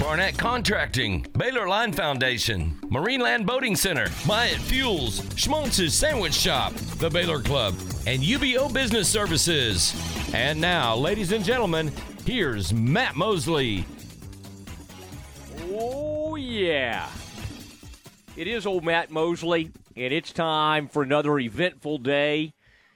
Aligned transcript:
Barnett 0.00 0.38
Contracting, 0.38 1.26
Baylor 1.36 1.68
Line 1.68 1.92
Foundation, 1.92 2.70
Marineland 2.84 3.44
Boating 3.44 3.76
Center, 3.76 4.06
Myatt 4.26 4.56
Fuels, 4.56 5.22
Schmaltz's 5.36 5.92
Sandwich 5.92 6.32
Shop, 6.32 6.72
the 6.96 7.10
Baylor 7.10 7.42
Club, 7.42 7.74
and 8.06 8.22
UBEO 8.22 8.72
Business 8.72 9.10
Services. 9.10 9.94
And 10.32 10.58
now, 10.58 10.96
ladies 10.96 11.32
and 11.32 11.44
gentlemen, 11.44 11.92
here's 12.24 12.72
Matt 12.72 13.14
Mosley. 13.14 13.84
Oh, 15.70 16.34
yeah. 16.36 17.10
It 18.38 18.46
is 18.46 18.64
old 18.64 18.84
Matt 18.84 19.10
Mosley, 19.10 19.70
and 19.96 20.14
it's 20.14 20.32
time 20.32 20.88
for 20.88 21.02
another 21.02 21.38
eventful 21.38 21.98
day 21.98 22.54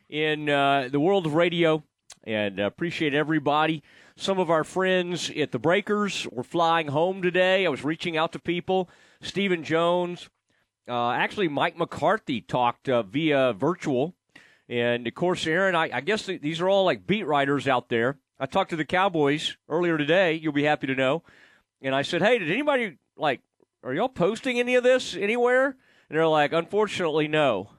in 0.09 0.49
uh, 0.49 0.89
the 0.91 0.99
world 0.99 1.27
of 1.27 1.35
radio. 1.35 1.85
And 2.27 2.59
uh, 2.59 2.65
appreciate 2.65 3.13
everybody. 3.13 3.83
Some 4.17 4.39
of 4.39 4.49
our 4.49 4.63
friends 4.63 5.31
at 5.37 5.51
the 5.51 5.59
Breakers 5.59 6.27
were 6.31 6.45
flying 6.45 6.89
home 6.89 7.21
today. 7.21 7.67
I 7.67 7.69
was 7.69 7.85
reaching 7.85 8.17
out 8.17 8.33
to 8.33 8.39
people. 8.39 8.89
Stephen 9.21 9.65
Jones, 9.65 10.29
uh, 10.89 11.11
actually, 11.11 11.49
Mike 11.49 11.77
McCarthy 11.77 12.41
talked 12.41 12.89
uh, 12.89 13.03
via 13.03 13.53
virtual. 13.53 14.15
And 14.69 15.07
of 15.07 15.15
course, 15.15 15.47
Aaron, 15.47 15.75
I, 15.75 15.91
I 15.93 16.01
guess 16.01 16.27
th- 16.27 16.41
these 16.41 16.61
are 16.61 16.69
all 16.69 16.85
like 16.85 17.07
beat 17.07 17.27
writers 17.27 17.67
out 17.67 17.89
there. 17.89 18.19
I 18.39 18.47
talked 18.47 18.71
to 18.71 18.77
the 18.77 18.85
Cowboys 18.85 19.57
earlier 19.69 19.99
today. 19.99 20.35
You'll 20.35 20.53
be 20.53 20.65
happy 20.65 20.87
to 20.87 20.95
know. 20.95 21.23
And 21.83 21.95
I 21.95 22.03
said, 22.03 22.23
hey, 22.23 22.39
did 22.39 22.51
anybody 22.51 22.99
like, 23.17 23.41
are 23.83 23.93
y'all 23.95 24.09
posting 24.09 24.59
any 24.59 24.75
of 24.77 24.85
this 24.85 25.17
anywhere? 25.17 25.67
And 25.67 26.19
they're 26.19 26.29
like, 26.29 26.53
unfortunately, 26.53 27.29
no. 27.29 27.71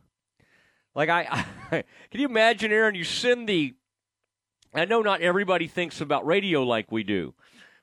Like 0.94 1.10
I, 1.10 1.46
I 1.72 1.84
can 2.12 2.22
you 2.22 2.28
imagine, 2.28 2.72
Aaron? 2.72 2.96
You 2.96 3.04
send 3.04 3.48
the. 3.48 3.74
I 4.76 4.86
know 4.86 5.02
not 5.02 5.22
everybody 5.22 5.68
thinks 5.68 6.02
about 6.02 6.26
radio 6.26 6.64
like 6.64 6.92
we 6.92 7.04
do, 7.04 7.34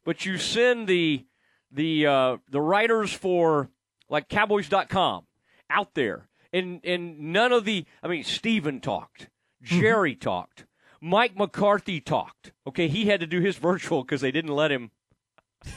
but 0.05 0.27
you 0.27 0.39
send 0.39 0.87
the 0.87 1.25
the 1.71 2.07
uh, 2.07 2.37
the 2.49 2.61
writers 2.61 3.13
for 3.13 3.71
like 4.09 4.29
Cowboys.com 4.29 5.25
out 5.71 5.95
there, 5.95 6.29
and 6.53 6.81
and 6.85 7.19
none 7.33 7.53
of 7.53 7.65
the. 7.65 7.87
I 8.03 8.09
mean, 8.09 8.25
Stephen 8.25 8.81
talked, 8.81 9.29
Jerry 9.63 10.15
talked, 10.15 10.67
Mike 11.01 11.37
McCarthy 11.37 12.01
talked. 12.01 12.53
Okay, 12.67 12.89
he 12.89 13.07
had 13.07 13.21
to 13.21 13.27
do 13.27 13.41
his 13.41 13.57
virtual 13.59 14.03
because 14.05 14.21
they 14.21 14.31
didn't 14.31 14.55
let 14.55 14.71
him. 14.71 14.91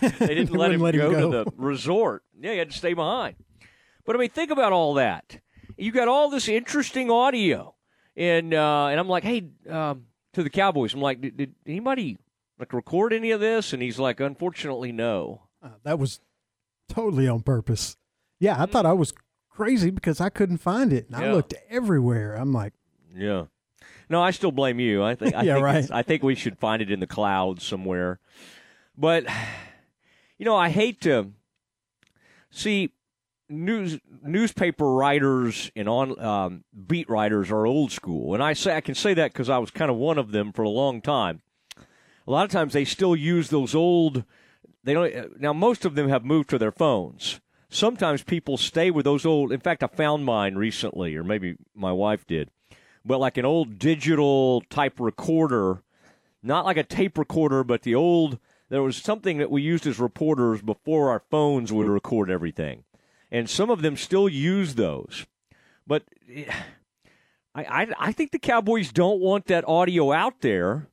They 0.01 0.09
didn't 0.19 0.51
let, 0.51 0.71
him, 0.71 0.81
let 0.81 0.95
him 0.95 1.01
go, 1.01 1.11
go. 1.11 1.43
to 1.43 1.49
the 1.49 1.57
resort. 1.57 2.23
Yeah, 2.39 2.51
he 2.51 2.57
had 2.57 2.71
to 2.71 2.77
stay 2.77 2.93
behind. 2.93 3.35
But 4.05 4.15
I 4.15 4.19
mean, 4.19 4.29
think 4.29 4.51
about 4.51 4.71
all 4.73 4.95
that. 4.95 5.39
You 5.77 5.91
got 5.91 6.07
all 6.07 6.29
this 6.29 6.47
interesting 6.47 7.09
audio, 7.09 7.75
and 8.15 8.53
uh, 8.53 8.87
and 8.87 8.99
I'm 8.99 9.09
like, 9.09 9.23
hey, 9.23 9.47
um, 9.69 10.05
to 10.35 10.43
the 10.43 10.49
Cowboys, 10.49 10.93
I'm 10.93 11.01
like, 11.01 11.21
did, 11.21 11.37
did 11.37 11.55
anybody 11.65 12.17
like 12.59 12.73
record 12.73 13.11
any 13.13 13.31
of 13.31 13.39
this? 13.39 13.73
And 13.73 13.81
he's 13.81 13.97
like, 13.99 14.19
unfortunately, 14.19 14.91
no. 14.91 15.41
Uh, 15.63 15.69
that 15.83 15.97
was 15.99 16.19
totally 16.87 17.27
on 17.27 17.41
purpose. 17.41 17.97
Yeah, 18.39 18.61
I 18.61 18.65
thought 18.65 18.85
I 18.85 18.93
was 18.93 19.13
crazy 19.49 19.89
because 19.89 20.21
I 20.21 20.29
couldn't 20.29 20.57
find 20.57 20.93
it. 20.93 21.07
And 21.07 21.15
I 21.15 21.31
looked 21.31 21.53
everywhere. 21.69 22.35
I'm 22.35 22.53
like, 22.53 22.73
Yeah. 23.15 23.45
No, 24.09 24.21
I 24.21 24.31
still 24.31 24.51
blame 24.51 24.79
you. 24.79 25.03
I 25.03 25.15
think 25.15 25.33
I 25.33 25.41
Yeah, 25.43 25.55
think 25.55 25.63
right. 25.65 25.91
I 25.91 26.01
think 26.03 26.21
we 26.21 26.35
should 26.35 26.59
find 26.59 26.81
it 26.81 26.91
in 26.91 26.99
the 26.99 27.07
clouds 27.07 27.65
somewhere. 27.65 28.19
But 28.97 29.25
you 30.37 30.45
know, 30.45 30.55
I 30.55 30.69
hate 30.69 31.01
to 31.01 31.31
see 32.51 32.91
news 33.49 33.99
newspaper 34.23 34.93
writers 34.93 35.71
and 35.75 35.87
on 35.87 36.19
um, 36.19 36.63
beat 36.87 37.09
writers 37.09 37.51
are 37.51 37.65
old 37.65 37.91
school, 37.91 38.33
and 38.33 38.43
I 38.43 38.53
say 38.53 38.75
I 38.75 38.81
can 38.81 38.95
say 38.95 39.13
that 39.13 39.33
because 39.33 39.49
I 39.49 39.57
was 39.57 39.71
kind 39.71 39.91
of 39.91 39.97
one 39.97 40.17
of 40.17 40.31
them 40.31 40.51
for 40.51 40.63
a 40.63 40.69
long 40.69 41.01
time. 41.01 41.41
A 42.27 42.31
lot 42.31 42.45
of 42.45 42.51
times 42.51 42.73
they 42.73 42.85
still 42.85 43.15
use 43.15 43.49
those 43.49 43.75
old. 43.75 44.23
They 44.83 44.93
don't 44.93 45.39
now. 45.39 45.53
Most 45.53 45.85
of 45.85 45.95
them 45.95 46.09
have 46.09 46.25
moved 46.25 46.49
to 46.49 46.57
their 46.57 46.71
phones. 46.71 47.39
Sometimes 47.69 48.23
people 48.23 48.57
stay 48.57 48.89
with 48.89 49.05
those 49.05 49.25
old. 49.25 49.51
In 49.51 49.59
fact, 49.59 49.83
I 49.83 49.87
found 49.87 50.25
mine 50.25 50.55
recently, 50.55 51.15
or 51.15 51.23
maybe 51.23 51.55
my 51.75 51.91
wife 51.91 52.25
did. 52.25 52.49
But 53.03 53.19
like 53.19 53.37
an 53.37 53.45
old 53.45 53.77
digital 53.77 54.61
type 54.69 54.99
recorder, 54.99 55.83
not 56.41 56.65
like 56.65 56.77
a 56.77 56.83
tape 56.83 57.17
recorder, 57.17 57.63
but 57.63 57.83
the 57.83 57.95
old. 57.95 58.39
There 58.69 58.81
was 58.81 58.97
something 58.97 59.37
that 59.37 59.51
we 59.51 59.61
used 59.61 59.85
as 59.85 59.99
reporters 59.99 60.63
before 60.63 61.11
our 61.11 61.21
phones 61.29 61.71
would 61.71 61.87
record 61.87 62.31
everything, 62.31 62.83
and 63.35 63.49
some 63.49 63.69
of 63.69 63.81
them 63.81 63.97
still 63.97 64.29
use 64.29 64.75
those. 64.75 65.25
But 65.85 66.03
eh, 66.33 66.45
I, 67.53 67.63
I, 67.63 67.87
I 67.99 68.11
think 68.13 68.31
the 68.31 68.39
Cowboys 68.39 68.93
don't 68.93 69.19
want 69.19 69.47
that 69.47 69.67
audio 69.67 70.13
out 70.13 70.39
there, 70.39 70.87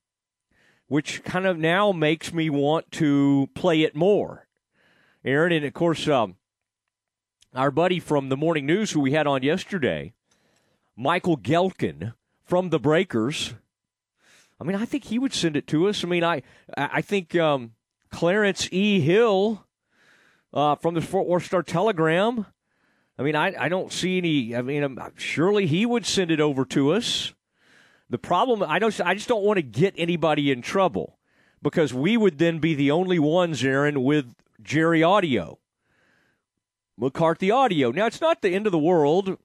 which 0.88 1.22
kind 1.22 1.46
of 1.46 1.56
now 1.56 1.92
makes 1.92 2.32
me 2.32 2.50
want 2.50 2.90
to 2.92 3.48
play 3.54 3.82
it 3.82 3.94
more. 3.94 4.48
Aaron, 5.24 5.52
and 5.52 5.64
of 5.64 5.72
course, 5.72 6.08
um, 6.08 6.34
our 7.54 7.70
buddy 7.70 8.00
from 8.00 8.28
the 8.28 8.36
morning 8.36 8.66
news 8.66 8.90
who 8.90 8.98
we 8.98 9.12
had 9.12 9.28
on 9.28 9.44
yesterday, 9.44 10.12
Michael 10.96 11.38
Gehlken 11.38 12.12
from 12.44 12.70
the 12.70 12.80
Breakers. 12.80 13.54
I 14.60 14.64
mean, 14.64 14.74
I 14.74 14.84
think 14.84 15.04
he 15.04 15.18
would 15.18 15.32
send 15.32 15.56
it 15.56 15.68
to 15.68 15.86
us. 15.86 16.02
I 16.02 16.08
mean, 16.08 16.24
I 16.24 16.42
I 16.76 17.02
think 17.02 17.36
um, 17.36 17.74
Clarence 18.10 18.68
E. 18.72 18.98
Hill 18.98 19.64
uh, 20.52 20.74
from 20.76 20.94
the 20.94 21.00
Fort 21.00 21.26
Worth 21.26 21.46
Star 21.46 21.62
Telegram. 21.62 22.46
I 23.18 23.22
mean, 23.22 23.36
I, 23.36 23.54
I 23.58 23.68
don't 23.68 23.92
see 23.92 24.18
any. 24.18 24.56
I 24.56 24.62
mean, 24.62 24.82
um, 24.82 24.98
surely 25.16 25.66
he 25.66 25.86
would 25.86 26.06
send 26.06 26.30
it 26.30 26.40
over 26.40 26.64
to 26.66 26.92
us. 26.92 27.34
The 28.10 28.18
problem, 28.18 28.62
I 28.62 28.78
don't. 28.78 28.98
I 29.00 29.14
just 29.14 29.28
don't 29.28 29.44
want 29.44 29.58
to 29.58 29.62
get 29.62 29.94
anybody 29.96 30.50
in 30.50 30.62
trouble 30.62 31.18
because 31.62 31.94
we 31.94 32.16
would 32.16 32.38
then 32.38 32.58
be 32.58 32.74
the 32.74 32.90
only 32.90 33.18
ones, 33.18 33.64
Aaron, 33.64 34.02
with 34.02 34.34
Jerry 34.62 35.02
Audio, 35.02 35.58
McCarthy 36.96 37.50
Audio. 37.50 37.90
Now, 37.90 38.06
it's 38.06 38.20
not 38.20 38.42
the 38.42 38.54
end 38.54 38.66
of 38.66 38.72
the 38.72 38.78
world. 38.78 39.38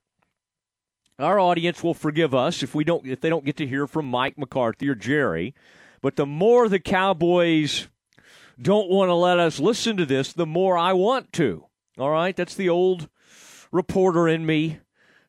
Our 1.18 1.40
audience 1.40 1.82
will 1.82 1.94
forgive 1.94 2.34
us 2.34 2.62
if 2.62 2.74
we 2.74 2.84
don't 2.84 3.06
if 3.06 3.20
they 3.20 3.28
don't 3.28 3.44
get 3.44 3.56
to 3.56 3.66
hear 3.66 3.86
from 3.86 4.06
Mike 4.06 4.38
McCarthy 4.38 4.88
or 4.88 4.94
Jerry. 4.94 5.54
But 6.00 6.16
the 6.16 6.26
more 6.26 6.68
the 6.68 6.78
Cowboys 6.78 7.88
don't 8.60 8.88
want 8.90 9.08
to 9.08 9.14
let 9.14 9.38
us 9.38 9.60
listen 9.60 9.96
to 9.96 10.06
this, 10.06 10.32
the 10.32 10.46
more 10.46 10.76
I 10.76 10.92
want 10.92 11.32
to. 11.34 11.64
All 11.98 12.10
right, 12.10 12.36
that's 12.36 12.54
the 12.54 12.68
old 12.68 13.08
reporter 13.72 14.28
in 14.28 14.46
me. 14.46 14.80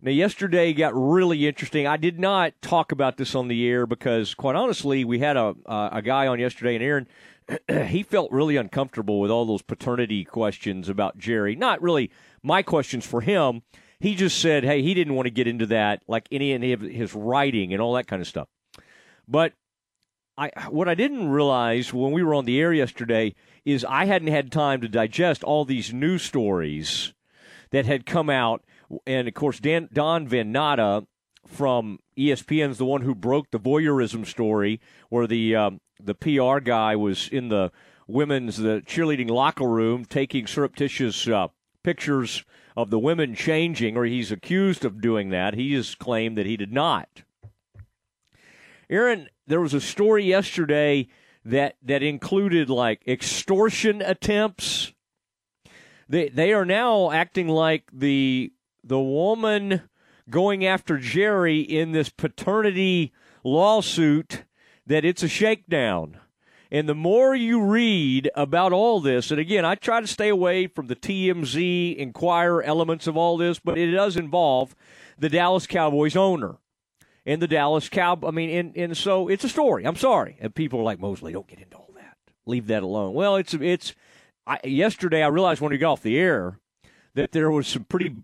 Now, 0.02 0.12
yesterday 0.12 0.72
got 0.74 0.94
really 0.96 1.46
interesting. 1.46 1.86
I 1.86 1.98
did 1.98 2.20
not 2.20 2.54
talk 2.62 2.92
about 2.92 3.18
this 3.18 3.36
on 3.36 3.50
the 3.50 3.68
air 3.68 3.86
because, 3.86 4.34
quite 4.34 4.56
honestly, 4.56 5.04
we 5.04 5.20
had 5.20 5.36
a 5.36 5.56
uh, 5.66 5.90
a 5.92 6.02
guy 6.02 6.28
on 6.28 6.40
yesterday, 6.40 6.76
and 6.76 6.84
Aaron, 6.84 7.08
he 7.88 8.04
felt 8.04 8.32
really 8.32 8.56
uncomfortable 8.56 9.20
with 9.20 9.30
all 9.30 9.46
those 9.46 9.62
paternity 9.62 10.24
questions 10.24 10.88
about 10.88 11.18
Jerry. 11.18 11.56
Not 11.56 11.82
really 11.82 12.12
my 12.42 12.64
questions 12.64 13.06
for 13.06 13.22
him. 13.22 13.62
He 14.00 14.16
just 14.16 14.40
said, 14.40 14.64
hey, 14.64 14.82
he 14.82 14.94
didn't 14.94 15.16
want 15.16 15.26
to 15.26 15.32
get 15.32 15.48
into 15.48 15.66
that, 15.68 16.02
like 16.08 16.28
any, 16.32 16.54
any 16.54 16.72
of 16.72 16.80
his 16.80 17.14
writing 17.14 17.74
and 17.74 17.82
all 17.82 17.94
that 17.96 18.08
kind 18.08 18.22
of 18.22 18.28
stuff. 18.28 18.48
But 19.28 19.54
I, 20.40 20.52
what 20.70 20.88
I 20.88 20.96
didn't 20.96 21.28
realize 21.28 21.94
when 21.94 22.14
we 22.14 22.24
were 22.24 22.34
on 22.34 22.46
the 22.46 22.62
air 22.62 22.72
yesterday 22.72 23.36
is 23.66 23.84
I 23.84 24.06
hadn't 24.06 24.30
had 24.30 24.54
time 24.54 24.80
to 24.80 24.88
digest 24.88 25.44
all 25.44 25.66
these 25.66 25.92
news 25.92 26.22
stories 26.22 27.12
that 27.72 27.86
had 27.86 28.06
come 28.06 28.30
out. 28.30 28.64
And 29.06 29.28
of 29.28 29.34
course, 29.34 29.60
Dan, 29.60 29.90
Don 29.92 30.30
Van 30.30 30.54
Natta 30.54 31.06
from 31.46 32.00
ESPN 32.18 32.70
is 32.70 32.78
the 32.78 32.86
one 32.86 33.02
who 33.02 33.14
broke 33.14 33.52
the 33.52 33.60
voyeurism 33.60 34.26
story 34.26 34.80
where 35.10 35.28
the 35.28 35.58
um, 35.58 35.82
the 36.02 36.16
PR 36.16 36.60
guy 36.60 36.96
was 36.96 37.28
in 37.28 37.50
the 37.50 37.74
women's 38.08 38.58
the 38.58 38.82
cheerleading 38.86 39.30
locker 39.30 39.68
room 39.68 40.06
taking 40.06 40.48
surreptitious 40.48 41.28
uh, 41.28 41.50
pictures 41.84 42.46
of 42.78 42.92
the 42.92 43.00
women 43.00 43.36
changing, 43.36 43.98
or 43.98 44.06
he's 44.06 44.32
accused 44.32 44.86
of 44.86 45.02
doing 45.02 45.32
that. 45.32 45.56
He 45.56 45.74
has 45.74 45.96
claimed 45.96 46.38
that 46.38 46.46
he 46.46 46.56
did 46.56 46.72
not. 46.72 47.24
Aaron, 48.90 49.30
there 49.46 49.62
was 49.62 49.74
a 49.74 49.82
story 49.82 50.24
yesterday 50.26 51.08
that 51.46 51.76
that 51.84 52.04
included 52.04 52.70
like 52.70 53.08
extortion 53.08 54.02
attempts. 54.02 54.94
They 56.08 56.30
they 56.30 56.54
are 56.54 56.66
now 56.66 57.12
acting 57.12 57.48
like 57.48 57.90
the 57.94 58.52
the 58.84 59.00
woman 59.00 59.84
going 60.30 60.66
after 60.66 60.98
Jerry 60.98 61.60
in 61.60 61.92
this 61.92 62.10
paternity 62.10 63.14
lawsuit 63.44 64.44
that 64.86 65.06
it's 65.06 65.24
a 65.24 65.28
shakedown. 65.28 66.18
And 66.72 66.88
the 66.88 66.96
more 66.96 67.36
you 67.36 67.64
read 67.64 68.30
about 68.36 68.74
all 68.74 69.00
this, 69.00 69.32
and 69.32 69.40
again, 69.40 69.66
I 69.66 69.74
try 69.74 70.02
to 70.02 70.08
stay 70.08 70.30
away 70.30 70.68
from 70.68 70.86
the 70.86 70.96
TMZ, 70.96 71.98
Inquirer 71.98 72.62
elements 72.62 73.08
of 73.08 73.18
all 73.18 73.38
this, 73.38 73.58
but 73.58 73.78
it 73.80 73.92
does 73.92 74.16
involve 74.16 74.76
the 75.18 75.30
Dallas 75.30 75.66
Cowboys 75.66 76.16
owner. 76.16 76.58
And 77.30 77.40
the 77.40 77.48
Dallas 77.48 77.90
Cow. 77.90 78.18
I 78.24 78.32
mean, 78.32 78.50
and, 78.50 78.76
and 78.76 78.98
so 78.98 79.28
it's 79.28 79.44
a 79.44 79.50
story. 79.50 79.86
I'm 79.86 79.96
sorry, 79.96 80.36
and 80.42 80.54
people 80.54 80.80
are 80.80 80.84
like 80.84 81.00
Mosley, 81.00 81.32
don't 81.32 81.48
get 81.48 81.60
into 81.60 81.78
all 81.78 81.92
that. 81.96 82.18
Leave 82.48 82.66
that 82.68 82.82
alone. 82.82 83.14
Well, 83.14 83.36
it's 83.36 83.54
it's. 83.54 83.94
I, 84.48 84.60
yesterday, 84.64 85.22
I 85.22 85.28
realized 85.28 85.62
when 85.62 85.72
we 85.72 85.78
got 85.78 85.92
off 85.92 86.02
the 86.02 86.18
air 86.18 86.58
that 87.14 87.32
there 87.32 87.52
was 87.52 87.68
some 87.68 87.84
pretty 87.84 88.16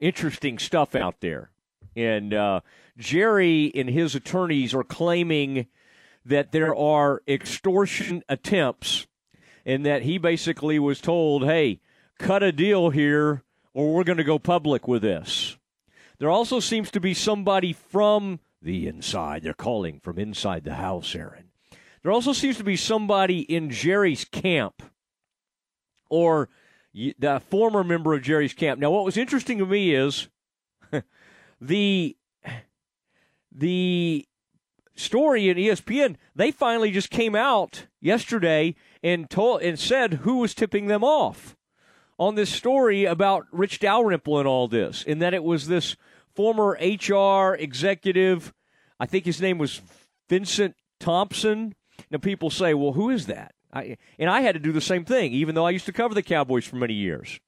interesting 0.00 0.58
stuff 0.58 0.96
out 0.96 1.20
there, 1.20 1.50
and 1.94 2.34
uh, 2.34 2.60
Jerry 2.96 3.70
and 3.76 3.88
his 3.88 4.16
attorneys 4.16 4.74
are 4.74 4.82
claiming 4.82 5.68
that 6.24 6.50
there 6.50 6.74
are 6.74 7.22
extortion 7.28 8.24
attempts, 8.28 9.06
and 9.64 9.86
that 9.86 10.02
he 10.02 10.18
basically 10.18 10.80
was 10.80 11.00
told, 11.00 11.44
"Hey, 11.44 11.78
cut 12.18 12.42
a 12.42 12.50
deal 12.50 12.90
here, 12.90 13.44
or 13.72 13.94
we're 13.94 14.02
going 14.02 14.18
to 14.18 14.24
go 14.24 14.40
public 14.40 14.88
with 14.88 15.02
this." 15.02 15.56
There 16.18 16.28
also 16.28 16.58
seems 16.58 16.90
to 16.90 16.98
be 16.98 17.14
somebody 17.14 17.72
from 17.72 18.40
the 18.60 18.86
inside. 18.86 19.42
They're 19.42 19.54
calling 19.54 20.00
from 20.00 20.18
inside 20.18 20.64
the 20.64 20.74
house, 20.74 21.14
Aaron. 21.14 21.50
There 22.02 22.12
also 22.12 22.32
seems 22.32 22.56
to 22.58 22.64
be 22.64 22.76
somebody 22.76 23.40
in 23.40 23.70
Jerry's 23.70 24.24
camp 24.24 24.82
or 26.08 26.48
the 26.94 27.40
former 27.48 27.84
member 27.84 28.14
of 28.14 28.22
Jerry's 28.22 28.54
camp. 28.54 28.80
Now, 28.80 28.90
what 28.90 29.04
was 29.04 29.16
interesting 29.16 29.58
to 29.58 29.66
me 29.66 29.94
is 29.94 30.28
the 31.60 32.16
the 33.52 34.26
story 34.94 35.48
in 35.48 35.56
ESPN. 35.56 36.16
They 36.34 36.50
finally 36.50 36.90
just 36.90 37.10
came 37.10 37.34
out 37.34 37.86
yesterday 38.00 38.74
and 39.02 39.28
told 39.28 39.62
and 39.62 39.78
said 39.78 40.14
who 40.14 40.38
was 40.38 40.54
tipping 40.54 40.86
them 40.86 41.04
off 41.04 41.56
on 42.18 42.34
this 42.34 42.50
story 42.50 43.04
about 43.04 43.46
Rich 43.52 43.78
Dalrymple 43.78 44.38
and 44.38 44.48
all 44.48 44.66
this, 44.66 45.04
and 45.06 45.22
that 45.22 45.34
it 45.34 45.44
was 45.44 45.68
this 45.68 45.96
former 46.38 46.78
HR 46.80 47.56
executive. 47.56 48.54
I 49.00 49.06
think 49.06 49.24
his 49.24 49.40
name 49.40 49.58
was 49.58 49.80
Vincent 50.28 50.76
Thompson. 51.00 51.74
Now 52.12 52.18
people 52.18 52.48
say, 52.48 52.74
"Well, 52.74 52.92
who 52.92 53.10
is 53.10 53.26
that?" 53.26 53.56
I, 53.72 53.96
and 54.20 54.30
I 54.30 54.42
had 54.42 54.54
to 54.54 54.60
do 54.60 54.70
the 54.70 54.80
same 54.80 55.04
thing, 55.04 55.32
even 55.32 55.56
though 55.56 55.66
I 55.66 55.70
used 55.70 55.86
to 55.86 55.92
cover 55.92 56.14
the 56.14 56.22
Cowboys 56.22 56.64
for 56.64 56.76
many 56.76 56.94
years. 56.94 57.40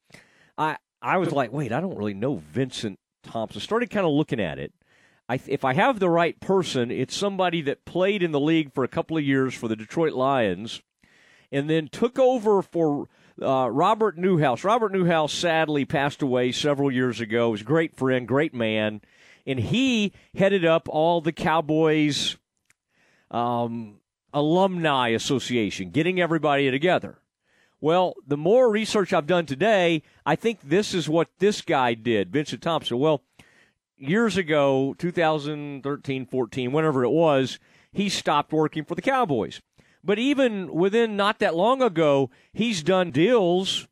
I 0.58 0.76
I 1.00 1.19
was 1.19 1.31
like, 1.31 1.52
"Wait, 1.52 1.70
I 1.70 1.81
don't 1.81 1.96
really 1.96 2.14
know 2.14 2.42
Vincent 2.50 2.98
Thompson." 3.22 3.60
Started 3.60 3.90
kind 3.90 4.04
of 4.04 4.12
looking 4.12 4.40
at 4.40 4.58
it. 4.58 4.72
I, 5.28 5.38
if 5.46 5.64
I 5.64 5.75
have 5.75 6.00
the 6.00 6.10
right 6.10 6.40
person, 6.40 6.90
it's 6.90 7.14
somebody 7.14 7.62
that 7.62 7.84
played 7.84 8.25
in 8.25 8.32
the 8.32 8.40
league 8.40 8.75
for 8.75 8.82
a 8.82 8.88
couple 8.88 9.16
of 9.16 9.22
years 9.22 9.54
for 9.54 9.69
the 9.69 9.76
Detroit 9.76 10.14
Lions, 10.14 10.82
and 11.52 11.70
then 11.70 11.86
took 11.86 12.19
over 12.19 12.60
for 12.60 13.06
uh, 13.40 13.69
Robert 13.70 14.19
Newhouse. 14.19 14.64
Robert 14.64 14.92
Newhouse 14.92 15.32
sadly 15.32 15.84
passed 15.84 16.22
away 16.22 16.52
several 16.52 16.90
years 16.90 17.20
ago. 17.20 17.48
He 17.48 17.52
was 17.52 17.60
a 17.60 17.64
great 17.64 17.96
friend, 17.96 18.26
great 18.26 18.54
man, 18.54 19.00
and 19.46 19.58
he 19.58 20.12
headed 20.34 20.64
up 20.64 20.88
all 20.88 21.20
the 21.20 21.32
Cowboys 21.32 22.37
um, 23.31 24.00
alumni 24.32 25.08
association, 25.08 25.90
getting 25.90 26.20
everybody 26.20 26.70
together. 26.70 27.19
Well, 27.81 28.14
the 28.26 28.37
more 28.37 28.70
research 28.70 29.12
I've 29.12 29.26
done 29.26 29.46
today, 29.46 30.02
I 30.26 30.36
think 30.36 30.60
this 30.62 30.93
is 30.93 31.08
what 31.08 31.28
this 31.38 31.62
guy 31.62 31.94
did, 31.94 32.31
Vincent 32.31 32.60
Thompson. 32.60 32.98
Well, 32.98 33.22
years 33.96 34.36
ago, 34.36 34.94
2013, 34.98 36.26
14, 36.26 36.72
whenever 36.72 37.04
it 37.04 37.10
was, 37.10 37.58
he 37.93 38.08
stopped 38.08 38.52
working 38.52 38.84
for 38.84 38.94
the 38.94 39.02
Cowboys. 39.02 39.60
But 40.02 40.19
even 40.19 40.73
within 40.73 41.17
not 41.17 41.38
that 41.41 41.55
long 41.55 41.82
ago, 41.82 42.31
he's 42.52 42.82
done 42.82 43.11
deals 43.11 43.87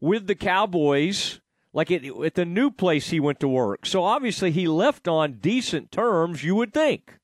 with 0.00 0.26
the 0.26 0.34
Cowboys, 0.34 1.40
like 1.72 1.90
at, 1.90 2.04
at 2.04 2.34
the 2.34 2.44
new 2.44 2.70
place 2.70 3.10
he 3.10 3.20
went 3.20 3.40
to 3.40 3.48
work. 3.48 3.86
So 3.86 4.04
obviously 4.04 4.50
he 4.50 4.68
left 4.68 5.08
on 5.08 5.34
decent 5.34 5.90
terms, 5.90 6.44
you 6.44 6.54
would 6.54 6.72
think. 6.72 7.18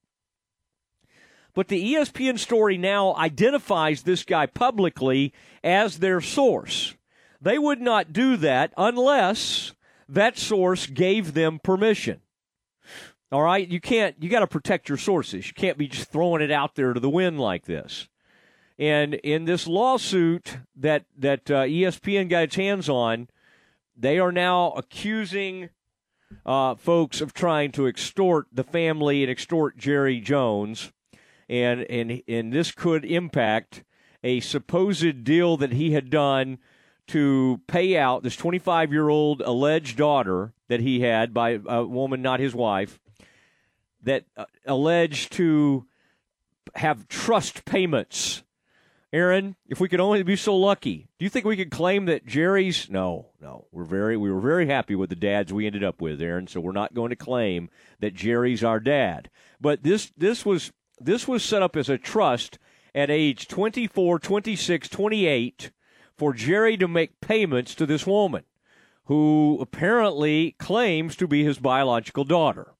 But 1.54 1.68
the 1.68 1.94
ESPN 1.94 2.38
story 2.38 2.78
now 2.78 3.14
identifies 3.16 4.02
this 4.02 4.24
guy 4.24 4.46
publicly 4.46 5.32
as 5.64 5.98
their 5.98 6.20
source. 6.20 6.94
They 7.40 7.58
would 7.58 7.80
not 7.80 8.12
do 8.12 8.36
that 8.36 8.72
unless 8.76 9.72
that 10.08 10.38
source 10.38 10.86
gave 10.86 11.34
them 11.34 11.58
permission. 11.62 12.20
All 13.30 13.42
right, 13.42 13.68
you 13.68 13.80
can't. 13.80 14.16
You 14.20 14.30
got 14.30 14.40
to 14.40 14.46
protect 14.46 14.88
your 14.88 14.96
sources. 14.96 15.46
You 15.46 15.52
can't 15.52 15.76
be 15.76 15.86
just 15.86 16.10
throwing 16.10 16.40
it 16.40 16.50
out 16.50 16.76
there 16.76 16.94
to 16.94 17.00
the 17.00 17.10
wind 17.10 17.38
like 17.38 17.66
this. 17.66 18.08
And 18.78 19.14
in 19.14 19.44
this 19.44 19.66
lawsuit 19.66 20.58
that 20.76 21.04
that 21.18 21.50
uh, 21.50 21.64
ESPN 21.64 22.30
got 22.30 22.44
its 22.44 22.56
hands 22.56 22.88
on, 22.88 23.28
they 23.94 24.18
are 24.18 24.32
now 24.32 24.70
accusing 24.72 25.68
uh, 26.46 26.74
folks 26.76 27.20
of 27.20 27.34
trying 27.34 27.70
to 27.72 27.86
extort 27.86 28.46
the 28.50 28.64
family 28.64 29.22
and 29.22 29.30
extort 29.30 29.76
Jerry 29.76 30.20
Jones, 30.20 30.90
and 31.50 31.82
and 31.82 32.22
and 32.26 32.50
this 32.50 32.70
could 32.70 33.04
impact 33.04 33.84
a 34.24 34.40
supposed 34.40 35.22
deal 35.22 35.58
that 35.58 35.74
he 35.74 35.92
had 35.92 36.08
done 36.08 36.58
to 37.08 37.60
pay 37.66 37.96
out 37.98 38.22
this 38.22 38.36
25 38.36 38.90
year 38.90 39.10
old 39.10 39.42
alleged 39.42 39.98
daughter 39.98 40.54
that 40.68 40.80
he 40.80 41.00
had 41.00 41.34
by 41.34 41.58
a 41.66 41.84
woman, 41.84 42.22
not 42.22 42.40
his 42.40 42.54
wife 42.54 42.98
that 44.02 44.24
uh, 44.36 44.44
alleged 44.66 45.32
to 45.32 45.86
have 46.74 47.08
trust 47.08 47.64
payments. 47.64 48.42
Aaron, 49.12 49.56
if 49.66 49.80
we 49.80 49.88
could 49.88 50.00
only 50.00 50.22
be 50.22 50.36
so 50.36 50.54
lucky, 50.54 51.08
do 51.18 51.24
you 51.24 51.30
think 51.30 51.46
we 51.46 51.56
could 51.56 51.70
claim 51.70 52.04
that 52.06 52.26
Jerry's? 52.26 52.90
No, 52.90 53.30
no. 53.40 53.66
We're 53.72 53.84
very, 53.84 54.18
we 54.18 54.30
were 54.30 54.40
very 54.40 54.66
happy 54.66 54.94
with 54.94 55.08
the 55.08 55.16
dads 55.16 55.52
we 55.52 55.66
ended 55.66 55.82
up 55.82 56.02
with, 56.02 56.20
Aaron. 56.20 56.46
So 56.46 56.60
we're 56.60 56.72
not 56.72 56.92
going 56.92 57.10
to 57.10 57.16
claim 57.16 57.70
that 58.00 58.14
Jerry's 58.14 58.62
our 58.62 58.80
dad. 58.80 59.30
But 59.60 59.82
this, 59.82 60.12
this 60.16 60.44
was, 60.44 60.72
this 61.00 61.26
was 61.26 61.42
set 61.42 61.62
up 61.62 61.74
as 61.74 61.88
a 61.88 61.96
trust 61.96 62.58
at 62.94 63.10
age 63.10 63.48
24, 63.48 64.18
26, 64.18 64.88
28 64.90 65.70
for 66.14 66.34
Jerry 66.34 66.76
to 66.76 66.88
make 66.88 67.20
payments 67.20 67.74
to 67.76 67.86
this 67.86 68.06
woman 68.06 68.44
who 69.04 69.56
apparently 69.60 70.54
claims 70.58 71.16
to 71.16 71.26
be 71.26 71.42
his 71.42 71.58
biological 71.58 72.24
daughter. 72.24 72.74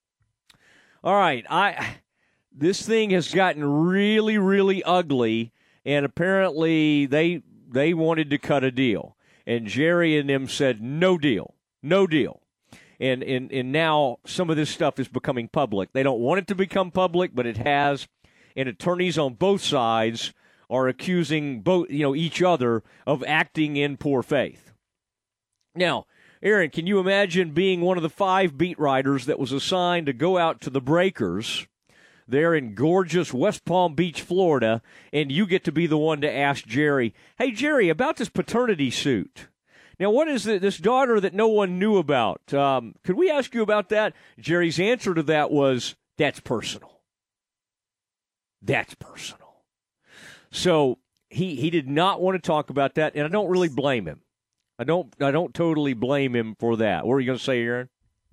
All 1.05 1.15
right, 1.15 1.45
I 1.49 1.99
this 2.53 2.85
thing 2.85 3.11
has 3.11 3.33
gotten 3.33 3.65
really, 3.65 4.37
really 4.37 4.83
ugly, 4.83 5.53
and 5.85 6.05
apparently 6.05 7.07
they 7.07 7.43
they 7.69 7.95
wanted 7.95 8.31
to 8.31 8.39
cut 8.39 8.65
a 8.65 8.73
deal, 8.73 9.17
and 9.47 9.67
Jerry 9.67 10.19
and 10.19 10.29
them 10.29 10.49
said 10.49 10.83
no 10.83 11.17
deal, 11.17 11.55
no 11.83 12.07
deal. 12.07 12.43
And, 13.01 13.23
and 13.23 13.53
and 13.53 13.71
now 13.71 14.19
some 14.27 14.51
of 14.51 14.57
this 14.57 14.71
stuff 14.71 14.99
is 14.99 15.07
becoming 15.07 15.47
public. 15.47 15.93
They 15.93 16.03
don't 16.03 16.19
want 16.19 16.41
it 16.41 16.47
to 16.49 16.57
become 16.57 16.91
public, 16.91 17.31
but 17.33 17.47
it 17.47 17.59
has. 17.59 18.09
And 18.57 18.69
attorneys 18.69 19.17
on 19.17 19.35
both 19.35 19.63
sides 19.63 20.33
are 20.69 20.89
accusing 20.89 21.61
both 21.61 21.91
you 21.91 22.03
know 22.03 22.17
each 22.17 22.43
other 22.43 22.83
of 23.07 23.23
acting 23.25 23.77
in 23.77 23.99
poor 23.99 24.25
faith. 24.25 24.73
Now, 25.77 26.07
Aaron, 26.43 26.71
can 26.71 26.87
you 26.87 26.99
imagine 27.01 27.51
being 27.51 27.81
one 27.81 27.97
of 27.97 28.03
the 28.03 28.09
five 28.09 28.57
beat 28.57 28.79
writers 28.79 29.27
that 29.27 29.39
was 29.39 29.53
assigned 29.53 30.07
to 30.07 30.13
go 30.13 30.39
out 30.39 30.61
to 30.61 30.71
the 30.71 30.81
Breakers 30.81 31.67
there 32.29 32.55
in 32.55 32.75
gorgeous 32.75 33.33
West 33.33 33.65
Palm 33.65 33.95
Beach, 33.95 34.23
Florida, 34.23 34.83
and 35.13 35.33
you 35.33 35.47
get 35.47 35.65
to 35.65 35.73
be 35.73 35.87
the 35.87 35.99
one 35.99 36.21
to 36.21 36.31
ask 36.31 36.67
Jerry, 36.67 37.15
hey, 37.39 37.51
Jerry, 37.51 37.89
about 37.89 38.17
this 38.17 38.29
paternity 38.29 38.91
suit? 38.91 39.49
Now, 39.99 40.11
what 40.11 40.29
is 40.29 40.45
this 40.45 40.79
daughter 40.79 41.19
that 41.19 41.35
no 41.35 41.49
one 41.49 41.79
knew 41.79 41.97
about? 41.97 42.55
Um, 42.55 42.95
could 43.03 43.17
we 43.17 43.31
ask 43.31 43.53
you 43.53 43.63
about 43.63 43.89
that? 43.89 44.15
Jerry's 44.39 44.79
answer 44.79 45.13
to 45.13 45.25
that 45.25 45.51
was, 45.51 45.97
that's 46.17 46.39
personal. 46.39 47.01
That's 48.63 48.95
personal. 48.95 49.57
So 50.53 50.99
he, 51.31 51.57
he 51.57 51.71
did 51.71 51.89
not 51.89 52.21
want 52.21 52.37
to 52.37 52.47
talk 52.47 52.71
about 52.71 52.95
that, 52.95 53.17
and 53.17 53.25
I 53.25 53.29
don't 53.29 53.51
really 53.51 53.69
blame 53.69 54.07
him. 54.07 54.21
I 54.79 54.85
don't 54.85 55.13
I 55.21 55.31
don't 55.31 55.53
totally 55.55 55.95
blame 55.95 56.37
him 56.37 56.55
for 56.59 56.77
that. 56.77 57.07
What 57.07 57.15
are 57.15 57.21
you 57.21 57.27
going 57.27 57.39
to 57.39 57.45
say, 57.45 57.63
Aaron? 57.63 57.89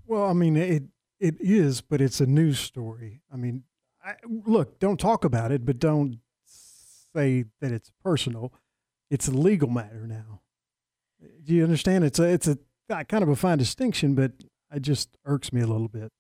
Well, 0.06 0.26
I 0.26 0.34
mean 0.34 0.56
it 0.56 0.84
it 1.20 1.36
is, 1.40 1.82
but 1.82 2.02
it's 2.02 2.22
a 2.22 2.26
news 2.26 2.60
story. 2.60 3.22
I 3.34 3.38
mean, 3.38 3.64
I, 4.04 4.16
look, 4.46 4.80
don't 4.80 5.00
talk 5.00 5.24
about 5.24 5.52
it, 5.52 5.66
but 5.66 5.80
don't 5.80 6.20
say 6.46 7.46
that 7.62 7.72
it's 7.72 7.92
personal. 8.04 8.54
It's 9.10 9.28
a 9.28 9.32
legal 9.32 9.70
matter 9.70 10.06
now. 10.08 10.42
Do 11.44 11.54
you 11.54 11.64
understand? 11.64 12.04
It's 12.04 12.20
a 12.20 12.24
it's 12.24 12.48
a 12.48 12.58
uh, 12.90 13.04
kind 13.06 13.24
of 13.24 13.30
a 13.30 13.36
fine 13.36 13.58
distinction, 13.58 14.14
but 14.14 14.32
it 14.74 14.82
just 14.82 15.18
irks 15.26 15.52
me 15.52 15.62
a 15.62 15.68
little 15.68 15.88
bit. 15.88 16.12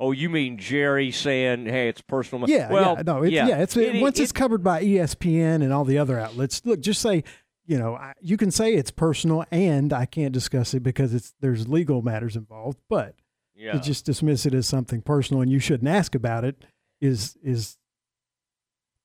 Oh, 0.00 0.12
you 0.12 0.28
mean 0.28 0.58
Jerry 0.58 1.10
saying, 1.10 1.66
"Hey, 1.66 1.88
it's 1.88 2.00
personal"? 2.00 2.48
Yeah, 2.48 2.70
well, 2.70 2.94
yeah, 2.96 3.02
no, 3.02 3.22
it's, 3.22 3.32
yeah. 3.32 3.48
yeah 3.48 3.62
it's 3.62 3.76
it, 3.76 4.00
once 4.00 4.18
it, 4.18 4.24
it's 4.24 4.32
covered 4.32 4.62
by 4.62 4.82
ESPN 4.82 5.56
and 5.56 5.72
all 5.72 5.84
the 5.84 5.98
other 5.98 6.18
outlets. 6.18 6.62
Look, 6.64 6.80
just 6.80 7.00
say 7.00 7.24
you 7.66 7.78
know, 7.78 7.94
I, 7.96 8.12
you 8.20 8.36
can 8.36 8.50
say 8.50 8.74
it's 8.74 8.90
personal 8.90 9.44
and 9.50 9.92
I 9.92 10.06
can't 10.06 10.32
discuss 10.32 10.74
it 10.74 10.82
because 10.82 11.14
it's 11.14 11.34
there's 11.40 11.68
legal 11.68 12.02
matters 12.02 12.36
involved, 12.36 12.78
but 12.88 13.14
yeah. 13.54 13.72
to 13.72 13.80
just 13.80 14.04
dismiss 14.04 14.46
it 14.46 14.54
as 14.54 14.66
something 14.66 15.00
personal 15.00 15.40
and 15.40 15.50
you 15.50 15.58
shouldn't 15.58 15.88
ask 15.88 16.14
about 16.14 16.44
it 16.44 16.64
is 17.00 17.36
is 17.42 17.78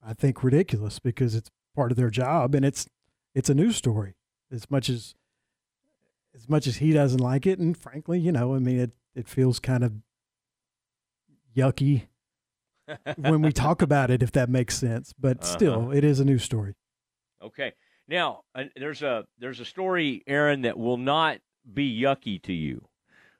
I 0.06 0.14
think 0.14 0.44
ridiculous 0.44 1.00
because 1.00 1.36
it's 1.36 1.50
part 1.76 1.92
of 1.92 1.98
their 1.98 2.10
job 2.10 2.56
and 2.56 2.66
it's 2.66 2.88
it's 3.34 3.50
a 3.50 3.54
news 3.54 3.78
story 3.78 4.16
as 4.52 4.70
much 4.70 4.90
as 4.90 5.16
as 6.36 6.50
much 6.50 6.68
as 6.68 6.78
he 6.78 6.92
doesn't 6.92 7.20
like 7.20 7.46
it 7.48 7.60
and 7.60 7.78
frankly, 7.78 8.20
you 8.20 8.32
know, 8.32 8.56
I 8.56 8.60
mean 8.60 8.80
it 8.80 8.92
it 9.16 9.28
feels 9.28 9.60
kind 9.60 9.84
of 9.84 9.94
yucky 11.56 12.08
when 13.18 13.42
we 13.42 13.52
talk 13.54 13.82
about 13.82 14.12
it, 14.12 14.22
if 14.24 14.32
that 14.34 14.50
makes 14.50 14.78
sense. 14.78 15.14
But 15.18 15.44
uh-huh. 15.44 15.54
still, 15.54 15.92
it 15.92 16.04
is 16.04 16.20
a 16.20 16.26
news 16.26 16.44
story. 16.44 16.76
Okay. 17.42 17.74
Now, 18.10 18.42
there's 18.76 19.04
a 19.04 19.26
there's 19.38 19.60
a 19.60 19.66
story, 19.66 20.24
Aaron, 20.26 20.64
that 20.64 20.80
will 20.80 20.98
not 20.98 21.38
be 21.72 22.02
yucky 22.02 22.42
to 22.42 22.54
you. 22.54 22.88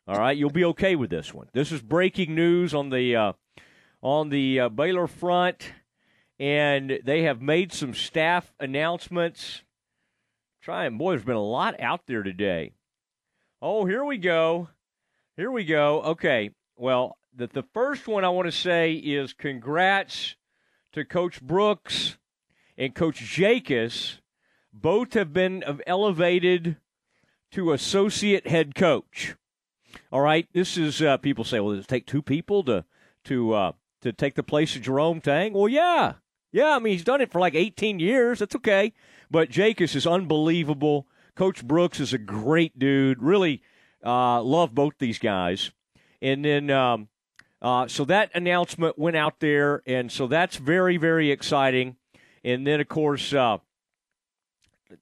All 0.08 0.20
right, 0.20 0.38
you'll 0.38 0.52
be 0.52 0.66
okay 0.66 0.96
with 0.96 1.10
this 1.10 1.34
one. 1.34 1.48
This 1.54 1.72
is 1.72 1.82
breaking 1.82 2.36
news 2.36 2.76
on 2.76 2.92
the 2.92 3.16
uh, 3.16 3.34
on 4.04 4.30
the 4.30 4.60
uh, 4.60 4.70
Baylor 4.70 5.08
front, 5.08 5.74
and 6.38 7.00
they 7.04 7.24
have 7.24 7.42
made 7.42 7.74
some 7.74 7.96
staff 7.96 8.54
announcements. 8.60 9.64
Trying, 10.62 11.00
boy, 11.00 11.14
there's 11.14 11.26
been 11.26 11.36
a 11.36 11.42
lot 11.42 11.80
out 11.80 12.02
there 12.06 12.22
today. 12.22 12.74
Oh, 13.64 13.86
here 13.86 14.06
we 14.06 14.20
go. 14.20 14.70
Here 15.36 15.50
we 15.50 15.66
go. 15.66 16.04
Okay, 16.04 16.52
well, 16.76 17.18
the 17.36 17.48
the 17.48 17.66
first 17.74 18.08
one 18.08 18.24
I 18.24 18.30
want 18.30 18.46
to 18.46 18.52
say 18.52 18.94
is 18.94 19.34
congrats 19.34 20.36
to 20.94 21.06
Coach 21.06 21.42
Brooks 21.42 22.20
and 22.78 22.94
Coach 22.94 23.20
Jakus. 23.20 24.20
Both 24.72 25.14
have 25.14 25.34
been 25.34 25.64
elevated 25.88 26.78
to 27.52 27.74
associate 27.74 28.48
head 28.48 28.76
coach. 28.76 29.36
All 30.12 30.22
right, 30.22 30.48
this 30.54 30.78
is 30.78 31.02
uh, 31.02 31.18
people 31.18 31.44
say, 31.44 31.60
well, 31.60 31.76
does 31.76 31.86
it 31.86 31.88
take 31.88 32.06
two 32.06 32.22
people 32.22 32.64
to 32.66 32.86
to 33.26 33.54
uh, 33.54 33.72
to 34.02 34.14
take 34.14 34.36
the 34.36 34.44
place 34.44 34.76
of 34.76 34.84
Jerome 34.84 35.22
Tang? 35.22 35.54
Well, 35.54 35.68
yeah, 35.68 36.14
yeah. 36.52 36.76
I 36.76 36.80
mean, 36.80 36.94
he's 36.94 37.04
done 37.04 37.22
it 37.22 37.32
for 37.32 37.40
like 37.40 37.56
18 37.56 38.00
years. 38.00 38.40
That's 38.40 38.56
okay. 38.56 38.94
But 39.32 39.50
Jakus 39.50 39.96
is 39.96 40.08
unbelievable. 40.08 41.08
Coach 41.36 41.66
Brooks 41.66 42.00
is 42.00 42.14
a 42.14 42.18
great 42.18 42.78
dude. 42.78 43.22
Really 43.22 43.62
uh, 44.06 44.42
love 44.42 44.74
both 44.74 44.94
these 45.00 45.20
guys. 45.20 45.72
And 46.22 46.44
then, 46.44 46.70
um, 46.70 47.08
uh, 47.62 47.88
so 47.88 48.06
that 48.06 48.32
announcement 48.36 48.98
went 48.98 49.16
out 49.16 49.40
there, 49.40 49.82
and 49.86 50.12
so 50.12 50.28
that's 50.28 50.58
very, 50.58 50.98
very 50.98 51.32
exciting. 51.32 51.96
And 52.44 52.66
then, 52.66 52.80
of 52.82 52.88
course, 52.88 53.34
uh, 53.34 53.58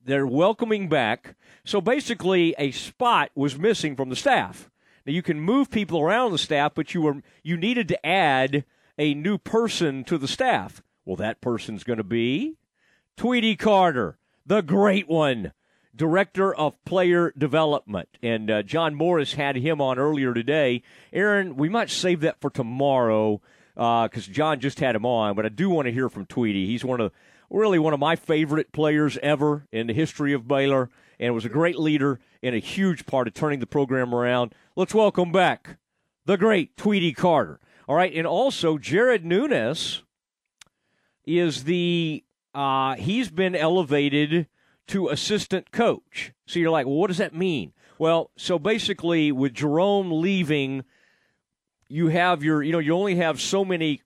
they're 0.04 0.28
welcoming 0.28 0.90
back. 0.90 1.36
So 1.64 1.82
basically, 1.82 2.56
a 2.58 2.72
spot 2.72 3.32
was 3.36 3.58
missing 3.58 3.96
from 3.96 4.10
the 4.10 4.16
staff. 4.16 4.70
Now 5.06 5.14
you 5.14 5.22
can 5.22 5.40
move 5.40 5.72
people 5.72 6.02
around 6.02 6.32
the 6.32 6.38
staff, 6.38 6.74
but 6.76 6.94
you 6.94 7.02
were 7.02 7.22
you 7.44 7.58
needed 7.58 7.88
to 7.90 8.06
add 8.06 8.66
a 8.98 9.14
new 9.14 9.38
person 9.38 10.04
to 10.06 10.18
the 10.18 10.28
staff. 10.28 10.82
Well, 11.06 11.16
that 11.18 11.42
person's 11.42 11.84
going 11.84 11.98
to 11.98 12.04
be 12.04 12.58
Tweety 13.16 13.56
Carter, 13.56 14.18
the 14.46 14.62
great 14.62 15.08
one, 15.08 15.54
director 15.96 16.54
of 16.54 16.84
player 16.84 17.34
development. 17.38 18.10
And 18.22 18.52
uh, 18.52 18.64
John 18.64 18.96
Morris 18.96 19.34
had 19.34 19.56
him 19.56 19.82
on 19.82 19.98
earlier 19.98 20.34
today. 20.34 20.84
Aaron, 21.14 21.56
we 21.56 21.70
might 21.70 21.90
save 21.90 22.22
that 22.22 22.42
for 22.42 22.50
tomorrow 22.50 23.42
because 23.76 24.30
uh, 24.30 24.32
John 24.32 24.60
just 24.60 24.80
had 24.80 24.96
him 24.96 25.06
on, 25.06 25.36
but 25.36 25.46
I 25.46 25.50
do 25.50 25.70
want 25.70 25.86
to 25.86 25.92
hear 25.92 26.10
from 26.10 26.26
Tweety. 26.26 26.66
He's 26.66 26.84
one 26.84 27.00
of 27.00 27.12
really 27.50 27.80
one 27.80 27.94
of 27.94 28.00
my 28.00 28.16
favorite 28.16 28.72
players 28.72 29.18
ever 29.24 29.66
in 29.72 29.88
the 29.88 29.94
history 29.94 30.34
of 30.34 30.48
Baylor 30.48 30.90
and 31.20 31.34
was 31.34 31.46
a 31.46 31.50
great 31.50 31.80
leader 31.80 32.20
and 32.44 32.56
a 32.56 32.60
huge 32.60 33.06
part 33.06 33.28
of 33.28 33.34
turning 33.34 33.60
the 33.60 33.68
program 33.68 34.14
around. 34.14 34.54
Let's 34.76 34.94
welcome 34.94 35.32
back 35.32 35.78
the 36.26 36.38
great 36.38 36.76
Tweety 36.78 37.14
Carter. 37.14 37.60
All 37.88 37.96
right, 37.96 38.14
and 38.14 38.28
also 38.28 38.78
Jared 38.78 39.24
Nuness 39.24 40.02
is 41.26 41.64
the 41.64 42.24
uh, 42.54 42.96
he's 42.96 43.30
been 43.30 43.56
elevated 43.56 44.48
to 44.88 45.10
assistant 45.10 45.72
coach. 45.72 46.34
So 46.46 46.60
you're 46.60 46.72
like, 46.72 46.86
well, 46.86 46.96
what 46.96 47.08
does 47.08 47.18
that 47.18 47.36
mean? 47.36 47.74
Well, 48.00 48.32
so 48.38 48.60
basically, 48.60 49.32
with 49.32 49.54
Jerome 49.54 50.12
leaving, 50.12 50.84
you 51.88 52.08
have 52.08 52.44
your, 52.44 52.62
you 52.62 52.72
know, 52.72 52.80
you 52.80 52.94
only 52.94 53.16
have 53.16 53.42
so 53.42 53.64
many 53.66 54.02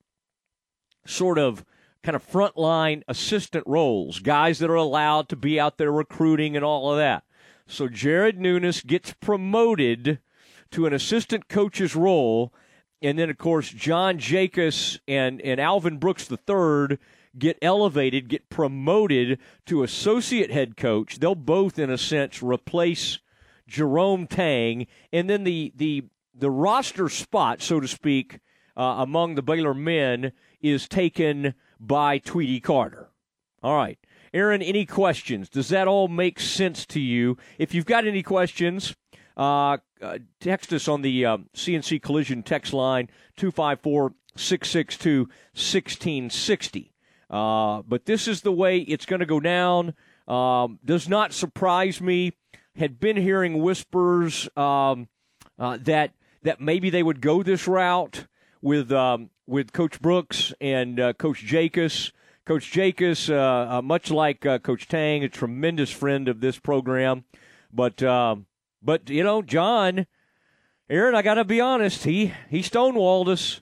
sort 1.06 1.38
of 1.38 1.66
kind 2.04 2.16
of 2.16 2.28
frontline 2.28 3.04
assistant 3.08 3.64
roles, 3.68 4.20
guys 4.20 4.60
that 4.60 4.70
are 4.70 4.76
allowed 4.76 5.30
to 5.30 5.36
be 5.36 5.60
out 5.60 5.78
there 5.78 5.92
recruiting 5.92 6.56
and 6.56 6.66
all 6.66 6.92
of 6.92 6.98
that. 6.98 7.24
So 7.68 7.88
Jared 7.88 8.40
Nuness 8.40 8.86
gets 8.86 9.14
promoted 9.14 10.20
to 10.72 10.86
an 10.86 10.94
assistant 10.94 11.48
coach's 11.48 11.96
role. 11.96 12.54
And 13.02 13.18
then, 13.18 13.30
of 13.30 13.38
course, 13.38 13.70
John 13.70 14.18
Jakus 14.18 15.00
and, 15.08 15.42
and 15.42 15.60
Alvin 15.60 15.98
Brooks 15.98 16.30
III 16.30 16.98
get 17.38 17.58
elevated, 17.62 18.30
get 18.30 18.50
promoted 18.50 19.40
to 19.66 19.84
associate 19.84 20.52
head 20.52 20.76
coach. 20.76 21.20
They'll 21.20 21.36
both, 21.36 21.80
in 21.80 21.90
a 21.90 21.98
sense, 21.98 22.44
replace 22.44 23.20
Jerome 23.68 24.28
Tang. 24.28 24.88
And 25.14 25.30
then 25.30 25.44
the, 25.44 25.72
the, 25.76 26.06
the 26.36 26.52
roster 26.52 27.10
spot, 27.10 27.62
so 27.62 27.80
to 27.80 27.88
speak, 27.88 28.40
uh, 28.76 28.96
among 29.00 29.36
the 29.36 29.42
Baylor 29.42 29.74
men 29.74 30.34
is 30.62 30.88
taken 30.88 31.54
by 31.82 32.20
Tweety 32.20 32.60
Carter. 32.60 33.10
All 33.64 33.76
right. 33.76 33.98
Aaron, 34.34 34.62
any 34.62 34.86
questions? 34.86 35.50
Does 35.50 35.70
that 35.70 35.88
all 35.88 36.08
make 36.08 36.40
sense 36.40 36.86
to 36.88 37.00
you? 37.00 37.38
If 37.58 37.74
you've 37.74 37.86
got 37.86 38.08
any 38.08 38.24
questions, 38.24 38.96
uh, 39.36 39.78
uh, 40.02 40.20
text 40.40 40.72
us 40.72 40.88
on 40.88 41.02
the 41.02 41.26
uh, 41.26 41.38
CNC 41.56 42.02
Collision 42.02 42.44
text 42.44 42.72
line 42.72 43.10
254 43.36 44.14
662 44.36 45.22
1660. 45.54 46.94
Uh, 47.30 47.82
but 47.88 48.06
this 48.06 48.28
is 48.28 48.42
the 48.42 48.52
way 48.52 48.80
it's 48.80 49.06
going 49.06 49.20
to 49.20 49.26
go 49.26 49.40
down. 49.40 49.94
Um, 50.28 50.80
does 50.86 51.10
not 51.10 51.34
surprise 51.34 52.00
me. 52.00 52.34
Had 52.78 53.00
been 53.00 53.18
hearing 53.18 53.62
whispers 53.62 54.48
um, 54.56 55.10
uh, 55.60 55.78
that 55.82 56.14
that 56.44 56.62
maybe 56.62 56.90
they 56.90 57.04
would 57.04 57.22
go 57.22 57.44
this 57.44 57.68
route 57.68 58.28
with 58.62 58.92
um, 58.92 59.30
with 59.48 59.74
Coach 59.74 60.02
Brooks 60.02 60.54
and 60.62 61.00
uh, 61.00 61.14
Coach 61.14 61.46
Jakus. 61.46 62.12
Coach 62.44 62.72
Jakus, 62.72 63.30
uh, 63.30 63.78
uh, 63.78 63.82
much 63.84 64.10
like 64.10 64.46
uh, 64.48 64.58
Coach 64.58 64.88
Tang, 64.88 65.24
a 65.24 65.30
tremendous 65.30 65.92
friend 65.92 66.28
of 66.28 66.42
this 66.42 66.58
program, 66.58 67.24
but 67.72 68.02
um, 68.02 68.48
but 68.82 69.10
you 69.12 69.24
know, 69.24 69.44
John, 69.44 70.08
Aaron, 70.90 71.14
I 71.14 71.22
got 71.22 71.36
to 71.36 71.46
be 71.46 71.62
honest, 71.62 72.04
he 72.04 72.34
he 72.50 72.62
stonewalled 72.62 73.28
us. 73.28 73.62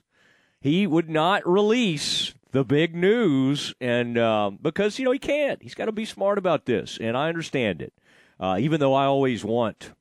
He 0.62 0.86
would 0.86 1.10
not 1.10 1.46
release 1.46 2.34
the 2.52 2.64
big 2.64 2.94
news, 2.94 3.74
and 3.80 4.18
um, 4.18 4.58
because 4.60 4.98
you 4.98 5.04
know 5.04 5.12
he 5.12 5.18
can't, 5.18 5.62
he's 5.62 5.74
got 5.74 5.84
to 5.84 5.92
be 5.92 6.06
smart 6.06 6.38
about 6.38 6.64
this, 6.64 6.98
and 7.00 7.16
I 7.16 7.28
understand 7.28 7.82
it. 7.82 7.92
Uh, 8.40 8.56
even 8.58 8.80
though 8.80 8.94
I 8.94 9.04
always 9.04 9.44
want 9.44 9.92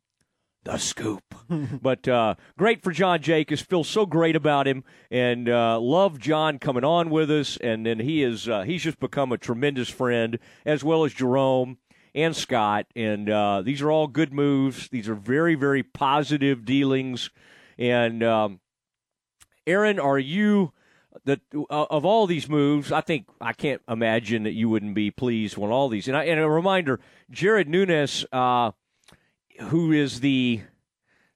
the 0.63 0.77
scoop. 0.77 1.23
but 1.81 2.07
uh, 2.07 2.35
great 2.57 2.83
for 2.83 2.91
John 2.91 3.19
Jakus. 3.19 3.63
Feel 3.63 3.83
so 3.83 4.05
great 4.05 4.35
about 4.35 4.67
him, 4.67 4.83
and 5.09 5.49
uh, 5.49 5.79
love 5.79 6.19
John 6.19 6.59
coming 6.59 6.83
on 6.83 7.09
with 7.09 7.31
us. 7.31 7.57
And 7.57 7.85
then 7.85 7.99
he 7.99 8.23
is 8.23 8.47
uh, 8.47 8.61
he's 8.63 8.83
just 8.83 8.99
become 8.99 9.31
a 9.31 9.37
tremendous 9.37 9.89
friend, 9.89 10.39
as 10.65 10.83
well 10.83 11.03
as 11.03 11.13
Jerome 11.13 11.77
and 12.13 12.35
Scott. 12.35 12.85
And 12.95 13.29
uh, 13.29 13.61
these 13.61 13.81
are 13.81 13.91
all 13.91 14.07
good 14.07 14.33
moves. 14.33 14.89
These 14.89 15.09
are 15.09 15.15
very 15.15 15.55
very 15.55 15.83
positive 15.83 16.65
dealings. 16.65 17.29
And 17.77 18.23
um, 18.23 18.59
Aaron, 19.65 19.99
are 19.99 20.19
you? 20.19 20.73
that 21.25 21.41
uh, 21.53 21.85
of 21.89 22.05
all 22.05 22.27
these 22.27 22.47
moves, 22.47 22.91
I 22.91 23.01
think 23.01 23.27
I 23.41 23.53
can't 23.53 23.81
imagine 23.89 24.43
that 24.43 24.53
you 24.53 24.69
wouldn't 24.69 24.93
be 24.93 25.11
pleased 25.11 25.57
with 25.57 25.71
all 25.71 25.89
these. 25.89 26.07
And, 26.07 26.15
I, 26.15 26.25
and 26.25 26.39
a 26.39 26.49
reminder, 26.49 26.99
Jared 27.29 27.67
Nuness 27.67 28.25
uh, 28.31 28.71
who 29.59 29.91
is 29.91 30.19
the 30.19 30.61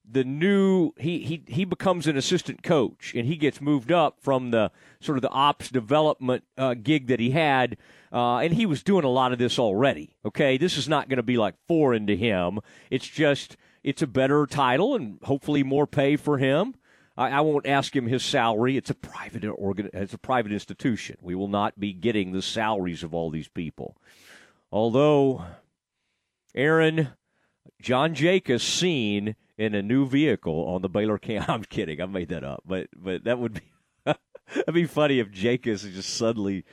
the 0.10 0.24
new 0.24 0.92
he, 0.98 1.20
he 1.20 1.44
he 1.48 1.66
becomes 1.66 2.08
an 2.08 2.18
assistant 2.18 2.62
coach 2.62 3.14
and 3.16 3.26
he 3.26 3.36
gets 3.36 3.62
moved 3.62 3.92
up 3.92 4.18
from 4.22 4.52
the 4.52 4.72
sort 5.00 5.18
of 5.18 5.22
the 5.22 5.30
ops 5.30 5.70
development 5.70 6.44
uh, 6.58 6.74
gig 6.74 7.08
that 7.08 7.20
he 7.20 7.32
had 7.32 7.78
uh, 8.12 8.38
and 8.38 8.54
he 8.54 8.66
was 8.66 8.84
doing 8.84 9.06
a 9.06 9.10
lot 9.10 9.32
of 9.32 9.40
this 9.40 9.58
already 9.58 10.16
okay? 10.26 10.58
This 10.58 10.78
is 10.78 10.90
not 10.90 11.08
going 11.08 11.18
to 11.18 11.24
be 11.24 11.38
like 11.38 11.56
foreign 11.68 12.06
to 12.08 12.18
him. 12.18 12.60
It's 12.90 13.08
just 13.08 13.56
it's 13.84 14.02
a 14.02 14.08
better 14.08 14.46
title 14.46 14.96
and 14.96 15.20
hopefully 15.24 15.64
more 15.64 15.88
pay 15.88 16.16
for 16.16 16.38
him. 16.38 16.76
I, 17.16 17.30
I 17.30 17.42
won't 17.42 17.68
ask 17.68 17.96
him 17.96 18.08
his 18.08 18.24
salary. 18.24 18.76
It's 18.76 18.90
a 18.90 18.96
private 18.96 19.46
organ 19.46 19.90
it's 19.94 20.14
a 20.14 20.18
private 20.18 20.52
institution. 20.52 21.18
We 21.22 21.36
will 21.36 21.48
not 21.48 21.80
be 21.80 21.94
getting 21.94 22.34
the 22.34 22.42
salaries 22.42 23.04
of 23.04 23.14
all 23.14 23.30
these 23.30 23.48
people. 23.48 23.96
Although 24.70 25.46
Aaron 26.54 27.10
John 27.82 28.16
Jakus 28.16 28.62
seen 28.62 29.36
in 29.58 29.76
a 29.76 29.82
new 29.82 30.08
vehicle 30.08 30.68
on 30.68 30.82
the 30.82 30.90
Baylor 30.90 31.18
camp. 31.18 31.50
I'm 31.50 31.64
kidding. 31.64 32.02
I 32.02 32.06
made 32.06 32.30
that 32.30 32.44
up, 32.44 32.64
but 32.66 32.88
but 32.96 33.24
that 33.24 33.40
would 33.40 33.54
be 33.56 33.62
that'd 34.06 34.74
be 34.74 34.86
funny 34.86 35.20
if 35.20 35.32
Jakus 35.32 35.92
just 35.94 36.16
suddenly 36.16 36.66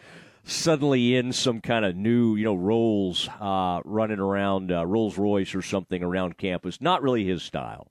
suddenly 0.44 1.16
in 1.16 1.32
some 1.32 1.60
kind 1.60 1.84
of 1.84 1.96
new 1.96 2.36
you 2.36 2.44
know 2.44 2.54
Rolls 2.54 3.28
uh, 3.40 3.80
running 3.84 4.20
around 4.20 4.72
uh, 4.72 4.86
Rolls 4.86 5.18
Royce 5.18 5.54
or 5.54 5.62
something 5.62 6.02
around 6.02 6.38
campus. 6.38 6.80
Not 6.80 7.02
really 7.02 7.24
his 7.24 7.42
style. 7.42 7.88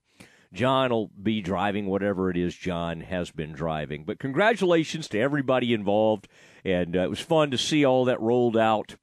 John 0.52 0.90
will 0.90 1.12
be 1.22 1.42
driving 1.42 1.86
whatever 1.86 2.32
it 2.32 2.38
is 2.38 2.56
John 2.56 3.02
has 3.02 3.30
been 3.30 3.52
driving. 3.52 4.04
But 4.04 4.18
congratulations 4.18 5.08
to 5.10 5.20
everybody 5.20 5.74
involved, 5.74 6.28
and 6.66 6.96
uh, 6.96 7.02
it 7.02 7.10
was 7.10 7.20
fun 7.20 7.52
to 7.52 7.58
see 7.58 7.86
all 7.86 8.06
that 8.06 8.20
rolled 8.20 8.58
out. 8.58 8.96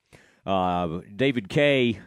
Uh, 0.45 1.01
David 1.15 1.49
Kay 1.49 2.01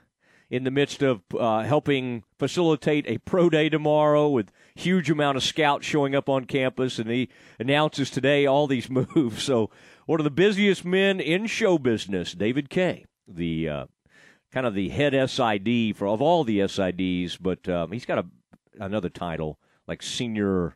in 0.50 0.64
the 0.64 0.72
midst 0.72 1.02
of 1.02 1.22
uh, 1.38 1.64
helping 1.64 2.24
facilitate 2.38 3.06
a 3.08 3.20
pro 3.20 3.50
day 3.50 3.70
tomorrow 3.70 4.28
with 4.28 4.52
huge 4.76 5.10
amount 5.10 5.38
of 5.38 5.44
scouts 5.44 5.86
showing 5.86 6.16
up 6.16 6.28
on 6.28 6.46
campus, 6.46 6.98
and 6.98 7.10
he 7.10 7.30
announces 7.60 8.10
today 8.10 8.46
all 8.46 8.68
these 8.68 8.90
moves. 9.16 9.44
So 9.44 9.70
one 10.06 10.20
of 10.20 10.24
the 10.24 10.32
busiest 10.32 10.84
men 10.84 11.20
in 11.20 11.46
show 11.46 11.78
business, 11.78 12.34
David 12.34 12.70
Kay, 12.70 13.06
the 13.28 13.70
uh, 13.70 13.86
kind 14.52 14.66
of 14.66 14.74
the 14.74 14.90
head 14.90 15.14
SID 15.30 15.96
for 15.96 16.08
of 16.08 16.22
all 16.22 16.44
the 16.44 16.60
SIDs, 16.60 17.38
but 17.40 17.68
um, 17.70 17.92
he's 17.92 18.06
got 18.06 18.20
a 18.20 18.26
another 18.80 19.10
title 19.10 19.60
like 19.88 20.02
senior 20.02 20.76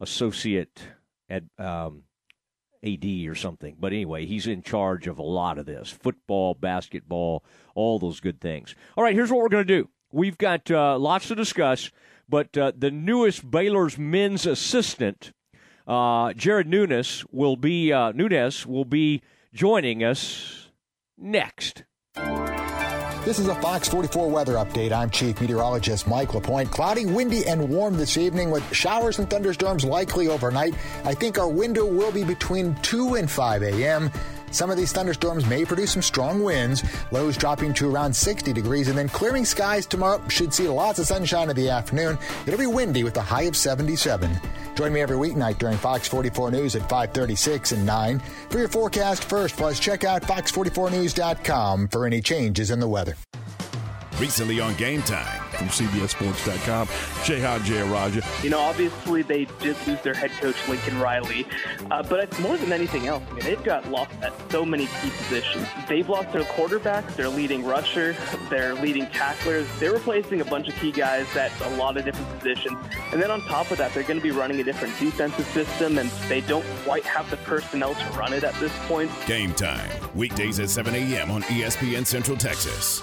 associate 0.00 0.82
at 1.28 1.44
um, 1.58 2.02
AD 2.84 3.04
or 3.26 3.34
something. 3.34 3.76
But 3.78 3.92
anyway, 3.92 4.26
he's 4.26 4.46
in 4.46 4.62
charge 4.62 5.06
of 5.06 5.18
a 5.18 5.22
lot 5.22 5.58
of 5.58 5.66
this 5.66 5.90
football, 5.90 6.54
basketball, 6.54 7.44
all 7.74 7.98
those 7.98 8.20
good 8.20 8.40
things. 8.40 8.74
All 8.96 9.04
right, 9.04 9.14
here's 9.14 9.30
what 9.30 9.40
we're 9.40 9.48
going 9.48 9.66
to 9.66 9.82
do. 9.82 9.88
We've 10.12 10.38
got 10.38 10.70
uh, 10.70 10.98
lots 10.98 11.28
to 11.28 11.34
discuss, 11.34 11.90
but 12.28 12.56
uh, 12.56 12.72
the 12.76 12.90
newest 12.90 13.50
Baylor's 13.50 13.96
men's 13.96 14.46
assistant, 14.46 15.32
uh, 15.86 16.32
Jared 16.34 16.68
Nuness, 16.68 17.24
will 17.30 17.56
be 17.56 17.92
uh, 17.92 18.12
Nuness 18.12 18.66
will 18.66 18.84
be 18.84 19.22
joining 19.54 20.04
us 20.04 20.70
next. 21.16 21.84
This 23.24 23.38
is 23.38 23.46
a 23.46 23.54
Fox 23.54 23.86
44 23.88 24.28
weather 24.28 24.54
update. 24.54 24.90
I'm 24.90 25.08
Chief 25.08 25.40
Meteorologist 25.40 26.08
Mike 26.08 26.34
LaPointe. 26.34 26.68
Cloudy, 26.68 27.06
windy, 27.06 27.46
and 27.46 27.68
warm 27.68 27.96
this 27.96 28.16
evening 28.16 28.50
with 28.50 28.64
showers 28.74 29.20
and 29.20 29.30
thunderstorms 29.30 29.84
likely 29.84 30.26
overnight. 30.26 30.74
I 31.04 31.14
think 31.14 31.38
our 31.38 31.46
window 31.46 31.86
will 31.86 32.10
be 32.10 32.24
between 32.24 32.74
2 32.82 33.14
and 33.14 33.30
5 33.30 33.62
a.m. 33.62 34.10
Some 34.52 34.70
of 34.70 34.76
these 34.76 34.92
thunderstorms 34.92 35.46
may 35.46 35.64
produce 35.64 35.92
some 35.92 36.02
strong 36.02 36.42
winds, 36.42 36.84
lows 37.10 37.36
dropping 37.36 37.74
to 37.74 37.90
around 37.90 38.14
60 38.14 38.52
degrees, 38.52 38.88
and 38.88 38.96
then 38.96 39.08
clearing 39.08 39.44
skies 39.44 39.86
tomorrow. 39.86 40.22
Should 40.28 40.54
see 40.54 40.68
lots 40.68 40.98
of 40.98 41.06
sunshine 41.06 41.50
in 41.50 41.56
the 41.56 41.70
afternoon. 41.70 42.18
It'll 42.46 42.58
be 42.58 42.66
windy 42.66 43.02
with 43.02 43.16
a 43.16 43.22
high 43.22 43.42
of 43.42 43.56
77. 43.56 44.30
Join 44.74 44.92
me 44.92 45.00
every 45.00 45.16
weeknight 45.16 45.58
during 45.58 45.76
Fox 45.76 46.06
44 46.06 46.50
News 46.50 46.76
at 46.76 46.82
536 46.82 47.72
and 47.72 47.84
9 47.84 48.18
for 48.50 48.58
your 48.58 48.68
forecast 48.68 49.24
first. 49.24 49.56
Plus, 49.56 49.80
check 49.80 50.04
out 50.04 50.22
fox44news.com 50.22 51.88
for 51.88 52.06
any 52.06 52.20
changes 52.20 52.70
in 52.70 52.80
the 52.80 52.88
weather. 52.88 53.16
Recently 54.22 54.60
on 54.60 54.76
Game 54.76 55.02
Time 55.02 55.40
from 55.50 55.66
CBSSports.com, 55.66 56.86
Shehan 56.86 57.58
Jeyarajah. 57.58 58.44
You 58.44 58.50
know, 58.50 58.60
obviously 58.60 59.22
they 59.22 59.46
did 59.58 59.76
lose 59.84 60.00
their 60.02 60.14
head 60.14 60.30
coach 60.40 60.54
Lincoln 60.68 61.00
Riley, 61.00 61.44
uh, 61.90 62.04
but 62.04 62.20
it's 62.20 62.38
more 62.38 62.56
than 62.56 62.72
anything 62.72 63.08
else. 63.08 63.24
I 63.28 63.34
mean, 63.34 63.44
they've 63.44 63.64
got 63.64 63.90
lost 63.90 64.12
at 64.22 64.32
so 64.52 64.64
many 64.64 64.86
key 64.86 65.10
positions. 65.10 65.66
They've 65.88 66.08
lost 66.08 66.30
their 66.30 66.44
quarterback, 66.44 67.04
their 67.16 67.28
leading 67.28 67.64
rusher, 67.64 68.14
their 68.48 68.74
leading 68.74 69.06
tacklers. 69.06 69.66
They're 69.80 69.92
replacing 69.92 70.40
a 70.40 70.44
bunch 70.44 70.68
of 70.68 70.76
key 70.76 70.92
guys 70.92 71.26
at 71.34 71.50
a 71.62 71.70
lot 71.70 71.96
of 71.96 72.04
different 72.04 72.38
positions, 72.38 72.78
and 73.10 73.20
then 73.20 73.32
on 73.32 73.40
top 73.40 73.72
of 73.72 73.78
that, 73.78 73.92
they're 73.92 74.04
going 74.04 74.20
to 74.20 74.22
be 74.22 74.30
running 74.30 74.60
a 74.60 74.64
different 74.64 74.96
defensive 75.00 75.46
system, 75.46 75.98
and 75.98 76.08
they 76.28 76.42
don't 76.42 76.66
quite 76.84 77.02
have 77.02 77.28
the 77.28 77.38
personnel 77.38 77.96
to 77.96 78.04
run 78.10 78.32
it 78.32 78.44
at 78.44 78.54
this 78.60 78.72
point. 78.86 79.10
Game 79.26 79.52
Time 79.52 79.90
weekdays 80.14 80.60
at 80.60 80.70
7 80.70 80.94
a.m. 80.94 81.32
on 81.32 81.42
ESPN 81.42 82.06
Central 82.06 82.36
Texas. 82.36 83.02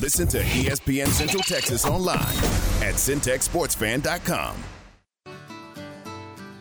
Listen 0.00 0.26
to 0.28 0.40
ESPN 0.40 1.08
Central 1.08 1.42
Texas 1.42 1.84
online 1.84 2.16
at 2.82 2.94
centexsportsfan.com. 2.94 4.56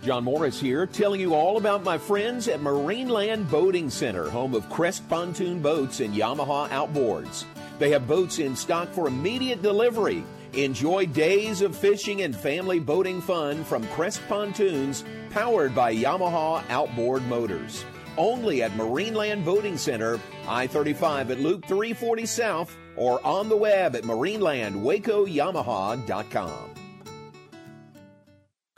John 0.03 0.25
Morris 0.25 0.59
here, 0.59 0.85
telling 0.85 1.21
you 1.21 1.33
all 1.33 1.55
about 1.55 1.83
my 1.83 1.97
friends 1.97 2.49
at 2.49 2.59
Marineland 2.59 3.49
Boating 3.49 3.89
Center, 3.89 4.29
home 4.29 4.55
of 4.55 4.69
Crest 4.69 5.07
Pontoon 5.07 5.61
Boats 5.61 6.01
and 6.01 6.13
Yamaha 6.13 6.67
Outboards. 6.69 7.45
They 7.79 7.91
have 7.91 8.09
boats 8.09 8.39
in 8.39 8.57
stock 8.57 8.89
for 8.89 9.07
immediate 9.07 9.61
delivery. 9.61 10.25
Enjoy 10.51 11.05
days 11.05 11.61
of 11.61 11.77
fishing 11.77 12.23
and 12.23 12.35
family 12.35 12.79
boating 12.79 13.21
fun 13.21 13.63
from 13.63 13.87
Crest 13.87 14.21
Pontoons, 14.27 15.05
powered 15.29 15.73
by 15.73 15.95
Yamaha 15.95 16.61
Outboard 16.69 17.25
Motors. 17.27 17.85
Only 18.17 18.63
at 18.63 18.71
Marineland 18.71 19.45
Boating 19.45 19.77
Center, 19.77 20.19
I 20.45 20.67
35 20.67 21.31
at 21.31 21.39
Loop 21.39 21.63
340 21.65 22.25
South 22.25 22.75
or 22.99 23.25
on 23.25 23.49
the 23.49 23.57
web 23.57 23.95
at 23.95 24.03
marinelandwacoyamaha.com. 24.03 26.68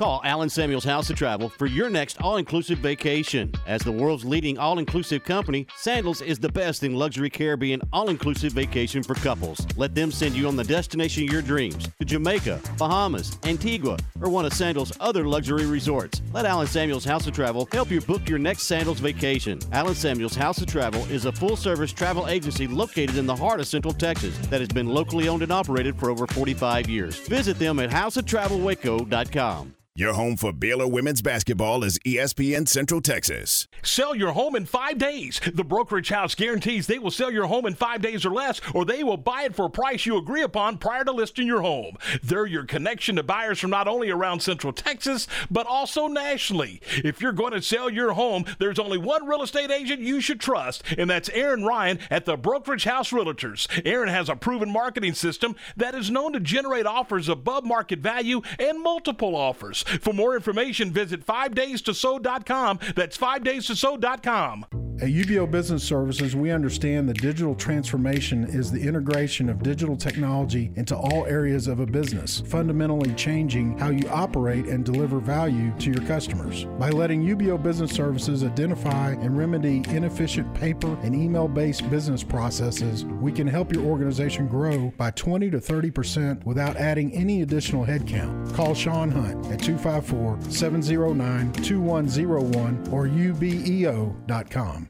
Call 0.01 0.19
Allen 0.23 0.49
Samuels 0.49 0.83
House 0.83 1.11
of 1.11 1.15
Travel 1.15 1.47
for 1.47 1.67
your 1.67 1.87
next 1.87 2.19
all 2.23 2.37
inclusive 2.37 2.79
vacation. 2.79 3.53
As 3.67 3.83
the 3.83 3.91
world's 3.91 4.25
leading 4.25 4.57
all 4.57 4.79
inclusive 4.79 5.23
company, 5.23 5.67
Sandals 5.75 6.23
is 6.23 6.39
the 6.39 6.49
best 6.49 6.81
in 6.81 6.95
luxury 6.95 7.29
Caribbean 7.29 7.83
all 7.93 8.09
inclusive 8.09 8.51
vacation 8.51 9.03
for 9.03 9.13
couples. 9.13 9.63
Let 9.77 9.93
them 9.93 10.11
send 10.11 10.35
you 10.35 10.47
on 10.47 10.55
the 10.55 10.63
destination 10.63 11.25
of 11.25 11.31
your 11.31 11.43
dreams 11.43 11.87
to 11.99 12.05
Jamaica, 12.05 12.59
Bahamas, 12.79 13.37
Antigua, 13.43 13.95
or 14.19 14.29
one 14.31 14.43
of 14.43 14.53
Sandals' 14.53 14.91
other 14.99 15.27
luxury 15.27 15.67
resorts. 15.67 16.23
Let 16.33 16.47
Allen 16.47 16.65
Samuels 16.65 17.05
House 17.05 17.27
of 17.27 17.35
Travel 17.35 17.69
help 17.71 17.91
you 17.91 18.01
book 18.01 18.27
your 18.27 18.39
next 18.39 18.63
Sandals 18.63 18.99
vacation. 18.99 19.59
Allen 19.71 19.93
Samuels 19.93 20.35
House 20.35 20.59
of 20.59 20.65
Travel 20.65 21.05
is 21.11 21.25
a 21.25 21.31
full 21.31 21.55
service 21.55 21.93
travel 21.93 22.27
agency 22.27 22.65
located 22.65 23.17
in 23.17 23.27
the 23.27 23.35
heart 23.35 23.59
of 23.59 23.67
Central 23.67 23.93
Texas 23.93 24.35
that 24.47 24.61
has 24.61 24.69
been 24.69 24.87
locally 24.87 25.27
owned 25.27 25.43
and 25.43 25.51
operated 25.51 25.95
for 25.95 26.09
over 26.09 26.25
45 26.25 26.89
years. 26.89 27.19
Visit 27.27 27.59
them 27.59 27.77
at 27.77 27.91
houseoftravelwaco.com. 27.91 29.75
Your 29.93 30.13
home 30.13 30.38
for 30.38 30.54
Baylor 30.54 30.88
women's 30.88 31.21
basketball 31.21 31.84
is 31.84 31.99
ESPN 32.06 32.65
Central 32.65 33.01
Texas. 33.01 33.67
Sell 33.84 34.15
your 34.15 34.32
home 34.32 34.56
in 34.56 34.65
five 34.65 34.97
days. 34.97 35.41
The 35.54 35.65
brokerage 35.65 36.08
house 36.08 36.34
guarantees 36.34 36.88
they 36.88 36.97
will 36.97 37.12
sell 37.12 37.30
your 37.30 37.47
home 37.47 37.65
in 37.65 37.75
five 37.75 38.01
days 38.01 38.25
or 38.25 38.30
less, 38.30 38.62
or 38.73 38.86
they 38.86 39.04
will 39.04 39.17
buy 39.17 39.43
it 39.43 39.54
for 39.54 39.65
a 39.65 39.69
price 39.69 40.06
you 40.06 40.15
agree 40.15 40.43
upon 40.43 40.77
prior 40.77 41.04
to 41.04 41.12
listing 41.12 41.45
your 41.45 41.60
home. 41.60 41.97
They're 42.23 42.45
your 42.45 42.63
connection 42.63 43.17
to 43.17 43.23
buyers 43.23 43.60
from 43.60 43.71
not 43.71 43.89
only 43.89 44.10
around 44.10 44.39
Central 44.39 44.71
Texas, 44.71 45.27
but 45.51 45.67
also 45.67 46.08
nationally. 46.08 46.80
If 47.04 47.19
you're 47.19 47.34
going 47.34 47.51
to 47.51 47.62
sell 47.62 47.89
your 47.89 48.13
home, 48.13 48.45
there's 48.60 48.80
only 48.80 48.97
one 48.97 49.27
real 49.27 49.43
estate 49.43 49.71
agent 49.71 49.99
you 49.99 50.21
should 50.21 50.39
trust, 50.39 50.84
and 50.97 51.10
that's 51.10 51.27
Aaron 51.32 51.65
Ryan 51.65 51.99
at 52.10 52.23
the 52.23 52.38
Brokerage 52.38 52.86
House 52.86 53.12
Realtors. 53.12 53.67
Aaron 53.86 54.08
has 54.08 54.30
a 54.30 54.38
proven 54.38 54.71
marketing 54.71 55.15
system 55.15 55.54
that 55.75 55.95
is 55.95 56.10
known 56.10 56.32
to 56.32 56.39
generate 56.39 56.86
offers 56.86 57.27
above 57.27 57.65
market 57.65 57.99
value 57.99 58.41
and 58.58 58.82
multiple 58.82 59.36
offers. 59.36 59.80
For 59.83 60.13
more 60.13 60.35
information, 60.35 60.91
visit 60.91 61.25
5daystosow.com. 61.25 62.79
That's 62.95 63.17
5daystosow.com. 63.17 64.65
At 65.01 65.07
UBEO 65.07 65.49
Business 65.49 65.83
Services, 65.83 66.35
we 66.35 66.51
understand 66.51 67.09
that 67.09 67.19
digital 67.19 67.55
transformation 67.55 68.43
is 68.43 68.69
the 68.69 68.79
integration 68.79 69.49
of 69.49 69.63
digital 69.63 69.97
technology 69.97 70.71
into 70.75 70.95
all 70.95 71.25
areas 71.25 71.65
of 71.65 71.79
a 71.79 71.87
business, 71.87 72.41
fundamentally 72.41 73.11
changing 73.15 73.75
how 73.79 73.89
you 73.89 74.07
operate 74.09 74.67
and 74.67 74.85
deliver 74.85 75.19
value 75.19 75.73
to 75.79 75.89
your 75.89 76.05
customers. 76.05 76.65
By 76.77 76.91
letting 76.91 77.23
UBEO 77.23 77.63
Business 77.63 77.89
Services 77.89 78.43
identify 78.43 79.13
and 79.13 79.35
remedy 79.35 79.81
inefficient 79.87 80.53
paper 80.53 80.95
and 81.01 81.15
email 81.15 81.47
based 81.47 81.89
business 81.89 82.21
processes, 82.23 83.03
we 83.03 83.31
can 83.31 83.47
help 83.47 83.73
your 83.73 83.83
organization 83.85 84.47
grow 84.47 84.93
by 84.97 85.09
20 85.09 85.49
to 85.49 85.57
30% 85.57 86.45
without 86.45 86.77
adding 86.77 87.11
any 87.13 87.41
additional 87.41 87.83
headcount. 87.83 88.53
Call 88.53 88.75
Sean 88.75 89.09
Hunt 89.09 89.47
at 89.47 89.61
254 89.77 90.51
709 90.51 91.51
2101 91.53 92.88
or 92.91 93.07
ubeo.com. 93.07 94.89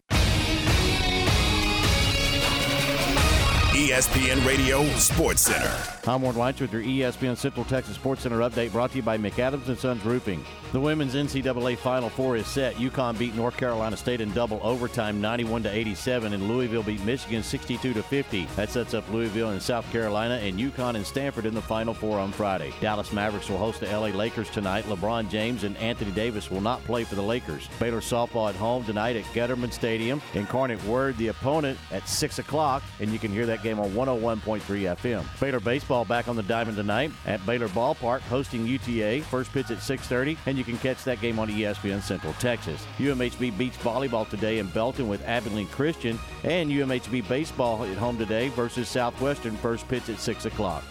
ESPN 3.82 4.46
Radio 4.46 4.86
Sports 4.98 5.42
Center. 5.42 5.76
I'm 6.06 6.22
Warren 6.22 6.38
Weitz 6.38 6.62
with 6.62 6.72
your 6.72 6.84
ESPN 6.84 7.36
Central 7.36 7.66
Texas 7.66 7.96
Sports 7.96 8.22
Center 8.22 8.38
update 8.38 8.72
brought 8.72 8.92
to 8.92 8.98
you 8.98 9.02
by 9.02 9.18
McAdams 9.18 9.68
and 9.70 9.78
Sons 9.78 10.06
Roofing. 10.06 10.46
The 10.72 10.80
women's 10.80 11.16
NCAA 11.16 11.78
Final 11.80 12.10
Four 12.10 12.38
is 12.38 12.46
set. 12.46 12.76
UConn 12.76 13.18
beat 13.18 13.34
North 13.34 13.58
Carolina 13.58 13.98
State 13.98 14.22
in 14.22 14.32
double 14.34 14.60
overtime, 14.62 15.20
91 15.20 15.64
to 15.64 15.70
87, 15.76 16.32
and 16.32 16.48
Louisville 16.48 16.84
beat 16.84 17.04
Michigan 17.04 17.42
62 17.42 17.94
to 17.94 18.04
50. 18.04 18.46
That 18.56 18.70
sets 18.70 18.94
up 18.94 19.10
Louisville 19.12 19.50
and 19.50 19.62
South 19.62 19.92
Carolina, 19.92 20.36
and 20.36 20.60
UConn 20.60 20.96
and 20.96 21.06
Stanford 21.06 21.48
in 21.48 21.56
the 21.56 21.62
Final 21.62 21.96
Four 21.96 22.20
on 22.20 22.32
Friday. 22.32 22.72
Dallas 22.82 23.12
Mavericks 23.12 23.50
will 23.50 23.58
host 23.58 23.80
the 23.80 23.88
LA 23.88 24.10
Lakers 24.10 24.50
tonight. 24.52 24.86
LeBron 24.86 25.28
James 25.28 25.64
and 25.64 25.76
Anthony 25.78 26.12
Davis 26.12 26.52
will 26.52 26.62
not 26.62 26.84
play 26.86 27.04
for 27.04 27.16
the 27.16 27.24
Lakers. 27.24 27.68
Baylor 27.80 28.00
softball 28.00 28.48
at 28.48 28.56
home 28.56 28.86
tonight 28.86 29.16
at 29.16 29.26
Getterman 29.34 29.74
Stadium. 29.74 30.22
Incarnate 30.36 30.84
Word, 30.86 31.18
the 31.18 31.30
opponent, 31.30 31.80
at 31.92 32.08
6 32.08 32.38
o'clock, 32.38 32.84
and 33.00 33.12
you 33.12 33.18
can 33.18 33.32
hear 33.32 33.48
that 33.48 33.64
game 33.64 33.71
on 33.80 33.92
101.3 33.92 34.62
FM. 34.62 35.40
Baylor 35.40 35.60
baseball 35.60 36.06
back 36.06 36.28
on 36.28 36.36
the 36.36 36.44
diamond 36.44 36.78
tonight 36.78 37.12
at 37.26 37.46
Baylor 37.46 37.70
Ballpark, 37.70 38.22
hosting 38.22 38.66
UTA. 38.66 39.22
First 39.22 39.52
pitch 39.52 39.72
at 39.72 39.80
6:30, 39.80 40.38
and 40.46 40.58
you 40.58 40.64
can 40.64 40.78
catch 40.78 41.04
that 41.04 41.22
game 41.22 41.40
on 41.40 41.50
ESPN 41.50 42.02
Central 42.02 42.34
Texas. 42.34 42.86
UMHB 42.98 43.58
beach 43.58 43.78
volleyball 43.80 44.28
today 44.30 44.60
in 44.60 44.68
Belton 44.68 45.08
with 45.08 45.26
Abilene 45.28 45.68
Christian, 45.68 46.20
and 46.44 46.70
UMHB 46.70 47.28
baseball 47.28 47.84
at 47.84 47.98
home 47.98 48.18
today 48.18 48.50
versus 48.50 48.90
Southwestern. 48.90 49.56
First 49.58 49.88
pitch 49.88 50.10
at 50.10 50.20
6 50.20 50.46
o'clock. 50.46 50.84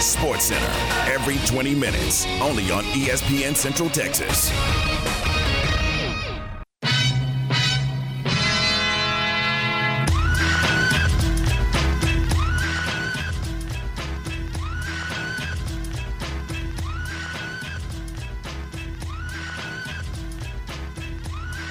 Sports 0.00 0.44
Center 0.44 0.72
every 1.12 1.36
20 1.46 1.74
minutes, 1.74 2.26
only 2.40 2.70
on 2.70 2.84
ESPN 2.84 3.54
Central 3.54 3.90
Texas. 3.90 4.50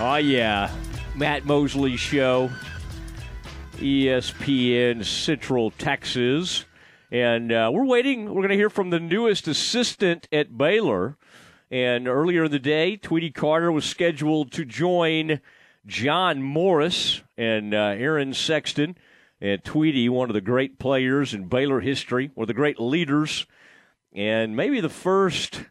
Oh, 0.01 0.15
yeah. 0.15 0.71
Matt 1.17 1.43
Mosley 1.43 1.97
Show, 1.97 2.49
ESPN 3.79 5.03
Central 5.03 5.71
Texas. 5.71 6.63
And 7.11 7.51
uh, 7.51 7.69
we're 7.73 7.85
waiting. 7.85 8.27
We're 8.27 8.41
going 8.41 8.47
to 8.51 8.55
hear 8.55 8.69
from 8.69 8.91
the 8.91 9.01
newest 9.01 9.49
assistant 9.49 10.29
at 10.31 10.57
Baylor. 10.57 11.17
And 11.69 12.07
earlier 12.07 12.45
in 12.45 12.51
the 12.51 12.59
day, 12.59 12.95
Tweety 12.95 13.29
Carter 13.29 13.73
was 13.73 13.83
scheduled 13.83 14.53
to 14.53 14.63
join 14.63 15.41
John 15.85 16.41
Morris 16.41 17.21
and 17.37 17.73
uh, 17.73 17.95
Aaron 17.97 18.33
Sexton. 18.33 18.95
And 19.41 19.61
Tweety, 19.65 20.07
one 20.07 20.29
of 20.29 20.33
the 20.33 20.39
great 20.39 20.79
players 20.79 21.33
in 21.33 21.49
Baylor 21.49 21.81
history, 21.81 22.31
one 22.35 22.43
of 22.45 22.47
the 22.47 22.53
great 22.53 22.79
leaders, 22.79 23.45
and 24.13 24.55
maybe 24.55 24.79
the 24.79 24.87
first 24.87 25.63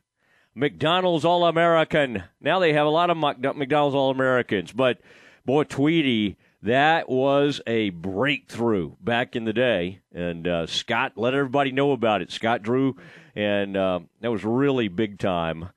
McDonald's 0.59 1.25
All 1.25 1.47
American. 1.47 2.25
Now 2.41 2.59
they 2.59 2.73
have 2.73 2.87
a 2.87 2.91
lot 2.91 3.11
of 3.11 3.17
McDonald's 3.17 3.95
All 3.95 4.11
Americans, 4.11 4.73
but 4.73 5.01
boy, 5.47 5.63
Tweety, 5.63 6.37
that 6.63 7.09
was 7.09 7.61
a 7.65 7.91
breakthrough 7.91 8.97
back 9.01 9.37
in 9.37 9.45
the 9.45 9.53
day. 9.53 10.01
And 10.13 10.49
uh, 10.49 10.67
Scott 10.67 11.13
let 11.15 11.33
everybody 11.33 11.71
know 11.71 11.93
about 11.93 12.23
it. 12.23 12.33
Scott 12.33 12.63
Drew, 12.63 12.97
and 13.37 13.77
uh, 13.77 14.01
that 14.21 14.33
was 14.33 14.45
really 14.45 14.89
big 14.89 15.21
time. 15.21 15.69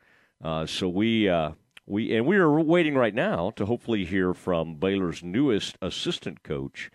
Uh, 0.44 0.66
so 0.66 0.90
we 0.90 1.30
uh, 1.30 1.52
we 1.86 2.16
and 2.16 2.26
we 2.26 2.38
are 2.38 2.60
waiting 2.60 2.96
right 2.96 3.14
now 3.14 3.52
to 3.58 3.68
hopefully 3.68 4.04
hear 4.04 4.34
from 4.34 4.78
Baylor's 4.78 5.22
newest 5.22 5.78
assistant 5.80 6.42
coach, 6.42 6.90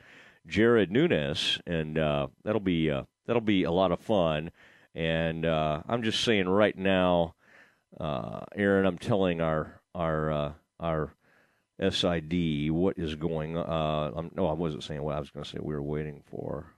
Jared 0.45 0.91
Nuness, 0.91 1.61
and 1.65 1.97
uh, 1.99 2.27
that'll 2.43 2.61
be 2.61 2.91
uh, 2.91 3.05
that'll 3.27 3.41
be 3.41 3.63
a 3.63 3.71
lot 3.71 3.93
of 3.93 4.01
fun. 4.01 4.51
And 4.93 5.45
I'm 5.47 6.03
just 6.03 6.25
saying 6.25 6.49
right 6.49 6.77
now 6.77 7.36
uh, 8.01 8.41
Aaron, 8.55 8.87
I'm 8.87 8.99
telling 8.99 9.41
our 9.41 9.81
our 9.95 10.31
uh, 10.31 10.53
our 10.81 11.15
SID 11.81 12.71
what 12.71 12.99
is 12.99 13.15
going. 13.15 13.57
Uh, 13.57 14.13
I'm, 14.17 14.31
no, 14.35 14.47
I 14.47 14.53
wasn't 14.53 14.85
saying 14.85 15.03
what 15.03 15.17
I 15.17 15.21
was 15.21 15.31
going 15.31 15.45
to 15.45 15.51
say. 15.51 15.59
We 15.61 15.75
were 15.75 15.83
waiting 15.83 16.23
for. 16.31 16.73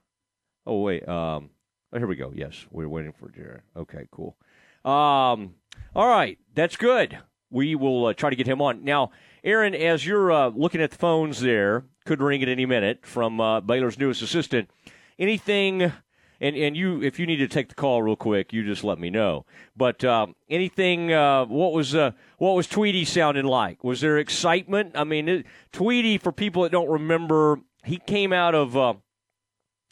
Oh 0.67 0.81
wait. 0.81 1.09
Um, 1.09 1.51
oh, 1.93 1.99
here 1.99 2.07
we 2.07 2.17
go. 2.17 2.33
Yes, 2.35 2.67
we 2.71 2.85
are 2.85 2.89
waiting 2.89 3.13
for 3.13 3.31
Jared. 3.31 3.63
Okay, 3.77 4.07
cool. 4.11 4.37
Um, 4.85 5.55
all 5.95 6.09
right, 6.09 6.39
that's 6.55 6.77
good. 6.77 7.19
We 7.51 7.75
will 7.75 8.07
uh, 8.07 8.13
try 8.13 8.31
to 8.31 8.37
get 8.37 8.47
him 8.47 8.61
on 8.61 8.85
now. 8.85 9.11
Aaron, 9.43 9.75
as 9.75 10.05
you're 10.05 10.31
uh, 10.31 10.49
looking 10.49 10.83
at 10.83 10.91
the 10.91 10.99
phones 10.99 11.41
there, 11.41 11.85
could 12.05 12.21
ring 12.21 12.43
at 12.43 12.49
any 12.49 12.67
minute 12.67 13.07
from 13.07 13.41
uh, 13.41 13.61
Baylor's 13.61 13.99
newest 13.99 14.23
assistant. 14.23 14.71
Anything 15.19 15.93
and 16.41 16.57
and 16.57 16.77
you 16.77 17.03
if 17.03 17.19
you 17.19 17.27
need 17.27 17.37
to 17.37 17.49
take 17.49 17.69
the 17.69 17.75
call 17.75 18.03
real 18.03 18.17
quick, 18.17 18.53
you 18.53 18.65
just 18.65 18.85
let 18.85 18.99
me 18.99 19.11
know. 19.11 19.45
But 19.77 20.05
uh, 20.05 20.29
anything, 20.49 21.13
uh, 21.13 21.47
what 21.47 21.73
was 21.73 21.95
uh, 21.95 22.13
what 22.39 22.55
was 22.55 22.67
Tweety 22.67 23.05
sounding 23.05 23.47
like? 23.47 23.83
Was 23.83 24.01
there 24.01 24.19
excitement? 24.19 24.93
I 24.95 25.05
mean, 25.05 25.29
it, 25.29 25.47
Tweety, 25.73 26.19
for 26.19 26.33
people 26.33 26.63
that 26.63 26.73
don't 26.73 26.89
remember, 26.89 27.61
he 27.85 27.99
came 27.99 28.33
out 28.33 28.55
of 28.55 28.77
uh, 28.77 28.95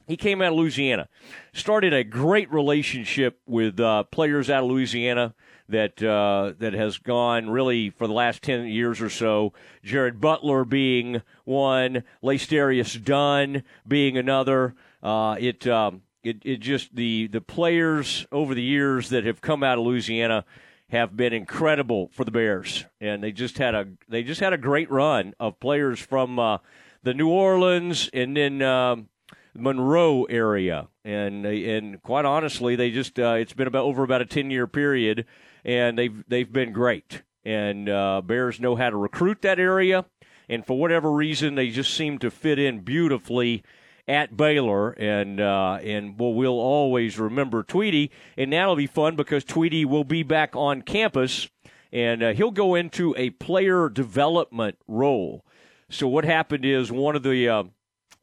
he 0.07 0.17
came 0.17 0.41
out 0.41 0.53
of 0.53 0.59
Louisiana, 0.59 1.09
started 1.53 1.93
a 1.93 2.05
great 2.05 2.51
relationship 2.53 3.41
with 3.47 3.81
uh, 3.81 4.05
players 4.05 4.49
out 4.49 4.63
of 4.63 4.71
Louisiana 4.71 5.35
that 5.69 6.01
uh, 6.01 6.53
that 6.61 6.75
has 6.75 6.99
gone 6.99 7.51
really 7.51 7.91
for 7.91 8.07
the 8.07 8.13
last 8.13 8.43
ten 8.43 8.67
years 8.67 9.01
or 9.01 9.11
so. 9.11 9.53
Jared 9.83 10.21
Butler 10.21 10.65
being 10.65 11.23
one, 11.45 12.05
Lacedarius 12.23 12.95
Dunn 12.95 13.65
being 13.87 14.17
another. 14.17 14.75
Uh, 15.03 15.37
it 15.39 15.67
um, 15.67 16.03
it, 16.27 16.43
it 16.45 16.57
just 16.61 16.95
the 16.95 17.29
the 17.29 17.41
players 17.41 18.27
over 18.33 18.55
the 18.55 18.63
years 18.63 19.11
that 19.11 19.25
have 19.25 19.41
come 19.41 19.63
out 19.63 19.79
of 19.79 19.85
Louisiana 19.85 20.45
have 20.91 21.17
been 21.17 21.33
incredible 21.33 22.11
for 22.13 22.25
the 22.25 22.31
Bears, 22.31 22.85
and 23.01 23.23
they 23.23 23.33
just 23.33 23.59
had 23.59 23.75
a 23.75 23.87
they 24.09 24.23
just 24.23 24.41
had 24.41 24.53
a 24.53 24.59
great 24.59 24.91
run 24.91 25.35
of 25.39 25.59
players 25.61 26.01
from 26.01 26.39
uh, 26.39 26.59
the 27.03 27.15
New 27.15 27.29
Orleans 27.29 28.11
and 28.13 28.37
then 28.37 28.63
uh, 28.63 28.97
Monroe 29.55 30.25
area, 30.25 30.89
and 31.05 31.47
and 31.47 32.03
quite 32.03 32.25
honestly, 32.25 32.77
they 32.77 32.91
just 32.91 33.19
uh, 33.19 33.37
it's 33.39 33.53
been 33.53 33.69
about 33.69 33.85
over 33.85 34.03
about 34.03 34.23
a 34.23 34.27
ten 34.27 34.51
year 34.51 34.67
period, 34.67 35.27
and 35.65 35.99
they've 35.99 36.25
they've 36.29 36.53
been 36.53 36.73
great, 36.73 37.23
and 37.45 37.89
uh, 37.89 38.21
Bears 38.21 38.61
know 38.61 38.77
how 38.77 38.91
to 38.91 38.97
recruit 38.97 39.43
that 39.43 39.59
area, 39.59 40.05
and 40.49 40.67
for 40.67 40.79
whatever 40.79 41.11
reason, 41.11 41.55
they 41.55 41.71
just 41.71 41.95
seem 41.95 42.19
to 42.19 42.31
fit 42.31 42.59
in 42.59 42.81
beautifully 42.81 43.63
at 44.09 44.37
Baylor, 44.37 44.91
and 44.93 45.41
uh, 45.41 45.79
and 45.83 46.19
well, 46.19 46.33
we'll 46.33 46.53
always 46.53 47.19
remember 47.19 47.63
Tweety, 47.63 48.11
and 48.37 48.53
that'll 48.53 48.77
be 48.77 48.87
fun 48.87 49.17
because 49.17 49.45
Tweety 49.45 49.85
will 49.85 50.05
be 50.05 50.23
back 50.23 50.55
on 50.55 50.83
campus, 50.83 51.49
and 51.93 52.23
uh, 52.23 52.33
he'll 52.33 52.51
go 52.51 52.75
into 52.75 53.15
a 53.17 53.31
player 53.31 53.89
development 53.89 54.79
role. 54.87 55.45
So 55.89 56.09
what 56.09 56.25
happened 56.25 56.65
is 56.65 56.91
one 56.93 57.17
of 57.17 57.23
the 57.23 57.49
uh, 57.49 57.65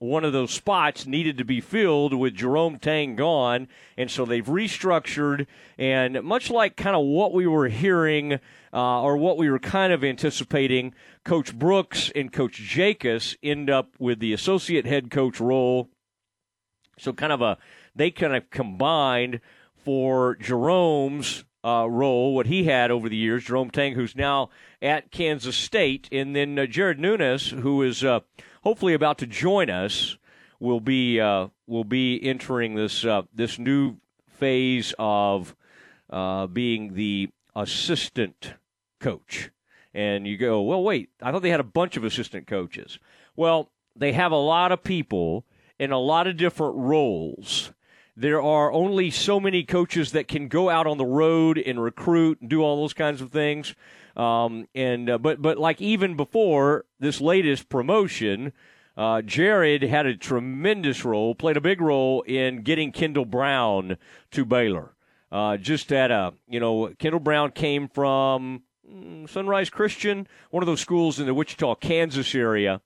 one 0.04 0.26
of 0.26 0.34
those 0.34 0.52
spots 0.52 1.06
needed 1.06 1.38
to 1.38 1.46
be 1.46 1.62
filled 1.62 2.14
with 2.14 2.36
Jerome 2.36 2.78
Tang 2.78 3.16
gone, 3.16 3.70
and 3.98 4.12
so 4.12 4.26
they've 4.26 4.46
restructured. 4.46 5.48
And 5.78 6.22
much 6.24 6.50
like 6.50 6.76
kind 6.76 6.96
of 6.96 7.06
what 7.06 7.34
we 7.34 7.48
were 7.48 7.70
hearing 7.70 8.34
uh, 8.74 9.02
or 9.02 9.16
what 9.16 9.38
we 9.38 9.50
were 9.50 9.60
kind 9.60 9.94
of 9.94 10.04
anticipating, 10.04 10.94
Coach 11.24 11.58
Brooks 11.58 12.12
and 12.16 12.32
Coach 12.32 12.62
Jakus 12.62 13.36
end 13.42 13.70
up 13.70 13.96
with 14.00 14.20
the 14.20 14.34
associate 14.34 14.86
head 14.86 15.10
coach 15.10 15.40
role. 15.40 15.90
So 16.98 17.14
kind 17.14 17.32
of 17.32 17.42
a 17.42 17.58
they 17.96 18.12
kind 18.12 18.36
of 18.36 18.50
combined 18.50 19.40
for 19.76 20.36
Jerome's 20.36 21.46
uh, 21.64 21.88
role, 21.90 22.36
what 22.36 22.48
he 22.48 22.66
had 22.66 22.92
over 22.92 23.08
the 23.08 23.16
years. 23.16 23.46
Jerome 23.46 23.70
Tang, 23.70 23.94
who's 23.94 24.16
now 24.16 24.50
at 24.82 25.12
Kansas 25.12 25.56
State, 25.56 26.10
and 26.12 26.36
then 26.36 26.60
uh, 26.60 26.66
Jared 26.66 27.00
Nuness, 27.00 27.52
who 27.52 27.82
is 27.82 28.04
uh, 28.04 28.20
hopefully 28.64 28.94
about 28.94 29.18
to 29.20 29.28
join 29.28 29.70
us, 29.70 30.18
will 30.60 30.82
be 30.82 31.20
uh, 31.20 31.48
will 31.68 31.84
be 31.84 32.22
entering 32.22 32.76
this 32.76 33.06
uh, 33.06 33.24
this 33.34 33.58
new 33.58 33.98
phase 34.28 34.94
of 35.00 35.56
uh, 36.10 36.48
being 36.48 36.96
the 36.96 37.30
assistant 37.56 38.56
coach. 39.00 39.50
And 39.94 40.26
you 40.26 40.38
go, 40.38 40.62
well, 40.62 40.84
wait, 40.84 41.10
I 41.22 41.32
thought 41.32 41.44
they 41.44 41.50
had 41.50 41.60
a 41.60 41.64
bunch 41.64 41.98
of 41.98 42.04
assistant 42.04 42.48
coaches. 42.48 42.98
Well, 43.36 43.72
they 43.96 44.14
have 44.14 44.32
a 44.32 44.38
lot 44.38 44.72
of 44.72 44.84
people 44.84 45.46
in 45.80 45.92
a 45.92 46.00
lot 46.00 46.28
of 46.28 46.38
different 46.38 46.76
roles. 46.76 47.72
There 48.16 48.42
are 48.42 48.72
only 48.72 49.10
so 49.10 49.40
many 49.40 49.64
coaches 49.64 50.12
that 50.12 50.28
can 50.28 50.48
go 50.48 50.70
out 50.70 50.88
on 50.88 50.98
the 50.98 51.06
road 51.06 51.58
and 51.58 51.82
recruit 51.82 52.42
and 52.42 52.50
do 52.50 52.62
all 52.62 52.78
those 52.78 52.94
kinds 52.94 53.22
of 53.22 53.32
things. 53.32 53.76
Um, 54.16 54.68
and 54.76 55.10
uh, 55.10 55.18
but 55.18 55.42
but 55.42 55.58
like 55.58 55.82
even 55.82 56.16
before 56.16 56.86
this 57.00 57.20
latest 57.20 57.70
promotion, 57.70 58.54
uh, 58.96 59.24
Jared 59.24 59.82
had 59.82 60.06
a 60.06 60.16
tremendous 60.16 61.04
role, 61.04 61.34
played 61.34 61.58
a 61.58 61.62
big 61.62 61.82
role 61.82 62.22
in 62.22 62.62
getting 62.62 62.92
Kendall 62.92 63.26
Brown 63.26 63.98
to 64.32 64.46
Baylor. 64.46 64.94
Uh, 65.32 65.58
just 65.58 65.92
at 65.92 66.12
a 66.12 66.34
you 66.48 66.60
know 66.60 66.94
Kendall 67.00 67.20
Brown 67.20 67.52
came 67.52 67.88
from 67.88 68.62
Sunrise 69.28 69.70
Christian, 69.70 70.28
one 70.52 70.62
of 70.64 70.68
those 70.68 70.82
schools 70.82 71.20
in 71.20 71.26
the 71.26 71.34
Wichita, 71.34 71.76
Kansas 71.76 72.36
area, 72.36 72.82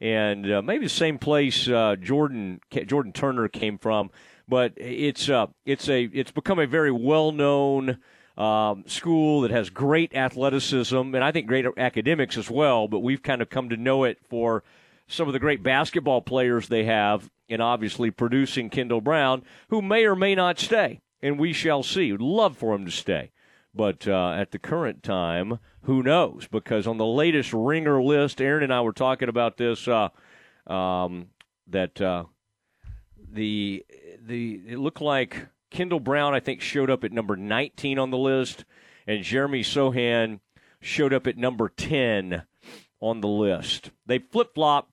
and 0.00 0.50
uh, 0.50 0.62
maybe 0.62 0.86
the 0.86 0.90
same 0.90 1.18
place 1.18 1.68
uh, 1.68 1.96
Jordan 2.00 2.60
Jordan 2.86 3.12
Turner 3.12 3.48
came 3.48 3.78
from. 3.78 4.10
But 4.48 4.72
it's 4.76 5.28
uh, 5.28 5.46
it's 5.64 5.88
a 5.88 6.04
it's 6.04 6.30
become 6.30 6.58
a 6.58 6.66
very 6.66 6.90
well 6.90 7.32
known 7.32 7.98
um, 8.38 8.84
school 8.86 9.42
that 9.42 9.50
has 9.50 9.70
great 9.70 10.14
athleticism 10.14 10.96
and 10.96 11.22
I 11.22 11.30
think 11.30 11.46
great 11.46 11.66
academics 11.76 12.36
as 12.36 12.50
well. 12.50 12.88
But 12.88 13.00
we've 13.00 13.22
kind 13.22 13.42
of 13.42 13.50
come 13.50 13.68
to 13.68 13.76
know 13.76 14.04
it 14.04 14.18
for 14.28 14.64
some 15.06 15.28
of 15.28 15.32
the 15.32 15.38
great 15.38 15.62
basketball 15.62 16.22
players 16.22 16.68
they 16.68 16.84
have, 16.84 17.28
and 17.48 17.60
obviously 17.60 18.10
producing 18.10 18.70
Kendall 18.70 19.00
Brown, 19.00 19.42
who 19.68 19.82
may 19.82 20.04
or 20.04 20.14
may 20.14 20.34
not 20.34 20.58
stay, 20.58 21.00
and 21.20 21.38
we 21.38 21.52
shall 21.52 21.82
see. 21.82 22.12
Would 22.12 22.22
love 22.22 22.56
for 22.56 22.74
him 22.74 22.84
to 22.84 22.90
stay. 22.90 23.30
But 23.74 24.08
uh, 24.08 24.32
at 24.32 24.50
the 24.50 24.58
current 24.58 25.02
time, 25.02 25.60
who 25.82 26.02
knows? 26.02 26.48
Because 26.50 26.86
on 26.86 26.98
the 26.98 27.06
latest 27.06 27.52
ringer 27.52 28.02
list, 28.02 28.40
Aaron 28.40 28.64
and 28.64 28.74
I 28.74 28.80
were 28.80 28.92
talking 28.92 29.28
about 29.28 29.56
this. 29.56 29.86
Uh, 29.86 30.08
um, 30.66 31.28
that 31.68 32.00
uh, 32.00 32.24
the 33.32 33.84
the 34.20 34.60
it 34.66 34.78
looked 34.78 35.00
like 35.00 35.46
Kendall 35.70 36.00
Brown, 36.00 36.34
I 36.34 36.40
think, 36.40 36.60
showed 36.60 36.90
up 36.90 37.04
at 37.04 37.12
number 37.12 37.36
19 37.36 37.98
on 37.98 38.10
the 38.10 38.18
list, 38.18 38.64
and 39.06 39.22
Jeremy 39.22 39.62
Sochan 39.62 40.40
showed 40.80 41.12
up 41.12 41.26
at 41.26 41.36
number 41.36 41.68
10 41.68 42.42
on 43.00 43.20
the 43.20 43.28
list. 43.28 43.90
They 44.06 44.18
flip 44.18 44.54
flop 44.54 44.90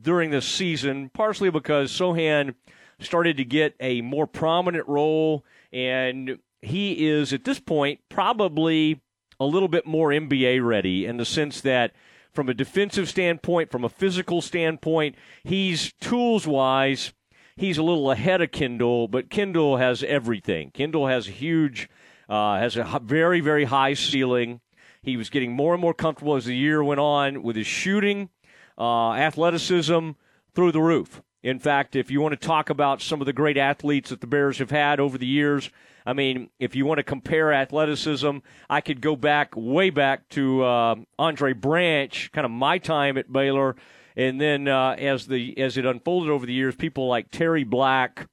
during 0.00 0.30
this 0.30 0.46
season, 0.46 1.10
partially 1.10 1.50
because 1.50 1.90
Sochan 1.90 2.54
started 2.98 3.36
to 3.38 3.44
get 3.44 3.74
a 3.80 4.00
more 4.02 4.26
prominent 4.26 4.86
role, 4.86 5.44
and 5.72 6.38
he 6.62 7.08
is 7.08 7.32
at 7.32 7.44
this 7.44 7.60
point 7.60 8.00
probably 8.08 9.00
a 9.38 9.44
little 9.44 9.68
bit 9.68 9.84
more 9.84 10.10
NBA 10.10 10.64
ready 10.64 11.04
in 11.04 11.16
the 11.16 11.24
sense 11.24 11.60
that 11.62 11.92
from 12.32 12.48
a 12.48 12.54
defensive 12.54 13.08
standpoint, 13.08 13.70
from 13.70 13.84
a 13.84 13.88
physical 13.88 14.40
standpoint, 14.40 15.16
he's 15.42 15.92
tools 16.00 16.46
wise, 16.46 17.12
he's 17.56 17.76
a 17.76 17.82
little 17.82 18.10
ahead 18.10 18.40
of 18.40 18.52
Kendall, 18.52 19.08
but 19.08 19.28
Kendall 19.28 19.76
has 19.76 20.02
everything. 20.04 20.70
Kendall 20.70 21.08
has 21.08 21.28
a 21.28 21.32
huge, 21.32 21.90
uh, 22.28 22.58
has 22.58 22.76
a 22.76 23.00
very, 23.02 23.40
very 23.40 23.64
high 23.64 23.94
ceiling. 23.94 24.60
He 25.02 25.16
was 25.16 25.28
getting 25.28 25.52
more 25.52 25.74
and 25.74 25.80
more 25.80 25.92
comfortable 25.92 26.36
as 26.36 26.46
the 26.46 26.56
year 26.56 26.82
went 26.82 27.00
on 27.00 27.42
with 27.42 27.56
his 27.56 27.66
shooting, 27.66 28.30
uh, 28.78 29.12
athleticism 29.12 30.10
through 30.54 30.72
the 30.72 30.80
roof. 30.80 31.22
In 31.42 31.58
fact, 31.58 31.96
if 31.96 32.10
you 32.10 32.20
want 32.20 32.40
to 32.40 32.46
talk 32.46 32.70
about 32.70 33.02
some 33.02 33.20
of 33.20 33.26
the 33.26 33.32
great 33.32 33.58
athletes 33.58 34.10
that 34.10 34.20
the 34.20 34.28
Bears 34.28 34.58
have 34.58 34.70
had 34.70 35.00
over 35.00 35.18
the 35.18 35.26
years, 35.26 35.70
I 36.04 36.12
mean, 36.12 36.50
if 36.58 36.74
you 36.74 36.86
want 36.86 36.98
to 36.98 37.04
compare 37.04 37.52
athleticism, 37.52 38.38
I 38.68 38.80
could 38.80 39.00
go 39.00 39.16
back 39.16 39.54
way 39.56 39.90
back 39.90 40.28
to 40.30 40.62
uh, 40.62 40.94
Andre 41.18 41.52
Branch, 41.52 42.30
kind 42.32 42.44
of 42.44 42.50
my 42.50 42.78
time 42.78 43.16
at 43.18 43.32
Baylor, 43.32 43.76
and 44.16 44.40
then 44.40 44.68
uh, 44.68 44.96
as 44.98 45.26
the 45.26 45.56
as 45.58 45.76
it 45.76 45.86
unfolded 45.86 46.30
over 46.30 46.46
the 46.46 46.52
years, 46.52 46.74
people 46.76 47.08
like 47.08 47.30
Terry 47.30 47.64
Black. 47.64 48.28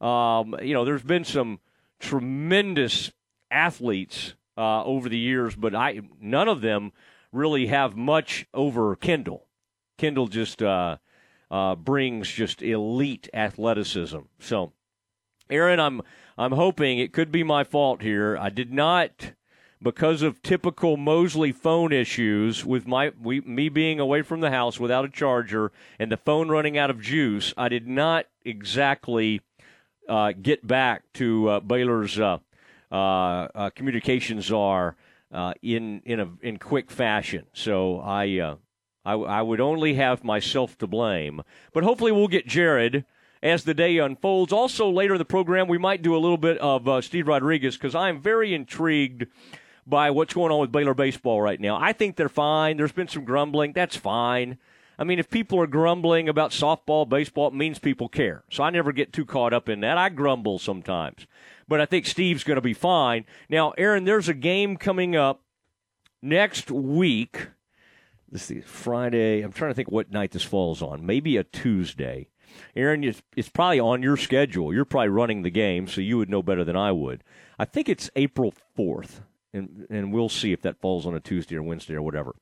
Um, 0.00 0.56
you 0.62 0.74
know, 0.74 0.84
there's 0.84 1.02
been 1.02 1.24
some 1.24 1.60
tremendous 2.00 3.12
athletes 3.50 4.34
uh, 4.58 4.84
over 4.84 5.08
the 5.08 5.18
years, 5.18 5.54
but 5.54 5.74
I 5.74 6.00
none 6.20 6.48
of 6.48 6.60
them 6.60 6.92
really 7.30 7.66
have 7.68 7.96
much 7.96 8.46
over 8.52 8.94
Kendall. 8.96 9.46
Kendall 9.96 10.26
just 10.26 10.62
uh, 10.62 10.96
uh, 11.50 11.76
brings 11.76 12.30
just 12.30 12.62
elite 12.62 13.28
athleticism. 13.32 14.18
So, 14.40 14.72
Aaron, 15.48 15.80
I'm 15.80 16.02
I'm 16.38 16.52
hoping 16.52 16.98
it 16.98 17.12
could 17.12 17.30
be 17.30 17.42
my 17.42 17.64
fault 17.64 18.02
here. 18.02 18.36
I 18.38 18.48
did 18.48 18.72
not 18.72 19.32
because 19.82 20.22
of 20.22 20.42
typical 20.42 20.96
Mosley 20.96 21.52
phone 21.52 21.92
issues 21.92 22.64
with 22.64 22.86
my 22.86 23.12
we, 23.20 23.40
me 23.40 23.68
being 23.68 23.98
away 23.98 24.22
from 24.22 24.40
the 24.40 24.50
house 24.50 24.78
without 24.78 25.04
a 25.04 25.08
charger 25.08 25.72
and 25.98 26.10
the 26.10 26.16
phone 26.16 26.48
running 26.48 26.78
out 26.78 26.90
of 26.90 27.00
juice. 27.00 27.52
I 27.56 27.68
did 27.68 27.88
not 27.88 28.26
exactly 28.44 29.40
uh, 30.08 30.32
get 30.40 30.66
back 30.66 31.02
to 31.14 31.48
uh, 31.48 31.60
Baylor's 31.60 32.18
uh, 32.18 32.38
uh, 32.90 32.94
uh 32.94 33.70
communications 33.70 34.46
czar 34.46 34.96
uh, 35.32 35.54
in 35.62 36.02
in 36.04 36.20
a 36.20 36.28
in 36.40 36.58
quick 36.58 36.90
fashion. 36.90 37.46
So 37.52 38.00
I 38.00 38.56
I, 39.04 39.14
I 39.14 39.42
would 39.42 39.60
only 39.60 39.94
have 39.94 40.22
myself 40.22 40.78
to 40.78 40.86
blame. 40.86 41.42
But 41.72 41.84
hopefully, 41.84 42.12
we'll 42.12 42.28
get 42.28 42.46
Jared 42.46 43.04
as 43.42 43.64
the 43.64 43.74
day 43.74 43.98
unfolds. 43.98 44.52
Also, 44.52 44.88
later 44.90 45.14
in 45.14 45.18
the 45.18 45.24
program, 45.24 45.68
we 45.68 45.78
might 45.78 46.02
do 46.02 46.14
a 46.14 46.18
little 46.18 46.36
bit 46.36 46.58
of 46.58 46.86
uh, 46.88 47.00
Steve 47.00 47.28
Rodriguez 47.28 47.76
because 47.76 47.94
I'm 47.94 48.20
very 48.20 48.54
intrigued 48.54 49.26
by 49.86 50.10
what's 50.10 50.34
going 50.34 50.52
on 50.52 50.60
with 50.60 50.70
Baylor 50.70 50.94
baseball 50.94 51.42
right 51.42 51.60
now. 51.60 51.76
I 51.80 51.92
think 51.92 52.16
they're 52.16 52.28
fine. 52.28 52.76
There's 52.76 52.92
been 52.92 53.08
some 53.08 53.24
grumbling. 53.24 53.72
That's 53.72 53.96
fine. 53.96 54.58
I 54.98 55.04
mean, 55.04 55.18
if 55.18 55.30
people 55.30 55.58
are 55.60 55.66
grumbling 55.66 56.28
about 56.28 56.52
softball, 56.52 57.08
baseball, 57.08 57.48
it 57.48 57.54
means 57.54 57.78
people 57.78 58.08
care. 58.08 58.44
So 58.50 58.62
I 58.62 58.70
never 58.70 58.92
get 58.92 59.12
too 59.12 59.24
caught 59.24 59.52
up 59.52 59.68
in 59.68 59.80
that. 59.80 59.98
I 59.98 60.08
grumble 60.10 60.58
sometimes. 60.58 61.26
But 61.66 61.80
I 61.80 61.86
think 61.86 62.06
Steve's 62.06 62.44
going 62.44 62.56
to 62.56 62.60
be 62.60 62.74
fine. 62.74 63.24
Now, 63.48 63.72
Aaron, 63.78 64.04
there's 64.04 64.28
a 64.28 64.34
game 64.34 64.76
coming 64.76 65.16
up 65.16 65.42
next 66.22 66.70
week 66.70 67.48
this 68.32 68.50
is 68.50 68.64
Friday. 68.64 69.42
I'm 69.42 69.52
trying 69.52 69.72
to 69.72 69.74
think 69.74 69.90
what 69.90 70.10
night 70.10 70.30
this 70.30 70.42
falls 70.42 70.80
on. 70.80 71.04
Maybe 71.04 71.36
a 71.36 71.44
Tuesday. 71.44 72.30
Aaron, 72.76 73.04
it's, 73.04 73.22
it's 73.36 73.48
probably 73.48 73.80
on 73.80 74.02
your 74.02 74.16
schedule. 74.16 74.72
You're 74.72 74.84
probably 74.84 75.08
running 75.08 75.42
the 75.42 75.50
game, 75.50 75.86
so 75.88 76.00
you 76.00 76.18
would 76.18 76.30
know 76.30 76.42
better 76.42 76.64
than 76.64 76.76
I 76.76 76.92
would. 76.92 77.22
I 77.58 77.64
think 77.64 77.88
it's 77.88 78.10
April 78.16 78.54
4th, 78.78 79.20
and, 79.52 79.86
and 79.90 80.12
we'll 80.12 80.28
see 80.28 80.52
if 80.52 80.62
that 80.62 80.80
falls 80.80 81.06
on 81.06 81.14
a 81.14 81.20
Tuesday 81.20 81.56
or 81.56 81.62
Wednesday 81.62 81.94
or 81.94 82.02
whatever. 82.02 82.34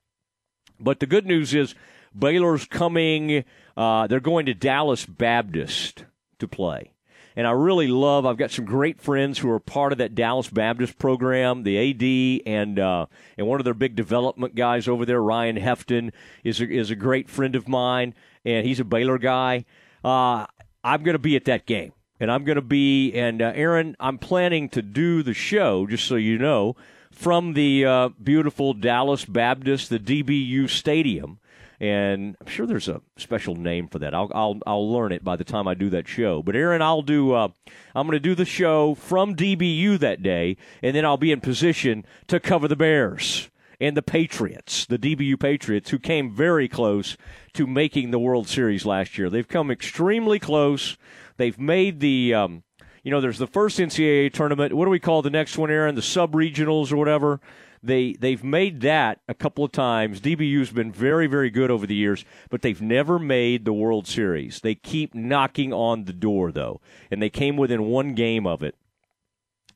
But 0.78 1.00
the 1.00 1.06
good 1.06 1.26
news 1.26 1.54
is 1.54 1.74
Baylor's 2.16 2.66
coming. 2.66 3.44
Uh, 3.76 4.06
they're 4.06 4.20
going 4.20 4.46
to 4.46 4.54
Dallas 4.54 5.04
Baptist 5.06 6.04
to 6.38 6.48
play 6.48 6.92
and 7.36 7.46
I 7.46 7.52
really 7.52 7.86
love. 7.86 8.26
I've 8.26 8.36
got 8.36 8.50
some 8.50 8.64
great 8.64 9.00
friends 9.00 9.38
who 9.38 9.50
are 9.50 9.60
part 9.60 9.92
of 9.92 9.98
that 9.98 10.14
Dallas 10.14 10.48
Baptist 10.48 10.98
program, 10.98 11.62
the 11.62 11.90
AD, 11.90 12.46
and 12.46 12.78
uh, 12.78 13.06
and 13.38 13.46
one 13.46 13.60
of 13.60 13.64
their 13.64 13.74
big 13.74 13.94
development 13.94 14.54
guys 14.54 14.88
over 14.88 15.06
there, 15.06 15.22
Ryan 15.22 15.56
Hefton, 15.56 16.12
is 16.44 16.60
a, 16.60 16.68
is 16.68 16.90
a 16.90 16.96
great 16.96 17.28
friend 17.28 17.54
of 17.54 17.68
mine, 17.68 18.14
and 18.44 18.66
he's 18.66 18.80
a 18.80 18.84
Baylor 18.84 19.18
guy. 19.18 19.64
Uh, 20.04 20.46
I'm 20.82 21.02
going 21.02 21.14
to 21.14 21.18
be 21.18 21.36
at 21.36 21.44
that 21.44 21.66
game, 21.66 21.92
and 22.18 22.30
I'm 22.30 22.44
going 22.44 22.56
to 22.56 22.62
be. 22.62 23.12
And 23.12 23.42
uh, 23.42 23.52
Aaron, 23.54 23.96
I'm 24.00 24.18
planning 24.18 24.68
to 24.70 24.82
do 24.82 25.22
the 25.22 25.34
show, 25.34 25.86
just 25.86 26.06
so 26.06 26.16
you 26.16 26.38
know, 26.38 26.76
from 27.10 27.54
the 27.54 27.84
uh, 27.84 28.08
beautiful 28.22 28.74
Dallas 28.74 29.24
Baptist, 29.24 29.90
the 29.90 29.98
DBU 29.98 30.68
Stadium 30.70 31.40
and 31.80 32.36
I'm 32.40 32.46
sure 32.46 32.66
there's 32.66 32.88
a 32.88 33.00
special 33.16 33.54
name 33.54 33.88
for 33.88 33.98
that. 34.00 34.14
I'll 34.14 34.30
I'll 34.34 34.58
I'll 34.66 34.92
learn 34.92 35.12
it 35.12 35.24
by 35.24 35.36
the 35.36 35.44
time 35.44 35.66
I 35.66 35.74
do 35.74 35.88
that 35.90 36.06
show. 36.06 36.42
But 36.42 36.54
Aaron, 36.54 36.82
I'll 36.82 37.02
do. 37.02 37.32
Uh, 37.32 37.48
I'm 37.94 38.06
going 38.06 38.16
to 38.16 38.20
do 38.20 38.34
the 38.34 38.44
show 38.44 38.94
from 38.94 39.34
DBU 39.34 39.98
that 40.00 40.22
day, 40.22 40.58
and 40.82 40.94
then 40.94 41.06
I'll 41.06 41.16
be 41.16 41.32
in 41.32 41.40
position 41.40 42.04
to 42.28 42.38
cover 42.38 42.68
the 42.68 42.76
Bears 42.76 43.48
and 43.80 43.96
the 43.96 44.02
Patriots, 44.02 44.84
the 44.86 44.98
DBU 44.98 45.40
Patriots, 45.40 45.90
who 45.90 45.98
came 45.98 46.30
very 46.30 46.68
close 46.68 47.16
to 47.54 47.66
making 47.66 48.10
the 48.10 48.18
World 48.18 48.46
Series 48.46 48.84
last 48.84 49.16
year. 49.16 49.30
They've 49.30 49.48
come 49.48 49.70
extremely 49.70 50.38
close. 50.38 50.96
They've 51.36 51.58
made 51.58 52.00
the. 52.00 52.34
Um, 52.34 52.62
you 53.02 53.10
know, 53.10 53.22
there's 53.22 53.38
the 53.38 53.46
first 53.46 53.78
NCAA 53.78 54.30
tournament. 54.30 54.74
What 54.74 54.84
do 54.84 54.90
we 54.90 55.00
call 55.00 55.22
the 55.22 55.30
next 55.30 55.56
one, 55.56 55.70
Aaron? 55.70 55.94
The 55.94 56.02
sub 56.02 56.32
regionals 56.32 56.92
or 56.92 56.98
whatever. 56.98 57.40
They 57.82 58.12
they've 58.12 58.44
made 58.44 58.82
that 58.82 59.20
a 59.26 59.32
couple 59.32 59.64
of 59.64 59.72
times. 59.72 60.20
DBU's 60.20 60.70
been 60.70 60.92
very 60.92 61.26
very 61.26 61.48
good 61.48 61.70
over 61.70 61.86
the 61.86 61.94
years, 61.94 62.26
but 62.50 62.60
they've 62.60 62.82
never 62.82 63.18
made 63.18 63.64
the 63.64 63.72
World 63.72 64.06
Series. 64.06 64.60
They 64.60 64.74
keep 64.74 65.14
knocking 65.14 65.72
on 65.72 66.04
the 66.04 66.12
door 66.12 66.52
though, 66.52 66.82
and 67.10 67.22
they 67.22 67.30
came 67.30 67.56
within 67.56 67.84
one 67.84 68.12
game 68.12 68.46
of 68.46 68.62
it 68.62 68.76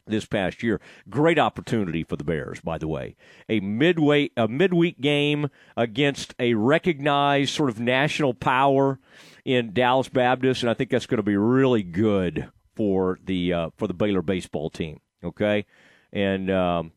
this 0.07 0.25
past 0.25 0.62
year. 0.62 0.81
Great 1.09 1.38
opportunity 1.38 2.05
for 2.05 2.17
the 2.17 2.25
Bears, 2.25 2.61
by 2.61 2.79
the 2.79 2.88
way. 2.88 3.17
A 3.49 3.61
midway 3.61 4.31
a 4.37 4.49
midweek 4.49 5.01
game 5.01 5.51
against 5.77 6.35
a 6.38 6.55
recognized 6.55 7.55
sort 7.55 7.71
of 7.71 7.81
national 7.81 8.35
power 8.35 8.99
in 9.45 9.73
Dallas 9.73 10.09
Baptist, 10.09 10.62
and 10.62 10.71
I 10.71 10.75
think 10.75 10.90
that's 10.90 11.07
going 11.07 11.19
to 11.19 11.23
be 11.23 11.37
really 11.37 11.83
good 11.83 12.51
for 12.75 13.19
the 13.25 13.53
uh, 13.53 13.71
for 13.77 13.87
the 13.87 13.95
Baylor 13.95 14.23
baseball 14.23 14.71
team. 14.71 15.01
Okay, 15.23 15.67
and 16.12 16.51
um, 16.51 16.93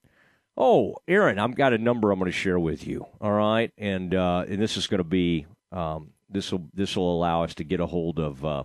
Oh, 0.60 0.96
Aaron, 1.08 1.38
I've 1.38 1.56
got 1.56 1.74
a 1.74 1.78
number 1.78 2.12
I'm 2.12 2.18
going 2.18 2.32
to 2.32 2.38
share 2.38 2.58
with 2.58 2.88
you. 2.88 3.06
All 3.22 3.32
right, 3.32 3.72
and 3.78 4.16
uh, 4.16 4.46
and 4.48 4.60
this 4.60 4.76
is 4.76 4.88
going 4.88 4.98
to 4.98 5.04
be 5.04 5.46
um, 5.72 6.14
this 6.30 6.52
will 6.52 6.68
this 6.74 6.96
will 6.96 7.16
allow 7.16 7.44
us 7.44 7.54
to 7.56 7.64
get 7.64 7.80
a 7.80 7.86
hold 7.86 8.20
of 8.20 8.44
uh, 8.44 8.64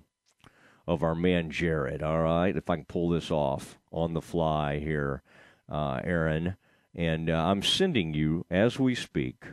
of 0.92 1.02
our 1.02 1.14
man 1.14 1.50
Jared. 1.50 2.02
All 2.02 2.22
right, 2.22 2.56
if 2.56 2.68
I 2.68 2.76
can 2.76 2.84
pull 2.84 3.08
this 3.08 3.30
off 3.30 3.78
on 3.90 4.14
the 4.14 4.20
fly 4.20 4.78
here, 4.78 5.22
uh, 5.68 6.00
Aaron, 6.04 6.56
and 6.94 7.30
uh, 7.30 7.44
I'm 7.46 7.62
sending 7.62 8.14
you 8.14 8.46
as 8.50 8.78
we 8.78 8.94
speak 8.94 9.44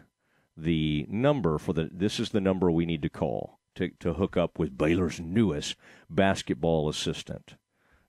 the 0.57 1.05
number 1.09 1.57
for 1.57 1.73
the. 1.73 1.89
This 1.91 2.19
is 2.19 2.29
the 2.29 2.41
number 2.41 2.69
we 2.69 2.85
need 2.85 3.01
to 3.01 3.09
call 3.09 3.59
to 3.75 3.89
to 3.99 4.13
hook 4.13 4.35
up 4.35 4.59
with 4.59 4.77
Baylor's 4.77 5.19
newest 5.19 5.75
basketball 6.09 6.89
assistant, 6.89 7.55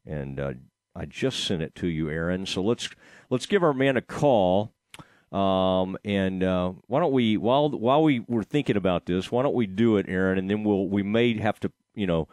and 0.05 0.41
uh, 0.41 0.53
I 0.95 1.05
just 1.07 1.45
sent 1.45 1.63
it 1.63 1.75
to 1.77 1.87
you, 1.87 2.11
Aaron. 2.11 2.47
So 2.47 2.63
let's 2.63 2.89
let's 3.31 3.47
give 3.47 3.63
our 3.63 3.75
man 3.75 3.97
a 3.97 4.03
call. 4.03 4.73
Um, 5.33 5.97
and 6.05 6.43
uh, 6.43 6.73
why 6.89 6.99
don't 6.99 7.13
we 7.13 7.37
while 7.37 7.71
while 7.71 8.03
we 8.03 8.21
were 8.27 8.43
thinking 8.43 8.77
about 8.77 9.07
this, 9.07 9.31
why 9.31 9.45
don't 9.45 9.55
we 9.55 9.69
do 9.69 9.97
it, 9.97 10.07
Aaron? 10.09 10.39
And 10.39 10.51
then 10.51 10.65
we'll 10.65 10.89
we 10.89 11.05
may 11.05 11.39
have 11.39 11.61
to 11.61 11.71
you 11.95 12.09
know 12.09 12.27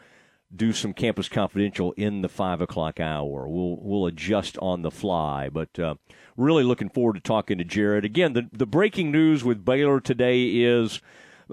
do 0.56 0.72
some 0.72 0.94
campus 0.94 1.28
confidential 1.28 1.92
in 1.94 2.22
the 2.22 2.30
five 2.30 2.62
o'clock 2.62 3.00
hour. 3.00 3.48
We'll 3.48 3.78
we'll 3.82 4.06
adjust 4.06 4.58
on 4.60 4.82
the 4.82 4.92
fly, 4.92 5.50
but 5.50 5.78
uh, 5.80 5.96
really 6.36 6.64
looking 6.64 6.90
forward 6.90 7.14
to 7.14 7.20
talking 7.20 7.58
to 7.58 7.64
Jared 7.64 8.06
again. 8.06 8.34
The 8.34 8.50
the 8.52 8.66
breaking 8.66 9.12
news 9.12 9.44
with 9.44 9.66
Baylor 9.66 10.00
today 10.00 10.46
is 10.46 11.02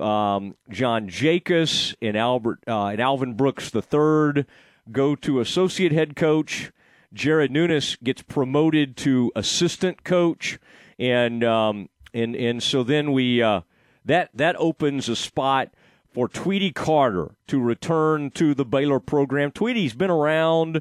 um, 0.01 0.57
John 0.71 1.09
Jakus 1.09 1.95
and 2.01 2.17
Albert 2.17 2.61
uh, 2.69 2.87
and 2.87 3.01
Alvin 3.01 3.35
Brooks 3.35 3.75
III 3.75 4.45
go 4.91 5.17
to 5.17 5.41
associate 5.41 5.93
head 5.93 6.17
coach. 6.17 6.71
Jared 7.13 7.53
Nuness 7.53 7.97
gets 8.03 8.23
promoted 8.23 8.97
to 8.99 9.31
assistant 9.37 10.05
coach, 10.05 10.59
and 10.99 11.45
um, 11.45 11.89
and 12.13 12.35
and 12.35 12.63
so 12.63 12.83
then 12.83 13.13
we 13.13 13.43
uh, 13.43 13.63
that 14.05 14.31
that 14.35 14.57
opens 14.59 15.09
a 15.09 15.17
spot 15.17 15.71
for 16.15 16.29
Tweety 16.29 16.71
Carter 16.71 17.35
to 17.49 17.61
return 17.61 18.31
to 18.31 18.55
the 18.55 18.65
Baylor 18.65 19.01
program. 19.01 19.51
Tweety's 19.51 19.95
been 19.95 20.11
around, 20.11 20.81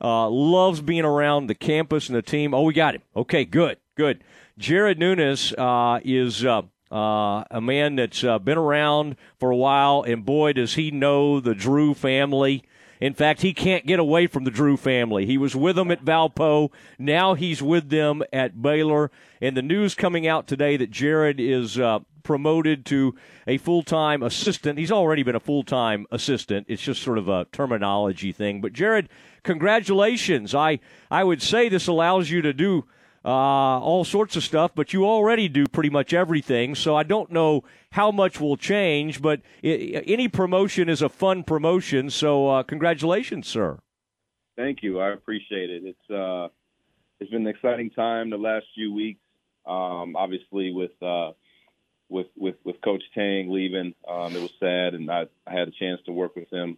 uh, 0.00 0.28
loves 0.28 0.80
being 0.80 1.04
around 1.04 1.46
the 1.46 1.54
campus 1.54 2.08
and 2.08 2.16
the 2.16 2.22
team. 2.22 2.52
Oh, 2.52 2.62
we 2.62 2.74
got 2.74 2.96
him. 2.96 3.02
Okay, 3.16 3.44
good, 3.44 3.78
good. 3.96 4.22
Jared 4.58 4.98
Nuness 4.98 5.54
uh, 5.56 6.00
is 6.04 6.44
uh, 6.44 6.62
uh, 6.90 7.44
a 7.50 7.60
man 7.60 7.96
that's 7.96 8.22
uh, 8.24 8.38
been 8.38 8.58
around 8.58 9.16
for 9.38 9.50
a 9.50 9.56
while, 9.56 10.02
and 10.02 10.26
boy, 10.26 10.52
does 10.52 10.74
he 10.74 10.90
know 10.90 11.40
the 11.40 11.54
Drew 11.54 11.94
family. 11.94 12.64
In 13.00 13.14
fact, 13.14 13.42
he 13.42 13.52
can't 13.52 13.84
get 13.84 13.98
away 13.98 14.28
from 14.28 14.44
the 14.44 14.50
Drew 14.50 14.76
family. 14.76 15.26
He 15.26 15.36
was 15.36 15.56
with 15.56 15.74
them 15.74 15.90
at 15.90 16.04
Valpo. 16.04 16.70
Now 17.00 17.34
he's 17.34 17.60
with 17.60 17.88
them 17.88 18.22
at 18.32 18.62
Baylor. 18.62 19.10
And 19.40 19.56
the 19.56 19.62
news 19.62 19.96
coming 19.96 20.28
out 20.28 20.46
today 20.46 20.76
that 20.76 20.92
Jared 20.92 21.40
is 21.40 21.80
uh, 21.80 22.00
promoted 22.22 22.84
to 22.86 23.14
a 23.46 23.58
full 23.58 23.82
time 23.82 24.22
assistant. 24.22 24.78
He's 24.78 24.92
already 24.92 25.22
been 25.22 25.36
a 25.36 25.40
full 25.40 25.62
time 25.62 26.06
assistant. 26.10 26.66
It's 26.68 26.82
just 26.82 27.02
sort 27.02 27.18
of 27.18 27.28
a 27.28 27.46
terminology 27.52 28.32
thing. 28.32 28.60
But 28.60 28.72
Jared, 28.72 29.08
congratulations. 29.42 30.54
I, 30.54 30.80
I 31.10 31.24
would 31.24 31.42
say 31.42 31.68
this 31.68 31.86
allows 31.86 32.30
you 32.30 32.42
to 32.42 32.52
do 32.52 32.84
uh, 33.24 33.28
all 33.28 34.04
sorts 34.04 34.36
of 34.36 34.42
stuff, 34.42 34.72
but 34.74 34.92
you 34.92 35.04
already 35.04 35.48
do 35.48 35.66
pretty 35.66 35.90
much 35.90 36.12
everything. 36.12 36.74
So 36.74 36.96
I 36.96 37.02
don't 37.04 37.30
know 37.30 37.62
how 37.92 38.10
much 38.10 38.40
will 38.40 38.56
change, 38.56 39.22
but 39.22 39.40
any 39.62 40.28
promotion 40.28 40.88
is 40.88 41.02
a 41.02 41.08
fun 41.08 41.44
promotion. 41.44 42.10
So 42.10 42.48
uh, 42.48 42.62
congratulations, 42.64 43.46
sir. 43.46 43.78
Thank 44.56 44.82
you. 44.82 45.00
I 45.00 45.12
appreciate 45.12 45.70
it. 45.70 45.82
It's 45.84 46.10
uh, 46.10 46.48
it's 47.20 47.30
been 47.30 47.42
an 47.42 47.48
exciting 47.48 47.90
time 47.90 48.30
the 48.30 48.36
last 48.36 48.66
few 48.74 48.92
weeks. 48.92 49.20
Um, 49.64 50.16
obviously, 50.16 50.72
with 50.72 50.90
uh, 51.00 51.32
with 52.12 52.28
with 52.36 52.56
with 52.64 52.80
Coach 52.82 53.02
Tang 53.14 53.50
leaving, 53.50 53.94
um, 54.06 54.36
it 54.36 54.42
was 54.42 54.52
sad, 54.60 54.94
and 54.94 55.10
I, 55.10 55.26
I 55.46 55.52
had 55.52 55.68
a 55.68 55.72
chance 55.72 56.00
to 56.06 56.12
work 56.12 56.36
with 56.36 56.50
him. 56.50 56.76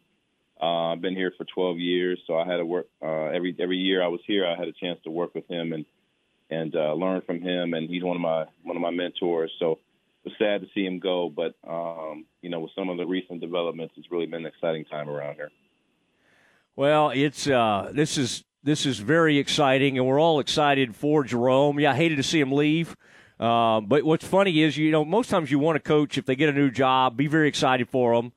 Uh, 0.61 0.93
I've 0.93 1.01
been 1.01 1.17
here 1.17 1.33
for 1.37 1.45
12 1.45 1.79
years, 1.79 2.21
so 2.27 2.39
I 2.39 2.47
had 2.47 2.59
to 2.59 2.65
work 2.65 2.87
uh, 3.03 3.27
every 3.27 3.55
every 3.59 3.79
year 3.79 4.03
I 4.03 4.09
was 4.09 4.21
here. 4.27 4.47
I 4.47 4.57
had 4.57 4.69
a 4.69 4.73
chance 4.73 5.01
to 5.05 5.11
work 5.11 5.35
with 5.35 5.47
him 5.51 5.73
and 5.73 5.85
and 6.49 6.75
uh, 6.77 6.95
learn 6.95 7.23
from 7.23 7.41
him. 7.43 7.75
And 7.75 7.91
he's 7.91 8.05
one 8.05 8.17
of 8.17 8.23
my 8.23 8.47
one 8.63 8.77
of 8.77 8.83
my 8.83 8.91
mentors. 8.91 9.53
So 9.59 9.73
it 9.73 10.31
was 10.31 10.35
sad 10.39 10.63
to 10.63 10.69
see 10.75 10.87
him 10.87 11.01
go, 11.01 11.29
but 11.29 11.55
um, 11.69 12.25
you 12.41 12.51
know, 12.51 12.61
with 12.61 12.71
some 12.77 12.89
of 12.89 12.97
the 12.97 13.07
recent 13.07 13.41
developments, 13.41 13.95
it's 13.97 14.11
really 14.11 14.27
been 14.27 14.47
an 14.47 14.53
exciting 14.55 14.85
time 14.85 15.11
around 15.11 15.35
here. 15.35 15.51
Well, 16.77 17.11
it's 17.11 17.49
uh, 17.49 17.91
this 17.93 18.17
is 18.17 18.45
this 18.63 18.87
is 18.87 18.99
very 18.99 19.39
exciting, 19.39 19.99
and 19.99 20.07
we're 20.07 20.21
all 20.21 20.41
excited 20.41 20.95
for 20.95 21.25
Jerome. 21.25 21.81
Yeah, 21.81 21.93
I 21.93 21.97
hated 21.97 22.17
to 22.17 22.23
see 22.23 22.41
him 22.41 22.53
leave. 22.53 22.97
Uh, 23.39 23.81
but 23.81 24.05
what's 24.05 24.27
funny 24.27 24.63
is, 24.63 24.77
you 24.77 24.91
know, 24.91 25.05
most 25.05 25.29
times 25.29 25.51
you 25.51 25.59
want 25.59 25.77
a 25.77 25.81
coach 25.81 26.17
if 26.19 26.27
they 26.27 26.37
get 26.37 26.49
a 26.49 26.53
new 26.53 26.71
job, 26.71 27.17
be 27.17 27.27
very 27.27 27.49
excited 27.49 27.89
for 27.89 28.15
them 28.15 28.33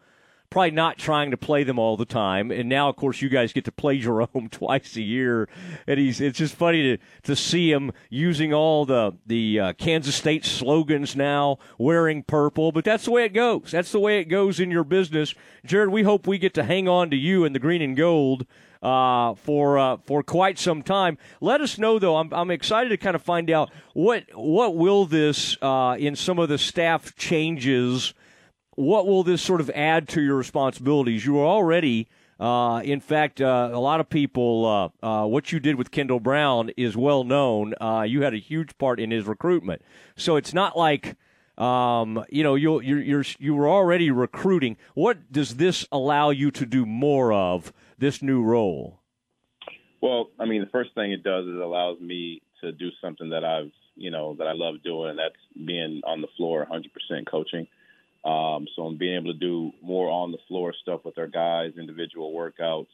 probably 0.50 0.72
not 0.72 0.98
trying 0.98 1.32
to 1.32 1.38
play 1.38 1.64
them 1.64 1.78
all 1.78 1.98
the 1.98 2.06
time. 2.06 2.52
And 2.52 2.70
now, 2.70 2.90
of 2.90 2.96
course, 2.96 3.22
you 3.22 3.30
guys 3.30 3.54
get 3.54 3.66
to 3.66 3.72
play 3.72 3.98
Jerome 3.98 4.48
twice 4.52 4.96
a 4.96 5.02
year, 5.02 5.50
and 5.86 6.00
he's 6.00 6.22
it's 6.22 6.38
just 6.38 6.56
funny 6.56 6.82
to 6.84 7.04
to 7.24 7.36
see 7.36 7.72
him 7.72 7.92
using 8.10 8.54
all 8.54 8.86
the 8.86 9.14
the 9.26 9.60
uh, 9.60 9.74
Kansas 9.74 10.16
State 10.16 10.46
slogans 10.46 11.16
now, 11.16 11.58
wearing 11.78 12.24
purple. 12.24 12.72
But 12.72 12.86
that's 12.86 13.06
the 13.06 13.12
way 13.12 13.26
it 13.26 13.34
goes. 13.34 13.72
That's 13.72 13.92
the 13.92 14.00
way 14.00 14.20
it 14.20 14.26
goes 14.26 14.60
in 14.60 14.72
your 14.72 14.84
business, 14.84 15.34
Jared. 15.66 15.90
We 15.90 16.04
hope 16.04 16.28
we 16.28 16.38
get 16.38 16.54
to 16.56 16.64
hang 16.64 16.88
on 16.88 17.10
to 17.12 17.18
you 17.18 17.46
in 17.46 17.54
the 17.54 17.60
green 17.60 17.82
and 17.82 17.96
gold. 17.96 18.46
Uh, 18.82 19.34
for 19.36 19.80
uh, 19.80 19.98
for 20.06 20.22
quite 20.22 20.60
some 20.60 20.84
time. 20.84 21.18
Let 21.42 21.62
us 21.62 21.78
know 21.78 21.98
though. 21.98 22.18
I'm 22.18 22.32
I'm 22.34 22.52
excited 22.52 22.90
to 22.90 22.98
kind 22.98 23.16
of 23.16 23.24
find 23.24 23.50
out 23.50 23.72
what 23.94 24.26
what 24.34 24.76
will 24.76 25.06
this 25.06 25.58
uh, 25.62 25.96
in 25.98 26.16
some 26.16 26.38
of 26.38 26.48
the 26.48 26.58
staff 26.58 27.16
changes 27.16 28.14
what 28.78 29.08
will 29.08 29.24
this 29.24 29.42
sort 29.42 29.60
of 29.60 29.72
add 29.72 30.08
to 30.08 30.22
your 30.22 30.36
responsibilities? 30.36 31.26
You 31.26 31.40
are 31.40 31.46
already, 31.46 32.08
uh, 32.40 32.82
in 32.86 33.00
fact, 33.00 33.42
uh, 33.42 33.72
a 33.74 33.80
lot 33.80 34.00
of 34.00 34.08
people, 34.08 34.94
uh, 35.04 35.06
uh 35.06 35.26
what 35.26 35.52
you 35.52 35.60
did 35.60 35.76
with 35.76 35.90
Kendall 35.90 36.20
Brown 36.20 36.70
is 36.78 36.96
well 36.96 37.24
known. 37.24 37.74
Uh, 37.82 38.06
you 38.08 38.22
had 38.22 38.36
a 38.36 38.38
huge 38.38 38.78
part 38.78 39.00
in 39.00 39.10
his 39.10 39.26
recruitment. 39.26 39.82
So 40.16 40.36
it's 40.36 40.54
not 40.54 40.78
like, 40.78 41.16
um, 41.58 42.24
you 42.30 42.44
know, 42.44 42.54
you 42.54 42.80
you're, 42.82 43.26
you 43.40 43.56
were 43.56 43.68
already 43.68 44.12
recruiting. 44.12 44.78
What 44.94 45.32
does 45.32 45.56
this 45.56 45.88
allow 45.92 46.30
you 46.30 46.52
to 46.52 46.66
do 46.68 46.86
more 46.86 47.34
of, 47.34 47.74
this 47.98 48.22
new 48.22 48.44
role? 48.44 49.02
Well, 50.02 50.30
I 50.40 50.46
mean, 50.46 50.62
the 50.62 50.70
first 50.70 50.94
thing 50.94 51.12
it 51.12 51.24
does 51.24 51.46
is 51.46 51.56
it 51.56 51.62
allows 51.62 52.00
me 52.00 52.42
to 52.62 52.72
do 52.72 52.90
something 53.02 53.30
that 53.30 53.44
I've, 53.44 53.72
you 53.96 54.12
know, 54.12 54.36
that 54.36 54.48
I 54.48 54.54
love 54.54 54.76
doing, 54.84 55.10
and 55.10 55.20
that's 55.20 55.36
being 55.66 56.02
on 56.06 56.22
the 56.22 56.28
floor 56.38 56.68
100% 56.72 57.28
coaching. 57.30 57.68
Um, 58.24 58.68
so 58.76 58.84
I'm 58.84 58.98
being 58.98 59.16
able 59.16 59.34
to 59.34 59.40
do 59.40 59.72
more 59.82 60.10
on 60.10 60.32
the 60.32 60.38
floor 60.48 60.74
stuff 60.82 61.02
with 61.06 61.18
our 61.18 61.28
guys, 61.28 61.74
individual 61.78 62.34
workouts, 62.34 62.88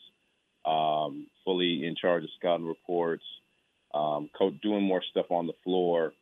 um, 0.66 1.28
fully 1.44 1.86
in 1.86 1.96
charge 1.96 2.24
of 2.24 2.30
scouting 2.38 2.68
reports, 2.68 3.24
um, 3.94 4.30
co- 4.38 4.52
doing 4.62 4.84
more 4.84 5.02
stuff 5.12 5.28
on 5.30 5.48
the 5.48 5.54
floor 5.63 6.13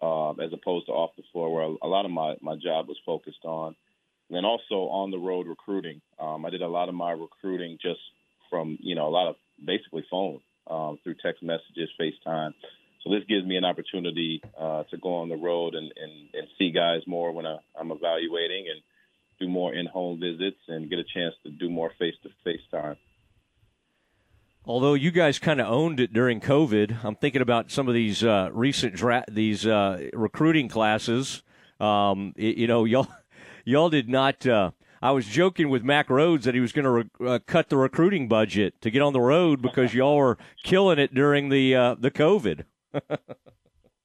uh, 0.00 0.30
as 0.32 0.52
opposed 0.52 0.86
to 0.86 0.92
off 0.92 1.10
the 1.16 1.22
floor, 1.32 1.52
where 1.52 1.76
a 1.82 1.86
lot 1.86 2.04
of 2.04 2.10
my, 2.10 2.36
my 2.40 2.56
job 2.56 2.88
was 2.88 2.98
focused 3.04 3.44
on. 3.44 3.74
And 4.28 4.36
then 4.36 4.44
also 4.44 4.88
on 4.90 5.10
the 5.10 5.18
road 5.18 5.46
recruiting. 5.46 6.00
Um, 6.18 6.44
I 6.44 6.50
did 6.50 6.62
a 6.62 6.68
lot 6.68 6.88
of 6.88 6.94
my 6.94 7.12
recruiting 7.12 7.78
just 7.80 8.00
from, 8.50 8.78
you 8.80 8.94
know, 8.94 9.08
a 9.08 9.10
lot 9.10 9.28
of 9.28 9.36
basically 9.64 10.04
phone 10.10 10.40
um, 10.68 10.98
through 11.02 11.14
text 11.22 11.42
messages, 11.42 11.88
FaceTime. 11.98 12.52
So 13.02 13.10
this 13.10 13.24
gives 13.28 13.46
me 13.46 13.56
an 13.56 13.64
opportunity 13.64 14.42
uh, 14.58 14.82
to 14.90 14.96
go 14.98 15.14
on 15.14 15.28
the 15.28 15.36
road 15.36 15.74
and, 15.74 15.92
and, 15.96 16.12
and 16.34 16.48
see 16.58 16.72
guys 16.72 17.02
more 17.06 17.32
when 17.32 17.46
I, 17.46 17.56
I'm 17.78 17.90
evaluating 17.90 18.66
and 18.70 18.82
do 19.40 19.48
more 19.48 19.72
in-home 19.72 20.18
visits 20.20 20.58
and 20.66 20.90
get 20.90 20.98
a 20.98 21.04
chance 21.04 21.34
to 21.44 21.50
do 21.50 21.70
more 21.70 21.92
face-to-face 21.98 22.60
time. 22.70 22.96
Although 24.66 24.94
you 24.94 25.10
guys 25.10 25.38
kind 25.38 25.60
of 25.60 25.68
owned 25.68 26.00
it 26.00 26.12
during 26.12 26.40
COVID, 26.40 27.02
I'm 27.02 27.14
thinking 27.14 27.40
about 27.40 27.70
some 27.70 27.88
of 27.88 27.94
these 27.94 28.22
uh, 28.22 28.50
recent 28.52 28.94
dra- 28.94 29.24
these 29.30 29.66
uh, 29.66 30.10
recruiting 30.12 30.68
classes. 30.68 31.42
Um, 31.80 32.34
it, 32.36 32.58
you 32.58 32.66
know, 32.66 32.84
y'all 32.84 33.08
y'all 33.68 33.90
did 33.90 34.08
not. 34.08 34.46
Uh, 34.46 34.70
I 35.00 35.12
was 35.12 35.26
joking 35.26 35.68
with 35.68 35.84
Mack 35.84 36.08
Rhoades 36.08 36.42
that 36.42 36.54
he 36.54 36.60
was 36.60 36.72
going 36.72 36.84
to 36.84 36.90
re- 36.90 37.28
uh, 37.28 37.38
cut 37.46 37.68
the 37.68 37.76
recruiting 37.76 38.26
budget 38.26 38.80
to 38.80 38.90
get 38.90 39.02
on 39.02 39.12
the 39.12 39.20
road 39.20 39.62
because 39.62 39.94
y'all 39.94 40.16
were 40.16 40.38
killing 40.64 40.98
it 40.98 41.14
during 41.14 41.50
the 41.50 41.76
uh, 41.76 41.94
the 41.94 42.10
COVID. 42.10 42.64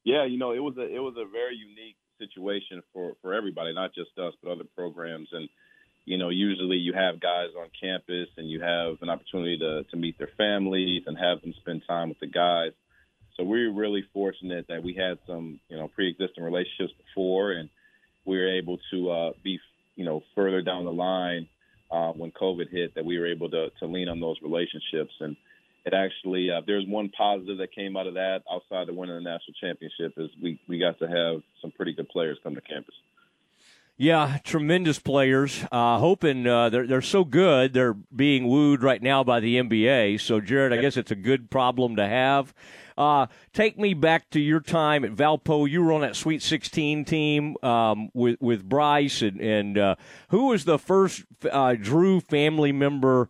yeah, 0.03 0.25
you 0.25 0.37
know, 0.37 0.51
it 0.51 0.59
was 0.59 0.77
a 0.77 0.83
it 0.83 0.99
was 0.99 1.15
a 1.17 1.25
very 1.25 1.55
unique 1.55 1.95
situation 2.19 2.83
for 2.91 3.13
for 3.21 3.33
everybody, 3.33 3.73
not 3.73 3.95
just 3.95 4.11
us, 4.17 4.33
but 4.43 4.51
other 4.51 4.65
programs. 4.75 5.29
And 5.31 5.49
you 6.05 6.17
know, 6.17 6.29
usually 6.29 6.77
you 6.77 6.93
have 6.93 7.21
guys 7.21 7.49
on 7.57 7.67
campus 7.79 8.27
and 8.35 8.49
you 8.49 8.61
have 8.61 8.97
an 9.01 9.09
opportunity 9.09 9.57
to 9.59 9.83
to 9.83 9.97
meet 9.97 10.17
their 10.17 10.29
families 10.37 11.03
and 11.07 11.17
have 11.17 11.41
them 11.41 11.53
spend 11.61 11.83
time 11.87 12.09
with 12.09 12.19
the 12.19 12.27
guys. 12.27 12.73
So 13.37 13.43
we 13.43 13.65
were 13.65 13.73
really 13.73 14.03
fortunate 14.13 14.67
that 14.67 14.83
we 14.83 14.93
had 14.93 15.17
some 15.25 15.59
you 15.69 15.77
know 15.77 15.87
pre-existing 15.87 16.43
relationships 16.43 16.93
before, 17.07 17.53
and 17.53 17.69
we 18.25 18.37
were 18.37 18.49
able 18.49 18.79
to 18.91 19.09
uh, 19.11 19.31
be 19.43 19.59
you 19.95 20.05
know 20.05 20.23
further 20.35 20.61
down 20.61 20.85
the 20.85 20.91
line 20.91 21.47
uh, 21.91 22.11
when 22.11 22.31
COVID 22.31 22.69
hit 22.71 22.95
that 22.95 23.05
we 23.05 23.17
were 23.17 23.27
able 23.27 23.49
to 23.49 23.69
to 23.79 23.85
lean 23.85 24.09
on 24.09 24.19
those 24.19 24.37
relationships 24.41 25.13
and 25.19 25.35
it 25.85 25.93
actually 25.93 26.49
uh, 26.49 26.61
there's 26.65 26.85
one 26.87 27.09
positive 27.09 27.57
that 27.57 27.73
came 27.73 27.97
out 27.97 28.07
of 28.07 28.13
that 28.13 28.41
outside 28.51 28.89
of 28.89 28.95
winning 28.95 29.15
the 29.15 29.21
national 29.21 29.53
championship 29.59 30.13
is 30.17 30.29
we 30.41 30.59
we 30.67 30.79
got 30.79 30.97
to 30.99 31.07
have 31.07 31.41
some 31.61 31.71
pretty 31.71 31.93
good 31.93 32.09
players 32.09 32.37
come 32.43 32.55
to 32.55 32.61
campus. 32.61 32.95
Yeah, 33.95 34.39
tremendous 34.43 34.97
players. 34.97 35.65
Uh, 35.71 35.99
hoping 35.99 36.47
uh, 36.47 36.69
they're 36.69 36.87
they're 36.87 37.01
so 37.01 37.23
good 37.23 37.73
they're 37.73 37.93
being 37.93 38.47
wooed 38.47 38.81
right 38.81 39.01
now 39.01 39.23
by 39.23 39.39
the 39.39 39.57
NBA. 39.57 40.19
So 40.21 40.39
Jared, 40.39 40.73
I 40.73 40.77
guess 40.77 40.97
it's 40.97 41.11
a 41.11 41.15
good 41.15 41.51
problem 41.51 41.97
to 41.97 42.07
have. 42.07 42.53
Uh, 42.97 43.27
take 43.53 43.77
me 43.77 43.93
back 43.93 44.29
to 44.31 44.39
your 44.39 44.59
time 44.59 45.03
at 45.03 45.11
Valpo. 45.11 45.69
You 45.69 45.83
were 45.83 45.93
on 45.93 46.01
that 46.01 46.15
Sweet 46.15 46.41
16 46.41 47.05
team 47.05 47.55
um, 47.63 48.09
with 48.13 48.39
with 48.41 48.67
Bryce 48.67 49.21
and 49.21 49.39
and 49.41 49.77
uh, 49.77 49.95
who 50.29 50.47
was 50.47 50.65
the 50.65 50.79
first 50.79 51.23
uh, 51.51 51.75
Drew 51.75 52.19
family 52.19 52.71
member 52.71 53.29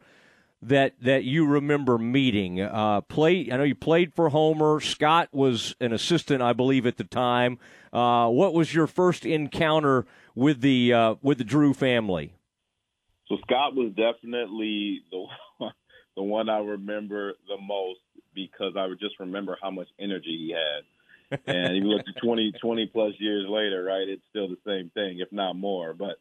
that 0.67 0.93
that 1.01 1.23
you 1.23 1.45
remember 1.45 1.97
meeting? 1.97 2.61
Uh, 2.61 3.01
play. 3.01 3.49
I 3.51 3.57
know 3.57 3.63
you 3.63 3.75
played 3.75 4.13
for 4.13 4.29
Homer. 4.29 4.79
Scott 4.79 5.29
was 5.31 5.75
an 5.79 5.93
assistant, 5.93 6.41
I 6.41 6.53
believe, 6.53 6.85
at 6.85 6.97
the 6.97 7.03
time. 7.03 7.59
Uh, 7.91 8.29
what 8.29 8.53
was 8.53 8.73
your 8.73 8.87
first 8.87 9.25
encounter 9.25 10.05
with 10.35 10.61
the 10.61 10.93
uh, 10.93 11.15
with 11.21 11.37
the 11.37 11.43
Drew 11.43 11.73
family? 11.73 12.33
So 13.27 13.37
Scott 13.43 13.75
was 13.75 13.93
definitely 13.95 15.03
the 15.11 15.25
the 16.15 16.23
one 16.23 16.49
I 16.49 16.59
remember 16.59 17.33
the 17.47 17.57
most 17.61 17.99
because 18.33 18.73
I 18.77 18.85
would 18.85 18.99
just 18.99 19.19
remember 19.19 19.57
how 19.61 19.71
much 19.71 19.87
energy 19.99 20.47
he 20.47 20.53
had. 20.53 21.39
and 21.47 21.75
you 21.75 21.83
look 21.83 22.01
at 22.07 22.21
20, 22.21 22.53
20 22.61 22.85
plus 22.87 23.13
years 23.17 23.45
later, 23.49 23.83
right? 23.83 24.07
It's 24.07 24.21
still 24.29 24.47
the 24.47 24.57
same 24.65 24.91
thing, 24.93 25.19
if 25.19 25.31
not 25.31 25.55
more. 25.55 25.93
But 25.93 26.17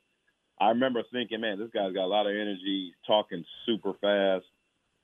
I 0.60 0.68
remember 0.68 1.02
thinking, 1.12 1.40
man, 1.40 1.58
this 1.58 1.70
guy's 1.72 1.92
got 1.92 2.04
a 2.04 2.06
lot 2.06 2.26
of 2.26 2.32
energy, 2.32 2.94
talking 3.06 3.44
super 3.66 3.92
fast, 4.00 4.46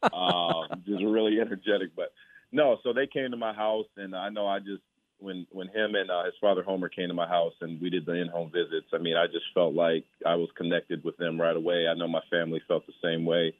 uh, 0.02 0.74
just 0.86 1.04
really 1.04 1.40
energetic. 1.40 1.94
But 1.94 2.12
no, 2.52 2.78
so 2.82 2.92
they 2.92 3.06
came 3.06 3.30
to 3.30 3.36
my 3.36 3.52
house, 3.52 3.86
and 3.96 4.14
I 4.14 4.30
know 4.30 4.46
I 4.46 4.60
just 4.60 4.82
when 5.20 5.46
when 5.50 5.68
him 5.68 5.94
and 5.94 6.10
uh, 6.10 6.24
his 6.24 6.34
father 6.40 6.62
Homer 6.62 6.88
came 6.88 7.08
to 7.08 7.14
my 7.14 7.26
house 7.26 7.54
and 7.60 7.80
we 7.80 7.90
did 7.90 8.06
the 8.06 8.14
in-home 8.14 8.50
visits. 8.52 8.86
I 8.92 8.98
mean, 8.98 9.16
I 9.16 9.26
just 9.26 9.46
felt 9.52 9.74
like 9.74 10.04
I 10.24 10.36
was 10.36 10.48
connected 10.56 11.04
with 11.04 11.16
them 11.16 11.40
right 11.40 11.56
away. 11.56 11.86
I 11.88 11.94
know 11.94 12.08
my 12.08 12.22
family 12.30 12.62
felt 12.68 12.86
the 12.86 12.92
same 13.02 13.24
way. 13.24 13.54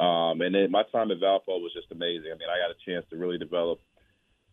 Um, 0.00 0.40
and 0.40 0.54
then 0.54 0.70
my 0.70 0.84
time 0.84 1.10
at 1.10 1.20
Valpo 1.20 1.60
was 1.60 1.72
just 1.74 1.92
amazing. 1.92 2.30
I 2.32 2.38
mean, 2.38 2.48
I 2.48 2.58
got 2.58 2.70
a 2.70 2.90
chance 2.90 3.04
to 3.10 3.16
really 3.16 3.38
develop 3.38 3.80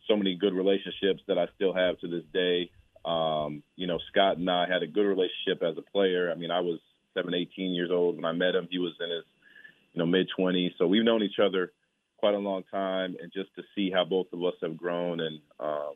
so 0.08 0.18
many 0.18 0.36
good 0.36 0.54
relationships 0.54 1.22
that 1.28 1.38
I 1.38 1.48
still 1.56 1.74
have 1.74 2.00
to 2.00 2.08
this 2.08 2.26
day. 2.34 2.72
Um, 3.06 3.64
you 3.76 3.88
know, 3.88 4.00
Scott 4.12 4.38
and 4.38 4.50
I 4.50 4.68
had 4.68 4.84
a 4.84 4.88
good 4.88 5.06
relationship 5.06 5.64
as 5.64 5.78
a 5.78 5.82
player. 5.82 6.32
I 6.32 6.36
mean, 6.36 6.52
I 6.52 6.60
was 6.60 6.80
seven, 7.14 7.34
18 7.34 7.74
years 7.74 7.90
old 7.92 8.16
when 8.16 8.26
I 8.26 8.34
met 8.34 8.56
him. 8.56 8.68
He 8.70 8.80
was 8.80 8.94
in 9.00 9.10
his, 9.10 9.24
you 9.94 10.00
know, 10.00 10.06
mid 10.06 10.30
20s. 10.38 10.72
So 10.78 10.88
we've 10.88 11.06
known 11.06 11.24
each 11.24 11.40
other 11.42 11.72
quite 12.18 12.34
a 12.34 12.40
long 12.40 12.64
time. 12.70 13.16
And 13.22 13.32
just 13.32 13.56
to 13.56 13.64
see 13.76 13.92
how 13.92 14.04
both 14.04 14.28
of 14.34 14.44
us 14.44 14.56
have 14.62 14.76
grown 14.76 15.22
and 15.22 15.40
um, 15.60 15.94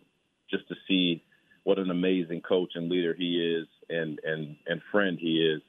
just 0.50 0.68
to 0.70 0.76
see 0.88 1.24
what 1.64 1.80
an 1.80 1.91
amazing 1.91 2.41
coach 2.41 2.72
and 2.76 2.89
leader 2.89 3.14
he 3.14 3.58
is 3.60 3.68
and, 3.89 4.20
and, 4.24 4.56
and 4.68 4.82
friend 4.91 5.18
he 5.20 5.39
is 5.39 5.62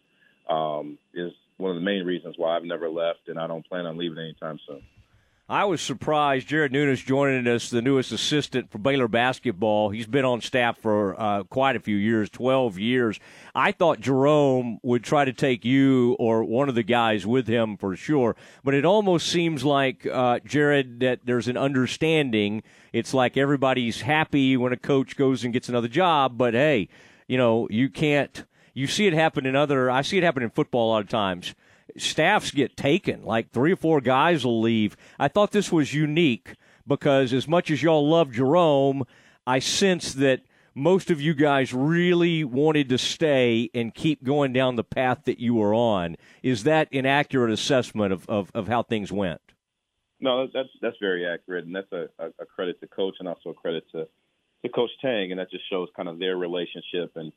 um, 0.48 0.98
is 1.12 1.32
one 1.56 1.70
of 1.70 1.76
the 1.76 1.82
main 1.82 2.04
reasons 2.04 2.34
why 2.36 2.56
I've 2.56 2.64
never 2.64 2.88
left, 2.88 3.28
and 3.28 3.38
I 3.38 3.46
don't 3.46 3.66
plan 3.66 3.86
on 3.86 3.96
leaving 3.96 4.18
anytime 4.18 4.58
soon. 4.66 4.82
I 5.46 5.66
was 5.66 5.82
surprised. 5.82 6.48
Jared 6.48 6.72
Nuness 6.72 7.04
joining 7.04 7.46
us, 7.46 7.68
the 7.68 7.82
newest 7.82 8.12
assistant 8.12 8.70
for 8.70 8.78
Baylor 8.78 9.08
basketball. 9.08 9.90
He's 9.90 10.06
been 10.06 10.24
on 10.24 10.40
staff 10.40 10.78
for 10.78 11.20
uh, 11.20 11.42
quite 11.42 11.76
a 11.76 11.80
few 11.80 11.96
years, 11.96 12.30
12 12.30 12.78
years. 12.78 13.20
I 13.54 13.70
thought 13.70 14.00
Jerome 14.00 14.78
would 14.82 15.04
try 15.04 15.26
to 15.26 15.34
take 15.34 15.62
you 15.62 16.16
or 16.18 16.44
one 16.44 16.70
of 16.70 16.74
the 16.74 16.82
guys 16.82 17.26
with 17.26 17.46
him 17.46 17.76
for 17.76 17.94
sure, 17.94 18.36
but 18.64 18.72
it 18.72 18.86
almost 18.86 19.26
seems 19.26 19.64
like, 19.64 20.06
uh, 20.06 20.40
Jared, 20.46 21.00
that 21.00 21.20
there's 21.24 21.46
an 21.46 21.58
understanding. 21.58 22.62
It's 22.94 23.12
like 23.12 23.36
everybody's 23.36 24.00
happy 24.00 24.56
when 24.56 24.72
a 24.72 24.78
coach 24.78 25.14
goes 25.14 25.44
and 25.44 25.52
gets 25.52 25.68
another 25.68 25.88
job, 25.88 26.38
but 26.38 26.54
hey, 26.54 26.88
you 27.28 27.36
know, 27.36 27.68
you 27.70 27.90
can't 27.90 28.46
you 28.74 28.86
see 28.86 29.06
it 29.06 29.14
happen 29.14 29.46
in 29.46 29.56
other. 29.56 29.90
I 29.90 30.02
see 30.02 30.18
it 30.18 30.24
happen 30.24 30.42
in 30.42 30.50
football 30.50 30.88
a 30.88 30.90
lot 30.90 31.02
of 31.02 31.08
times. 31.08 31.54
Staffs 31.96 32.50
get 32.50 32.76
taken. 32.76 33.24
Like 33.24 33.50
three 33.50 33.72
or 33.72 33.76
four 33.76 34.00
guys 34.00 34.44
will 34.44 34.60
leave. 34.60 34.96
I 35.18 35.28
thought 35.28 35.52
this 35.52 35.70
was 35.70 35.94
unique 35.94 36.54
because 36.86 37.32
as 37.32 37.46
much 37.46 37.70
as 37.70 37.82
y'all 37.82 38.08
love 38.08 38.32
Jerome, 38.32 39.04
I 39.46 39.60
sense 39.60 40.12
that 40.14 40.42
most 40.74 41.10
of 41.10 41.20
you 41.20 41.34
guys 41.34 41.72
really 41.72 42.42
wanted 42.42 42.88
to 42.88 42.98
stay 42.98 43.70
and 43.74 43.94
keep 43.94 44.24
going 44.24 44.52
down 44.52 44.74
the 44.74 44.84
path 44.84 45.20
that 45.24 45.38
you 45.38 45.54
were 45.54 45.72
on. 45.72 46.16
Is 46.42 46.64
that 46.64 46.88
an 46.92 47.06
accurate 47.06 47.52
assessment 47.52 48.12
of, 48.12 48.28
of, 48.28 48.50
of 48.54 48.66
how 48.66 48.82
things 48.82 49.12
went? 49.12 49.40
No, 50.20 50.48
that's 50.52 50.68
that's 50.80 50.96
very 51.00 51.26
accurate, 51.26 51.66
and 51.66 51.74
that's 51.74 51.92
a, 51.92 52.08
a 52.18 52.46
credit 52.46 52.80
to 52.80 52.86
coach 52.86 53.16
and 53.18 53.28
also 53.28 53.50
a 53.50 53.54
credit 53.54 53.84
to 53.92 54.08
to 54.64 54.68
Coach 54.70 54.90
Tang, 55.02 55.30
and 55.30 55.38
that 55.38 55.50
just 55.50 55.68
shows 55.68 55.88
kind 55.94 56.08
of 56.08 56.18
their 56.18 56.36
relationship 56.36 57.12
and 57.16 57.30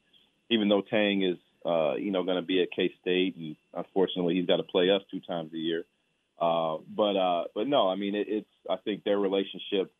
even 0.49 0.69
though 0.69 0.81
Tang 0.81 1.23
is, 1.23 1.37
uh, 1.65 1.95
you 1.95 2.11
know, 2.11 2.23
going 2.23 2.37
to 2.37 2.45
be 2.45 2.61
at 2.61 2.71
K 2.71 2.91
State, 3.01 3.35
and 3.35 3.55
unfortunately 3.73 4.35
he's 4.35 4.45
got 4.45 4.57
to 4.57 4.63
play 4.63 4.89
us 4.89 5.01
two 5.11 5.19
times 5.19 5.53
a 5.53 5.57
year. 5.57 5.85
Uh, 6.39 6.77
but 6.95 7.15
uh, 7.15 7.45
but 7.55 7.67
no, 7.67 7.89
I 7.89 7.95
mean 7.95 8.15
it, 8.15 8.27
it's 8.29 8.49
I 8.69 8.77
think 8.77 9.03
their 9.03 9.17
relationship 9.17 9.91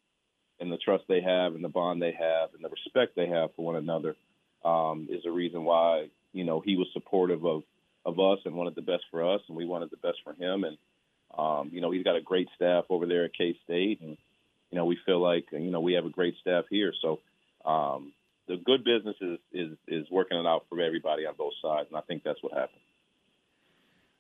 and 0.60 0.72
the 0.72 0.78
trust 0.78 1.04
they 1.08 1.22
have 1.22 1.56
and 1.56 1.64
the 1.64 1.70
bond 1.70 2.02
they 2.02 2.14
have 2.14 2.54
and 2.54 2.64
the 2.64 2.70
respect 2.70 3.16
they 3.16 3.28
have 3.28 3.54
for 3.56 3.66
one 3.66 3.76
another 3.76 4.16
um, 4.64 5.08
is 5.10 5.26
a 5.26 5.32
reason 5.32 5.64
why 5.64 6.08
you 6.34 6.44
know 6.44 6.60
he 6.60 6.76
was 6.76 6.88
supportive 6.94 7.46
of 7.46 7.64
of 8.06 8.20
us 8.20 8.40
and 8.46 8.56
wanted 8.56 8.76
the 8.76 8.82
best 8.82 9.04
for 9.12 9.34
us, 9.34 9.42
and 9.48 9.58
we 9.58 9.66
wanted 9.66 9.90
the 9.90 9.98
best 9.98 10.20
for 10.24 10.34
him. 10.34 10.64
And 10.64 10.78
um, 11.38 11.70
you 11.74 11.82
know 11.82 11.92
he's 11.92 12.04
got 12.04 12.16
a 12.16 12.22
great 12.22 12.48
staff 12.56 12.86
over 12.90 13.06
there 13.06 13.26
at 13.26 13.34
K 13.34 13.58
State, 13.64 14.02
and 14.02 14.18
you 14.72 14.78
know 14.78 14.86
we 14.86 14.98
feel 15.06 15.22
like 15.22 15.46
you 15.52 15.72
know 15.72 15.82
we 15.82 15.94
have 15.94 16.06
a 16.06 16.10
great 16.10 16.36
staff 16.40 16.66
here. 16.70 16.94
So 17.02 17.20
um, 17.66 18.14
the 18.48 18.58
good 18.58 18.84
business 18.84 19.16
is, 19.22 19.40
is 19.52 19.78
is 19.88 20.12
working 20.12 20.38
it 20.38 20.46
out 20.46 20.66
for 20.70 20.80
everybody 20.82 21.26
on 21.26 21.34
both 21.38 21.54
sides, 21.62 21.88
and 21.90 21.98
I 21.98 22.02
think 22.02 22.24
that's 22.24 22.42
what 22.42 22.54
happened. 22.54 22.82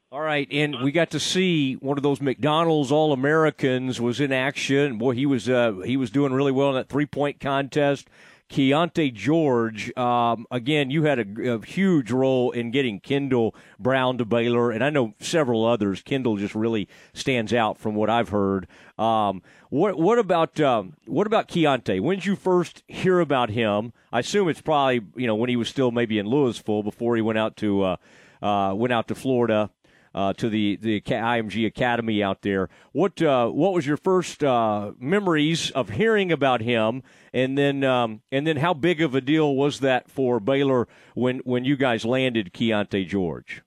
All 0.09 0.21
right, 0.21 0.47
and 0.51 0.81
we 0.81 0.93
got 0.93 1.09
to 1.11 1.19
see 1.19 1.73
one 1.73 1.97
of 1.97 2.03
those 2.03 2.21
McDonald's 2.21 2.93
All 2.93 3.11
Americans 3.11 3.99
was 3.99 4.21
in 4.21 4.31
action. 4.31 4.97
Boy, 4.97 5.13
he 5.13 5.25
was 5.25 5.49
uh, 5.49 5.73
he 5.83 5.97
was 5.97 6.09
doing 6.11 6.31
really 6.31 6.51
well 6.51 6.69
in 6.69 6.75
that 6.75 6.87
three 6.89 7.05
point 7.05 7.39
contest. 7.39 8.09
Keyonte 8.49 9.13
George, 9.13 9.95
um, 9.97 10.47
again, 10.49 10.89
you 10.89 11.03
had 11.03 11.19
a, 11.19 11.55
a, 11.55 11.65
huge 11.65 12.11
role 12.11 12.51
in 12.51 12.71
getting 12.71 13.01
Kendall 13.01 13.53
Brown 13.77 14.17
to 14.19 14.25
Baylor, 14.25 14.71
and 14.71 14.83
I 14.83 14.89
know 14.89 15.13
several 15.19 15.65
others. 15.65 16.01
Kendall 16.01 16.37
just 16.37 16.55
really 16.55 16.87
stands 17.13 17.53
out 17.53 17.77
from 17.77 17.93
what 17.93 18.09
I've 18.09 18.29
heard. 18.29 18.67
Um, 18.97 19.41
what 19.69 19.97
what 19.97 20.17
about 20.17 20.59
um, 20.61 20.93
what 21.05 21.27
about 21.27 21.49
Keyonte? 21.49 21.99
When 21.99 22.17
did 22.17 22.25
you 22.25 22.37
first 22.37 22.83
hear 22.87 23.19
about 23.19 23.49
him? 23.49 23.91
I 24.13 24.19
assume 24.19 24.47
it's 24.47 24.61
probably 24.61 25.01
you 25.17 25.27
know 25.27 25.35
when 25.35 25.49
he 25.49 25.57
was 25.57 25.67
still 25.67 25.91
maybe 25.91 26.17
in 26.17 26.25
Louisville 26.25 26.83
before 26.83 27.17
he 27.17 27.21
went 27.21 27.37
out 27.37 27.57
to 27.57 27.83
uh, 27.83 27.95
uh, 28.41 28.73
went 28.73 28.93
out 28.93 29.09
to 29.09 29.15
Florida 29.15 29.71
uh, 30.17 30.33
to 30.33 30.49
the 30.49 30.77
the 30.77 30.99
IMG 30.99 31.67
Academy 31.67 32.23
out 32.23 32.41
there. 32.41 32.69
What 32.91 33.21
uh, 33.21 33.49
what 33.49 33.73
was 33.73 33.85
your 33.85 33.97
first 33.97 34.43
uh, 34.43 34.93
memories 34.99 35.69
of 35.71 35.91
hearing 35.91 36.31
about 36.31 36.61
him, 36.61 37.03
and 37.31 37.55
then 37.55 37.83
um, 37.83 38.21
and 38.31 38.47
then 38.47 38.57
how 38.57 38.73
big 38.73 38.99
of 38.99 39.13
a 39.13 39.21
deal 39.21 39.55
was 39.55 39.79
that 39.81 40.09
for 40.09 40.39
Baylor 40.39 40.87
when 41.13 41.39
when 41.39 41.65
you 41.65 41.77
guys 41.77 42.03
landed 42.03 42.51
Keyonte 42.51 43.07
George? 43.07 43.61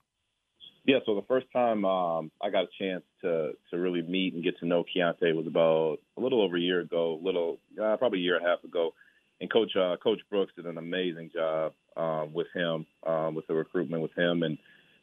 Yeah, 0.85 0.99
so 1.07 1.15
the 1.15 1.23
first 1.29 1.47
time 1.53 1.85
um, 1.85 2.33
I 2.43 2.51
got 2.51 2.65
a 2.65 2.69
chance 2.77 3.05
to 3.21 3.53
to 3.71 3.79
really 3.79 4.03
meet 4.03 4.35
and 4.35 4.43
get 4.43 4.59
to 4.59 4.67
know 4.67 4.83
Keyonte 4.83 5.33
was 5.37 5.47
about 5.47 5.99
a 6.17 6.21
little 6.21 6.43
over 6.43 6.57
a 6.57 6.61
year 6.61 6.81
ago, 6.81 7.21
a 7.23 7.25
little 7.25 7.61
uh, 7.81 7.97
probably 7.97 8.19
a 8.19 8.23
year 8.23 8.37
and 8.37 8.45
a 8.45 8.49
half 8.49 8.65
ago, 8.65 8.93
and 9.41 9.49
Coach 9.53 9.77
uh, 9.77 9.97
Coach 10.03 10.19
Brooks 10.29 10.53
did 10.57 10.67
an 10.67 10.79
amazing 10.79 11.31
job 11.33 11.75
um, 11.97 12.33
with 12.33 12.49
him, 12.53 12.87
um, 13.07 13.37
with 13.37 13.47
the 13.47 13.55
recruitment 13.55 14.03
with 14.03 14.19
him, 14.19 14.43
and 14.43 14.59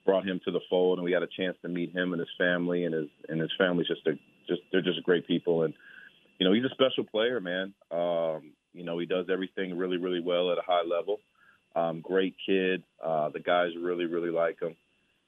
brought 0.08 0.26
him 0.26 0.40
to 0.46 0.52
the 0.52 0.62
fold, 0.70 0.98
and 0.98 1.06
we 1.06 1.12
got 1.12 1.22
a 1.22 1.28
chance 1.28 1.58
to 1.62 1.68
meet 1.68 1.94
him 1.94 2.14
and 2.14 2.20
his 2.20 2.30
family, 2.38 2.86
and 2.86 2.96
his 2.96 3.10
and 3.28 3.40
his 3.40 3.52
family's 3.58 3.88
just 3.88 4.08
a 4.08 4.14
just 4.48 4.62
they're 4.72 4.82
just 4.82 5.04
great 5.04 5.28
people, 5.28 5.64
and 5.64 5.74
you 6.40 6.48
know 6.48 6.54
he's 6.54 6.64
a 6.64 6.74
special 6.74 7.04
player, 7.04 7.40
man. 7.40 7.74
Um, 7.92 8.54
you 8.74 8.84
know 8.84 8.98
he 8.98 9.06
does 9.06 9.28
everything 9.30 9.78
really 9.78 9.98
really 9.98 10.22
well 10.22 10.52
at 10.52 10.58
a 10.58 10.64
high 10.66 10.84
level. 10.84 11.20
Um, 11.76 12.00
great 12.02 12.36
kid. 12.44 12.84
Uh, 13.04 13.30
the 13.30 13.42
guys 13.42 13.72
really 13.80 14.06
really 14.06 14.32
like 14.32 14.60
him. 14.62 14.76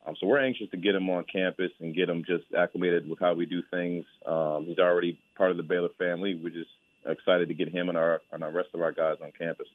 Um, 0.08 0.16
so 0.18 0.28
we're 0.28 0.40
anxious 0.40 0.72
to 0.72 0.78
get 0.78 0.96
him 0.96 1.10
on 1.10 1.26
campus 1.32 1.72
and 1.82 1.94
get 1.94 2.10
him 2.10 2.24
just 2.26 2.46
acclimated 2.58 3.08
with 3.08 3.20
how 3.20 3.34
we 3.34 3.46
do 3.46 3.62
things. 3.70 4.06
Um, 4.26 4.64
he's 4.66 4.80
already 4.80 5.20
part 5.38 5.52
of 5.52 5.58
the 5.58 5.64
Baylor 5.64 5.90
family. 6.00 6.40
We're 6.42 6.52
just 6.52 6.72
excited 7.06 7.50
to 7.50 7.54
get 7.54 7.68
him 7.68 7.90
and 7.90 7.98
our 7.98 8.22
and 8.32 8.42
the 8.42 8.50
rest 8.50 8.70
of 8.74 8.82
our 8.82 8.94
guys 8.94 9.18
on 9.22 9.34
campus. 9.38 9.68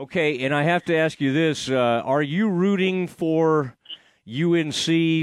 Okay, 0.00 0.44
and 0.44 0.54
I 0.54 0.62
have 0.62 0.84
to 0.84 0.94
ask 0.94 1.20
you 1.20 1.32
this: 1.32 1.68
uh, 1.68 2.02
Are 2.04 2.22
you 2.22 2.48
rooting 2.48 3.08
for 3.08 3.74
UNC 4.28 4.76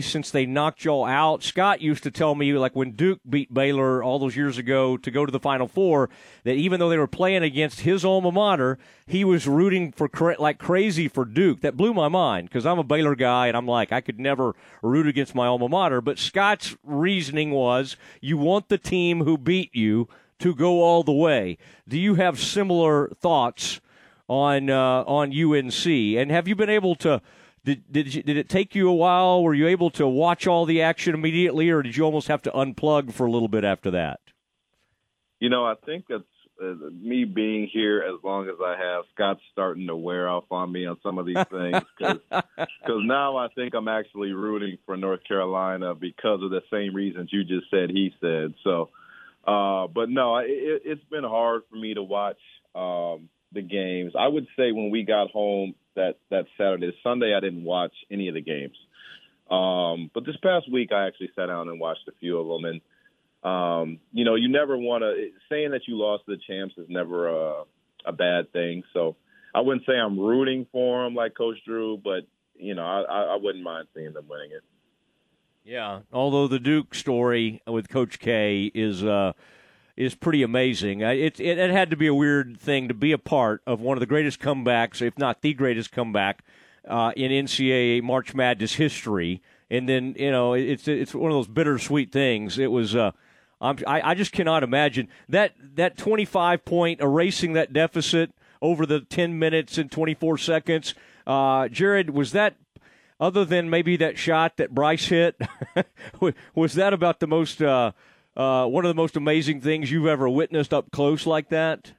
since 0.03 0.31
they 0.31 0.45
knocked 0.45 0.83
y'all 0.83 1.05
out? 1.05 1.43
Scott 1.43 1.79
used 1.79 2.03
to 2.03 2.11
tell 2.11 2.35
me, 2.35 2.51
like 2.51 2.75
when 2.75 2.91
Duke 2.91 3.21
beat 3.29 3.53
Baylor 3.53 4.03
all 4.03 4.19
those 4.19 4.35
years 4.35 4.57
ago 4.57 4.97
to 4.97 5.09
go 5.09 5.25
to 5.25 5.31
the 5.31 5.39
Final 5.39 5.69
Four, 5.69 6.09
that 6.43 6.55
even 6.55 6.81
though 6.81 6.89
they 6.89 6.97
were 6.97 7.07
playing 7.07 7.41
against 7.41 7.81
his 7.81 8.03
alma 8.03 8.33
mater, 8.33 8.77
he 9.07 9.23
was 9.23 9.47
rooting 9.47 9.93
for 9.93 10.09
like 10.39 10.59
crazy 10.59 11.07
for 11.07 11.23
Duke. 11.23 11.61
That 11.61 11.77
blew 11.77 11.93
my 11.93 12.09
mind 12.09 12.49
because 12.49 12.65
I'm 12.65 12.79
a 12.79 12.83
Baylor 12.83 13.15
guy 13.15 13.47
and 13.47 13.55
I'm 13.55 13.67
like, 13.67 13.93
I 13.93 14.01
could 14.01 14.19
never 14.19 14.55
root 14.81 15.07
against 15.07 15.33
my 15.33 15.47
alma 15.47 15.69
mater. 15.69 16.01
But 16.01 16.19
Scott's 16.19 16.75
reasoning 16.83 17.51
was, 17.51 17.95
you 18.19 18.37
want 18.37 18.67
the 18.67 18.77
team 18.77 19.23
who 19.23 19.37
beat 19.37 19.73
you 19.73 20.09
to 20.39 20.53
go 20.53 20.81
all 20.81 21.03
the 21.03 21.13
way. 21.13 21.57
Do 21.87 21.97
you 21.97 22.15
have 22.15 22.41
similar 22.41 23.07
thoughts? 23.21 23.79
On 24.27 24.69
uh, 24.69 25.03
on 25.05 25.31
UNC. 25.31 25.85
And 25.85 26.31
have 26.31 26.47
you 26.47 26.55
been 26.55 26.69
able 26.69 26.95
to? 26.95 27.21
Did 27.63 27.83
did, 27.91 28.13
you, 28.13 28.23
did 28.23 28.37
it 28.37 28.49
take 28.49 28.75
you 28.75 28.89
a 28.89 28.93
while? 28.93 29.43
Were 29.43 29.53
you 29.53 29.67
able 29.67 29.89
to 29.91 30.07
watch 30.07 30.47
all 30.47 30.65
the 30.65 30.81
action 30.81 31.15
immediately, 31.15 31.69
or 31.69 31.81
did 31.81 31.97
you 31.97 32.03
almost 32.03 32.27
have 32.27 32.41
to 32.43 32.51
unplug 32.51 33.11
for 33.13 33.25
a 33.25 33.31
little 33.31 33.47
bit 33.47 33.63
after 33.63 33.91
that? 33.91 34.19
You 35.39 35.49
know, 35.49 35.65
I 35.65 35.75
think 35.85 36.05
that's 36.07 36.23
uh, 36.61 36.75
me 37.01 37.25
being 37.25 37.67
here 37.71 38.01
as 38.01 38.23
long 38.23 38.47
as 38.47 38.55
I 38.63 38.77
have. 38.77 39.05
Scott's 39.13 39.41
starting 39.51 39.87
to 39.87 39.95
wear 39.95 40.29
off 40.29 40.45
on 40.51 40.71
me 40.71 40.85
on 40.85 40.97
some 41.03 41.17
of 41.17 41.25
these 41.25 41.43
things 41.51 41.81
because 41.97 42.19
now 42.87 43.35
I 43.35 43.47
think 43.49 43.73
I'm 43.73 43.87
actually 43.87 44.31
rooting 44.31 44.77
for 44.85 44.95
North 44.95 45.23
Carolina 45.27 45.95
because 45.95 46.41
of 46.41 46.51
the 46.51 46.61
same 46.71 46.95
reasons 46.95 47.29
you 47.31 47.43
just 47.43 47.69
said. 47.69 47.89
He 47.89 48.13
said 48.21 48.53
so. 48.63 48.89
Uh, 49.45 49.87
but 49.87 50.09
no, 50.09 50.37
it, 50.37 50.47
it's 50.85 51.03
been 51.11 51.23
hard 51.23 51.63
for 51.69 51.75
me 51.75 51.93
to 51.93 52.01
watch 52.01 52.39
um, 52.73 53.29
the 53.55 53.63
games. 53.63 54.13
I 54.17 54.27
would 54.27 54.45
say 54.55 54.71
when 54.71 54.91
we 54.91 55.03
got 55.03 55.31
home 55.31 55.73
that 55.95 56.17
that 56.29 56.45
Saturday, 56.57 56.95
Sunday, 57.01 57.33
I 57.35 57.39
didn't 57.39 57.63
watch 57.63 57.93
any 58.11 58.27
of 58.27 58.35
the 58.35 58.41
games. 58.41 58.77
Um, 59.49 60.11
but 60.13 60.25
this 60.25 60.37
past 60.43 60.71
week, 60.71 60.91
I 60.91 61.07
actually 61.07 61.31
sat 61.35 61.47
down 61.47 61.69
and 61.69 61.79
watched 61.79 62.07
a 62.07 62.11
few 62.19 62.39
of 62.39 62.47
them. 62.47 62.71
And 62.71 62.81
um, 63.51 63.99
you 64.11 64.25
know, 64.25 64.35
you 64.35 64.49
never 64.49 64.77
want 64.77 65.03
to 65.03 65.31
saying 65.49 65.71
that 65.71 65.87
you 65.87 65.97
lost 65.97 66.23
the 66.27 66.37
champs 66.47 66.75
is 66.77 66.87
never 66.89 67.27
a, 67.29 67.63
a 68.05 68.11
bad 68.11 68.51
thing. 68.51 68.83
So 68.93 69.15
I 69.53 69.61
wouldn't 69.61 69.85
say 69.85 69.93
I'm 69.93 70.19
rooting 70.19 70.67
for 70.71 71.03
them 71.03 71.15
like 71.15 71.35
Coach 71.35 71.57
Drew, 71.65 71.97
but 71.97 72.27
you 72.55 72.75
know, 72.75 72.83
I, 72.83 73.33
I 73.33 73.37
wouldn't 73.41 73.63
mind 73.63 73.87
seeing 73.95 74.13
them 74.13 74.25
winning 74.29 74.51
it. 74.51 74.63
Yeah, 75.63 76.01
although 76.13 76.47
the 76.47 76.59
Duke 76.59 76.93
story 76.93 77.61
with 77.65 77.89
Coach 77.89 78.19
K 78.19 78.71
is 78.75 79.03
uh, 79.03 79.33
is 79.97 80.15
pretty 80.15 80.43
amazing. 80.43 81.01
It, 81.01 81.39
it, 81.39 81.57
it 81.57 81.71
had 81.71 81.89
to 81.89 81.97
be 81.97 82.07
a 82.07 82.13
weird 82.13 82.59
thing 82.59 82.87
to 82.87 82.93
be 82.93 83.11
a 83.11 83.17
part 83.17 83.61
of 83.65 83.79
one 83.79 83.95
of 83.97 84.01
the 84.01 84.05
greatest 84.05 84.39
comebacks, 84.39 85.01
if 85.01 85.17
not 85.17 85.41
the 85.41 85.53
greatest 85.53 85.91
comeback 85.91 86.43
uh, 86.87 87.13
in 87.15 87.31
NCAA 87.31 88.03
March 88.03 88.33
Madness 88.33 88.73
history. 88.73 89.41
And 89.69 89.89
then 89.89 90.15
you 90.17 90.31
know 90.31 90.53
it's 90.53 90.87
it's 90.87 91.15
one 91.15 91.31
of 91.31 91.35
those 91.35 91.47
bittersweet 91.47 92.11
things. 92.11 92.59
It 92.59 92.71
was. 92.71 92.95
Uh, 92.95 93.11
I'm, 93.61 93.77
I, 93.87 94.11
I 94.11 94.13
just 94.15 94.31
cannot 94.31 94.63
imagine 94.63 95.07
that 95.29 95.53
that 95.75 95.97
25 95.97 96.65
point 96.65 97.01
erasing 97.01 97.53
that 97.53 97.73
deficit 97.73 98.31
over 98.61 98.85
the 98.85 98.99
10 98.99 99.39
minutes 99.39 99.77
and 99.77 99.91
24 99.91 100.37
seconds. 100.37 100.93
Uh, 101.25 101.67
Jared, 101.69 102.11
was 102.11 102.31
that 102.33 102.55
other 103.19 103.45
than 103.45 103.69
maybe 103.69 103.97
that 103.97 104.17
shot 104.17 104.57
that 104.57 104.75
Bryce 104.75 105.05
hit, 105.05 105.39
was 106.55 106.73
that 106.73 106.93
about 106.93 107.19
the 107.19 107.27
most 107.27 107.61
uh, 107.61 107.93
uh, 108.35 108.65
one 108.65 108.85
of 108.85 108.89
the 108.89 108.95
most 108.95 109.15
amazing 109.15 109.61
things 109.61 109.91
you've 109.91 110.07
ever 110.07 110.29
witnessed 110.29 110.73
up 110.73 110.91
close 110.91 111.25
like 111.25 111.49
that? 111.49 111.93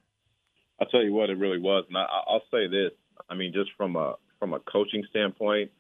I'll 0.81 0.89
tell 0.89 1.03
you 1.03 1.13
what, 1.13 1.31
it 1.31 1.39
really 1.39 1.59
was, 1.59 1.85
and 1.89 1.97
I, 1.97 2.07
I'll 2.27 2.43
say 2.51 2.67
this. 2.69 2.93
I 3.29 3.35
mean, 3.35 3.53
just 3.53 3.71
from 3.77 3.97
a 3.97 4.17
from 4.39 4.53
a 4.53 4.61
coaching 4.61 5.05
standpoint, 5.09 5.71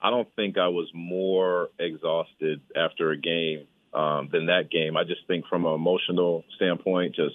I 0.00 0.10
don't 0.10 0.28
think 0.36 0.56
I 0.56 0.68
was 0.68 0.88
more 0.94 1.70
exhausted 1.78 2.60
after 2.76 3.10
a 3.10 3.16
game 3.16 3.66
um, 3.92 4.28
than 4.30 4.46
that 4.46 4.70
game. 4.70 4.96
I 4.96 5.02
just 5.04 5.26
think 5.26 5.46
from 5.48 5.64
an 5.64 5.74
emotional 5.74 6.44
standpoint, 6.54 7.16
just 7.16 7.34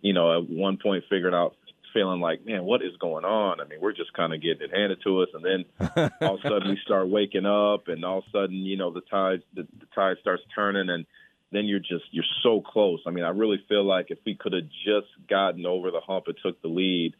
you 0.00 0.12
know, 0.12 0.36
at 0.38 0.50
one 0.50 0.78
point 0.82 1.04
figuring 1.08 1.34
out 1.34 1.54
feeling 1.92 2.20
like, 2.20 2.44
man, 2.44 2.64
what 2.64 2.82
is 2.82 2.96
going 2.98 3.24
on? 3.24 3.60
I 3.60 3.64
mean, 3.64 3.80
we're 3.80 3.92
just 3.92 4.12
kind 4.12 4.34
of 4.34 4.42
getting 4.42 4.62
it 4.62 4.76
handed 4.76 4.98
to 5.04 5.22
us, 5.22 5.28
and 5.32 5.44
then 5.44 6.10
all 6.20 6.34
of 6.34 6.40
a 6.40 6.42
sudden 6.42 6.68
we 6.68 6.78
start 6.84 7.08
waking 7.08 7.46
up, 7.46 7.86
and 7.86 8.04
all 8.04 8.18
of 8.18 8.24
a 8.26 8.30
sudden, 8.30 8.56
you 8.56 8.76
know, 8.76 8.92
the 8.92 9.02
tide 9.02 9.42
the, 9.54 9.62
the 9.62 9.86
tide 9.94 10.16
starts 10.20 10.42
turning, 10.54 10.90
and 10.90 11.06
then 11.54 11.66
you're 11.66 11.78
just 11.78 12.04
you're 12.10 12.24
so 12.42 12.60
close. 12.60 13.00
I 13.06 13.10
mean, 13.10 13.24
I 13.24 13.30
really 13.30 13.62
feel 13.68 13.84
like 13.84 14.06
if 14.10 14.18
we 14.26 14.34
could 14.34 14.52
have 14.52 14.68
just 14.84 15.08
gotten 15.28 15.66
over 15.66 15.90
the 15.90 16.00
hump 16.00 16.24
and 16.26 16.36
took 16.42 16.60
the 16.62 16.68
lead, 16.68 17.14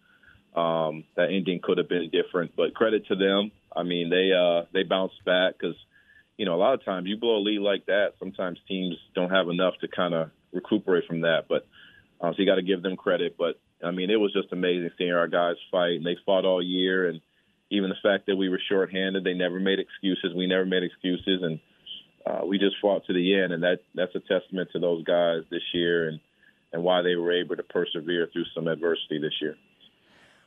um, 0.54 1.04
that 1.16 1.30
ending 1.30 1.60
could 1.62 1.78
have 1.78 1.88
been 1.88 2.10
different. 2.10 2.56
But 2.56 2.74
credit 2.74 3.06
to 3.08 3.16
them. 3.16 3.52
I 3.74 3.82
mean, 3.82 4.10
they 4.10 4.32
uh, 4.32 4.66
they 4.72 4.82
bounced 4.82 5.24
back 5.24 5.54
because 5.58 5.76
you 6.36 6.46
know 6.46 6.54
a 6.54 6.60
lot 6.60 6.74
of 6.74 6.84
times 6.84 7.06
you 7.08 7.16
blow 7.16 7.36
a 7.36 7.42
lead 7.42 7.60
like 7.60 7.86
that, 7.86 8.14
sometimes 8.18 8.58
teams 8.68 8.96
don't 9.14 9.30
have 9.30 9.48
enough 9.48 9.74
to 9.80 9.88
kind 9.88 10.14
of 10.14 10.30
recuperate 10.52 11.06
from 11.06 11.22
that. 11.22 11.46
But 11.48 11.66
um, 12.20 12.32
so 12.34 12.40
you 12.40 12.46
got 12.46 12.56
to 12.56 12.62
give 12.62 12.82
them 12.82 12.96
credit. 12.96 13.36
But 13.38 13.60
I 13.84 13.90
mean, 13.90 14.10
it 14.10 14.20
was 14.20 14.32
just 14.32 14.52
amazing 14.52 14.90
seeing 14.96 15.12
our 15.12 15.28
guys 15.28 15.56
fight, 15.70 15.96
and 15.96 16.06
they 16.06 16.16
fought 16.24 16.44
all 16.44 16.62
year. 16.62 17.08
And 17.08 17.20
even 17.70 17.90
the 17.90 17.96
fact 18.02 18.26
that 18.26 18.36
we 18.36 18.48
were 18.48 18.60
shorthanded, 18.68 19.24
they 19.24 19.34
never 19.34 19.60
made 19.60 19.78
excuses. 19.78 20.34
We 20.34 20.46
never 20.46 20.64
made 20.66 20.82
excuses, 20.82 21.42
and 21.42 21.60
uh, 22.26 22.40
we 22.46 22.58
just 22.58 22.76
fought 22.80 23.06
to 23.06 23.12
the 23.12 23.34
end. 23.40 23.52
And 23.52 23.62
that 23.62 23.80
that's 23.94 24.14
a 24.14 24.20
testament 24.20 24.70
to 24.72 24.78
those 24.78 25.04
guys 25.04 25.42
this 25.50 25.62
year, 25.72 26.08
and 26.08 26.20
and 26.72 26.82
why 26.82 27.02
they 27.02 27.14
were 27.14 27.32
able 27.32 27.56
to 27.56 27.62
persevere 27.62 28.28
through 28.32 28.46
some 28.54 28.68
adversity 28.68 29.18
this 29.18 29.34
year. 29.40 29.56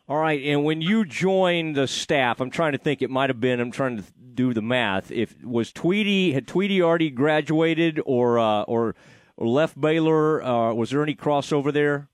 All 0.10 0.18
right, 0.18 0.42
and 0.42 0.64
when 0.64 0.82
you 0.82 1.04
joined 1.04 1.76
the 1.76 1.86
staff, 1.86 2.40
I'm 2.40 2.50
trying 2.50 2.72
to 2.72 2.78
think. 2.78 3.02
It 3.02 3.10
might 3.10 3.30
have 3.30 3.42
been. 3.42 3.60
I'm 3.60 3.72
trying 3.72 3.98
to 3.98 4.04
do 4.34 4.54
the 4.54 4.62
math. 4.62 5.12
If 5.12 5.36
was 5.44 5.74
Tweety 5.74 6.32
had 6.32 6.48
Tweety 6.48 6.82
already 6.82 7.10
graduated 7.10 8.00
or 8.06 8.40
uh, 8.40 8.62
or, 8.64 8.96
or 9.36 9.48
left 9.48 9.80
Baylor? 9.80 10.42
Uh, 10.42 10.74
was 10.74 10.92
there 10.92 11.04
any 11.04 11.14
crossover 11.14 11.74
there? 11.74 12.08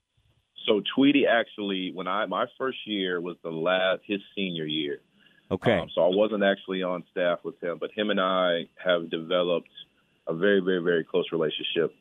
So 0.66 0.82
Tweety 0.96 1.26
actually, 1.26 1.92
when 1.94 2.08
I 2.08 2.26
my 2.26 2.46
first 2.58 2.78
year 2.84 3.20
was 3.20 3.36
the 3.44 3.50
last 3.50 4.02
his 4.06 4.20
senior 4.34 4.64
year. 4.66 5.00
Okay. 5.50 5.78
Um, 5.78 5.88
so 5.94 6.02
I 6.02 6.08
wasn't 6.08 6.42
actually 6.42 6.82
on 6.82 7.04
staff 7.10 7.40
with 7.44 7.62
him, 7.62 7.78
but 7.78 7.90
him 7.92 8.10
and 8.10 8.20
I 8.20 8.68
have 8.82 9.10
developed 9.10 9.68
a 10.26 10.34
very, 10.34 10.60
very, 10.60 10.82
very 10.82 11.04
close 11.04 11.26
relationship 11.32 11.94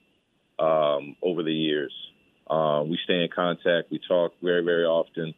um, 0.59 1.15
over 1.21 1.43
the 1.43 1.53
years. 1.53 1.93
Uh, 2.49 2.83
we 2.85 2.97
stay 3.03 3.21
in 3.23 3.29
contact. 3.33 3.91
We 3.91 3.99
talk 4.07 4.33
very, 4.41 4.63
very 4.63 4.85
often. 4.85 5.33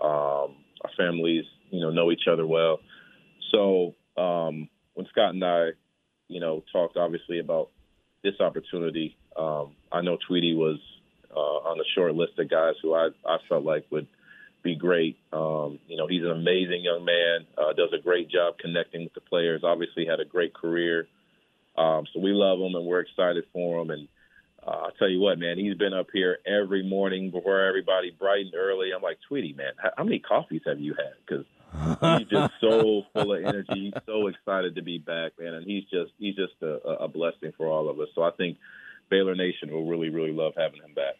Um, 0.00 0.56
our 0.82 0.90
families, 0.96 1.44
you 1.70 1.80
know, 1.80 1.90
know 1.90 2.10
each 2.10 2.26
other 2.30 2.46
well. 2.46 2.80
So 3.50 3.94
um, 4.16 4.68
when 4.94 5.06
Scott 5.10 5.34
and 5.34 5.44
I, 5.44 5.70
you 6.28 6.40
know, 6.40 6.64
talked 6.72 6.96
obviously 6.96 7.38
about 7.38 7.70
this 8.22 8.34
opportunity, 8.40 9.16
um, 9.36 9.76
I 9.90 10.00
know 10.00 10.18
Tweety 10.26 10.54
was 10.54 10.78
uh, 11.34 11.38
on 11.68 11.78
the 11.78 11.84
short 11.94 12.14
list 12.14 12.38
of 12.38 12.50
guys 12.50 12.74
who 12.82 12.94
I, 12.94 13.08
I 13.26 13.38
felt 13.48 13.64
like 13.64 13.86
would 13.90 14.06
be 14.62 14.76
great. 14.76 15.18
Um, 15.32 15.78
you 15.88 15.96
know, 15.96 16.06
he's 16.06 16.22
an 16.22 16.30
amazing 16.30 16.82
young 16.82 17.04
man, 17.04 17.46
uh, 17.58 17.72
does 17.72 17.92
a 17.92 18.02
great 18.02 18.30
job 18.30 18.58
connecting 18.58 19.04
with 19.04 19.14
the 19.14 19.20
players, 19.20 19.62
obviously 19.64 20.06
had 20.06 20.20
a 20.20 20.24
great 20.24 20.54
career. 20.54 21.06
Um, 21.76 22.06
so 22.12 22.20
we 22.20 22.32
love 22.32 22.58
him 22.58 22.74
and 22.74 22.86
we're 22.86 23.00
excited 23.00 23.44
for 23.52 23.80
him. 23.80 23.90
And 23.90 24.08
uh, 24.66 24.70
I'll 24.70 24.92
tell 24.92 25.08
you 25.08 25.20
what, 25.20 25.38
man, 25.38 25.58
he's 25.58 25.76
been 25.76 25.94
up 25.94 26.08
here 26.12 26.38
every 26.46 26.82
morning 26.82 27.30
before 27.30 27.60
everybody, 27.60 28.10
bright 28.10 28.46
and 28.46 28.54
early. 28.54 28.90
I'm 28.94 29.02
like, 29.02 29.18
Tweety, 29.26 29.54
man, 29.54 29.72
how, 29.96 30.04
many 30.04 30.18
coffees 30.18 30.62
have 30.66 30.80
you 30.80 30.94
had? 30.94 31.14
Because 31.26 32.20
he's 32.20 32.28
just 32.28 32.52
so 32.60 33.02
full 33.12 33.34
of 33.34 33.44
energy, 33.44 33.92
he's 33.92 34.02
so 34.06 34.26
excited 34.26 34.76
to 34.76 34.82
be 34.82 34.98
back, 34.98 35.32
man, 35.38 35.54
and 35.54 35.66
he's 35.66 35.84
just 35.84 36.12
he's 36.18 36.36
just 36.36 36.54
a, 36.60 36.76
a 37.04 37.08
blessing 37.08 37.52
for 37.56 37.66
all 37.66 37.88
of 37.88 37.98
us. 37.98 38.08
So 38.14 38.22
I 38.22 38.30
think 38.32 38.58
Baylor 39.08 39.34
Nation 39.34 39.70
will 39.70 39.86
really, 39.86 40.10
really 40.10 40.32
love 40.32 40.52
having 40.56 40.82
him 40.82 40.94
back. 40.94 41.14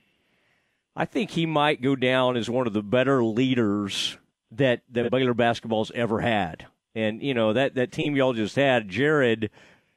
I 0.95 1.05
think 1.05 1.31
he 1.31 1.47
might 1.47 1.81
go 1.81 1.97
down 1.97 2.37
as 2.37 2.51
one 2.51 2.67
of 2.67 2.73
the 2.73 2.83
better 2.83 3.25
leaders 3.25 4.19
that 4.51 4.83
that 4.91 5.11
Baylor 5.11 5.35
basketball's 5.35 5.91
ever 5.95 6.21
had. 6.21 6.67
And 6.95 7.23
you 7.23 7.35
know 7.35 7.53
that 7.53 7.75
that 7.75 7.93
team 7.93 8.17
y'all 8.17 8.35
just 8.35 8.57
had, 8.57 8.89
Jared 8.89 9.51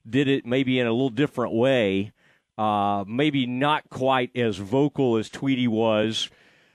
did 0.09 0.27
it 0.27 0.45
maybe 0.45 0.79
in 0.79 0.87
a 0.87 0.91
little 0.91 1.09
different 1.09 1.53
way, 1.53 2.13
uh, 2.57 3.03
maybe 3.07 3.45
not 3.45 3.89
quite 3.89 4.35
as 4.35 4.57
vocal 4.57 5.17
as 5.17 5.29
Tweety 5.29 5.67
was. 5.67 6.29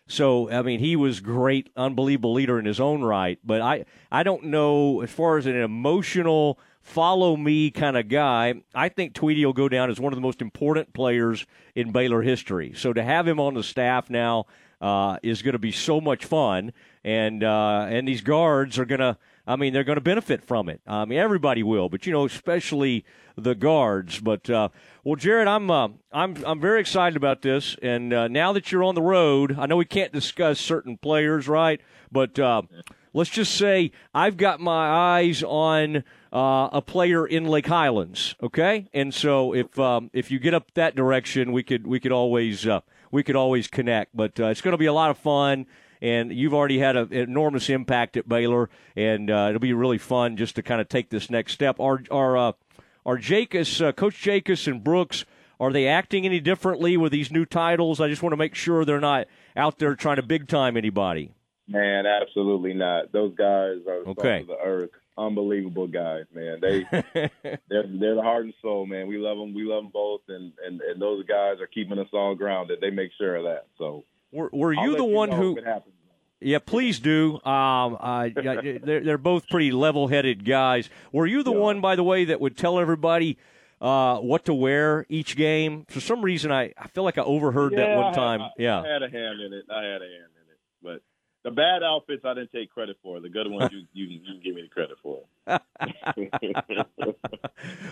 So 0.06 0.50
I 0.50 0.62
mean, 0.62 0.80
he 0.80 0.96
was 0.96 1.20
great, 1.20 1.70
unbelievable 1.76 2.34
leader 2.34 2.58
in 2.58 2.66
his 2.66 2.80
own 2.80 3.02
right. 3.02 3.38
But 3.42 3.62
I 3.62 3.86
I 4.12 4.22
don't 4.22 4.44
know 4.44 5.00
as 5.00 5.10
far 5.10 5.38
as 5.38 5.46
an 5.46 5.56
emotional 5.56 6.58
follow 6.80 7.36
me 7.36 7.70
kind 7.70 7.96
of 7.96 8.08
guy. 8.08 8.54
I 8.74 8.88
think 8.88 9.14
Tweety 9.14 9.44
will 9.44 9.52
go 9.52 9.68
down 9.68 9.90
as 9.90 10.00
one 10.00 10.12
of 10.12 10.16
the 10.16 10.22
most 10.22 10.40
important 10.40 10.92
players 10.92 11.46
in 11.74 11.92
Baylor 11.92 12.22
history. 12.22 12.72
So 12.74 12.92
to 12.92 13.02
have 13.02 13.26
him 13.26 13.38
on 13.38 13.54
the 13.54 13.62
staff 13.62 14.10
now 14.10 14.46
uh, 14.80 15.18
is 15.22 15.42
going 15.42 15.52
to 15.52 15.58
be 15.58 15.72
so 15.72 16.00
much 16.00 16.24
fun, 16.24 16.72
and 17.04 17.44
uh, 17.44 17.86
and 17.88 18.08
these 18.08 18.22
guards 18.22 18.78
are 18.78 18.84
going 18.84 19.00
to. 19.00 19.16
I 19.46 19.56
mean, 19.56 19.72
they're 19.72 19.84
going 19.84 19.96
to 19.96 20.02
benefit 20.02 20.44
from 20.44 20.68
it. 20.68 20.80
I 20.86 21.04
mean, 21.06 21.18
everybody 21.18 21.62
will, 21.62 21.88
but 21.88 22.06
you 22.06 22.12
know, 22.12 22.24
especially 22.24 23.04
the 23.36 23.54
guards. 23.54 24.20
But 24.20 24.48
uh, 24.48 24.68
well, 25.02 25.16
Jared, 25.16 25.48
I'm 25.48 25.70
uh, 25.70 25.88
I'm 26.12 26.36
I'm 26.46 26.60
very 26.60 26.80
excited 26.80 27.16
about 27.16 27.42
this, 27.42 27.76
and 27.82 28.12
uh, 28.12 28.28
now 28.28 28.52
that 28.52 28.70
you're 28.70 28.84
on 28.84 28.94
the 28.94 29.02
road, 29.02 29.58
I 29.58 29.66
know 29.66 29.76
we 29.76 29.84
can't 29.84 30.12
discuss 30.12 30.60
certain 30.60 30.96
players, 30.96 31.48
right? 31.48 31.80
But 32.12 32.38
uh, 32.38 32.62
let's 33.12 33.30
just 33.30 33.54
say 33.54 33.92
I've 34.14 34.36
got 34.36 34.60
my 34.60 34.88
eyes 35.18 35.42
on 35.42 36.04
uh, 36.32 36.68
a 36.72 36.82
player 36.82 37.26
in 37.26 37.46
Lake 37.46 37.66
Highlands. 37.66 38.34
Okay, 38.42 38.88
and 38.92 39.12
so 39.12 39.54
if 39.54 39.78
um, 39.78 40.10
if 40.12 40.30
you 40.30 40.38
get 40.38 40.54
up 40.54 40.72
that 40.74 40.94
direction, 40.94 41.52
we 41.52 41.62
could 41.62 41.86
we 41.86 42.00
could 42.00 42.12
always 42.12 42.66
uh, 42.66 42.80
we 43.10 43.22
could 43.22 43.36
always 43.36 43.68
connect. 43.68 44.16
But 44.16 44.38
uh, 44.38 44.46
it's 44.46 44.60
going 44.60 44.72
to 44.72 44.78
be 44.78 44.86
a 44.86 44.92
lot 44.92 45.10
of 45.10 45.18
fun. 45.18 45.66
And 46.02 46.32
you've 46.32 46.54
already 46.54 46.78
had 46.78 46.96
an 46.96 47.12
enormous 47.12 47.68
impact 47.68 48.16
at 48.16 48.26
Baylor, 48.26 48.70
and 48.96 49.30
uh, 49.30 49.48
it'll 49.50 49.60
be 49.60 49.74
really 49.74 49.98
fun 49.98 50.38
just 50.38 50.54
to 50.56 50.62
kind 50.62 50.80
of 50.80 50.88
take 50.88 51.10
this 51.10 51.28
next 51.28 51.52
step. 51.52 51.78
Are 51.78 52.02
are 52.10 52.38
uh, 52.38 52.52
are 53.04 53.18
Jakus, 53.18 53.84
uh, 53.84 53.92
Coach 53.92 54.14
Jakus 54.22 54.66
and 54.66 54.82
Brooks, 54.82 55.26
are 55.60 55.72
they 55.72 55.86
acting 55.86 56.24
any 56.24 56.40
differently 56.40 56.96
with 56.96 57.12
these 57.12 57.30
new 57.30 57.44
titles? 57.44 58.00
I 58.00 58.08
just 58.08 58.22
want 58.22 58.32
to 58.32 58.38
make 58.38 58.54
sure 58.54 58.86
they're 58.86 58.98
not 58.98 59.26
out 59.54 59.78
there 59.78 59.94
trying 59.94 60.16
to 60.16 60.22
big 60.22 60.48
time 60.48 60.74
anybody. 60.76 61.32
Man, 61.70 62.04
absolutely 62.06 62.74
not. 62.74 63.12
Those 63.12 63.34
guys 63.36 63.78
are 63.86 64.08
okay. 64.08 64.44
the 64.46 64.58
earth 64.62 64.90
unbelievable 65.20 65.86
guys, 65.86 66.24
man. 66.34 66.58
They 66.60 66.84
they're 67.68 67.84
they're 67.86 68.14
the 68.14 68.22
heart 68.22 68.44
and 68.44 68.54
soul, 68.62 68.86
man. 68.86 69.06
We 69.06 69.18
love 69.18 69.36
them. 69.36 69.54
We 69.54 69.64
love 69.64 69.84
them 69.84 69.92
both, 69.92 70.22
and 70.28 70.52
and 70.64 70.80
and 70.80 71.00
those 71.00 71.24
guys 71.26 71.60
are 71.60 71.66
keeping 71.66 71.98
us 71.98 72.08
all 72.12 72.34
grounded. 72.34 72.80
They 72.80 72.90
make 72.90 73.10
sure 73.18 73.36
of 73.36 73.44
that. 73.44 73.66
So 73.78 74.04
were 74.32 74.50
were 74.52 74.72
you 74.72 74.96
the 74.96 75.04
one 75.04 75.30
you 75.30 75.36
who? 75.36 75.58
Yeah, 76.42 76.58
please 76.58 77.00
do. 77.00 77.34
Um, 77.44 77.98
uh, 78.00 78.28
they're 78.34 79.00
they're 79.04 79.18
both 79.18 79.46
pretty 79.48 79.72
level-headed 79.72 80.46
guys. 80.46 80.88
Were 81.12 81.26
you 81.26 81.42
the 81.42 81.52
yeah. 81.52 81.58
one, 81.58 81.80
by 81.82 81.96
the 81.96 82.02
way, 82.02 82.24
that 82.26 82.40
would 82.40 82.56
tell 82.56 82.78
everybody? 82.78 83.38
Uh, 83.82 84.18
what 84.18 84.44
to 84.44 84.52
wear 84.52 85.06
each 85.08 85.36
game. 85.36 85.86
For 85.88 86.00
some 86.00 86.20
reason, 86.20 86.52
I, 86.52 86.74
I 86.76 86.88
feel 86.88 87.02
like 87.02 87.16
I 87.16 87.22
overheard 87.22 87.72
yeah, 87.72 87.78
that 87.78 87.96
one 87.96 88.12
time. 88.12 88.42
I, 88.42 88.50
yeah, 88.58 88.82
I 88.82 88.86
had 88.86 89.02
a 89.02 89.08
hand 89.08 89.40
in 89.40 89.54
it. 89.54 89.64
I 89.70 89.82
had 89.82 90.02
a 90.02 90.04
hand 90.04 90.28
in 90.36 90.39
it, 90.39 90.39
the 91.42 91.50
bad 91.50 91.82
outfits 91.82 92.24
I 92.24 92.34
didn't 92.34 92.52
take 92.52 92.70
credit 92.70 92.96
for. 93.02 93.20
The 93.20 93.28
good 93.28 93.50
ones 93.50 93.72
you 93.72 93.86
you, 93.92 94.20
you 94.22 94.40
give 94.42 94.54
me 94.54 94.62
the 94.62 94.68
credit 94.68 94.96
for. 95.02 95.24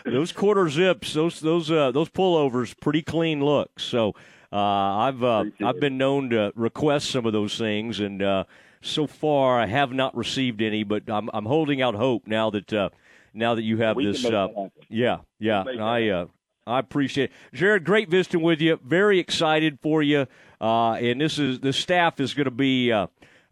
those 0.04 0.32
quarter 0.32 0.68
zips, 0.68 1.14
those 1.14 1.40
those 1.40 1.70
uh, 1.70 1.90
those 1.90 2.10
pullovers, 2.10 2.78
pretty 2.80 3.02
clean 3.02 3.44
looks. 3.44 3.84
So 3.84 4.14
uh, 4.52 4.56
I've 4.56 5.22
uh, 5.22 5.44
I've 5.64 5.80
been 5.80 5.98
known 5.98 6.30
to 6.30 6.52
request 6.54 7.10
some 7.10 7.26
of 7.26 7.32
those 7.32 7.56
things, 7.56 8.00
and 8.00 8.22
uh, 8.22 8.44
so 8.82 9.06
far 9.06 9.60
I 9.60 9.66
have 9.66 9.92
not 9.92 10.16
received 10.16 10.60
any. 10.60 10.84
But 10.84 11.08
I'm 11.08 11.30
I'm 11.32 11.46
holding 11.46 11.80
out 11.80 11.94
hope 11.94 12.26
now 12.26 12.50
that 12.50 12.72
uh, 12.72 12.90
now 13.32 13.54
that 13.54 13.62
you 13.62 13.78
have 13.78 13.96
We 13.96 14.06
this. 14.06 14.24
Uh, 14.24 14.48
yeah, 14.88 15.18
yeah. 15.38 15.64
I 15.80 16.08
uh, 16.08 16.26
I 16.66 16.78
appreciate 16.78 17.30
it. 17.30 17.56
Jared. 17.56 17.84
Great 17.84 18.10
visiting 18.10 18.42
with 18.42 18.60
you. 18.60 18.78
Very 18.84 19.18
excited 19.18 19.78
for 19.80 20.02
you. 20.02 20.26
Uh, 20.60 20.92
and 20.92 21.20
this 21.20 21.38
is 21.38 21.60
the 21.60 21.72
staff 21.72 22.20
is 22.20 22.34
going 22.34 22.44
to 22.44 22.50
be. 22.50 22.92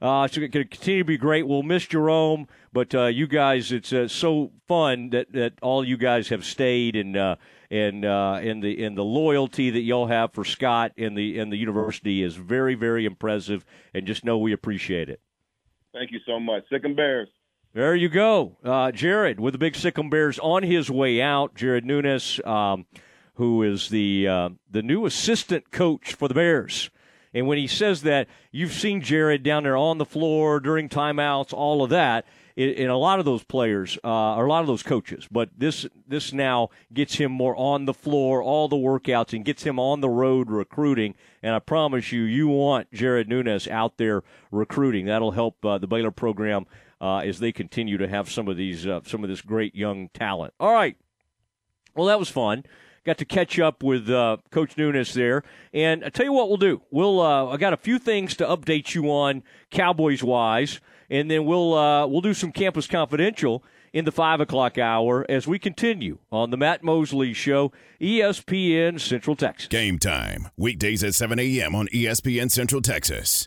Uh, 0.01 0.21
uh, 0.21 0.25
it's 0.25 0.37
going 0.37 0.51
to 0.51 0.65
continue 0.65 1.01
to 1.01 1.07
be 1.07 1.17
great. 1.17 1.47
We'll 1.47 1.63
miss 1.63 1.87
Jerome, 1.87 2.49
but 2.73 2.95
uh, 2.95 3.07
you 3.07 3.27
guys, 3.27 3.73
it's 3.73 3.93
uh, 3.93 4.09
so 4.09 4.53
fun 4.69 5.11
that, 5.11 5.33
that 5.33 5.55
all 5.63 5.85
you 5.85 5.97
guys 5.97 6.29
have 6.29 6.45
stayed 6.45 6.97
and 6.97 7.17
uh, 7.17 7.37
and 7.71 8.05
uh, 8.05 8.39
and 8.43 8.63
the 8.63 8.85
and 8.85 8.97
the 8.97 9.05
loyalty 9.05 9.71
that 9.71 9.81
y'all 9.81 10.07
have 10.07 10.33
for 10.33 10.45
Scott 10.45 10.93
and 10.99 11.17
the 11.17 11.39
and 11.39 11.51
the 11.51 11.57
university 11.57 12.23
is 12.23 12.37
very 12.37 12.75
very 12.75 13.07
impressive. 13.07 13.65
And 13.95 14.07
just 14.07 14.25
know 14.25 14.39
we 14.39 14.53
appreciate 14.53 15.09
it. 15.09 15.21
Thank 15.93 16.13
you 16.13 16.21
so 16.27 16.39
much. 16.39 16.65
Sic 16.71 16.85
'em 16.85 16.95
Bears. 16.95 17.29
There 17.73 17.95
you 17.95 18.09
go, 18.09 18.57
uh, 18.65 18.93
Jared 18.93 19.41
with 19.41 19.53
the 19.53 19.59
big 19.59 19.77
Sic 19.77 19.99
'em 19.99 20.11
Bears 20.11 20.39
on 20.41 20.63
his 20.63 20.91
way 20.91 21.21
out. 21.23 21.55
Jared 21.55 21.85
Nuness, 21.85 22.47
um, 22.47 22.87
who 23.35 23.63
is 23.63 23.89
the 23.89 24.29
uh, 24.29 24.49
the 24.71 24.83
new 24.83 25.07
assistant 25.07 25.71
coach 25.71 26.13
for 26.15 26.29
the 26.29 26.35
Bears. 26.35 26.91
And 27.37 27.47
when 27.47 27.59
he 27.59 27.67
says 27.67 28.01
that, 28.03 28.29
you've 28.51 28.73
seen 28.73 29.03
Jared 29.03 29.43
down 29.43 29.65
there 29.65 29.77
on 29.77 29.99
the 29.99 30.07
floor 30.07 30.59
during 30.59 30.89
timeouts, 30.89 31.53
all 31.53 31.85
of 31.85 31.91
that. 31.91 32.25
And 32.57 32.89
a 32.89 32.97
lot 32.97 33.19
of 33.19 33.27
those 33.27 33.45
players, 33.45 33.99
uh, 34.03 34.37
or 34.37 34.47
a 34.47 34.49
lot 34.49 34.63
of 34.63 34.67
those 34.67 34.83
coaches, 34.83 35.29
but 35.31 35.51
this 35.55 35.85
this 36.09 36.33
now 36.33 36.71
gets 36.95 37.17
him 37.17 37.31
more 37.31 37.55
on 37.55 37.85
the 37.85 37.93
floor, 37.93 38.43
all 38.43 38.67
the 38.69 38.77
workouts, 38.77 39.35
and 39.35 39.45
gets 39.45 39.65
him 39.65 39.79
on 39.79 40.01
the 40.01 40.09
road 40.09 40.51
recruiting. 40.51 41.15
And 41.43 41.55
I 41.55 41.59
promise 41.59 42.13
you, 42.13 42.23
you 42.23 42.49
want 42.49 42.91
Jared 42.91 43.29
Nuness 43.29 43.69
out 43.69 43.99
there 43.99 44.23
recruiting. 44.51 45.05
That'll 45.05 45.33
help 45.33 45.63
uh, 45.63 45.77
the 45.77 45.87
Baylor 45.87 46.11
program 46.11 46.65
uh, 46.99 47.19
as 47.19 47.41
they 47.41 47.53
continue 47.53 47.99
to 47.99 48.09
have 48.09 48.31
some 48.31 48.49
of 48.49 48.57
these 48.57 48.87
uh, 48.87 49.01
some 49.05 49.23
of 49.23 49.29
this 49.29 49.43
great 49.43 49.75
young 49.75 50.09
talent. 50.15 50.55
All 50.59 50.73
right, 50.73 50.97
well 51.95 52.07
that 52.07 52.19
was 52.19 52.31
fun. 52.31 52.65
Got 53.07 53.19
to 53.19 53.25
catch 53.25 53.61
up 53.61 53.85
with 53.85 54.11
uh, 54.11 54.39
Coach 54.51 54.75
Nuness 54.75 55.13
there, 55.13 55.45
and 55.73 56.05
I 56.05 56.09
tell 56.09 56.27
you 56.27 56.33
what 56.33 56.49
we'll 56.49 56.57
do. 56.57 56.83
We'll 56.91 57.21
uh, 57.21 57.47
I 57.47 57.57
got 57.57 57.73
a 57.73 57.77
few 57.77 58.01
things 58.01 58.35
to 58.39 58.45
update 58.45 58.97
you 58.97 59.05
on 59.13 59.45
Cowboys 59.71 60.25
wise, 60.25 60.81
and 61.09 61.31
then 61.31 61.45
we'll 61.45 61.73
uh, 61.73 62.05
we'll 62.09 62.21
do 62.21 62.35
some 62.35 62.51
Campus 62.51 62.89
Confidential 62.89 63.63
in 63.93 64.07
the 64.07 64.11
five 64.11 64.41
o'clock 64.41 64.77
hour 64.77 65.25
as 65.29 65.47
we 65.47 65.57
continue 65.61 66.19
on 66.33 66.51
the 66.51 66.57
Matt 66.57 66.83
Mosley 66.83 67.33
Show, 67.33 67.71
ESPN 68.01 69.01
Central 69.01 69.37
Texas. 69.37 69.69
Game 69.69 70.01
time. 70.01 70.49
Weekdays 70.57 71.05
at 71.05 71.15
7 71.15 71.39
a.m. 71.39 71.77
on 71.77 71.87
ESPN 71.95 72.51
Central 72.51 72.83
Texas. 72.83 73.47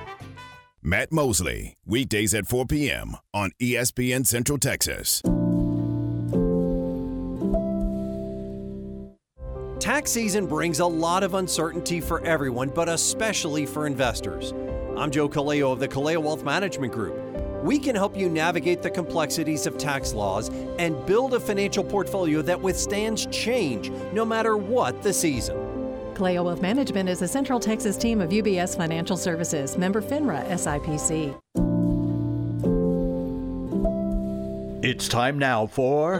Matt 0.83 1.11
Mosley, 1.11 1.77
weekdays 1.85 2.33
at 2.33 2.47
4 2.47 2.65
p.m. 2.65 3.15
on 3.35 3.51
ESPN 3.61 4.25
Central 4.25 4.57
Texas. 4.57 5.21
Tax 9.79 10.09
season 10.09 10.47
brings 10.47 10.79
a 10.79 10.85
lot 10.85 11.21
of 11.21 11.35
uncertainty 11.35 12.01
for 12.01 12.25
everyone, 12.25 12.69
but 12.69 12.89
especially 12.89 13.67
for 13.67 13.85
investors. 13.85 14.53
I'm 14.97 15.11
Joe 15.11 15.29
Kaleo 15.29 15.71
of 15.71 15.79
the 15.79 15.87
Kaleo 15.87 16.17
Wealth 16.17 16.43
Management 16.43 16.93
Group. 16.93 17.15
We 17.63 17.77
can 17.77 17.95
help 17.95 18.17
you 18.17 18.27
navigate 18.27 18.81
the 18.81 18.89
complexities 18.89 19.67
of 19.67 19.77
tax 19.77 20.13
laws 20.13 20.49
and 20.79 21.05
build 21.05 21.35
a 21.35 21.39
financial 21.39 21.83
portfolio 21.83 22.41
that 22.41 22.59
withstands 22.59 23.27
change 23.27 23.91
no 24.13 24.25
matter 24.25 24.57
what 24.57 25.03
the 25.03 25.13
season. 25.13 25.70
Kaleo 26.21 26.45
Wealth 26.45 26.61
Management 26.61 27.09
is 27.09 27.23
a 27.23 27.27
Central 27.27 27.59
Texas 27.59 27.97
team 27.97 28.21
of 28.21 28.29
UBS 28.29 28.77
Financial 28.77 29.17
Services, 29.17 29.75
member 29.75 30.03
FINRA 30.03 30.47
SIPC. 30.51 31.35
It's 34.83 35.07
time 35.07 35.39
now 35.39 35.65
for 35.65 36.19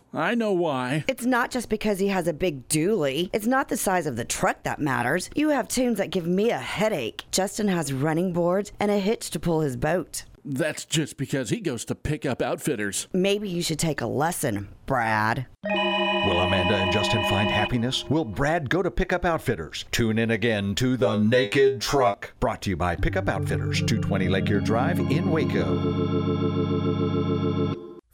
I 0.13 0.35
know 0.35 0.51
why. 0.51 1.05
It's 1.07 1.25
not 1.25 1.51
just 1.51 1.69
because 1.69 1.99
he 1.99 2.09
has 2.09 2.27
a 2.27 2.33
big 2.33 2.67
dually. 2.67 3.29
It's 3.31 3.47
not 3.47 3.69
the 3.69 3.77
size 3.77 4.05
of 4.05 4.17
the 4.17 4.25
truck 4.25 4.63
that 4.63 4.79
matters. 4.79 5.29
You 5.35 5.49
have 5.49 5.67
tunes 5.69 5.97
that 5.99 6.09
give 6.09 6.27
me 6.27 6.49
a 6.49 6.57
headache. 6.57 7.23
Justin 7.31 7.69
has 7.69 7.93
running 7.93 8.33
boards 8.33 8.73
and 8.79 8.91
a 8.91 8.99
hitch 8.99 9.29
to 9.31 9.39
pull 9.39 9.61
his 9.61 9.77
boat. 9.77 10.25
That's 10.43 10.85
just 10.85 11.17
because 11.17 11.49
he 11.49 11.61
goes 11.61 11.85
to 11.85 11.95
pick 11.95 12.25
up 12.25 12.41
outfitters. 12.41 13.07
Maybe 13.13 13.47
you 13.47 13.61
should 13.61 13.79
take 13.79 14.01
a 14.01 14.07
lesson, 14.07 14.69
Brad. 14.85 15.45
Will 15.63 16.39
Amanda 16.39 16.75
and 16.75 16.91
Justin 16.91 17.23
find 17.29 17.49
happiness? 17.49 18.03
Will 18.09 18.25
Brad 18.25 18.69
go 18.69 18.81
to 18.81 18.91
Pickup 18.91 19.23
Outfitters? 19.23 19.85
Tune 19.91 20.17
in 20.19 20.31
again 20.31 20.75
to 20.75 20.97
The 20.97 21.17
Naked 21.17 21.79
Truck, 21.81 22.33
brought 22.39 22.63
to 22.63 22.71
you 22.71 22.77
by 22.77 22.95
Pickup 22.95 23.29
Outfitters, 23.29 23.79
220 23.79 24.29
Lake 24.29 24.49
Erie 24.49 24.63
Drive 24.63 24.99
in 24.99 25.31
Waco. 25.31 25.77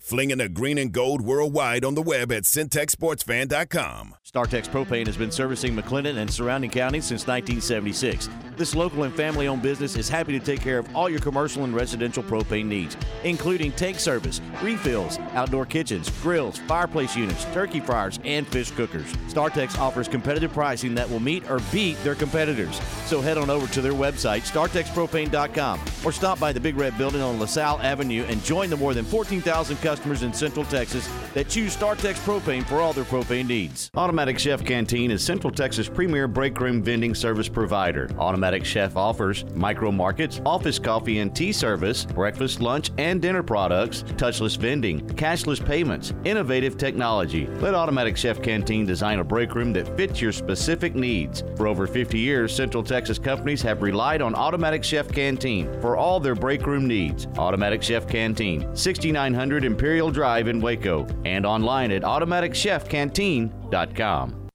Flinging 0.08 0.38
the 0.38 0.48
green 0.48 0.78
and 0.78 0.94
gold 0.94 1.20
worldwide 1.20 1.84
on 1.84 1.94
the 1.94 2.02
web 2.02 2.32
at 2.32 2.44
syntechsportsfan.com. 2.44 4.16
StarTex 4.26 4.70
Propane 4.70 5.06
has 5.06 5.18
been 5.18 5.32
servicing 5.32 5.76
McLennan 5.76 6.16
and 6.16 6.32
surrounding 6.32 6.70
counties 6.70 7.04
since 7.04 7.28
1976. 7.28 8.30
This 8.56 8.74
local 8.74 9.04
and 9.04 9.14
family 9.14 9.50
owned 9.50 9.62
business 9.62 9.98
is 9.98 10.08
happy 10.08 10.32
to 10.40 10.44
take 10.44 10.62
care 10.62 10.80
of 10.80 10.96
all 10.96 11.10
your 11.10 11.20
commercial 11.20 11.66
and 11.66 11.76
residential 11.76 12.24
propane 12.24 12.68
needs, 12.68 12.96
including 13.26 13.74
tank 13.74 14.00
service, 14.00 14.40
refills, 14.62 15.20
outdoor 15.34 15.66
kitchens, 15.66 16.10
grills, 16.22 16.58
fireplace 16.58 17.14
units, 17.18 17.44
turkey 17.54 17.82
fryers, 17.82 18.18
and 18.24 18.48
fish 18.48 18.72
cookers. 18.72 19.12
StarTex 19.28 19.78
offers 19.78 20.08
competitive 20.08 20.54
pricing 20.54 20.96
that 20.96 21.10
will 21.10 21.20
meet 21.20 21.50
or 21.50 21.60
beat 21.70 22.02
their 22.06 22.16
competitors. 22.16 22.80
So 23.08 23.20
head 23.20 23.38
on 23.38 23.50
over 23.50 23.68
to 23.74 23.82
their 23.82 23.92
website, 23.92 24.50
startexpropane.com, 24.50 25.82
or 26.06 26.14
stop 26.14 26.40
by 26.40 26.54
the 26.54 26.62
Big 26.62 26.78
Red 26.78 26.98
Building 26.98 27.22
on 27.22 27.42
LaSalle 27.42 27.80
Avenue 27.80 28.24
and 28.30 28.42
join 28.46 28.70
the 28.70 28.78
more 28.78 28.94
than 28.94 29.04
14,000 29.04 29.76
customers 29.78 29.97
customers 29.98 30.22
in 30.22 30.32
Central 30.32 30.64
Texas 30.66 31.10
that 31.34 31.50
choose 31.50 31.76
StarTex 31.76 32.16
Propane 32.24 32.64
for 32.64 32.82
all 32.82 32.94
their 32.94 33.04
propane 33.04 33.48
needs. 33.48 33.90
Automatic 33.96 34.38
Chef 34.38 34.64
Canteen 34.64 35.10
is 35.10 35.24
Central 35.24 35.52
Texas' 35.52 35.90
premier 35.90 36.28
break 36.28 36.60
room 36.60 36.84
vending 36.84 37.16
service 37.16 37.50
provider. 37.50 38.08
Automatic 38.20 38.64
Chef 38.64 38.96
offers 38.96 39.44
micro 39.56 39.92
markets, 39.92 40.40
office 40.46 40.78
coffee 40.78 41.18
and 41.18 41.36
tea 41.36 41.52
service, 41.52 42.06
breakfast, 42.06 42.62
lunch, 42.62 42.92
and 43.00 43.24
dinner 43.24 43.42
products, 43.42 44.04
touchless 44.18 44.56
vending, 44.56 45.02
cashless 45.16 45.66
payments, 45.66 46.14
innovative 46.26 46.78
technology. 46.78 47.48
Let 47.60 47.74
Automatic 47.74 48.16
Chef 48.16 48.40
Canteen 48.40 48.86
design 48.86 49.18
a 49.18 49.24
break 49.24 49.56
room 49.56 49.74
that 49.74 49.98
fits 49.98 50.22
your 50.22 50.32
specific 50.32 50.94
needs. 50.94 51.44
For 51.56 51.66
over 51.66 51.88
50 51.88 52.20
years, 52.20 52.56
Central 52.56 52.84
Texas 52.84 53.18
companies 53.18 53.64
have 53.64 53.82
relied 53.82 54.22
on 54.22 54.36
Automatic 54.36 54.84
Chef 54.84 55.08
Canteen 55.08 55.66
for 55.82 55.98
all 55.98 56.20
their 56.20 56.36
break 56.36 56.68
room 56.68 56.88
needs. 56.88 57.26
Automatic 57.40 57.82
Chef 57.82 58.08
Canteen, 58.08 58.76
6900 58.76 59.64
Imperial 59.64 59.87
Drive 60.12 60.48
in 60.48 60.62
Waco, 60.62 61.06
and 61.26 61.46
online 61.46 61.92
at 61.92 62.04
automaticchefcanteen.com. 62.04 64.48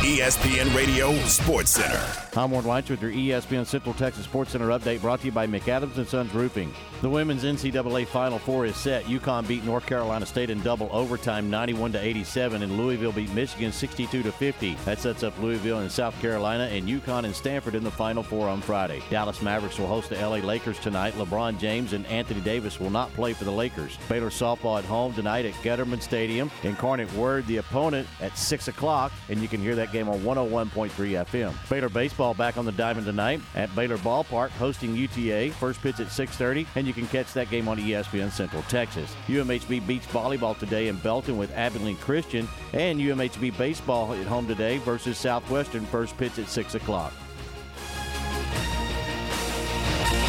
ESPN 0.00 0.74
Radio 0.74 1.12
Sports 1.26 1.70
Center. 1.70 2.27
I'm 2.36 2.50
Ward 2.50 2.66
White 2.66 2.88
with 2.90 3.02
your 3.02 3.10
ESPN 3.10 3.66
Central 3.66 3.94
Texas 3.94 4.24
Sports 4.24 4.52
Center 4.52 4.68
update 4.68 5.00
brought 5.00 5.20
to 5.20 5.26
you 5.26 5.32
by 5.32 5.46
McAdams 5.46 5.96
and 5.96 6.06
Sons 6.06 6.32
Roofing. 6.34 6.72
The 7.00 7.08
women's 7.08 7.42
NCAA 7.42 8.06
Final 8.06 8.38
Four 8.38 8.66
is 8.66 8.76
set. 8.76 9.04
UConn 9.04 9.48
beat 9.48 9.64
North 9.64 9.86
Carolina 9.86 10.26
State 10.26 10.50
in 10.50 10.60
double 10.60 10.88
overtime, 10.92 11.48
91 11.48 11.92
to 11.92 12.00
87, 12.00 12.62
and 12.62 12.76
Louisville 12.76 13.12
beat 13.12 13.32
Michigan 13.32 13.72
62 13.72 14.22
to 14.22 14.30
50. 14.30 14.74
That 14.84 15.00
sets 15.00 15.22
up 15.22 15.36
Louisville 15.40 15.78
and 15.78 15.90
South 15.90 16.20
Carolina 16.20 16.64
and 16.64 16.86
UConn 16.86 17.24
and 17.24 17.34
Stanford 17.34 17.74
in 17.74 17.82
the 17.82 17.90
Final 17.90 18.22
Four 18.22 18.46
on 18.48 18.60
Friday. 18.60 19.02
Dallas 19.10 19.40
Mavericks 19.42 19.78
will 19.78 19.86
host 19.86 20.10
the 20.10 20.16
LA 20.16 20.36
Lakers 20.36 20.78
tonight. 20.78 21.14
LeBron 21.14 21.58
James 21.58 21.92
and 21.92 22.06
Anthony 22.06 22.40
Davis 22.42 22.78
will 22.78 22.90
not 22.90 23.12
play 23.14 23.32
for 23.32 23.44
the 23.44 23.50
Lakers. 23.50 23.96
Baylor 24.08 24.30
softball 24.30 24.78
at 24.78 24.84
home 24.84 25.14
tonight 25.14 25.46
at 25.46 25.54
Getterman 25.54 26.02
Stadium. 26.02 26.50
Incarnate 26.62 27.12
Word, 27.14 27.46
the 27.46 27.56
opponent 27.56 28.06
at 28.20 28.36
6 28.36 28.68
o'clock, 28.68 29.12
and 29.28 29.40
you 29.40 29.48
can 29.48 29.60
hear 29.60 29.74
that 29.74 29.92
game 29.92 30.08
on 30.08 30.20
101.3 30.20 30.90
FM. 30.90 31.54
Baylor 31.70 31.88
baseball 31.88 32.17
back 32.36 32.56
on 32.56 32.64
the 32.64 32.72
diamond 32.72 33.06
tonight 33.06 33.40
at 33.54 33.74
Baylor 33.76 33.98
Ballpark, 33.98 34.50
hosting 34.50 34.94
UTA. 34.94 35.50
First 35.52 35.80
pitch 35.80 36.00
at 36.00 36.08
6:30, 36.08 36.66
and 36.74 36.86
you 36.86 36.92
can 36.92 37.06
catch 37.06 37.32
that 37.32 37.48
game 37.50 37.68
on 37.68 37.78
ESPN 37.78 38.30
Central 38.30 38.62
Texas. 38.64 39.14
UMHB 39.28 39.86
beats 39.86 40.06
volleyball 40.08 40.58
today 40.58 40.88
in 40.88 40.96
Belton 40.96 41.38
with 41.38 41.54
Abilene 41.56 41.96
Christian, 41.96 42.48
and 42.72 43.00
UMHB 43.00 43.56
baseball 43.56 44.12
at 44.12 44.26
home 44.26 44.48
today 44.48 44.78
versus 44.78 45.16
Southwestern. 45.16 45.86
First 45.86 46.16
pitch 46.18 46.38
at 46.38 46.48
6 46.48 46.74
o'clock. 46.74 47.12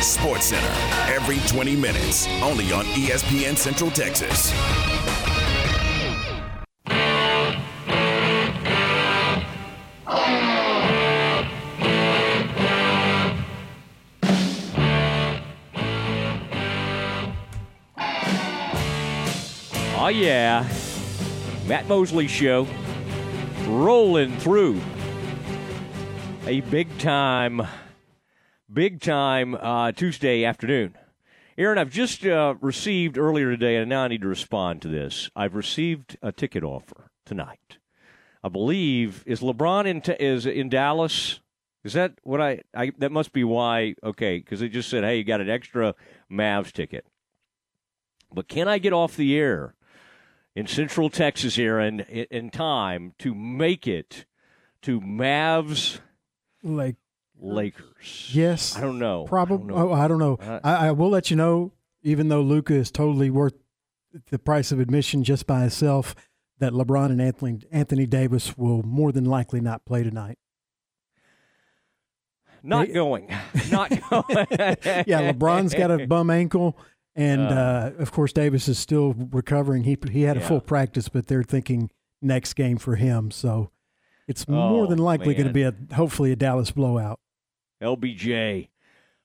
Sports 0.01 0.45
Center 0.45 1.13
every 1.13 1.39
20 1.47 1.75
minutes, 1.75 2.27
only 2.41 2.71
on 2.71 2.85
ESPN 2.85 3.57
Central 3.57 3.91
Texas. 3.91 4.53
Oh, 10.11 10.48
yeah. 20.07 20.65
Matt 21.67 21.87
Mosley 21.89 22.27
Show 22.27 22.65
rolling 23.67 24.37
through 24.37 24.81
a 26.47 26.61
big 26.61 26.97
time, 26.99 27.61
big 28.71 29.01
time 29.01 29.55
uh, 29.55 29.91
Tuesday 29.91 30.45
afternoon. 30.45 30.95
Aaron, 31.57 31.77
I've 31.77 31.91
just 31.91 32.25
uh, 32.25 32.55
received 32.61 33.17
earlier 33.17 33.51
today, 33.51 33.75
and 33.75 33.89
now 33.89 34.03
I 34.03 34.07
need 34.07 34.21
to 34.21 34.27
respond 34.27 34.81
to 34.83 34.87
this. 34.87 35.29
I've 35.35 35.53
received 35.53 36.17
a 36.21 36.31
ticket 36.31 36.63
offer 36.63 37.11
tonight. 37.25 37.77
I 38.41 38.47
believe 38.47 39.23
is 39.27 39.41
LeBron 39.41 39.85
in 39.85 39.99
t- 39.99 40.15
is 40.17 40.45
in 40.45 40.69
Dallas. 40.69 41.41
Is 41.83 41.91
that 41.91 42.13
what 42.23 42.39
I, 42.39 42.61
I? 42.73 42.93
That 42.99 43.11
must 43.11 43.33
be 43.33 43.43
why. 43.43 43.95
Okay, 44.01 44.37
because 44.37 44.61
they 44.61 44.69
just 44.69 44.89
said, 44.89 45.03
"Hey, 45.03 45.17
you 45.17 45.25
got 45.25 45.41
an 45.41 45.49
extra 45.49 45.93
Mavs 46.31 46.71
ticket." 46.71 47.05
But 48.33 48.47
can 48.47 48.69
I 48.69 48.77
get 48.77 48.93
off 48.93 49.17
the 49.17 49.37
air 49.37 49.75
in 50.55 50.67
Central 50.67 51.09
Texas 51.09 51.55
here 51.55 51.79
in 51.79 51.99
in 52.01 52.49
time 52.49 53.13
to 53.19 53.33
make 53.35 53.87
it 53.87 54.25
to 54.81 54.99
Mavs 55.01 55.99
Like 56.63 56.95
Lakers? 57.39 58.29
yes, 58.33 58.75
I 58.77 58.81
don't 58.81 58.99
know. 58.99 59.25
Probably. 59.25 59.55
I 59.55 59.59
don't 59.59 59.67
know. 59.67 59.89
Oh, 59.89 59.93
I 59.93 60.07
don't 60.07 60.19
know. 60.19 60.35
Uh, 60.41 60.59
I, 60.63 60.87
I 60.87 60.91
will 60.91 61.09
let 61.09 61.29
you 61.29 61.35
know. 61.37 61.73
Even 62.01 62.29
though 62.29 62.41
Luka 62.41 62.73
is 62.73 62.91
totally 62.91 63.29
worth 63.29 63.53
the 64.29 64.39
price 64.39 64.71
of 64.71 64.79
admission 64.79 65.23
just 65.23 65.45
by 65.45 65.65
itself, 65.65 66.15
that 66.59 66.71
LeBron 66.73 67.07
and 67.07 67.21
Anthony 67.21 67.59
Anthony 67.71 68.05
Davis 68.05 68.57
will 68.57 68.83
more 68.83 69.11
than 69.11 69.25
likely 69.25 69.59
not 69.61 69.85
play 69.85 70.03
tonight. 70.03 70.37
Not 72.63 72.87
They- 72.87 72.93
going. 72.93 73.27
Not 73.71 73.89
going. 74.09 74.25
yeah, 74.29 75.31
LeBron's 75.31 75.73
got 75.73 75.91
a 75.91 76.05
bum 76.07 76.29
ankle, 76.29 76.77
and 77.19 77.41
Uh. 77.41 77.91
of 77.99 78.11
course 78.11 78.31
Davis 78.33 78.67
is 78.67 78.79
still 78.79 79.13
recovering. 79.31 79.83
He 79.83 79.97
he 80.11 80.21
had 80.23 80.37
a 80.37 80.41
full 80.41 80.61
practice, 80.61 81.09
but 81.09 81.27
they're 81.27 81.43
thinking 81.43 81.91
next 82.21 82.53
game 82.53 82.77
for 82.77 82.95
him. 82.95 83.29
So 83.31 83.71
it's 84.27 84.47
more 84.47 84.85
Oh, 84.85 84.87
than 84.87 84.99
likely 84.99 85.33
going 85.33 85.47
to 85.47 85.53
be 85.53 85.63
a 85.63 85.73
hopefully 85.93 86.31
a 86.31 86.35
Dallas 86.35 86.71
blowout. 86.71 87.19
LBJ. 87.81 88.69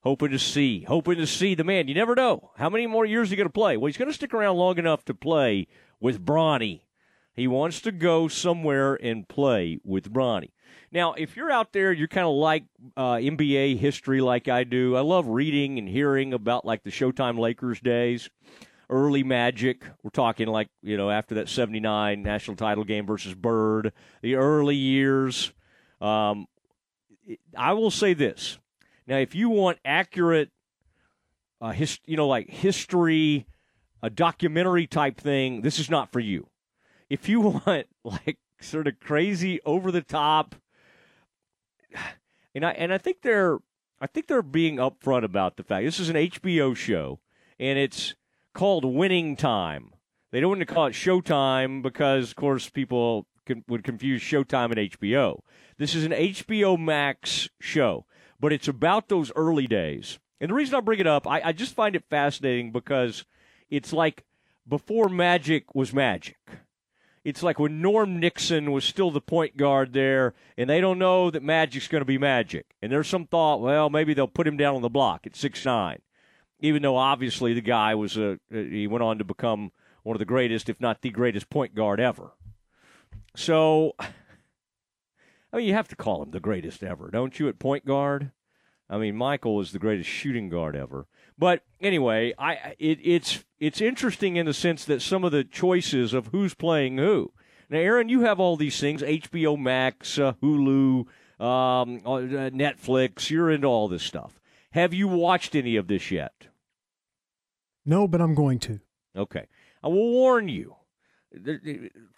Hoping 0.02 0.30
to 0.32 0.38
see, 0.38 0.82
hoping 0.82 1.16
to 1.16 1.26
see 1.26 1.54
the 1.54 1.64
man. 1.64 1.88
You 1.88 1.94
never 1.94 2.14
know 2.14 2.50
how 2.58 2.68
many 2.68 2.86
more 2.86 3.06
years 3.06 3.30
he's 3.30 3.38
going 3.38 3.48
to 3.48 3.52
play. 3.52 3.78
Well, 3.78 3.86
he's 3.86 3.96
going 3.96 4.10
to 4.10 4.14
stick 4.14 4.34
around 4.34 4.56
long 4.58 4.76
enough 4.78 5.02
to 5.06 5.14
play 5.14 5.66
with 5.98 6.22
Bronny. 6.24 6.82
He 7.32 7.48
wants 7.48 7.80
to 7.80 7.90
go 7.90 8.28
somewhere 8.28 8.94
and 8.96 9.26
play 9.26 9.78
with 9.82 10.12
Bronny. 10.12 10.50
Now, 10.94 11.14
if 11.14 11.36
you're 11.36 11.50
out 11.50 11.72
there, 11.72 11.92
you're 11.92 12.06
kind 12.06 12.24
of 12.24 12.34
like 12.34 12.62
uh, 12.96 13.14
NBA 13.14 13.78
history, 13.78 14.20
like 14.20 14.46
I 14.46 14.62
do. 14.62 14.94
I 14.94 15.00
love 15.00 15.26
reading 15.26 15.76
and 15.76 15.88
hearing 15.88 16.32
about 16.32 16.64
like 16.64 16.84
the 16.84 16.90
Showtime 16.90 17.36
Lakers 17.36 17.80
days, 17.80 18.30
early 18.88 19.24
Magic. 19.24 19.82
We're 20.04 20.10
talking 20.10 20.46
like 20.46 20.68
you 20.82 20.96
know 20.96 21.10
after 21.10 21.34
that 21.34 21.48
'79 21.48 22.22
national 22.22 22.56
title 22.56 22.84
game 22.84 23.06
versus 23.06 23.34
Bird, 23.34 23.92
the 24.22 24.36
early 24.36 24.76
years. 24.76 25.52
Um, 26.00 26.46
I 27.56 27.72
will 27.72 27.90
say 27.90 28.14
this. 28.14 28.60
Now, 29.08 29.16
if 29.16 29.34
you 29.34 29.48
want 29.48 29.78
accurate, 29.84 30.52
uh, 31.60 31.72
his, 31.72 31.98
you 32.06 32.16
know, 32.16 32.28
like 32.28 32.48
history, 32.48 33.48
a 34.00 34.10
documentary 34.10 34.86
type 34.86 35.20
thing, 35.20 35.62
this 35.62 35.80
is 35.80 35.90
not 35.90 36.12
for 36.12 36.20
you. 36.20 36.46
If 37.10 37.28
you 37.28 37.40
want 37.66 37.88
like 38.04 38.38
sort 38.60 38.86
of 38.86 39.00
crazy, 39.00 39.60
over 39.64 39.90
the 39.90 40.00
top, 40.00 40.54
and 42.54 42.64
I 42.64 42.72
and 42.72 42.92
I 42.92 42.98
think 42.98 43.22
they're 43.22 43.58
I 44.00 44.06
think 44.06 44.26
they're 44.26 44.42
being 44.42 44.76
upfront 44.76 45.24
about 45.24 45.56
the 45.56 45.62
fact 45.62 45.84
this 45.84 46.00
is 46.00 46.08
an 46.08 46.16
HBO 46.16 46.76
show 46.76 47.20
and 47.58 47.78
it's 47.78 48.14
called 48.52 48.84
Winning 48.84 49.36
Time. 49.36 49.90
They 50.30 50.40
don't 50.40 50.50
want 50.50 50.60
to 50.60 50.66
call 50.66 50.86
it 50.86 50.94
Showtime 50.94 51.82
because, 51.82 52.30
of 52.30 52.36
course, 52.36 52.68
people 52.68 53.26
can, 53.46 53.64
would 53.68 53.84
confuse 53.84 54.22
Showtime 54.22 54.76
and 54.76 54.90
HBO. 54.90 55.40
This 55.78 55.94
is 55.94 56.04
an 56.04 56.12
HBO 56.12 56.78
Max 56.78 57.48
show, 57.60 58.06
but 58.40 58.52
it's 58.52 58.68
about 58.68 59.08
those 59.08 59.30
early 59.36 59.66
days. 59.66 60.18
And 60.40 60.50
the 60.50 60.54
reason 60.54 60.74
I 60.74 60.80
bring 60.80 61.00
it 61.00 61.06
up, 61.06 61.26
I, 61.26 61.40
I 61.42 61.52
just 61.52 61.74
find 61.74 61.94
it 61.94 62.04
fascinating 62.10 62.72
because 62.72 63.24
it's 63.70 63.92
like 63.92 64.24
before 64.66 65.08
Magic 65.08 65.74
was 65.74 65.92
Magic. 65.92 66.36
It's 67.24 67.42
like 67.42 67.58
when 67.58 67.80
Norm 67.80 68.20
Nixon 68.20 68.70
was 68.70 68.84
still 68.84 69.10
the 69.10 69.20
point 69.20 69.56
guard 69.56 69.94
there, 69.94 70.34
and 70.58 70.68
they 70.68 70.80
don't 70.80 70.98
know 70.98 71.30
that 71.30 71.42
Magic's 71.42 71.88
going 71.88 72.02
to 72.02 72.06
be 72.06 72.18
Magic. 72.18 72.66
And 72.82 72.92
there's 72.92 73.08
some 73.08 73.26
thought, 73.26 73.62
well, 73.62 73.88
maybe 73.88 74.12
they'll 74.12 74.28
put 74.28 74.46
him 74.46 74.58
down 74.58 74.74
on 74.74 74.82
the 74.82 74.90
block 74.90 75.26
at 75.26 75.34
six 75.34 75.64
nine, 75.64 76.00
even 76.60 76.82
though 76.82 76.96
obviously 76.96 77.54
the 77.54 77.62
guy 77.62 77.94
was 77.94 78.18
a 78.18 78.38
he 78.50 78.86
went 78.86 79.02
on 79.02 79.18
to 79.18 79.24
become 79.24 79.72
one 80.02 80.14
of 80.14 80.18
the 80.18 80.26
greatest, 80.26 80.68
if 80.68 80.80
not 80.80 81.00
the 81.00 81.10
greatest 81.10 81.48
point 81.48 81.74
guard 81.74 81.98
ever. 81.98 82.32
So, 83.34 83.94
I 83.98 85.56
mean, 85.56 85.66
you 85.66 85.72
have 85.72 85.88
to 85.88 85.96
call 85.96 86.22
him 86.22 86.30
the 86.30 86.40
greatest 86.40 86.84
ever, 86.84 87.10
don't 87.10 87.38
you? 87.40 87.48
At 87.48 87.58
point 87.58 87.86
guard, 87.86 88.32
I 88.90 88.98
mean, 88.98 89.16
Michael 89.16 89.56
was 89.56 89.72
the 89.72 89.78
greatest 89.78 90.10
shooting 90.10 90.50
guard 90.50 90.76
ever. 90.76 91.06
But 91.36 91.62
anyway, 91.80 92.32
I 92.38 92.74
it, 92.78 92.98
it's 93.02 93.44
it's 93.58 93.80
interesting 93.80 94.36
in 94.36 94.46
the 94.46 94.54
sense 94.54 94.84
that 94.84 95.02
some 95.02 95.24
of 95.24 95.32
the 95.32 95.44
choices 95.44 96.14
of 96.14 96.28
who's 96.28 96.54
playing 96.54 96.98
who. 96.98 97.32
Now, 97.70 97.78
Aaron, 97.78 98.08
you 98.08 98.22
have 98.22 98.38
all 98.38 98.56
these 98.56 98.78
things: 98.78 99.02
HBO 99.02 99.58
Max, 99.58 100.18
uh, 100.18 100.34
Hulu, 100.42 101.06
um, 101.40 102.00
uh, 102.04 102.50
Netflix. 102.50 103.30
You're 103.30 103.50
into 103.50 103.66
all 103.66 103.88
this 103.88 104.02
stuff. 104.02 104.40
Have 104.70 104.94
you 104.94 105.08
watched 105.08 105.54
any 105.54 105.76
of 105.76 105.88
this 105.88 106.10
yet? 106.10 106.48
No, 107.84 108.08
but 108.08 108.20
I'm 108.20 108.34
going 108.34 108.58
to. 108.60 108.80
Okay. 109.16 109.46
I 109.82 109.88
will 109.88 110.10
warn 110.10 110.48
you. 110.48 110.76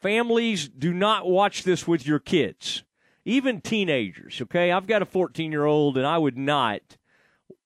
Families 0.00 0.68
do 0.68 0.92
not 0.92 1.26
watch 1.26 1.64
this 1.64 1.86
with 1.86 2.06
your 2.06 2.18
kids, 2.18 2.84
even 3.24 3.60
teenagers, 3.60 4.40
okay? 4.42 4.70
I've 4.70 4.86
got 4.86 5.02
a 5.02 5.06
14 5.06 5.50
year 5.50 5.64
old, 5.64 5.96
and 5.96 6.06
I 6.06 6.18
would 6.18 6.36
not 6.36 6.96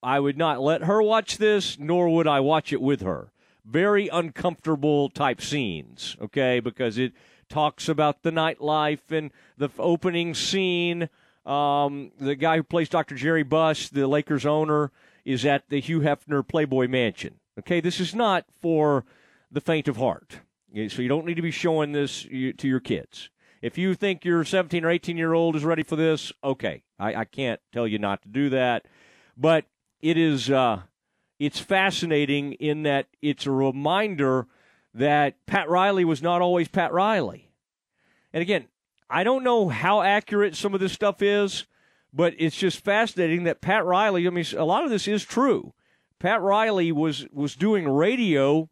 I 0.02 0.20
would 0.20 0.36
not 0.36 0.60
let 0.60 0.84
her 0.84 1.02
watch 1.02 1.38
this, 1.38 1.78
nor 1.78 2.08
would 2.08 2.26
I 2.26 2.40
watch 2.40 2.72
it 2.72 2.80
with 2.80 3.02
her. 3.02 3.32
Very 3.64 4.08
uncomfortable 4.08 5.10
type 5.10 5.40
scenes, 5.40 6.16
okay, 6.20 6.60
because 6.60 6.96
it 6.98 7.12
talks 7.48 7.88
about 7.88 8.22
the 8.22 8.30
nightlife 8.30 9.10
and 9.10 9.30
the 9.58 9.68
opening 9.78 10.34
scene. 10.34 11.08
Um, 11.44 12.12
the 12.18 12.34
guy 12.34 12.56
who 12.56 12.62
plays 12.62 12.88
Dr. 12.88 13.14
Jerry 13.14 13.42
Buss, 13.42 13.88
the 13.88 14.06
Lakers 14.06 14.46
owner, 14.46 14.90
is 15.24 15.44
at 15.44 15.68
the 15.68 15.80
Hugh 15.80 16.00
Hefner 16.00 16.46
Playboy 16.46 16.88
Mansion. 16.88 17.34
Okay, 17.58 17.80
this 17.80 18.00
is 18.00 18.14
not 18.14 18.46
for 18.60 19.04
the 19.50 19.60
faint 19.60 19.88
of 19.88 19.96
heart. 19.96 20.40
So 20.88 21.02
you 21.02 21.08
don't 21.08 21.26
need 21.26 21.34
to 21.34 21.42
be 21.42 21.50
showing 21.50 21.92
this 21.92 22.22
to 22.22 22.68
your 22.68 22.80
kids. 22.80 23.28
If 23.60 23.76
you 23.76 23.94
think 23.94 24.24
your 24.24 24.44
17 24.44 24.84
or 24.84 24.90
18 24.90 25.16
year 25.16 25.34
old 25.34 25.56
is 25.56 25.64
ready 25.64 25.82
for 25.82 25.96
this, 25.96 26.32
okay, 26.42 26.82
I, 26.98 27.14
I 27.14 27.24
can't 27.24 27.60
tell 27.72 27.86
you 27.86 27.98
not 27.98 28.22
to 28.22 28.28
do 28.28 28.48
that. 28.50 28.86
But 29.36 29.66
it 30.00 30.16
is 30.16 30.50
uh, 30.50 30.82
it's 31.38 31.58
fascinating 31.58 32.52
in 32.54 32.82
that 32.82 33.06
it's 33.22 33.46
a 33.46 33.50
reminder 33.50 34.46
that 34.94 35.34
Pat 35.46 35.68
Riley 35.68 36.04
was 36.04 36.22
not 36.22 36.42
always 36.42 36.68
Pat 36.68 36.92
Riley. 36.92 37.50
And 38.32 38.42
again, 38.42 38.66
I 39.08 39.24
don't 39.24 39.44
know 39.44 39.68
how 39.68 40.02
accurate 40.02 40.56
some 40.56 40.74
of 40.74 40.80
this 40.80 40.92
stuff 40.92 41.22
is, 41.22 41.66
but 42.12 42.34
it's 42.38 42.56
just 42.56 42.84
fascinating 42.84 43.44
that 43.44 43.60
Pat 43.60 43.84
Riley. 43.84 44.26
I 44.26 44.30
mean, 44.30 44.44
a 44.56 44.64
lot 44.64 44.84
of 44.84 44.90
this 44.90 45.08
is 45.08 45.24
true. 45.24 45.72
Pat 46.18 46.40
Riley 46.40 46.92
was 46.92 47.26
was 47.32 47.56
doing 47.56 47.88
radio 47.88 48.68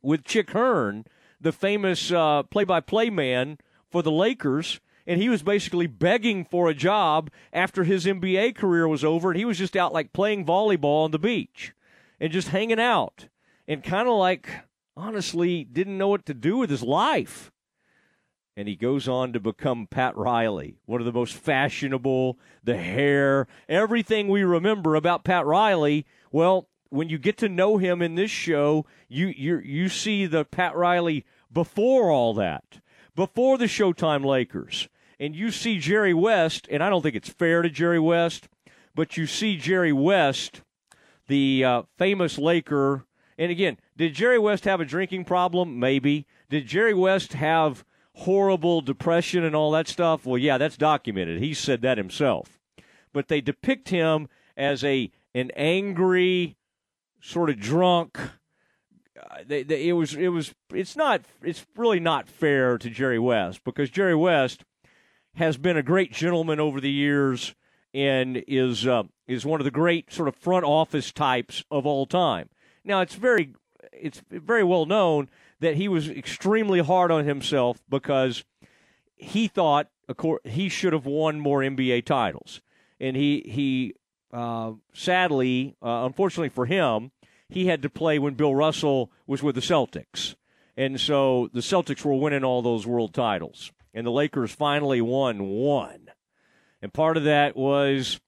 with 0.00 0.24
Chick 0.24 0.50
Hearn, 0.50 1.04
the 1.40 1.52
famous 1.52 2.10
uh, 2.10 2.42
play-by-play 2.44 3.10
man 3.10 3.58
for 3.90 4.02
the 4.02 4.10
Lakers, 4.10 4.80
and 5.06 5.20
he 5.20 5.28
was 5.28 5.42
basically 5.42 5.86
begging 5.86 6.44
for 6.44 6.68
a 6.68 6.74
job 6.74 7.30
after 7.52 7.84
his 7.84 8.06
NBA 8.06 8.54
career 8.54 8.86
was 8.86 9.04
over, 9.04 9.30
and 9.30 9.38
he 9.38 9.44
was 9.44 9.58
just 9.58 9.76
out 9.76 9.92
like 9.92 10.12
playing 10.12 10.44
volleyball 10.44 11.04
on 11.04 11.10
the 11.10 11.18
beach 11.18 11.72
and 12.20 12.32
just 12.32 12.48
hanging 12.48 12.80
out 12.80 13.28
and 13.66 13.82
kind 13.82 14.08
of 14.08 14.14
like 14.14 14.48
honestly 14.96 15.64
didn't 15.64 15.98
know 15.98 16.08
what 16.08 16.26
to 16.26 16.34
do 16.34 16.58
with 16.58 16.70
his 16.70 16.82
life. 16.82 17.50
And 18.54 18.68
he 18.68 18.76
goes 18.76 19.08
on 19.08 19.32
to 19.32 19.40
become 19.40 19.86
Pat 19.86 20.14
Riley, 20.14 20.76
one 20.84 21.00
of 21.00 21.06
the 21.06 21.12
most 21.12 21.32
fashionable, 21.32 22.38
the 22.62 22.76
hair, 22.76 23.46
everything 23.66 24.28
we 24.28 24.44
remember 24.44 24.94
about 24.94 25.24
Pat 25.24 25.46
Riley. 25.46 26.04
Well, 26.30 26.68
when 26.90 27.08
you 27.08 27.16
get 27.16 27.38
to 27.38 27.48
know 27.48 27.78
him 27.78 28.02
in 28.02 28.14
this 28.14 28.30
show, 28.30 28.84
you 29.08 29.28
you 29.28 29.58
you 29.60 29.88
see 29.88 30.26
the 30.26 30.44
Pat 30.44 30.76
Riley 30.76 31.24
before 31.50 32.10
all 32.10 32.34
that, 32.34 32.81
before 33.14 33.58
the 33.58 33.66
Showtime 33.66 34.24
Lakers, 34.24 34.88
and 35.18 35.36
you 35.36 35.50
see 35.50 35.78
Jerry 35.78 36.14
West, 36.14 36.66
and 36.70 36.82
I 36.82 36.90
don't 36.90 37.02
think 37.02 37.14
it's 37.14 37.28
fair 37.28 37.62
to 37.62 37.70
Jerry 37.70 38.00
West, 38.00 38.48
but 38.94 39.16
you 39.16 39.26
see 39.26 39.56
Jerry 39.56 39.92
West, 39.92 40.62
the 41.28 41.64
uh, 41.64 41.82
famous 41.96 42.38
Laker, 42.38 43.06
and 43.38 43.50
again, 43.50 43.78
did 43.96 44.14
Jerry 44.14 44.38
West 44.38 44.64
have 44.64 44.80
a 44.80 44.84
drinking 44.84 45.24
problem? 45.24 45.78
Maybe. 45.78 46.26
Did 46.48 46.66
Jerry 46.66 46.94
West 46.94 47.32
have 47.32 47.84
horrible 48.14 48.80
depression 48.80 49.42
and 49.42 49.56
all 49.56 49.70
that 49.72 49.88
stuff? 49.88 50.26
Well, 50.26 50.38
yeah, 50.38 50.58
that's 50.58 50.76
documented. 50.76 51.40
He 51.40 51.54
said 51.54 51.82
that 51.82 51.98
himself. 51.98 52.60
But 53.12 53.28
they 53.28 53.40
depict 53.40 53.88
him 53.88 54.28
as 54.56 54.84
a 54.84 55.10
an 55.34 55.50
angry, 55.56 56.56
sort 57.20 57.48
of 57.48 57.58
drunk. 57.58 58.18
Uh, 59.18 59.38
they, 59.46 59.62
they, 59.62 59.88
it 59.88 59.92
was 59.92 60.14
it 60.14 60.28
was 60.28 60.54
it's 60.72 60.96
not 60.96 61.22
it's 61.42 61.66
really 61.76 62.00
not 62.00 62.28
fair 62.28 62.78
to 62.78 62.88
Jerry 62.88 63.18
West 63.18 63.62
because 63.64 63.90
Jerry 63.90 64.14
West 64.14 64.64
has 65.34 65.56
been 65.56 65.76
a 65.76 65.82
great 65.82 66.12
gentleman 66.12 66.60
over 66.60 66.80
the 66.80 66.90
years 66.90 67.54
and 67.92 68.42
is 68.48 68.86
uh, 68.86 69.02
is 69.26 69.44
one 69.44 69.60
of 69.60 69.64
the 69.64 69.70
great 69.70 70.12
sort 70.12 70.28
of 70.28 70.36
front 70.36 70.64
office 70.64 71.12
types 71.12 71.62
of 71.70 71.86
all 71.86 72.06
time. 72.06 72.48
Now 72.84 73.00
it's 73.00 73.14
very 73.14 73.54
it's 73.92 74.22
very 74.30 74.64
well 74.64 74.86
known 74.86 75.28
that 75.60 75.76
he 75.76 75.88
was 75.88 76.08
extremely 76.08 76.80
hard 76.80 77.10
on 77.10 77.24
himself 77.24 77.82
because 77.88 78.44
he 79.16 79.46
thought 79.46 79.88
he 80.44 80.68
should 80.68 80.92
have 80.92 81.06
won 81.06 81.38
more 81.38 81.60
NBA 81.60 82.06
titles, 82.06 82.60
and 82.98 83.16
he 83.16 83.42
he 83.46 83.94
uh, 84.32 84.72
sadly, 84.94 85.76
uh, 85.82 86.06
unfortunately 86.06 86.48
for 86.48 86.66
him, 86.66 87.12
he 87.52 87.66
had 87.66 87.82
to 87.82 87.90
play 87.90 88.18
when 88.18 88.34
Bill 88.34 88.54
Russell 88.54 89.10
was 89.26 89.42
with 89.42 89.54
the 89.54 89.60
Celtics. 89.60 90.34
And 90.76 90.98
so 91.00 91.50
the 91.52 91.60
Celtics 91.60 92.04
were 92.04 92.14
winning 92.14 92.44
all 92.44 92.62
those 92.62 92.86
world 92.86 93.12
titles. 93.12 93.72
And 93.94 94.06
the 94.06 94.10
Lakers 94.10 94.52
finally 94.52 95.00
won 95.00 95.44
one. 95.48 96.08
And 96.80 96.92
part 96.92 97.16
of 97.16 97.24
that 97.24 97.54
was, 97.54 98.20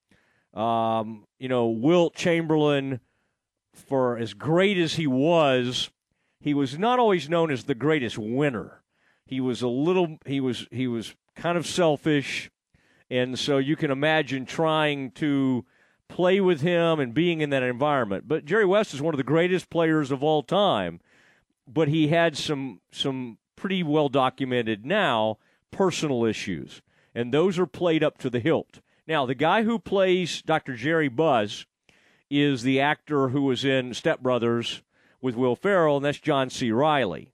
um, 0.52 1.26
you 1.38 1.48
know, 1.48 1.68
Wilt 1.68 2.14
Chamberlain, 2.14 3.00
for 3.72 4.18
as 4.18 4.34
great 4.34 4.76
as 4.76 4.94
he 4.94 5.06
was, 5.06 5.90
he 6.38 6.52
was 6.52 6.78
not 6.78 6.98
always 6.98 7.28
known 7.28 7.50
as 7.50 7.64
the 7.64 7.74
greatest 7.74 8.18
winner. 8.18 8.82
He 9.24 9.40
was 9.40 9.62
a 9.62 9.68
little, 9.68 10.18
he 10.26 10.38
was, 10.40 10.68
he 10.70 10.86
was 10.86 11.14
kind 11.34 11.56
of 11.56 11.66
selfish. 11.66 12.50
And 13.10 13.38
so 13.38 13.56
you 13.58 13.74
can 13.74 13.90
imagine 13.90 14.44
trying 14.44 15.12
to 15.12 15.64
play 16.14 16.40
with 16.40 16.60
him 16.60 17.00
and 17.00 17.12
being 17.12 17.40
in 17.40 17.50
that 17.50 17.64
environment. 17.64 18.28
But 18.28 18.44
Jerry 18.44 18.64
West 18.64 18.94
is 18.94 19.02
one 19.02 19.14
of 19.14 19.18
the 19.18 19.24
greatest 19.24 19.68
players 19.68 20.12
of 20.12 20.22
all 20.22 20.44
time, 20.44 21.00
but 21.66 21.88
he 21.88 22.06
had 22.06 22.36
some 22.36 22.80
some 22.92 23.38
pretty 23.56 23.82
well 23.82 24.08
documented 24.08 24.86
now 24.86 25.38
personal 25.72 26.24
issues, 26.24 26.82
and 27.16 27.34
those 27.34 27.58
are 27.58 27.66
played 27.66 28.04
up 28.04 28.16
to 28.18 28.30
the 28.30 28.38
hilt. 28.38 28.78
Now, 29.08 29.26
the 29.26 29.34
guy 29.34 29.64
who 29.64 29.80
plays 29.80 30.40
Dr. 30.40 30.76
Jerry 30.76 31.08
Buss 31.08 31.66
is 32.30 32.62
the 32.62 32.80
actor 32.80 33.30
who 33.30 33.42
was 33.42 33.64
in 33.64 33.92
Step 33.92 34.20
Brothers 34.20 34.82
with 35.20 35.34
Will 35.34 35.56
Ferrell, 35.56 35.96
and 35.96 36.04
that's 36.04 36.20
John 36.20 36.48
C. 36.48 36.70
Reilly. 36.70 37.32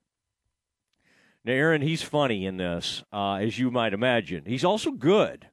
Now, 1.45 1.53
Aaron, 1.53 1.83
he's 1.83 2.01
funny 2.01 2.47
in 2.47 2.57
this, 2.57 3.03
uh, 3.13 3.35
as 3.35 3.59
you 3.59 3.69
might 3.69 3.93
imagine. 3.93 4.45
He's 4.45 4.65
also 4.65 4.89
good. 4.89 5.50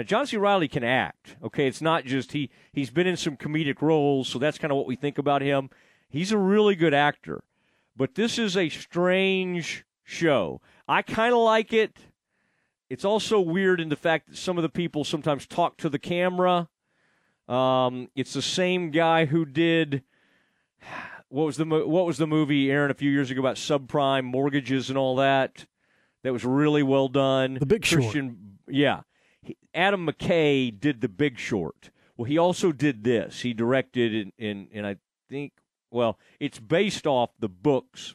Now, 0.00 0.04
John 0.04 0.26
C. 0.26 0.38
Reilly 0.38 0.66
can 0.66 0.82
act. 0.82 1.36
Okay, 1.42 1.66
it's 1.66 1.82
not 1.82 2.06
just 2.06 2.32
he. 2.32 2.48
He's 2.72 2.88
been 2.88 3.06
in 3.06 3.18
some 3.18 3.36
comedic 3.36 3.82
roles, 3.82 4.28
so 4.30 4.38
that's 4.38 4.56
kind 4.56 4.72
of 4.72 4.78
what 4.78 4.86
we 4.86 4.96
think 4.96 5.18
about 5.18 5.42
him. 5.42 5.68
He's 6.08 6.32
a 6.32 6.38
really 6.38 6.74
good 6.74 6.94
actor, 6.94 7.44
but 7.94 8.14
this 8.14 8.38
is 8.38 8.56
a 8.56 8.70
strange 8.70 9.84
show. 10.02 10.62
I 10.88 11.02
kind 11.02 11.34
of 11.34 11.40
like 11.40 11.74
it. 11.74 11.98
It's 12.88 13.04
also 13.04 13.40
weird 13.40 13.78
in 13.78 13.90
the 13.90 13.96
fact 13.96 14.30
that 14.30 14.38
some 14.38 14.56
of 14.56 14.62
the 14.62 14.70
people 14.70 15.04
sometimes 15.04 15.46
talk 15.46 15.76
to 15.76 15.90
the 15.90 15.98
camera. 15.98 16.70
Um, 17.46 18.08
it's 18.16 18.32
the 18.32 18.40
same 18.40 18.92
guy 18.92 19.26
who 19.26 19.44
did 19.44 20.02
what 21.28 21.44
was 21.44 21.58
the 21.58 21.66
what 21.66 22.06
was 22.06 22.16
the 22.16 22.26
movie 22.26 22.70
Aaron 22.70 22.90
a 22.90 22.94
few 22.94 23.10
years 23.10 23.30
ago 23.30 23.40
about 23.40 23.56
subprime 23.56 24.24
mortgages 24.24 24.88
and 24.88 24.96
all 24.96 25.16
that. 25.16 25.66
That 26.22 26.32
was 26.32 26.46
really 26.46 26.82
well 26.82 27.08
done. 27.08 27.58
The 27.60 27.66
Big 27.66 27.82
Christian, 27.82 28.56
Short. 28.64 28.74
Yeah, 28.74 29.00
Adam 29.74 30.06
McKay 30.06 30.78
did 30.78 31.00
The 31.00 31.08
Big 31.08 31.38
Short. 31.38 31.90
Well, 32.16 32.26
he 32.26 32.38
also 32.38 32.72
did 32.72 33.04
this. 33.04 33.40
He 33.40 33.54
directed 33.54 34.14
in, 34.14 34.32
in, 34.38 34.68
in 34.72 34.84
I 34.84 34.96
think, 35.28 35.52
well, 35.90 36.18
it's 36.38 36.58
based 36.58 37.06
off 37.06 37.30
the 37.38 37.48
books 37.48 38.14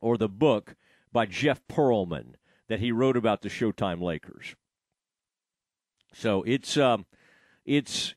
or 0.00 0.16
the 0.16 0.28
book 0.28 0.74
by 1.12 1.26
Jeff 1.26 1.60
Pearlman 1.68 2.34
that 2.68 2.80
he 2.80 2.90
wrote 2.92 3.16
about 3.16 3.42
the 3.42 3.48
Showtime 3.48 4.00
Lakers. 4.00 4.54
So 6.14 6.42
it's 6.42 6.76
um, 6.76 7.06
it's 7.64 8.14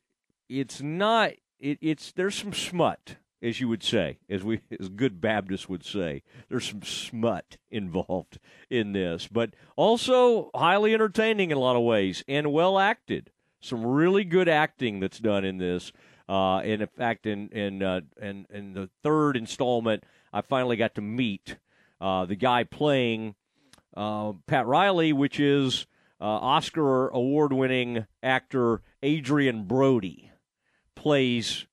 it's 0.49 0.81
not 0.81 1.31
it, 1.59 1.77
it's 1.81 2.11
there's 2.11 2.35
some 2.35 2.53
smut 2.53 3.17
as 3.45 3.59
you 3.61 3.67
would 3.67 3.83
say, 3.83 4.17
as 4.27 4.43
we 4.43 4.61
as 4.79 4.89
good 4.89 5.21
Baptists 5.21 5.69
would 5.69 5.85
say. 5.85 6.23
There's 6.49 6.67
some 6.67 6.81
smut 6.81 7.57
involved 7.69 8.39
in 8.69 8.93
this, 8.93 9.27
but 9.27 9.51
also 9.75 10.49
highly 10.55 10.93
entertaining 10.93 11.51
in 11.51 11.57
a 11.57 11.61
lot 11.61 11.75
of 11.75 11.83
ways 11.83 12.23
and 12.27 12.51
well 12.51 12.79
acted. 12.79 13.31
Some 13.61 13.85
really 13.85 14.23
good 14.23 14.49
acting 14.49 14.99
that's 14.99 15.19
done 15.19 15.45
in 15.45 15.59
this. 15.59 15.91
Uh, 16.27 16.57
and 16.57 16.81
in 16.81 16.87
fact, 16.87 17.27
in 17.27 17.49
in 17.49 17.83
uh, 17.83 18.01
in, 18.19 18.47
in 18.49 18.73
the 18.73 18.89
third 19.03 19.37
installment, 19.37 20.03
I 20.33 20.41
finally 20.41 20.75
got 20.75 20.95
to 20.95 21.01
meet 21.01 21.57
uh, 22.01 22.25
the 22.25 22.35
guy 22.35 22.63
playing 22.63 23.35
uh, 23.95 24.33
Pat 24.47 24.65
Riley, 24.65 25.13
which 25.13 25.39
is 25.39 25.85
uh, 26.19 26.25
Oscar 26.25 27.09
award-winning 27.09 28.07
actor 28.23 28.81
Adrien 29.03 29.65
Brody, 29.65 30.31
plays 30.95 31.67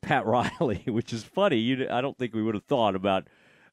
Pat 0.00 0.26
Riley, 0.60 0.82
which 0.86 1.12
is 1.12 1.24
funny. 1.24 1.58
You, 1.58 1.88
I 1.90 2.00
don't 2.00 2.18
think 2.18 2.34
we 2.34 2.42
would 2.42 2.54
have 2.54 2.64
thought 2.64 2.94
about 2.94 3.28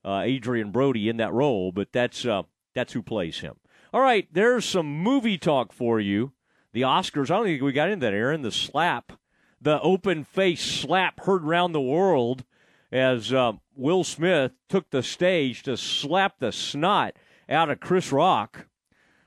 uh, 0.05 0.19
Adrien 0.19 0.71
Brody 0.71 1.09
in 1.09 1.17
that 1.17 1.33
role, 1.33 1.71
but 1.71 1.91
that's 1.91 2.25
uh, 2.25 2.43
that's 2.73 2.93
who 2.93 3.01
plays 3.01 3.39
him. 3.39 3.55
All 3.93 4.01
right, 4.01 4.27
there's 4.31 4.65
some 4.65 4.87
movie 4.87 5.37
talk 5.37 5.71
for 5.71 5.99
you. 5.99 6.33
The 6.73 6.81
Oscars. 6.81 7.29
I 7.29 7.35
don't 7.35 7.45
think 7.45 7.61
we 7.61 7.71
got 7.71 7.89
into 7.89 8.05
that, 8.05 8.13
Aaron. 8.13 8.41
The 8.41 8.51
slap, 8.51 9.13
the 9.61 9.79
open 9.81 10.23
face 10.23 10.63
slap 10.63 11.21
heard 11.25 11.43
round 11.43 11.73
the 11.73 11.81
world 11.81 12.43
as 12.91 13.33
uh, 13.33 13.53
Will 13.75 14.03
Smith 14.03 14.51
took 14.69 14.89
the 14.89 15.03
stage 15.03 15.63
to 15.63 15.77
slap 15.77 16.39
the 16.39 16.51
snot 16.51 17.15
out 17.49 17.69
of 17.69 17.79
Chris 17.79 18.11
Rock. 18.11 18.67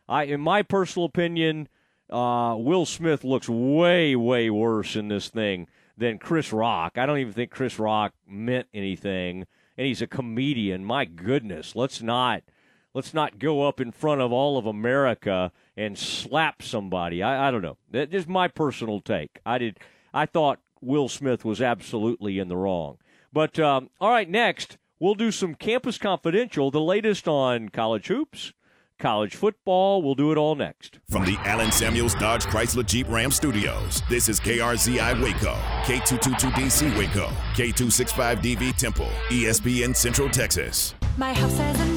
I, 0.08 0.24
in 0.24 0.40
my 0.40 0.62
personal 0.62 1.06
opinion, 1.06 1.68
uh, 2.10 2.54
Will 2.56 2.86
Smith 2.86 3.24
looks 3.24 3.48
way, 3.48 4.14
way 4.14 4.50
worse 4.50 4.94
in 4.94 5.08
this 5.08 5.28
thing 5.28 5.66
than 5.96 6.18
Chris 6.18 6.52
Rock. 6.52 6.98
I 6.98 7.06
don't 7.06 7.18
even 7.18 7.32
think 7.32 7.50
Chris 7.50 7.78
Rock 7.78 8.12
meant 8.26 8.66
anything, 8.74 9.46
and 9.76 9.86
he's 9.86 10.02
a 10.02 10.06
comedian. 10.06 10.84
My 10.84 11.04
goodness, 11.04 11.74
let's 11.74 12.02
not 12.02 12.42
let's 12.94 13.14
not 13.14 13.38
go 13.38 13.66
up 13.66 13.80
in 13.80 13.92
front 13.92 14.20
of 14.20 14.32
all 14.32 14.58
of 14.58 14.66
America 14.66 15.52
and 15.76 15.98
slap 15.98 16.62
somebody. 16.62 17.22
I, 17.22 17.48
I 17.48 17.50
don't 17.50 17.62
know. 17.62 17.76
That's 17.90 18.10
just 18.10 18.28
my 18.28 18.48
personal 18.48 19.00
take. 19.00 19.40
I 19.44 19.58
did. 19.58 19.78
I 20.14 20.26
thought 20.26 20.60
Will 20.80 21.08
Smith 21.08 21.44
was 21.44 21.60
absolutely 21.60 22.38
in 22.38 22.48
the 22.48 22.56
wrong. 22.56 22.98
But 23.32 23.58
um, 23.58 23.90
all 24.00 24.10
right, 24.10 24.28
next 24.28 24.78
we'll 24.98 25.14
do 25.14 25.30
some 25.30 25.54
Campus 25.54 25.98
Confidential, 25.98 26.70
the 26.70 26.80
latest 26.80 27.28
on 27.28 27.68
college 27.68 28.06
hoops 28.06 28.52
college 28.98 29.34
football. 29.34 30.02
We'll 30.02 30.14
do 30.14 30.32
it 30.32 30.38
all 30.38 30.54
next. 30.54 30.98
From 31.10 31.24
the 31.24 31.36
Allen 31.44 31.72
Samuels 31.72 32.14
Dodge 32.14 32.44
Chrysler 32.44 32.84
Jeep 32.84 33.08
Ram 33.08 33.30
Studios, 33.30 34.02
this 34.08 34.28
is 34.28 34.40
KRZI 34.40 35.22
Waco, 35.22 35.54
K222DC 35.84 36.96
Waco, 36.96 37.28
K265DV 37.54 38.76
Temple, 38.76 39.08
ESPN 39.28 39.94
Central 39.94 40.28
Texas. 40.28 40.94
My 41.18 41.32
house 41.32 41.56
has 41.58 41.80
a 41.80 41.95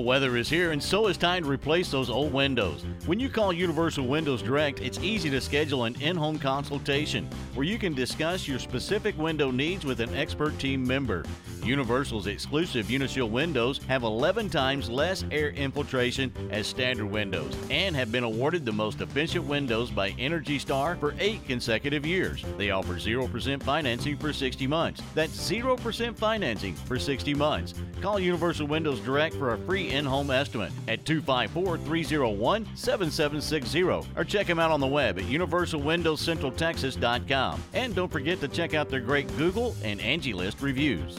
Cold 0.00 0.08
weather 0.08 0.38
is 0.38 0.48
here, 0.48 0.70
and 0.70 0.82
so 0.82 1.08
is 1.08 1.18
time 1.18 1.42
to 1.42 1.50
replace 1.50 1.90
those 1.90 2.08
old 2.08 2.32
windows. 2.32 2.86
When 3.04 3.20
you 3.20 3.28
call 3.28 3.52
Universal 3.52 4.06
Windows 4.06 4.40
Direct, 4.40 4.80
it's 4.80 4.98
easy 5.00 5.28
to 5.28 5.42
schedule 5.42 5.84
an 5.84 5.94
in 6.00 6.16
home 6.16 6.38
consultation 6.38 7.28
where 7.52 7.66
you 7.66 7.78
can 7.78 7.92
discuss 7.92 8.48
your 8.48 8.58
specific 8.58 9.18
window 9.18 9.50
needs 9.50 9.84
with 9.84 10.00
an 10.00 10.14
expert 10.14 10.58
team 10.58 10.86
member. 10.86 11.22
Universal's 11.62 12.28
exclusive 12.28 12.90
Uniseal 12.90 13.28
windows 13.28 13.80
have 13.88 14.02
11 14.02 14.48
times 14.48 14.88
less 14.88 15.26
air 15.30 15.50
infiltration 15.50 16.32
as 16.50 16.66
standard 16.66 17.04
windows 17.04 17.54
and 17.68 17.94
have 17.94 18.10
been 18.10 18.24
awarded 18.24 18.64
the 18.64 18.72
most 18.72 19.02
efficient 19.02 19.44
windows 19.44 19.90
by 19.90 20.14
Energy 20.18 20.58
Star 20.58 20.96
for 20.96 21.14
eight 21.18 21.44
consecutive 21.46 22.06
years. 22.06 22.42
They 22.56 22.70
offer 22.70 22.94
0% 22.94 23.62
financing 23.62 24.16
for 24.16 24.32
60 24.32 24.66
months. 24.66 25.02
That's 25.14 25.36
0% 25.50 26.16
financing 26.16 26.74
for 26.74 26.98
60 26.98 27.34
months. 27.34 27.74
Call 28.00 28.18
Universal 28.18 28.66
Windows 28.66 29.00
Direct 29.00 29.34
for 29.34 29.52
a 29.52 29.58
free 29.58 29.89
in 29.90 30.04
home 30.04 30.30
estimate 30.30 30.70
at 30.88 31.04
254 31.04 31.78
301 31.78 32.66
7760 32.74 33.82
or 34.16 34.24
check 34.24 34.46
them 34.46 34.58
out 34.58 34.70
on 34.70 34.80
the 34.80 34.86
web 34.86 35.18
at 35.18 35.24
universalwindowscentraltexas.com. 35.24 37.62
And 37.72 37.94
don't 37.94 38.10
forget 38.10 38.40
to 38.40 38.48
check 38.48 38.74
out 38.74 38.88
their 38.88 39.00
great 39.00 39.28
Google 39.36 39.76
and 39.82 40.00
Angie 40.00 40.32
List 40.32 40.62
reviews. 40.62 41.18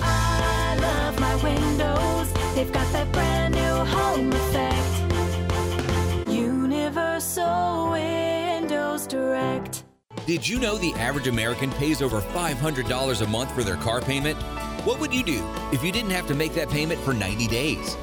I 0.00 0.78
love 0.80 1.20
my 1.20 1.36
windows. 1.36 2.32
They've 2.54 2.72
got 2.72 2.90
that 2.92 3.12
brand 3.12 3.54
new 3.54 3.60
home 3.60 4.32
effect. 4.32 4.76
Universal 6.28 7.90
Windows 7.92 9.06
Direct. 9.06 9.84
Did 10.26 10.48
you 10.48 10.58
know 10.58 10.76
the 10.76 10.92
average 10.94 11.28
American 11.28 11.70
pays 11.72 12.02
over 12.02 12.20
$500 12.20 13.22
a 13.22 13.26
month 13.26 13.52
for 13.52 13.62
their 13.62 13.76
car 13.76 14.00
payment? 14.00 14.36
What 14.86 15.00
would 15.00 15.12
you 15.12 15.24
do 15.24 15.44
if 15.72 15.82
you 15.82 15.90
didn't 15.90 16.12
have 16.12 16.28
to 16.28 16.34
make 16.36 16.54
that 16.54 16.70
payment 16.70 17.00
for 17.00 17.12
90 17.12 17.48
days? 17.48 17.94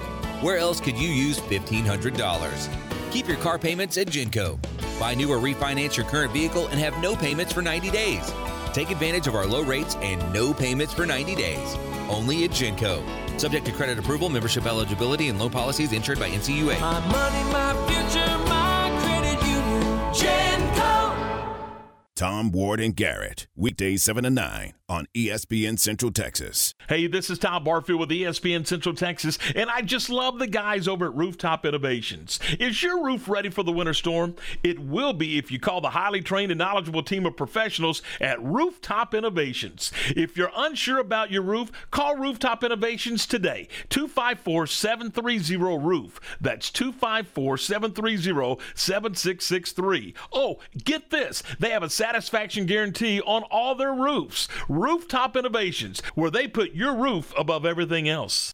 Where 0.41 0.57
else 0.57 0.81
could 0.81 0.97
you 0.97 1.07
use 1.07 1.39
$1,500? 1.39 3.09
Keep 3.09 3.25
your 3.25 3.37
car 3.37 3.57
payments 3.57 3.97
at 3.97 4.07
Genco. 4.07 4.59
Buy 4.99 5.15
new 5.15 5.31
or 5.31 5.37
refinance 5.37 5.95
your 5.95 6.05
current 6.07 6.33
vehicle 6.33 6.67
and 6.67 6.79
have 6.81 7.01
no 7.01 7.15
payments 7.15 7.53
for 7.53 7.61
90 7.61 7.89
days. 7.89 8.33
Take 8.73 8.91
advantage 8.91 9.27
of 9.27 9.35
our 9.35 9.45
low 9.45 9.63
rates 9.63 9.95
and 10.01 10.33
no 10.33 10.53
payments 10.53 10.93
for 10.93 11.05
90 11.05 11.35
days. 11.35 11.77
Only 12.09 12.43
at 12.43 12.49
Genco. 12.49 13.01
Subject 13.39 13.65
to 13.65 13.71
credit 13.71 13.97
approval, 13.97 14.27
membership 14.27 14.65
eligibility, 14.65 15.29
and 15.29 15.39
loan 15.39 15.51
policies 15.51 15.93
insured 15.93 16.19
by 16.19 16.27
NCUA. 16.31 16.81
My 16.81 16.99
money, 16.99 17.43
my 17.49 17.71
future, 17.87 18.37
my 18.39 18.91
credit 19.05 19.41
union. 19.47 19.83
Genco. 20.11 21.77
Tom 22.17 22.51
Ward 22.51 22.81
and 22.81 22.93
Garrett, 22.93 23.47
weekdays 23.55 24.03
7 24.03 24.25
to 24.25 24.29
9 24.29 24.73
on 24.89 25.07
ESPN 25.15 25.79
Central 25.79 26.11
Texas. 26.11 26.73
Hey, 26.89 27.07
this 27.07 27.29
is 27.29 27.39
Tom 27.39 27.63
Barfield 27.63 28.01
with 28.01 28.09
ESPN 28.09 28.67
Central 28.67 28.93
Texas, 28.93 29.39
and 29.55 29.69
I 29.69 29.81
just 29.81 30.09
love 30.09 30.39
the 30.39 30.47
guys 30.47 30.89
over 30.89 31.05
at 31.05 31.15
Rooftop 31.15 31.65
Innovations. 31.65 32.37
Is 32.59 32.83
your 32.83 33.03
roof 33.03 33.29
ready 33.29 33.49
for 33.49 33.63
the 33.63 33.71
winter 33.71 33.93
storm? 33.93 34.35
It 34.61 34.79
will 34.79 35.13
be 35.13 35.37
if 35.37 35.51
you 35.51 35.59
call 35.59 35.79
the 35.79 35.91
highly 35.91 36.21
trained 36.21 36.51
and 36.51 36.59
knowledgeable 36.59 37.01
team 37.01 37.25
of 37.25 37.37
professionals 37.37 38.01
at 38.19 38.43
Rooftop 38.43 39.13
Innovations. 39.15 39.91
If 40.09 40.35
you're 40.35 40.51
unsure 40.55 40.99
about 40.99 41.31
your 41.31 41.43
roof, 41.43 41.71
call 41.89 42.17
Rooftop 42.17 42.63
Innovations 42.63 43.25
today. 43.25 43.69
254 43.89 44.67
730 44.67 45.55
Roof. 45.55 46.19
That's 46.41 46.69
254 46.69 47.57
730 47.57 48.61
7663. 48.75 50.13
Oh, 50.33 50.59
get 50.83 51.09
this 51.09 51.41
they 51.59 51.69
have 51.69 51.83
a 51.83 51.89
satisfaction 51.89 52.65
guarantee 52.65 53.21
on 53.21 53.43
all 53.43 53.75
their 53.75 53.93
roofs. 53.93 54.49
Rooftop 54.83 55.37
Innovations, 55.37 56.01
where 56.13 56.29
they 56.29 56.45
put 56.45 56.73
your 56.73 56.93
roof 56.93 57.33
above 57.37 57.65
everything 57.65 58.09
else. 58.09 58.53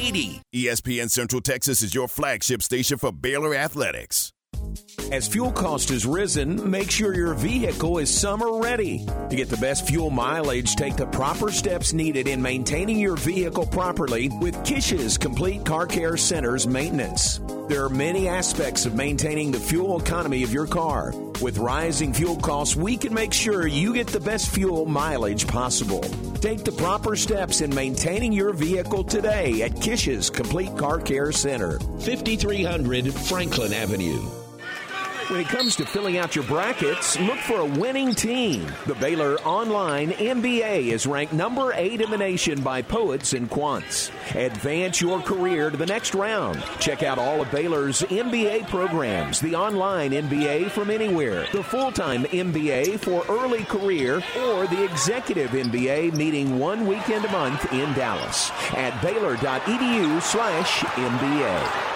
8080. 0.01 0.41
ESPN 0.55 1.11
Central 1.11 1.41
Texas 1.41 1.83
is 1.83 1.93
your 1.93 2.07
flagship 2.07 2.63
station 2.63 2.97
for 2.97 3.11
Baylor 3.11 3.53
Athletics. 3.53 4.33
As 5.11 5.27
fuel 5.27 5.51
cost 5.51 5.89
has 5.89 6.05
risen, 6.05 6.69
make 6.69 6.89
sure 6.89 7.13
your 7.13 7.35
vehicle 7.35 7.99
is 7.99 8.09
summer 8.09 8.59
ready. 8.59 9.05
To 9.29 9.35
get 9.35 9.49
the 9.49 9.57
best 9.57 9.87
fuel 9.87 10.09
mileage, 10.09 10.75
take 10.75 10.95
the 10.95 11.05
proper 11.05 11.51
steps 11.51 11.93
needed 11.93 12.27
in 12.27 12.41
maintaining 12.41 12.97
your 12.97 13.15
vehicle 13.15 13.65
properly 13.65 14.29
with 14.39 14.63
Kish's 14.65 15.17
Complete 15.17 15.65
Car 15.65 15.85
Care 15.85 16.17
Center's 16.17 16.67
maintenance. 16.67 17.39
There 17.69 17.85
are 17.85 17.89
many 17.89 18.27
aspects 18.27 18.85
of 18.85 18.95
maintaining 18.95 19.51
the 19.51 19.59
fuel 19.59 19.99
economy 19.99 20.43
of 20.43 20.51
your 20.51 20.67
car. 20.67 21.13
With 21.41 21.57
rising 21.57 22.13
fuel 22.13 22.35
costs, 22.35 22.75
we 22.75 22.95
can 22.95 23.15
make 23.15 23.33
sure 23.33 23.65
you 23.65 23.95
get 23.95 24.05
the 24.05 24.19
best 24.19 24.51
fuel 24.53 24.85
mileage 24.85 25.47
possible. 25.47 26.01
Take 26.35 26.63
the 26.63 26.71
proper 26.71 27.15
steps 27.15 27.61
in 27.61 27.73
maintaining 27.73 28.31
your 28.31 28.53
vehicle 28.53 29.03
today 29.03 29.63
at 29.63 29.81
Kish's 29.81 30.29
Complete 30.29 30.77
Car 30.77 30.99
Care 30.99 31.31
Center, 31.31 31.79
5300 32.01 33.11
Franklin 33.11 33.73
Avenue. 33.73 34.21
When 35.31 35.39
it 35.39 35.47
comes 35.47 35.77
to 35.77 35.85
filling 35.85 36.17
out 36.17 36.35
your 36.35 36.43
brackets, 36.43 37.17
look 37.21 37.37
for 37.37 37.61
a 37.61 37.65
winning 37.65 38.13
team. 38.13 38.69
The 38.85 38.95
Baylor 38.95 39.37
Online 39.45 40.11
MBA 40.11 40.91
is 40.91 41.07
ranked 41.07 41.31
number 41.31 41.71
eight 41.73 42.01
in 42.01 42.11
the 42.11 42.17
nation 42.17 42.61
by 42.61 42.81
poets 42.81 43.31
and 43.31 43.49
quants. 43.49 44.11
Advance 44.35 44.99
your 44.99 45.21
career 45.21 45.69
to 45.69 45.77
the 45.77 45.85
next 45.85 46.15
round. 46.15 46.61
Check 46.81 47.01
out 47.01 47.17
all 47.17 47.39
of 47.39 47.49
Baylor's 47.49 48.01
MBA 48.01 48.67
programs 48.67 49.39
the 49.39 49.55
online 49.55 50.11
MBA 50.11 50.69
from 50.69 50.91
anywhere, 50.91 51.47
the 51.53 51.63
full 51.63 51.93
time 51.93 52.25
MBA 52.25 52.99
for 52.99 53.23
early 53.29 53.63
career, 53.63 54.17
or 54.37 54.67
the 54.67 54.83
executive 54.83 55.51
MBA 55.51 56.13
meeting 56.13 56.59
one 56.59 56.85
weekend 56.85 57.23
a 57.23 57.31
month 57.31 57.71
in 57.71 57.93
Dallas 57.93 58.51
at 58.73 59.01
baylor.edu 59.01 60.21
slash 60.21 60.79
MBA. 60.79 61.90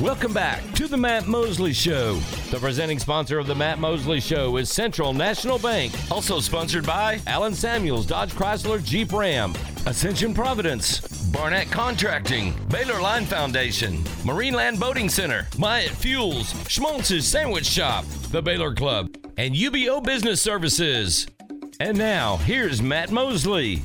Welcome 0.00 0.32
back 0.32 0.62
to 0.76 0.88
the 0.88 0.96
Matt 0.96 1.26
Mosley 1.26 1.74
Show. 1.74 2.14
The 2.50 2.58
presenting 2.58 2.98
sponsor 2.98 3.38
of 3.38 3.46
the 3.46 3.54
Matt 3.54 3.78
Mosley 3.78 4.18
Show 4.18 4.56
is 4.56 4.70
Central 4.70 5.12
National 5.12 5.58
Bank. 5.58 5.92
Also 6.10 6.40
sponsored 6.40 6.86
by 6.86 7.20
Allen 7.26 7.54
Samuels, 7.54 8.06
Dodge 8.06 8.32
Chrysler 8.32 8.82
Jeep 8.82 9.12
Ram, 9.12 9.52
Ascension 9.84 10.32
Providence, 10.32 11.00
Barnett 11.30 11.70
Contracting, 11.70 12.54
Baylor 12.70 13.02
Line 13.02 13.26
Foundation, 13.26 13.98
Marineland 14.24 14.80
Boating 14.80 15.10
Center, 15.10 15.46
Myatt 15.58 15.90
Fuels, 15.90 16.54
Schmaltz's 16.66 17.28
Sandwich 17.28 17.66
Shop, 17.66 18.06
the 18.30 18.40
Baylor 18.40 18.74
Club, 18.74 19.14
and 19.36 19.54
UBEO 19.54 20.02
Business 20.02 20.40
Services. 20.40 21.26
And 21.78 21.98
now, 21.98 22.38
here's 22.38 22.80
Matt 22.80 23.10
Mosley. 23.10 23.82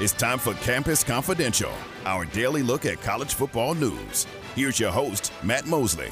It's 0.00 0.12
time 0.12 0.40
for 0.40 0.54
Campus 0.54 1.04
Confidential. 1.04 1.70
our 2.04 2.24
daily 2.24 2.64
look 2.64 2.84
at 2.84 3.00
college 3.00 3.34
football 3.34 3.74
news. 3.76 4.26
Here's 4.56 4.80
your 4.80 4.90
host, 4.90 5.32
Matt 5.44 5.66
Mosley. 5.66 6.10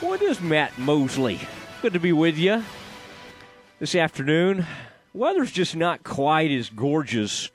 What 0.00 0.22
is 0.22 0.40
Matt 0.40 0.78
Mosley? 0.78 1.40
Good 1.82 1.92
to 1.94 1.98
be 1.98 2.12
with 2.12 2.38
you 2.38 2.62
this 3.80 3.96
afternoon. 3.96 4.64
Weather's 5.12 5.50
just 5.50 5.74
not 5.74 6.04
quite 6.04 6.52
as 6.52 6.70
gorgeous 6.70 7.50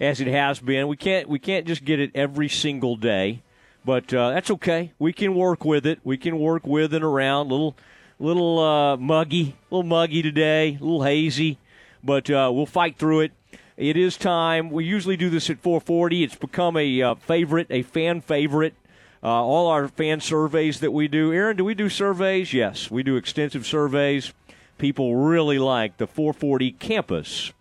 as 0.00 0.20
it 0.20 0.26
has 0.26 0.58
been. 0.58 0.88
We 0.88 0.96
can't 0.96 1.28
we 1.28 1.38
can't 1.38 1.68
just 1.68 1.84
get 1.84 2.00
it 2.00 2.10
every 2.12 2.48
single 2.48 2.96
day, 2.96 3.42
but 3.84 4.12
uh, 4.12 4.30
that's 4.30 4.50
okay. 4.50 4.92
We 4.98 5.12
can 5.12 5.36
work 5.36 5.64
with 5.64 5.86
it. 5.86 6.00
We 6.02 6.16
can 6.16 6.40
work 6.40 6.66
with 6.66 6.92
and 6.94 7.04
around. 7.04 7.48
Little 7.48 7.76
little 8.18 8.58
uh, 8.58 8.96
muggy, 8.96 9.54
a 9.70 9.74
little 9.74 9.88
muggy 9.88 10.20
today, 10.20 10.70
a 10.80 10.84
little 10.84 11.04
hazy, 11.04 11.58
but 12.02 12.28
uh, 12.28 12.50
we'll 12.52 12.66
fight 12.66 12.98
through 12.98 13.20
it. 13.20 13.32
It 13.76 13.96
is 13.96 14.16
time. 14.16 14.70
We 14.70 14.84
usually 14.84 15.16
do 15.16 15.30
this 15.30 15.50
at 15.50 15.60
4:40. 15.60 16.22
It's 16.22 16.36
become 16.36 16.76
a 16.76 17.02
uh, 17.02 17.14
favorite, 17.16 17.66
a 17.70 17.82
fan 17.82 18.20
favorite. 18.20 18.74
Uh, 19.22 19.28
all 19.28 19.68
our 19.68 19.88
fan 19.88 20.20
surveys 20.20 20.80
that 20.80 20.92
we 20.92 21.08
do. 21.08 21.32
Aaron, 21.32 21.56
do 21.56 21.64
we 21.64 21.74
do 21.74 21.88
surveys? 21.88 22.52
Yes, 22.52 22.90
we 22.90 23.02
do 23.02 23.16
extensive 23.16 23.66
surveys. 23.66 24.32
People 24.76 25.16
really 25.16 25.58
like 25.58 25.96
the 25.96 26.06
440 26.06 26.72
campus 26.72 27.52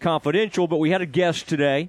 confidential, 0.00 0.66
but 0.66 0.78
we 0.78 0.90
had 0.90 1.00
a 1.00 1.06
guest 1.06 1.48
today 1.48 1.88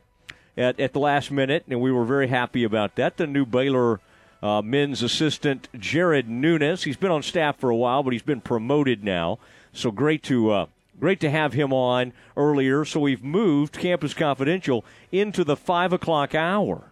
at, 0.56 0.80
at 0.80 0.94
the 0.94 1.00
last 1.00 1.32
minute, 1.32 1.66
and 1.68 1.82
we 1.82 1.92
were 1.92 2.06
very 2.06 2.28
happy 2.28 2.64
about 2.64 2.96
that. 2.96 3.18
The 3.18 3.28
new 3.28 3.46
Baylor 3.46 4.00
uh, 4.44 4.62
men's 4.62 5.02
assistant, 5.02 5.68
Jared 5.78 6.30
Nuness. 6.30 6.84
He's 6.84 6.98
been 6.98 7.12
on 7.12 7.24
staff 7.24 7.58
for 7.58 7.70
a 7.70 7.76
while, 7.76 8.04
but 8.04 8.14
he's 8.14 8.22
been 8.22 8.42
promoted 8.42 9.04
now. 9.04 9.40
So 9.74 9.92
great 9.92 10.24
to 10.24 10.52
uh, 10.52 10.66
great 11.00 11.20
to 11.22 11.30
have 11.30 11.54
him 11.54 11.74
on 11.74 12.14
earlier. 12.36 12.86
So 12.86 13.00
we've 13.00 13.24
moved 13.24 13.74
Campus 13.74 14.14
Confidential 14.14 14.86
into 15.12 15.44
the 15.44 15.56
five 15.56 15.94
o'clock 15.94 16.36
hour. 16.36 16.92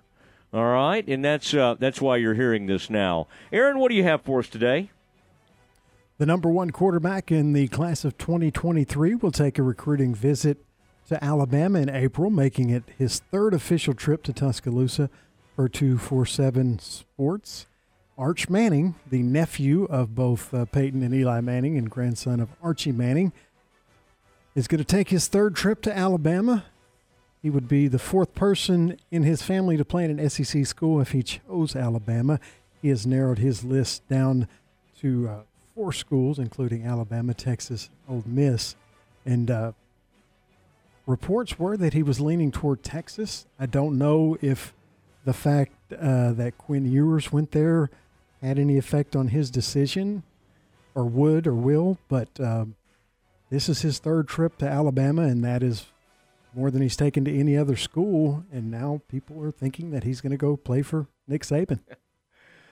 All 0.53 0.65
right, 0.65 1.07
and 1.07 1.25
that's 1.25 1.53
uh, 1.53 1.75
that's 1.79 1.99
why 1.99 2.17
you're 2.17 2.35
hearing 2.35 2.67
this 2.67 2.89
now. 2.89 3.27
Aaron, 3.51 3.79
what 3.79 3.89
do 3.89 3.95
you 3.95 4.03
have 4.03 4.21
for 4.21 4.39
us 4.39 4.47
today? 4.47 4.91
The 6.19 6.27
number 6.27 6.47
one 6.47 6.69
quarterback 6.69 7.31
in 7.31 7.53
the 7.53 7.67
class 7.69 8.05
of 8.05 8.19
2023 8.19 9.15
will 9.15 9.31
take 9.31 9.57
a 9.57 9.63
recruiting 9.63 10.13
visit 10.13 10.63
to 11.07 11.21
Alabama 11.23 11.79
in 11.79 11.89
April, 11.89 12.29
making 12.29 12.69
it 12.69 12.83
his 12.97 13.19
third 13.31 13.55
official 13.55 13.95
trip 13.95 14.21
to 14.23 14.33
Tuscaloosa 14.33 15.09
for 15.55 15.67
247 15.67 16.79
Sports. 16.79 17.65
Arch 18.15 18.47
Manning, 18.47 18.93
the 19.09 19.23
nephew 19.23 19.85
of 19.85 20.13
both 20.13 20.53
uh, 20.53 20.65
Peyton 20.65 21.01
and 21.01 21.15
Eli 21.15 21.41
Manning 21.41 21.77
and 21.77 21.89
grandson 21.89 22.39
of 22.39 22.49
Archie 22.61 22.91
Manning, 22.91 23.33
is 24.55 24.67
going 24.67 24.79
to 24.79 24.85
take 24.85 25.09
his 25.09 25.27
third 25.27 25.55
trip 25.55 25.81
to 25.81 25.97
Alabama. 25.97 26.65
He 27.41 27.49
would 27.49 27.67
be 27.67 27.87
the 27.87 27.99
fourth 27.99 28.33
person 28.35 28.97
in 29.11 29.23
his 29.23 29.41
family 29.41 29.77
to 29.77 29.85
play 29.85 30.05
in 30.05 30.17
an 30.17 30.29
SEC 30.29 30.65
school 30.65 31.01
if 31.01 31.11
he 31.11 31.23
chose 31.23 31.75
Alabama. 31.75 32.39
He 32.81 32.89
has 32.89 33.05
narrowed 33.05 33.39
his 33.39 33.63
list 33.63 34.07
down 34.07 34.47
to 34.99 35.27
uh, 35.27 35.39
four 35.75 35.91
schools, 35.91 36.39
including 36.39 36.85
Alabama, 36.85 37.33
Texas, 37.33 37.89
Ole 38.07 38.23
Miss, 38.25 38.75
and 39.25 39.49
uh, 39.49 39.71
reports 41.05 41.57
were 41.59 41.75
that 41.77 41.93
he 41.93 42.03
was 42.03 42.19
leaning 42.19 42.51
toward 42.51 42.83
Texas. 42.83 43.45
I 43.59 43.65
don't 43.65 43.97
know 43.97 44.37
if 44.41 44.73
the 45.25 45.33
fact 45.33 45.71
uh, 45.93 46.33
that 46.33 46.57
Quinn 46.57 46.89
Ewers 46.89 47.31
went 47.31 47.51
there 47.51 47.89
had 48.41 48.59
any 48.59 48.77
effect 48.77 49.15
on 49.15 49.29
his 49.29 49.49
decision, 49.49 50.23
or 50.95 51.05
would 51.05 51.47
or 51.47 51.53
will, 51.53 51.97
but 52.09 52.27
um, 52.39 52.75
this 53.53 53.69
is 53.69 53.83
his 53.83 53.99
third 53.99 54.27
trip 54.27 54.57
to 54.57 54.67
Alabama, 54.67 55.21
and 55.21 55.43
that 55.43 55.61
is 55.61 55.85
more 56.55 56.71
than 56.71 56.81
he's 56.81 56.95
taken 56.95 57.23
to 57.25 57.39
any 57.39 57.55
other 57.55 57.75
school. 57.75 58.43
And 58.51 58.71
now 58.71 59.01
people 59.07 59.43
are 59.43 59.51
thinking 59.51 59.91
that 59.91 60.03
he's 60.03 60.21
going 60.21 60.31
to 60.31 60.37
go 60.37 60.57
play 60.57 60.81
for 60.81 61.07
Nick 61.27 61.43
Saban. 61.43 61.79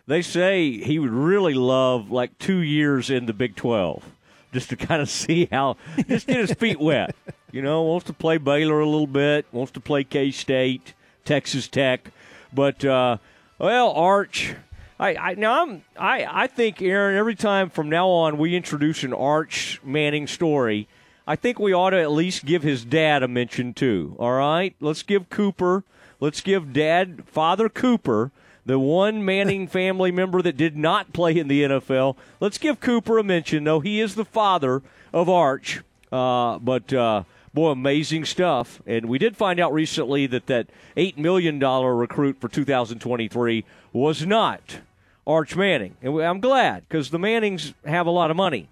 They 0.08 0.24
say 0.24 0.80
he 0.80 0.98
would 0.98 1.12
really 1.12 1.54
love 1.54 2.10
like 2.10 2.38
two 2.40 2.58
years 2.58 3.12
in 3.12 3.28
the 3.28 3.34
Big 3.34 3.56
12 3.56 4.04
just 4.52 4.70
to 4.70 4.76
kind 4.76 5.00
of 5.00 5.10
see 5.22 5.48
how, 5.52 5.78
just 6.08 6.26
get 6.26 6.38
his 6.38 6.54
feet 6.54 6.80
wet. 6.80 7.16
You 7.52 7.62
know, 7.62 7.84
wants 7.84 8.08
to 8.08 8.14
play 8.14 8.38
Baylor 8.38 8.80
a 8.80 8.86
little 8.86 9.08
bit, 9.08 9.46
wants 9.52 9.72
to 9.74 9.80
play 9.80 10.04
K 10.04 10.32
State, 10.32 10.96
Texas 11.24 11.68
Tech. 11.68 12.12
But, 12.52 12.84
uh, 12.84 13.18
well, 13.60 13.92
Arch. 13.92 14.56
I, 15.02 15.16
I 15.16 15.34
now 15.34 15.64
I'm 15.64 15.84
I, 15.98 16.44
I 16.44 16.48
think 16.48 16.80
Aaron 16.80 17.18
every 17.18 17.34
time 17.34 17.72
from 17.72 17.90
now 17.90 18.08
on 18.08 18.38
we 18.38 18.56
introduce 18.56 19.04
an 19.04 19.14
Arch 19.14 19.82
Manning 19.84 20.28
story, 20.28 20.88
I 21.26 21.36
think 21.36 21.58
we 21.58 21.74
ought 21.74 21.90
to 21.90 22.00
at 22.00 22.12
least 22.12 22.46
give 22.46 22.62
his 22.62 22.86
dad 22.86 23.24
a 23.24 23.28
mention 23.28 23.74
too. 23.74 24.16
All 24.20 24.34
right, 24.34 24.76
let's 24.80 25.02
give 25.02 25.28
Cooper, 25.32 25.84
let's 26.20 26.42
give 26.42 26.72
Dad 26.72 27.24
Father 27.26 27.68
Cooper, 27.68 28.30
the 28.64 28.78
one 28.78 29.26
Manning 29.26 29.68
family 29.80 30.12
member 30.12 30.40
that 30.44 30.56
did 30.56 30.78
not 30.78 31.14
play 31.14 31.36
in 31.36 31.48
the 31.48 31.64
NFL. 31.64 32.16
Let's 32.40 32.60
give 32.60 32.80
Cooper 32.80 33.18
a 33.18 33.24
mention, 33.24 33.64
though 33.64 33.80
he 33.80 34.00
is 34.00 34.14
the 34.14 34.24
father 34.24 34.84
of 35.12 35.28
Arch. 35.28 35.82
Uh, 36.12 36.60
but 36.60 36.94
uh, 36.94 37.24
boy, 37.56 37.72
amazing 37.72 38.26
stuff. 38.26 38.84
And 38.86 39.08
we 39.08 39.18
did 39.18 39.36
find 39.36 39.60
out 39.60 39.74
recently 39.74 40.28
that 40.28 40.46
that 40.46 40.68
eight 40.96 41.18
million 41.18 41.58
dollar 41.58 41.96
recruit 41.96 42.40
for 42.40 42.50
2023 42.50 43.66
was 43.94 44.28
not 44.28 44.82
Arch 45.26 45.56
Manning, 45.56 45.96
and 46.02 46.20
I'm 46.20 46.40
glad 46.40 46.88
because 46.88 47.10
the 47.10 47.20
Mannings 47.20 47.74
have 47.86 48.08
a 48.08 48.12
lot 48.12 48.32
of 48.32 48.38
money. 48.38 48.70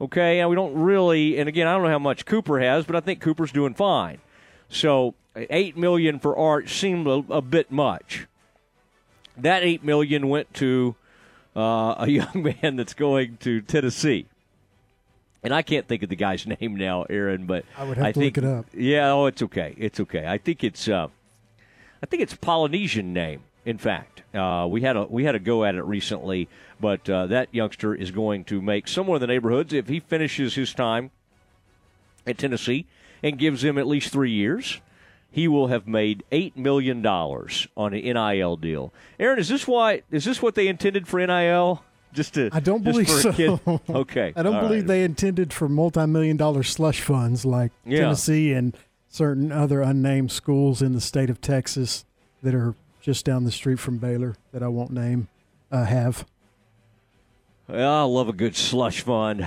Okay, 0.00 0.40
and 0.40 0.50
we 0.50 0.56
don't 0.56 0.74
really, 0.74 1.38
and 1.38 1.48
again, 1.48 1.68
I 1.68 1.74
don't 1.74 1.82
know 1.84 1.90
how 1.90 1.98
much 1.98 2.26
Cooper 2.26 2.58
has, 2.58 2.84
but 2.84 2.96
I 2.96 3.00
think 3.00 3.20
Cooper's 3.20 3.52
doing 3.52 3.74
fine. 3.74 4.18
So 4.68 5.14
eight 5.36 5.76
million 5.76 6.18
for 6.18 6.36
Arch 6.36 6.72
seemed 6.74 7.06
a, 7.06 7.22
a 7.30 7.42
bit 7.42 7.70
much. 7.70 8.26
That 9.36 9.62
eight 9.62 9.84
million 9.84 10.28
went 10.28 10.52
to 10.54 10.96
uh, 11.54 11.94
a 11.98 12.06
young 12.08 12.54
man 12.62 12.76
that's 12.76 12.94
going 12.94 13.36
to 13.38 13.60
Tennessee, 13.60 14.26
and 15.42 15.54
I 15.54 15.62
can't 15.62 15.86
think 15.86 16.02
of 16.02 16.08
the 16.08 16.16
guy's 16.16 16.46
name 16.60 16.76
now, 16.76 17.04
Aaron. 17.08 17.46
But 17.46 17.64
I 17.76 17.84
would 17.84 17.98
have 17.98 18.14
to 18.14 18.20
think, 18.20 18.36
look 18.36 18.44
it 18.44 18.48
up. 18.48 18.66
Yeah, 18.74 19.12
oh, 19.12 19.26
it's 19.26 19.42
okay. 19.42 19.74
It's 19.78 20.00
okay. 20.00 20.26
I 20.26 20.38
think 20.38 20.64
it's, 20.64 20.88
uh, 20.88 21.08
I 22.02 22.06
think 22.06 22.22
it's 22.22 22.34
a 22.34 22.38
Polynesian 22.38 23.12
name. 23.12 23.44
In 23.64 23.78
fact, 23.78 24.22
uh, 24.34 24.66
we 24.68 24.80
had 24.80 24.96
a 24.96 25.04
we 25.04 25.24
had 25.24 25.34
a 25.34 25.38
go 25.38 25.64
at 25.64 25.74
it 25.76 25.84
recently, 25.84 26.48
but 26.80 27.08
uh, 27.08 27.26
that 27.26 27.48
youngster 27.54 27.94
is 27.94 28.10
going 28.10 28.44
to 28.46 28.60
make 28.60 28.88
somewhere 28.88 29.16
in 29.16 29.20
the 29.20 29.26
neighborhoods 29.28 29.72
if 29.72 29.88
he 29.88 30.00
finishes 30.00 30.54
his 30.56 30.74
time 30.74 31.10
at 32.26 32.38
Tennessee 32.38 32.86
and 33.22 33.38
gives 33.38 33.62
him 33.62 33.78
at 33.78 33.86
least 33.86 34.10
three 34.12 34.32
years. 34.32 34.80
He 35.30 35.48
will 35.48 35.68
have 35.68 35.86
made 35.86 36.24
eight 36.30 36.56
million 36.58 37.00
dollars 37.02 37.66
on 37.76 37.94
an 37.94 38.02
NIL 38.02 38.56
deal. 38.56 38.92
Aaron, 39.18 39.38
is 39.38 39.48
this 39.48 39.66
why? 39.66 40.02
Is 40.10 40.24
this 40.24 40.42
what 40.42 40.54
they 40.56 40.68
intended 40.68 41.06
for 41.08 41.24
NIL? 41.24 41.82
Just 42.12 42.34
to 42.34 42.50
I 42.52 42.60
don't 42.60 42.84
believe 42.84 43.08
so. 43.08 43.32
kid? 43.32 43.58
Okay, 43.88 44.34
I 44.36 44.42
don't 44.42 44.56
all 44.56 44.60
believe 44.62 44.82
right. 44.82 44.86
they 44.88 45.04
intended 45.04 45.50
for 45.52 45.68
multi-million 45.68 46.36
dollar 46.36 46.62
slush 46.62 47.00
funds 47.00 47.46
like 47.46 47.72
Yeah. 47.86 48.00
Tennessee 48.00 48.52
and 48.52 48.76
certain 49.08 49.50
other 49.52 49.80
unnamed 49.80 50.30
schools 50.32 50.82
in 50.82 50.92
the 50.92 51.00
state 51.00 51.30
of 51.30 51.40
Texas 51.40 52.04
that 52.42 52.54
are 52.54 52.74
just 53.02 53.24
down 53.24 53.44
the 53.44 53.50
street 53.50 53.80
from 53.80 53.98
Baylor 53.98 54.36
that 54.52 54.62
I 54.62 54.68
won't 54.68 54.92
name 54.92 55.28
uh, 55.70 55.84
have. 55.84 56.24
Well, 57.68 57.92
I 57.92 58.02
love 58.04 58.28
a 58.28 58.32
good 58.32 58.56
slush 58.56 59.00
fund. 59.00 59.46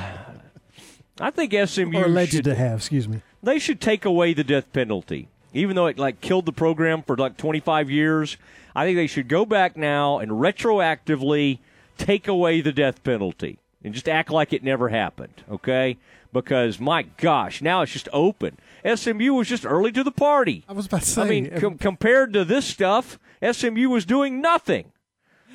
I 1.19 1.31
think 1.31 1.53
SMU 1.53 1.97
or 1.97 2.05
alleged 2.05 2.33
should, 2.33 2.43
to 2.45 2.55
have. 2.55 2.79
Excuse 2.79 3.07
me. 3.07 3.21
they 3.41 3.57
should 3.57 3.79
take 3.79 4.03
away 4.03 4.33
the 4.33 4.43
death 4.43 4.71
penalty, 4.73 5.29
even 5.53 5.75
though 5.75 5.85
it 5.87 5.97
like 5.97 6.19
killed 6.19 6.45
the 6.45 6.51
program 6.51 7.01
for 7.01 7.15
like 7.15 7.37
25 7.37 7.89
years. 7.89 8.37
I 8.75 8.85
think 8.85 8.97
they 8.97 9.07
should 9.07 9.29
go 9.29 9.45
back 9.45 9.77
now 9.77 10.19
and 10.19 10.31
retroactively 10.31 11.59
take 11.97 12.27
away 12.27 12.59
the 12.59 12.73
death 12.73 13.03
penalty 13.03 13.57
and 13.81 13.93
just 13.93 14.09
act 14.09 14.29
like 14.29 14.51
it 14.51 14.63
never 14.63 14.89
happened. 14.89 15.43
Okay? 15.49 15.97
Because 16.33 16.79
my 16.81 17.03
gosh, 17.03 17.61
now 17.61 17.81
it's 17.83 17.93
just 17.93 18.09
open. 18.11 18.57
SMU 18.83 19.33
was 19.33 19.47
just 19.47 19.65
early 19.65 19.93
to 19.93 20.03
the 20.03 20.11
party. 20.11 20.65
I 20.67 20.73
was 20.73 20.87
about 20.87 21.01
to 21.01 21.07
say. 21.07 21.21
I 21.21 21.29
mean, 21.29 21.49
com- 21.57 21.77
compared 21.77 22.33
to 22.33 22.43
this 22.43 22.65
stuff, 22.65 23.17
SMU 23.41 23.89
was 23.89 24.05
doing 24.05 24.41
nothing. 24.41 24.91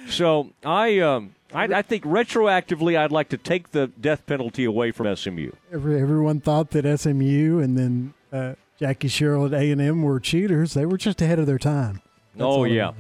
So 0.09 0.51
I, 0.65 0.99
um, 1.01 1.35
I, 1.53 1.65
I 1.65 1.83
think 1.83 2.05
retroactively, 2.05 2.97
I'd 2.99 3.13
like 3.13 3.29
to 3.31 3.37
take 3.37 3.73
the 3.73 3.89
death 3.89 4.27
penalty 4.27 4.65
away 4.65 4.93
from 4.93 5.15
SMU. 5.15 5.53
Every, 5.73 6.01
everyone 6.01 6.41
thought 6.41 6.71
that 6.71 7.01
SMU 7.01 7.61
and 7.61 7.77
then 7.77 8.15
uh, 8.33 8.55
Jackie 8.79 9.09
Sherrill 9.09 9.47
at 9.47 9.53
A 9.53 9.71
and 9.71 9.81
M 9.81 10.03
were 10.03 10.19
cheaters. 10.21 10.75
They 10.75 10.87
were 10.87 10.97
just 10.97 11.21
ahead 11.21 11.39
of 11.39 11.47
their 11.47 11.59
time. 11.59 12.01
That's 12.35 12.47
oh 12.47 12.65
yeah, 12.65 12.93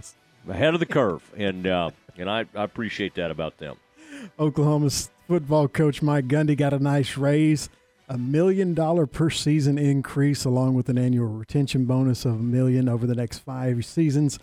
ahead 0.48 0.74
of 0.74 0.80
the 0.80 0.86
curve, 0.86 1.22
and 1.36 1.66
uh, 1.66 1.90
and 2.18 2.28
I, 2.28 2.40
I 2.54 2.64
appreciate 2.64 3.14
that 3.14 3.30
about 3.30 3.58
them. 3.58 3.76
Oklahoma's 4.38 5.10
football 5.28 5.68
coach 5.68 6.02
Mike 6.02 6.26
Gundy 6.26 6.56
got 6.56 6.74
a 6.74 6.78
nice 6.78 7.16
raise, 7.16 7.70
a 8.08 8.18
million 8.18 8.74
dollar 8.74 9.06
per 9.06 9.30
season 9.30 9.78
increase, 9.78 10.44
along 10.44 10.74
with 10.74 10.88
an 10.88 10.98
annual 10.98 11.28
retention 11.28 11.84
bonus 11.86 12.24
of 12.24 12.32
a 12.34 12.42
million 12.42 12.88
over 12.88 13.06
the 13.06 13.14
next 13.14 13.38
five 13.38 13.86
seasons. 13.86 14.38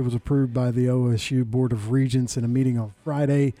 It 0.00 0.04
was 0.04 0.14
approved 0.14 0.54
by 0.54 0.70
the 0.70 0.86
OSU 0.86 1.44
Board 1.44 1.72
of 1.72 1.90
Regents 1.90 2.38
in 2.38 2.42
a 2.42 2.48
meeting 2.48 2.78
on 2.78 2.94
Friday. 3.04 3.52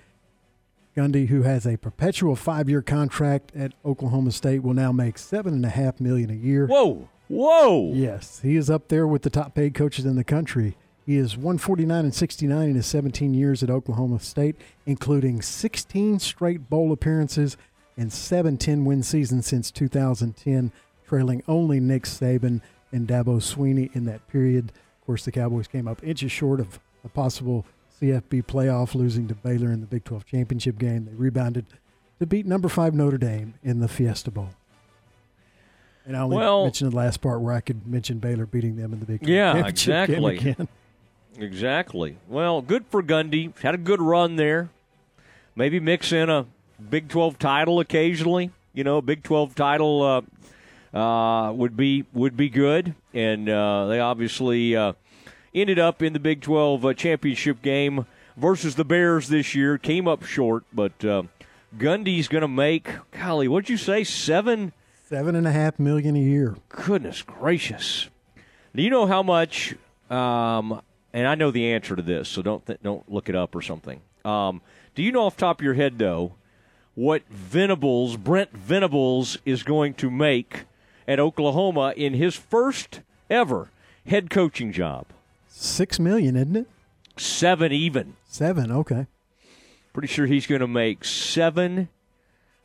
Gundy, 0.96 1.28
who 1.28 1.42
has 1.42 1.66
a 1.66 1.76
perpetual 1.76 2.34
five-year 2.34 2.80
contract 2.80 3.52
at 3.54 3.74
Oklahoma 3.84 4.32
State, 4.32 4.62
will 4.62 4.72
now 4.72 4.90
make 4.90 5.18
seven 5.18 5.52
and 5.52 5.66
a 5.66 5.68
half 5.68 6.00
million 6.00 6.30
a 6.30 6.32
year. 6.32 6.66
Whoa, 6.66 7.10
whoa! 7.28 7.92
Yes, 7.92 8.40
he 8.40 8.56
is 8.56 8.70
up 8.70 8.88
there 8.88 9.06
with 9.06 9.20
the 9.20 9.28
top-paid 9.28 9.74
coaches 9.74 10.06
in 10.06 10.16
the 10.16 10.24
country 10.24 10.78
He 11.04 11.18
is 11.18 11.36
149 11.36 12.06
and 12.06 12.14
69 12.14 12.70
in 12.70 12.74
his 12.74 12.86
17 12.86 13.34
years 13.34 13.62
at 13.62 13.68
Oklahoma 13.68 14.18
State, 14.18 14.56
including 14.86 15.42
16 15.42 16.20
straight 16.20 16.70
bowl 16.70 16.90
appearances 16.90 17.58
and 17.98 18.10
seven 18.10 18.56
10 18.56 18.86
win 18.86 19.02
seasons 19.02 19.46
since 19.46 19.70
2010, 19.70 20.72
trailing 21.06 21.42
only 21.46 21.80
Nick 21.80 22.04
Saban 22.04 22.62
and 22.92 23.06
Dabo 23.06 23.42
Swinney 23.42 23.94
in 23.94 24.06
that 24.06 24.26
period. 24.26 24.72
Course, 25.10 25.24
the 25.24 25.32
Cowboys 25.32 25.66
came 25.66 25.88
up 25.88 26.00
inches 26.04 26.30
short 26.30 26.60
of 26.60 26.78
a 27.04 27.08
possible 27.08 27.66
CFB 28.00 28.44
playoff, 28.44 28.94
losing 28.94 29.26
to 29.26 29.34
Baylor 29.34 29.72
in 29.72 29.80
the 29.80 29.86
Big 29.88 30.04
12 30.04 30.24
championship 30.24 30.78
game. 30.78 31.04
They 31.06 31.14
rebounded 31.14 31.66
to 32.20 32.26
beat 32.26 32.46
number 32.46 32.68
five 32.68 32.94
Notre 32.94 33.18
Dame 33.18 33.54
in 33.64 33.80
the 33.80 33.88
Fiesta 33.88 34.30
Bowl. 34.30 34.50
And 36.06 36.16
I 36.16 36.20
only 36.20 36.36
Well- 36.36 36.62
mentioned 36.62 36.92
the 36.92 36.96
last 36.96 37.20
part 37.20 37.40
where 37.40 37.52
I 37.52 37.60
could 37.60 37.88
mention 37.88 38.20
Baylor 38.20 38.46
beating 38.46 38.76
them 38.76 38.92
in 38.92 39.00
the 39.00 39.04
Big 39.06 39.18
12 39.22 39.28
Yeah, 39.28 39.52
championship 39.72 40.06
game 40.06 40.24
exactly. 40.24 40.50
again. 40.52 40.68
Exactly. 41.40 42.16
Well, 42.28 42.62
good 42.62 42.84
for 42.86 43.02
Gundy. 43.02 43.58
Had 43.58 43.74
a 43.74 43.78
good 43.78 44.00
run 44.00 44.36
there. 44.36 44.68
Maybe 45.56 45.80
mix 45.80 46.12
in 46.12 46.30
a 46.30 46.46
Big 46.88 47.08
12 47.08 47.36
title 47.36 47.80
occasionally. 47.80 48.52
You 48.74 48.84
know, 48.84 49.00
Big 49.02 49.24
12 49.24 49.56
title 49.56 50.02
uh, 50.04 50.20
uh, 50.92 51.52
would 51.54 51.76
be 51.76 52.04
would 52.12 52.36
be 52.36 52.48
good. 52.48 52.94
And 53.14 53.48
uh, 53.48 53.86
they 53.86 54.00
obviously 54.00 54.76
uh, 54.76 54.94
ended 55.54 55.78
up 55.78 56.02
in 56.02 56.12
the 56.12 56.20
Big 56.20 56.40
12 56.40 56.84
uh, 56.84 56.94
championship 56.94 57.62
game 57.62 58.06
versus 58.36 58.74
the 58.74 58.84
Bears 58.84 59.28
this 59.28 59.54
year. 59.54 59.78
Came 59.78 60.08
up 60.08 60.24
short, 60.24 60.64
but 60.72 61.04
uh, 61.04 61.24
Gundy's 61.76 62.28
going 62.28 62.42
to 62.42 62.48
make. 62.48 62.88
Golly, 63.12 63.48
what'd 63.48 63.68
you 63.68 63.76
say? 63.76 64.04
Seven. 64.04 64.72
Seven 65.08 65.34
and 65.34 65.46
a 65.46 65.52
half 65.52 65.78
million 65.78 66.14
a 66.14 66.20
year. 66.20 66.56
Goodness 66.68 67.22
gracious! 67.22 68.08
Do 68.74 68.82
you 68.82 68.90
know 68.90 69.06
how 69.06 69.24
much? 69.24 69.74
Um, 70.08 70.80
and 71.12 71.26
I 71.26 71.34
know 71.34 71.50
the 71.50 71.72
answer 71.72 71.96
to 71.96 72.02
this, 72.02 72.28
so 72.28 72.42
don't 72.42 72.64
th- 72.64 72.78
don't 72.82 73.10
look 73.10 73.28
it 73.28 73.34
up 73.34 73.56
or 73.56 73.62
something. 73.62 74.00
Um, 74.24 74.62
do 74.94 75.02
you 75.02 75.10
know 75.10 75.22
off 75.22 75.36
the 75.36 75.40
top 75.40 75.60
of 75.60 75.64
your 75.64 75.74
head 75.74 75.98
though 75.98 76.34
what 76.94 77.22
Venables 77.28 78.16
Brent 78.16 78.52
Venables 78.52 79.38
is 79.44 79.62
going 79.62 79.94
to 79.94 80.10
make 80.10 80.64
at 81.10 81.18
Oklahoma 81.18 81.92
in 81.96 82.14
his 82.14 82.36
first 82.36 83.00
ever 83.28 83.68
head 84.06 84.30
coaching 84.30 84.70
job? 84.72 85.06
Six 85.48 85.98
million, 85.98 86.36
isn't 86.36 86.56
it? 86.56 86.66
Seven 87.16 87.72
even. 87.72 88.14
Seven. 88.28 88.70
Okay. 88.70 89.06
Pretty 89.92 90.08
sure 90.08 90.26
he's 90.26 90.46
going 90.46 90.60
to 90.60 90.68
make 90.68 91.04
seven 91.04 91.88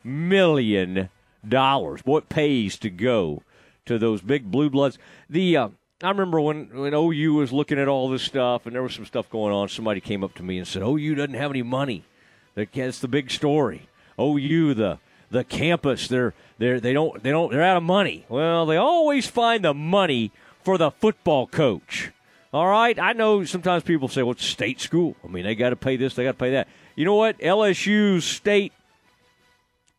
million 0.04 1.10
dollars. 1.48 2.02
What 2.06 2.30
pays 2.30 2.78
to 2.80 2.90
go 2.90 3.44
to 3.86 3.98
those 3.98 4.22
big 4.22 4.50
blue 4.52 4.70
bloods? 4.70 4.98
The 5.30 5.58
uh, 5.58 5.70
I 6.04 6.10
remember 6.10 6.40
when 6.40 6.70
when 6.74 6.94
OU 6.94 7.34
was 7.34 7.52
looking 7.52 7.80
at 7.80 7.88
all 7.88 8.10
this 8.10 8.24
stuff, 8.24 8.66
and 8.66 8.76
there 8.76 8.84
was 8.84 8.94
some 8.94 9.06
stuff 9.06 9.30
going 9.30 9.54
on. 9.54 9.70
Somebody 9.70 10.02
came 10.02 10.24
up 10.24 10.36
to 10.36 10.44
me 10.44 10.58
and 10.58 10.68
said, 10.68 10.84
"OU 10.84 11.16
doesn't 11.16 11.34
have 11.34 11.52
any 11.52 11.64
money. 11.64 12.04
That- 12.54 12.72
That's 12.74 13.00
the 13.00 13.08
big 13.08 13.32
story. 13.32 13.88
OU 14.20 14.74
the 14.76 15.00
the 15.30 15.44
campus 15.44 16.08
they're 16.08 16.34
they're 16.58 16.80
they 16.80 16.94
don't 16.94 17.22
they 17.24 17.32
don't 17.32 17.52
they're 17.52 17.64
out 17.64 17.78
of 17.78 17.84
money. 17.84 18.26
Well, 18.30 18.66
they 18.66 18.78
always 18.78 19.28
find 19.28 19.64
the 19.64 19.74
money 19.74 20.32
for 20.64 20.78
the 20.78 20.92
football 20.92 21.48
coach. 21.48 22.12
All 22.54 22.68
right, 22.68 22.98
I 22.98 23.14
know 23.14 23.44
sometimes 23.44 23.84
people 23.84 24.08
say, 24.08 24.24
"Well, 24.24 24.32
it's 24.32 24.46
state 24.46 24.80
school. 24.80 25.16
I 25.24 25.28
mean, 25.28 25.44
they 25.44 25.56
got 25.56 25.72
to 25.72 25.76
pay 25.76 25.98
this, 25.98 26.14
they 26.16 26.24
got 26.24 26.32
to 26.32 26.38
pay 26.38 26.52
that." 26.52 26.68
You 26.96 27.04
know 27.04 27.16
what? 27.16 27.38
LSU's 27.40 28.24
state 28.24 28.72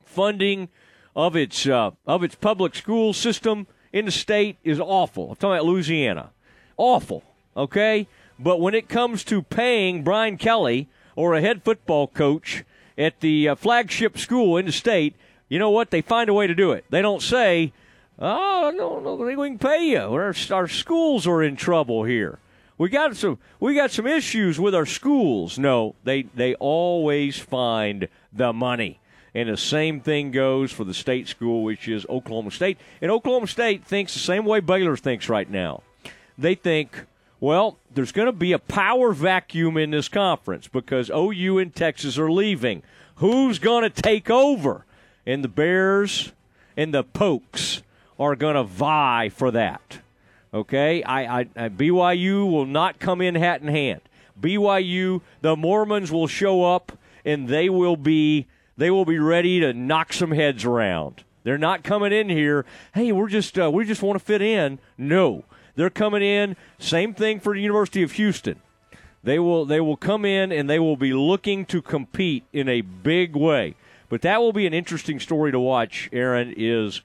funding 0.04 0.68
of 1.14 1.36
its 1.36 1.66
uh, 1.66 1.90
of 2.06 2.22
its 2.22 2.34
public 2.34 2.74
school 2.74 3.12
system 3.12 3.66
in 3.92 4.06
the 4.06 4.10
state 4.10 4.56
is 4.64 4.80
awful. 4.80 5.30
I'm 5.30 5.36
talking 5.36 5.56
about 5.56 5.66
Louisiana, 5.66 6.30
awful. 6.76 7.22
Okay, 7.56 8.08
but 8.38 8.60
when 8.60 8.74
it 8.74 8.88
comes 8.88 9.24
to 9.24 9.42
paying 9.42 10.02
Brian 10.02 10.38
Kelly 10.38 10.88
or 11.14 11.34
a 11.34 11.40
head 11.40 11.62
football 11.62 12.06
coach 12.06 12.64
at 12.98 13.20
the 13.20 13.51
uh, 13.51 13.55
flagship 13.55 14.18
school 14.18 14.56
in 14.56 14.66
the 14.66 14.73
state, 14.73 15.14
you 15.48 15.59
know 15.59 15.70
what? 15.70 15.90
They 15.90 16.02
find 16.02 16.28
a 16.28 16.35
way 16.35 16.47
to 16.47 16.55
do 16.55 16.73
it. 16.73 16.85
They 16.90 17.02
don't 17.02 17.23
say, 17.23 17.73
"Oh, 18.18 18.73
no, 18.74 19.01
no, 19.01 19.14
we 19.14 19.35
can 19.35 19.59
pay 19.59 19.90
you." 19.90 19.98
Our, 19.98 20.35
our 20.51 20.68
schools 20.68 21.27
are 21.27 21.43
in 21.43 21.56
trouble 21.56 22.05
here. 22.05 22.39
We 22.78 22.90
got 22.90 23.16
some 23.16 23.39
we 23.59 23.74
got 23.74 23.90
some 23.90 24.06
issues 24.06 24.60
with 24.60 24.74
our 24.74 24.86
schools. 24.86 25.59
No, 25.59 25.94
they 26.05 26.23
they 26.23 26.55
always 26.56 27.39
find 27.39 28.09
the 28.32 28.52
money. 28.52 29.01
And 29.35 29.51
the 29.51 29.56
same 29.59 30.01
thing 30.01 30.31
goes 30.31 30.73
for 30.73 30.85
the 30.85 30.94
state 30.94 31.28
school, 31.28 31.62
which 31.62 31.89
is 31.89 32.06
Oklahoma 32.09 32.51
State. 32.51 32.78
And 33.02 33.10
Oklahoma 33.10 33.47
State 33.47 33.85
thinks 33.85 34.14
the 34.14 34.18
same 34.18 34.47
way 34.47 34.60
Baylor 34.60 34.97
thinks 34.97 35.28
right 35.28 35.48
now. 35.51 35.82
They 36.39 36.55
think, 36.55 37.05
well, 37.40 37.78
there's 37.92 38.12
going 38.12 38.26
to 38.26 38.32
be 38.32 38.52
a 38.52 38.58
power 38.58 39.12
vacuum 39.12 39.76
in 39.76 39.90
this 39.90 40.08
conference 40.08 40.68
because 40.68 41.10
OU 41.10 41.58
and 41.58 41.74
Texas 41.74 42.18
are 42.18 42.30
leaving. 42.30 42.82
Who's 43.16 43.58
going 43.58 43.82
to 43.82 44.02
take 44.02 44.30
over? 44.30 44.84
And 45.26 45.42
the 45.42 45.48
Bears 45.48 46.32
and 46.76 46.94
the 46.94 47.02
Pokes 47.02 47.82
are 48.18 48.36
going 48.36 48.54
to 48.54 48.64
vie 48.64 49.28
for 49.28 49.50
that. 49.50 49.98
Okay, 50.54 51.02
I, 51.02 51.40
I, 51.40 51.46
I 51.56 51.68
BYU 51.68 52.50
will 52.50 52.66
not 52.66 52.98
come 52.98 53.20
in 53.20 53.34
hat 53.34 53.60
in 53.60 53.68
hand. 53.68 54.00
BYU, 54.40 55.20
the 55.40 55.56
Mormons 55.56 56.10
will 56.10 56.26
show 56.26 56.64
up 56.64 56.92
and 57.24 57.48
they 57.48 57.68
will 57.68 57.96
be 57.96 58.46
they 58.78 58.90
will 58.90 59.04
be 59.04 59.18
ready 59.18 59.60
to 59.60 59.72
knock 59.72 60.12
some 60.12 60.30
heads 60.30 60.64
around. 60.64 61.24
They're 61.44 61.58
not 61.58 61.82
coming 61.82 62.12
in 62.12 62.28
here. 62.28 62.64
Hey, 62.94 63.12
we're 63.12 63.28
just 63.28 63.58
uh, 63.58 63.70
we 63.70 63.84
just 63.84 64.02
want 64.02 64.18
to 64.18 64.24
fit 64.24 64.42
in. 64.42 64.78
No, 64.96 65.44
they're 65.76 65.90
coming 65.90 66.22
in. 66.22 66.56
Same 66.78 67.14
thing 67.14 67.38
for 67.38 67.54
the 67.54 67.60
University 67.60 68.02
of 68.02 68.12
Houston. 68.12 68.60
They 69.22 69.38
will 69.38 69.64
they 69.64 69.80
will 69.80 69.96
come 69.96 70.24
in 70.24 70.52
and 70.52 70.68
they 70.68 70.78
will 70.78 70.96
be 70.96 71.12
looking 71.12 71.64
to 71.66 71.82
compete 71.82 72.44
in 72.52 72.68
a 72.68 72.80
big 72.80 73.36
way. 73.36 73.74
But 74.08 74.22
that 74.22 74.40
will 74.40 74.52
be 74.52 74.66
an 74.66 74.74
interesting 74.74 75.20
story 75.20 75.52
to 75.52 75.60
watch. 75.60 76.08
Aaron 76.12 76.54
is 76.56 77.02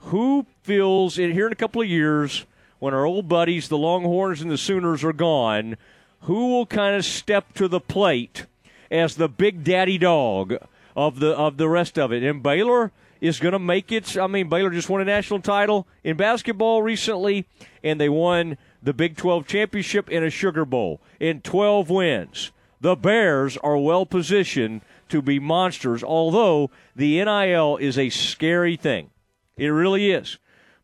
who 0.00 0.46
feels 0.62 1.18
in 1.18 1.32
here 1.32 1.46
in 1.46 1.52
a 1.52 1.56
couple 1.56 1.82
of 1.82 1.88
years 1.88 2.44
when 2.78 2.92
our 2.92 3.06
old 3.06 3.28
buddies, 3.28 3.68
the 3.68 3.78
Longhorns 3.78 4.42
and 4.42 4.50
the 4.50 4.58
Sooners, 4.58 5.04
are 5.04 5.12
gone, 5.12 5.76
who 6.22 6.50
will 6.50 6.66
kind 6.66 6.96
of 6.96 7.04
step 7.04 7.52
to 7.54 7.68
the 7.68 7.80
plate 7.80 8.46
as 8.90 9.14
the 9.14 9.28
big 9.28 9.64
daddy 9.64 9.98
dog 9.98 10.56
of 10.96 11.20
the 11.20 11.30
of 11.30 11.56
the 11.56 11.68
rest 11.68 11.98
of 11.98 12.12
it? 12.12 12.22
And 12.22 12.42
Baylor 12.42 12.92
is 13.22 13.38
going 13.38 13.52
to 13.52 13.58
make 13.58 13.92
its. 13.92 14.16
I 14.16 14.26
mean, 14.26 14.48
Baylor 14.48 14.70
just 14.70 14.90
won 14.90 15.00
a 15.00 15.04
national 15.04 15.40
title 15.40 15.86
in 16.02 16.16
basketball 16.16 16.82
recently, 16.82 17.46
and 17.82 17.98
they 17.98 18.08
won 18.08 18.58
the 18.82 18.92
Big 18.92 19.16
12 19.16 19.46
championship 19.46 20.10
in 20.10 20.24
a 20.24 20.28
Sugar 20.28 20.64
Bowl 20.66 21.00
in 21.20 21.40
12 21.40 21.88
wins. 21.88 22.50
The 22.80 22.96
Bears 22.96 23.56
are 23.58 23.78
well 23.78 24.04
positioned 24.04 24.80
to 25.08 25.22
be 25.22 25.38
monsters, 25.38 26.02
although 26.02 26.70
the 26.96 27.24
NIL 27.24 27.76
is 27.76 27.96
a 27.96 28.10
scary 28.10 28.76
thing. 28.76 29.10
It 29.56 29.68
really 29.68 30.10
is. 30.10 30.38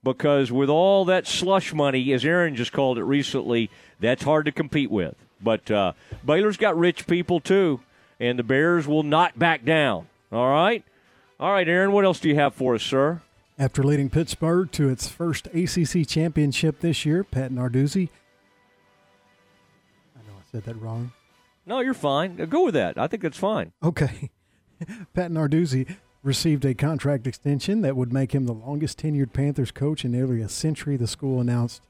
Because 0.04 0.52
with 0.52 0.68
all 0.68 1.04
that 1.06 1.26
slush 1.26 1.74
money, 1.74 2.12
as 2.12 2.24
Aaron 2.24 2.54
just 2.54 2.72
called 2.72 2.98
it 2.98 3.04
recently, 3.04 3.68
that's 3.98 4.22
hard 4.22 4.44
to 4.44 4.52
compete 4.52 4.92
with. 4.92 5.16
But 5.42 5.68
uh, 5.72 5.94
Baylor's 6.24 6.56
got 6.56 6.78
rich 6.78 7.08
people 7.08 7.40
too, 7.40 7.80
and 8.20 8.38
the 8.38 8.44
Bears 8.44 8.86
will 8.86 9.02
not 9.02 9.36
back 9.36 9.64
down. 9.64 10.06
All 10.30 10.48
right? 10.48 10.84
All 11.40 11.52
right, 11.52 11.68
Aaron, 11.68 11.92
what 11.92 12.04
else 12.04 12.18
do 12.18 12.28
you 12.28 12.34
have 12.34 12.52
for 12.52 12.74
us, 12.74 12.82
sir? 12.82 13.20
After 13.60 13.84
leading 13.84 14.10
Pittsburgh 14.10 14.72
to 14.72 14.88
its 14.88 15.06
first 15.06 15.46
ACC 15.48 16.06
championship 16.06 16.80
this 16.80 17.06
year, 17.06 17.22
Pat 17.22 17.52
Narduzzi. 17.52 18.08
I 20.16 20.20
know 20.26 20.34
I 20.36 20.50
said 20.50 20.64
that 20.64 20.74
wrong. 20.82 21.12
No, 21.64 21.78
you're 21.78 21.94
fine. 21.94 22.40
Uh, 22.40 22.46
go 22.46 22.64
with 22.64 22.74
that. 22.74 22.98
I 22.98 23.06
think 23.06 23.22
that's 23.22 23.38
fine. 23.38 23.72
Okay. 23.84 24.30
Pat 25.14 25.30
Narduzzi 25.30 25.94
received 26.24 26.64
a 26.64 26.74
contract 26.74 27.26
extension 27.28 27.82
that 27.82 27.94
would 27.94 28.12
make 28.12 28.34
him 28.34 28.46
the 28.46 28.52
longest 28.52 28.98
tenured 28.98 29.32
Panthers 29.32 29.70
coach 29.70 30.04
in 30.04 30.10
nearly 30.10 30.40
a 30.40 30.48
century, 30.48 30.96
the 30.96 31.06
school 31.06 31.40
announced 31.40 31.82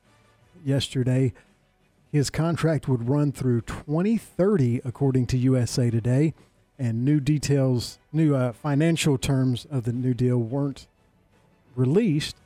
yesterday. 0.62 1.32
His 2.12 2.28
contract 2.28 2.86
would 2.86 3.08
run 3.08 3.32
through 3.32 3.62
2030, 3.62 4.82
according 4.84 5.26
to 5.28 5.38
USA 5.38 5.90
Today, 5.90 6.34
and 6.78 7.04
new 7.04 7.20
details, 7.20 7.98
new 8.12 8.34
uh, 8.34 8.52
financial 8.52 9.18
terms 9.18 9.66
of 9.70 9.84
the 9.84 9.92
new 9.92 10.14
deal 10.14 10.38
weren't 10.38 10.86
released, 11.74 12.36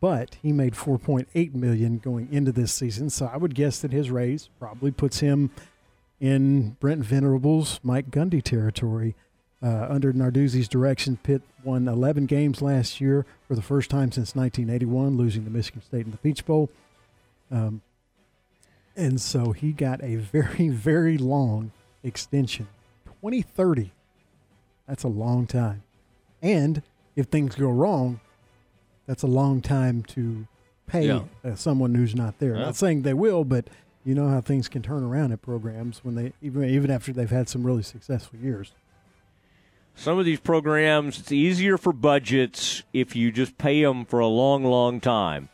but 0.00 0.36
he 0.42 0.52
made 0.52 0.74
4.8 0.74 1.54
million 1.54 1.98
going 1.98 2.28
into 2.30 2.52
this 2.52 2.72
season. 2.72 3.10
So 3.10 3.30
I 3.32 3.36
would 3.36 3.54
guess 3.54 3.80
that 3.80 3.92
his 3.92 4.10
raise 4.10 4.48
probably 4.58 4.90
puts 4.90 5.20
him 5.20 5.50
in 6.20 6.76
Brent 6.80 7.04
Venables 7.04 7.80
Mike 7.82 8.10
Gundy 8.10 8.42
territory. 8.42 9.14
Uh, 9.60 9.86
under 9.88 10.12
Narduzzi's 10.12 10.68
direction, 10.68 11.18
Pitt 11.22 11.42
won 11.62 11.86
11 11.86 12.26
games 12.26 12.62
last 12.62 13.00
year 13.00 13.24
for 13.46 13.54
the 13.54 13.62
first 13.62 13.90
time 13.90 14.10
since 14.10 14.34
1981, 14.34 15.16
losing 15.16 15.44
to 15.44 15.50
Michigan 15.50 15.82
State 15.82 16.04
in 16.04 16.10
the 16.10 16.16
Peach 16.16 16.44
Bowl. 16.44 16.68
Um, 17.50 17.80
and 18.96 19.20
so 19.20 19.52
he 19.52 19.72
got 19.72 20.02
a 20.02 20.16
very, 20.32 20.68
very 20.68 21.16
long 21.16 21.70
extension 22.02 22.66
2030. 23.22 23.92
That's 24.86 25.04
a 25.04 25.08
long 25.08 25.46
time. 25.46 25.84
And 26.42 26.82
if 27.14 27.26
things 27.26 27.54
go 27.54 27.70
wrong, 27.70 28.20
that's 29.06 29.22
a 29.22 29.28
long 29.28 29.60
time 29.60 30.02
to 30.08 30.46
pay 30.86 31.06
Yeah. 31.06 31.22
uh, 31.44 31.54
someone 31.54 31.94
who's 31.94 32.14
not 32.16 32.38
there. 32.40 32.56
Yeah. 32.56 32.62
Not 32.64 32.76
saying 32.76 33.02
they 33.02 33.14
will, 33.14 33.44
but 33.44 33.68
you 34.04 34.14
know 34.16 34.28
how 34.28 34.40
things 34.40 34.68
can 34.68 34.82
turn 34.82 35.04
around 35.04 35.30
at 35.30 35.40
programs 35.40 36.00
when 36.04 36.16
they 36.16 36.32
even 36.42 36.64
even 36.64 36.90
after 36.90 37.12
they've 37.12 37.30
had 37.30 37.48
some 37.48 37.62
really 37.64 37.84
successful 37.84 38.38
years. 38.40 38.72
Some 39.94 40.18
of 40.18 40.24
these 40.24 40.40
programs, 40.40 41.20
it's 41.20 41.30
easier 41.30 41.78
for 41.78 41.92
budgets 41.92 42.82
if 42.92 43.14
you 43.14 43.30
just 43.30 43.56
pay 43.58 43.82
them 43.84 44.04
for 44.04 44.18
a 44.20 44.26
long, 44.26 44.64
long 44.64 45.00
time. 45.00 45.48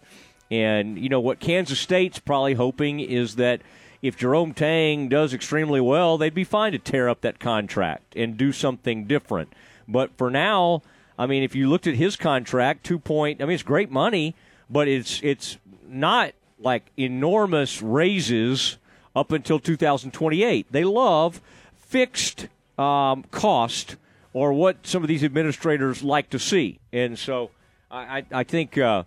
And, 0.50 0.96
you 0.98 1.08
know, 1.10 1.20
what 1.20 1.40
Kansas 1.40 1.78
State's 1.78 2.20
probably 2.20 2.54
hoping 2.54 3.00
is 3.00 3.34
that 3.36 3.60
if 4.00 4.16
Jerome 4.16 4.54
Tang 4.54 5.08
does 5.08 5.34
extremely 5.34 5.80
well, 5.80 6.18
they'd 6.18 6.34
be 6.34 6.44
fine 6.44 6.72
to 6.72 6.78
tear 6.78 7.08
up 7.08 7.20
that 7.22 7.38
contract 7.38 8.14
and 8.16 8.36
do 8.36 8.52
something 8.52 9.04
different. 9.06 9.52
But 9.86 10.16
for 10.16 10.30
now, 10.30 10.82
I 11.18 11.26
mean, 11.26 11.42
if 11.42 11.54
you 11.54 11.68
looked 11.68 11.86
at 11.86 11.94
his 11.94 12.14
contract, 12.14 12.84
two 12.84 12.98
point, 12.98 13.42
I 13.42 13.44
mean, 13.44 13.54
it's 13.54 13.62
great 13.62 13.90
money, 13.90 14.34
but 14.70 14.86
it's 14.86 15.20
it's 15.22 15.58
not 15.86 16.32
like 16.60 16.90
enormous 16.96 17.82
raises 17.82 18.78
up 19.16 19.32
until 19.32 19.58
2028. 19.58 20.66
They 20.70 20.84
love 20.84 21.40
fixed 21.76 22.48
um, 22.78 23.24
cost 23.30 23.96
or 24.32 24.52
what 24.52 24.86
some 24.86 25.02
of 25.02 25.08
these 25.08 25.24
administrators 25.24 26.02
like 26.02 26.30
to 26.30 26.38
see, 26.38 26.78
and 26.92 27.18
so 27.18 27.50
I, 27.90 28.18
I, 28.18 28.26
I 28.32 28.44
think. 28.44 28.78
Uh, 28.78 29.04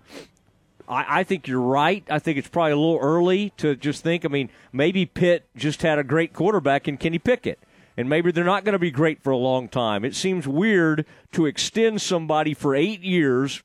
I, 0.91 1.21
I 1.21 1.23
think 1.23 1.47
you're 1.47 1.59
right. 1.59 2.03
I 2.09 2.19
think 2.19 2.37
it's 2.37 2.49
probably 2.49 2.73
a 2.73 2.77
little 2.77 2.99
early 3.01 3.51
to 3.57 3.75
just 3.75 4.03
think. 4.03 4.25
I 4.25 4.27
mean, 4.27 4.49
maybe 4.71 5.05
Pitt 5.05 5.47
just 5.55 5.81
had 5.81 5.97
a 5.97 6.03
great 6.03 6.33
quarterback 6.33 6.87
in 6.87 6.97
Kenny 6.97 7.19
Pickett 7.19 7.59
and 7.97 8.09
maybe 8.09 8.31
they're 8.31 8.43
not 8.43 8.63
going 8.63 8.73
to 8.73 8.79
be 8.79 8.91
great 8.91 9.21
for 9.21 9.31
a 9.31 9.37
long 9.37 9.67
time. 9.67 10.05
It 10.05 10.15
seems 10.15 10.47
weird 10.47 11.05
to 11.33 11.45
extend 11.45 12.01
somebody 12.01 12.53
for 12.53 12.75
eight 12.75 13.01
years 13.01 13.63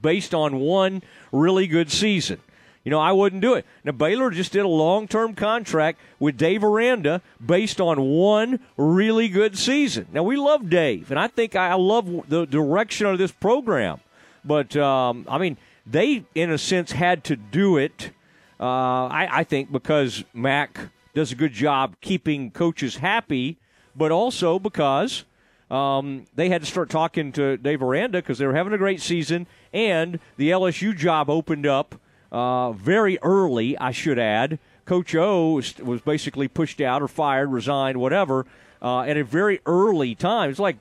based 0.00 0.34
on 0.34 0.56
one 0.56 1.02
really 1.32 1.66
good 1.66 1.90
season. 1.90 2.40
You 2.84 2.90
know, 2.90 3.00
I 3.00 3.12
wouldn't 3.12 3.40
do 3.40 3.54
it. 3.54 3.64
Now, 3.82 3.92
Baylor 3.92 4.30
just 4.30 4.52
did 4.52 4.64
a 4.64 4.68
long 4.68 5.08
term 5.08 5.34
contract 5.34 5.98
with 6.18 6.36
Dave 6.36 6.62
Aranda 6.62 7.22
based 7.44 7.80
on 7.80 7.98
one 8.00 8.60
really 8.76 9.28
good 9.28 9.56
season. 9.56 10.06
Now, 10.12 10.22
we 10.22 10.36
love 10.36 10.68
Dave, 10.68 11.10
and 11.10 11.18
I 11.18 11.28
think 11.28 11.56
I 11.56 11.72
love 11.74 12.28
the 12.28 12.44
direction 12.44 13.06
of 13.06 13.16
this 13.16 13.32
program. 13.32 14.00
But, 14.44 14.76
um, 14.76 15.24
I 15.30 15.38
mean, 15.38 15.56
they, 15.86 16.24
in 16.34 16.50
a 16.50 16.58
sense, 16.58 16.92
had 16.92 17.24
to 17.24 17.36
do 17.36 17.76
it, 17.76 18.10
uh, 18.58 19.06
I, 19.06 19.28
I 19.30 19.44
think, 19.44 19.70
because 19.70 20.24
Mac 20.32 20.78
does 21.14 21.32
a 21.32 21.34
good 21.34 21.52
job 21.52 21.96
keeping 22.00 22.50
coaches 22.50 22.96
happy, 22.96 23.58
but 23.94 24.10
also 24.10 24.58
because 24.58 25.24
um, 25.70 26.24
they 26.34 26.48
had 26.48 26.62
to 26.62 26.66
start 26.66 26.90
talking 26.90 27.32
to 27.32 27.56
Dave 27.56 27.82
Aranda 27.82 28.18
because 28.18 28.38
they 28.38 28.46
were 28.46 28.54
having 28.54 28.72
a 28.72 28.78
great 28.78 29.00
season, 29.00 29.46
and 29.72 30.18
the 30.36 30.50
LSU 30.50 30.96
job 30.96 31.30
opened 31.30 31.66
up 31.66 31.94
uh, 32.32 32.72
very 32.72 33.18
early, 33.22 33.78
I 33.78 33.92
should 33.92 34.18
add. 34.18 34.58
Coach 34.84 35.14
O 35.14 35.52
was, 35.52 36.00
basically 36.04 36.48
pushed 36.48 36.80
out 36.80 37.00
or 37.00 37.08
fired, 37.08 37.50
resigned, 37.50 37.98
whatever, 37.98 38.44
uh, 38.82 39.00
at 39.00 39.16
a 39.16 39.24
very 39.24 39.60
early 39.64 40.14
time. 40.14 40.50
It's 40.50 40.58
like, 40.58 40.76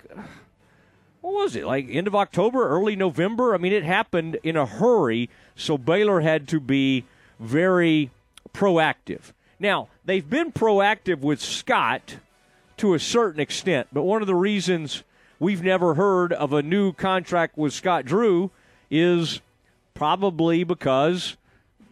what 1.23 1.33
was 1.35 1.55
it, 1.55 1.65
like 1.65 1.87
end 1.89 2.05
of 2.05 2.15
October, 2.15 2.67
early 2.67 2.97
November? 2.97 3.55
I 3.55 3.57
mean, 3.57 3.71
it 3.71 3.85
happened 3.85 4.37
in 4.43 4.57
a 4.57 4.65
hurry, 4.65 5.29
so 5.55 5.77
Baylor 5.77 6.19
had 6.19 6.49
to 6.49 6.59
be 6.59 7.05
very 7.39 8.11
proactive. 8.53 9.31
Now, 9.57 9.87
they've 10.03 10.29
been 10.29 10.51
proactive 10.51 11.19
with 11.19 11.39
Scott 11.39 12.17
to 12.75 12.93
a 12.93 12.99
certain 12.99 13.39
extent, 13.39 13.87
but 13.93 14.03
one 14.03 14.21
of 14.21 14.27
the 14.27 14.35
reasons 14.35 15.03
we've 15.39 15.63
never 15.63 15.93
heard 15.93 16.33
of 16.33 16.51
a 16.51 16.61
new 16.61 16.91
contract 16.91 17.57
with 17.57 17.71
Scott 17.71 18.03
Drew 18.03 18.51
is 18.91 19.39
probably 19.93 20.65
because 20.65 21.37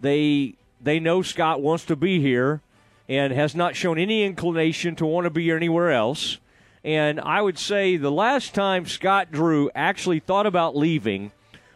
they 0.02 0.56
they 0.82 0.99
know 0.99 1.22
Scott 1.22 1.62
wants 1.62 1.86
to 1.86 1.95
be 1.95 2.20
here 2.20 2.60
and 3.08 3.32
has 3.32 3.56
not 3.56 3.78
shown 3.78 3.98
any 3.98 4.24
inclination 4.24 4.98
to 4.98 5.06
want 5.06 5.24
to 5.24 5.30
be 5.30 5.49
anywhere 5.52 5.90
else. 5.90 6.38
And 6.84 7.20
I 7.20 7.41
would 7.41 7.60
say 7.60 7.98
the 7.98 8.12
last 8.12 8.56
time 8.56 8.86
Scott 8.86 9.32
Drew 9.32 9.70
actually 9.76 10.20
thought 10.20 10.48
about 10.48 10.76
leaving 10.76 11.32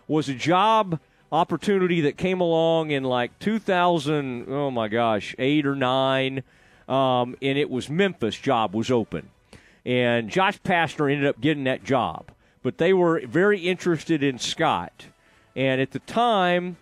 was 0.07 0.29
a 0.29 0.33
job 0.33 0.99
opportunity 1.31 2.01
that 2.01 2.17
came 2.17 2.39
along 2.39 2.91
in 2.91 3.03
like 3.03 3.37
2000, 3.39 4.45
oh 4.49 4.71
my 4.71 4.87
gosh, 4.87 5.35
eight 5.37 5.65
or 5.65 5.75
nine, 5.75 6.43
um, 6.87 7.35
and 7.41 7.57
it 7.57 7.69
was 7.69 7.89
Memphis 7.89 8.35
job 8.35 8.73
was 8.73 8.89
open, 8.89 9.29
and 9.85 10.29
Josh 10.29 10.59
Pastner 10.61 11.11
ended 11.11 11.27
up 11.27 11.41
getting 11.41 11.65
that 11.65 11.83
job, 11.83 12.31
but 12.63 12.77
they 12.77 12.93
were 12.93 13.21
very 13.25 13.59
interested 13.59 14.23
in 14.23 14.39
Scott, 14.39 15.07
and 15.55 15.81
at 15.81 15.91
the 15.91 15.99
time. 15.99 16.77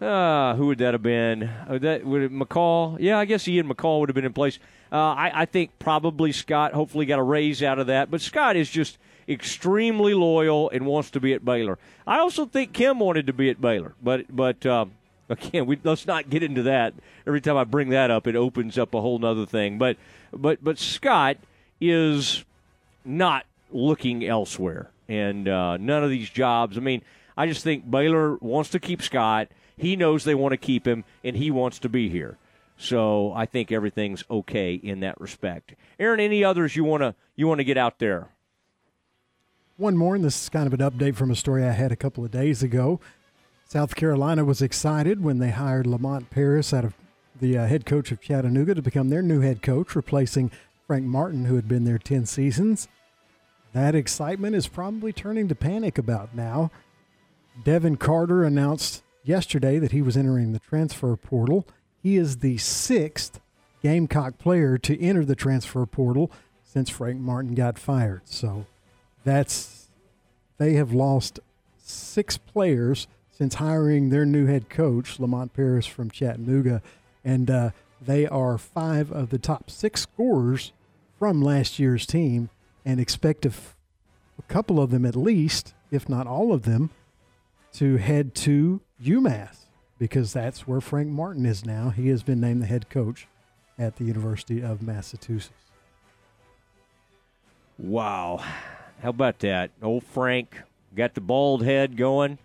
Uh, 0.00 0.54
who 0.56 0.66
would 0.66 0.78
that 0.78 0.92
have 0.92 1.04
been? 1.04 1.44
Uh, 1.44 1.78
that 1.78 2.04
would 2.04 2.30
McCall? 2.30 2.98
Yeah, 3.00 3.16
I 3.16 3.24
guess 3.24 3.46
Ian 3.46 3.68
McCall 3.68 4.00
would 4.00 4.08
have 4.08 4.14
been 4.14 4.24
in 4.24 4.32
place. 4.32 4.58
Uh, 4.92 4.96
I, 4.96 5.42
I 5.42 5.44
think 5.46 5.78
probably 5.78 6.32
Scott. 6.32 6.72
Hopefully, 6.72 7.06
got 7.06 7.18
a 7.18 7.22
raise 7.22 7.62
out 7.62 7.78
of 7.78 7.86
that. 7.88 8.10
But 8.10 8.20
Scott 8.20 8.56
is 8.56 8.70
just 8.70 8.98
extremely 9.28 10.14
loyal 10.14 10.70
and 10.70 10.86
wants 10.86 11.10
to 11.12 11.20
be 11.20 11.32
at 11.32 11.44
Baylor. 11.44 11.78
I 12.06 12.18
also 12.18 12.46
think 12.46 12.72
Kim 12.72 12.98
wanted 12.98 13.26
to 13.26 13.32
be 13.32 13.50
at 13.50 13.60
Baylor, 13.60 13.94
but 14.02 14.24
but 14.34 14.64
um, 14.66 14.92
again, 15.28 15.66
we, 15.66 15.78
let's 15.82 16.06
not 16.06 16.30
get 16.30 16.42
into 16.42 16.62
that. 16.64 16.94
Every 17.26 17.40
time 17.40 17.56
I 17.56 17.64
bring 17.64 17.90
that 17.90 18.10
up, 18.10 18.26
it 18.26 18.36
opens 18.36 18.78
up 18.78 18.94
a 18.94 19.00
whole 19.00 19.24
other 19.24 19.46
thing. 19.46 19.78
But 19.78 19.96
but 20.32 20.62
but 20.62 20.78
Scott 20.78 21.38
is 21.80 22.44
not 23.04 23.46
looking 23.72 24.24
elsewhere, 24.24 24.90
and 25.08 25.48
uh, 25.48 25.76
none 25.76 26.04
of 26.04 26.10
these 26.10 26.30
jobs. 26.30 26.76
I 26.76 26.80
mean, 26.80 27.02
I 27.36 27.46
just 27.46 27.64
think 27.64 27.90
Baylor 27.90 28.36
wants 28.36 28.70
to 28.70 28.80
keep 28.80 29.02
Scott. 29.02 29.48
He 29.76 29.96
knows 29.96 30.24
they 30.24 30.34
want 30.34 30.52
to 30.52 30.56
keep 30.56 30.86
him, 30.86 31.04
and 31.24 31.36
he 31.36 31.50
wants 31.50 31.78
to 31.80 31.88
be 31.88 32.08
here. 32.08 32.38
So 32.76 33.32
I 33.34 33.46
think 33.46 33.70
everything's 33.70 34.24
okay 34.30 34.74
in 34.74 35.00
that 35.00 35.20
respect. 35.20 35.74
Aaron, 35.98 36.20
any 36.20 36.42
others 36.42 36.76
you 36.76 36.84
want 36.84 37.02
to 37.02 37.14
you 37.36 37.46
want 37.46 37.58
to 37.58 37.64
get 37.64 37.78
out 37.78 37.98
there? 37.98 38.28
One 39.76 39.96
more, 39.96 40.14
and 40.14 40.24
this 40.24 40.42
is 40.42 40.48
kind 40.48 40.66
of 40.66 40.72
an 40.72 40.80
update 40.80 41.16
from 41.16 41.30
a 41.30 41.36
story 41.36 41.64
I 41.64 41.72
had 41.72 41.90
a 41.90 41.96
couple 41.96 42.24
of 42.24 42.30
days 42.30 42.62
ago. 42.62 43.00
South 43.66 43.96
Carolina 43.96 44.44
was 44.44 44.62
excited 44.62 45.22
when 45.22 45.38
they 45.38 45.50
hired 45.50 45.86
Lamont 45.86 46.30
Paris 46.30 46.72
out 46.72 46.84
of 46.84 46.94
the 47.40 47.58
uh, 47.58 47.66
head 47.66 47.84
coach 47.84 48.12
of 48.12 48.20
Chattanooga 48.20 48.74
to 48.74 48.82
become 48.82 49.08
their 49.08 49.22
new 49.22 49.40
head 49.40 49.62
coach, 49.62 49.96
replacing 49.96 50.52
Frank 50.86 51.04
Martin, 51.06 51.46
who 51.46 51.56
had 51.56 51.66
been 51.66 51.84
there 51.84 51.98
10 51.98 52.26
seasons. 52.26 52.86
That 53.72 53.96
excitement 53.96 54.54
is 54.54 54.68
probably 54.68 55.12
turning 55.12 55.48
to 55.48 55.54
panic 55.56 55.98
about 55.98 56.34
now. 56.34 56.70
Devin 57.64 57.96
Carter 57.96 58.44
announced 58.44 59.02
yesterday 59.24 59.80
that 59.80 59.90
he 59.90 60.02
was 60.02 60.16
entering 60.16 60.52
the 60.52 60.60
transfer 60.60 61.16
portal. 61.16 61.66
He 62.04 62.18
is 62.18 62.36
the 62.36 62.58
sixth 62.58 63.40
Gamecock 63.82 64.36
player 64.36 64.76
to 64.76 65.00
enter 65.00 65.24
the 65.24 65.34
transfer 65.34 65.86
portal 65.86 66.30
since 66.62 66.90
Frank 66.90 67.18
Martin 67.18 67.54
got 67.54 67.78
fired. 67.78 68.20
So 68.26 68.66
that's 69.24 69.88
they 70.58 70.74
have 70.74 70.92
lost 70.92 71.40
six 71.78 72.36
players 72.36 73.08
since 73.30 73.54
hiring 73.54 74.10
their 74.10 74.26
new 74.26 74.44
head 74.44 74.68
coach, 74.68 75.18
Lamont 75.18 75.54
Paris 75.54 75.86
from 75.86 76.10
Chattanooga, 76.10 76.82
and 77.24 77.50
uh, 77.50 77.70
they 78.02 78.26
are 78.26 78.58
five 78.58 79.10
of 79.10 79.30
the 79.30 79.38
top 79.38 79.70
six 79.70 80.02
scorers 80.02 80.72
from 81.18 81.40
last 81.40 81.78
year's 81.78 82.06
team, 82.06 82.50
and 82.84 83.00
expect 83.00 83.46
a, 83.46 83.48
f- 83.48 83.76
a 84.38 84.42
couple 84.42 84.78
of 84.78 84.90
them 84.90 85.06
at 85.06 85.16
least, 85.16 85.72
if 85.90 86.06
not 86.06 86.26
all 86.26 86.52
of 86.52 86.64
them, 86.64 86.90
to 87.72 87.96
head 87.96 88.34
to 88.34 88.82
UMass 89.02 89.63
because 89.98 90.32
that's 90.32 90.66
where 90.66 90.80
Frank 90.80 91.08
Martin 91.08 91.46
is 91.46 91.64
now. 91.64 91.90
He 91.90 92.08
has 92.08 92.22
been 92.22 92.40
named 92.40 92.62
the 92.62 92.66
head 92.66 92.88
coach 92.90 93.26
at 93.78 93.96
the 93.96 94.04
University 94.04 94.62
of 94.62 94.82
Massachusetts. 94.82 95.52
Wow. 97.78 98.42
How 99.02 99.10
about 99.10 99.40
that? 99.40 99.70
Old 99.82 100.04
Frank 100.04 100.62
got 100.94 101.14
the 101.14 101.20
bald 101.20 101.64
head 101.64 101.96
going. 101.96 102.38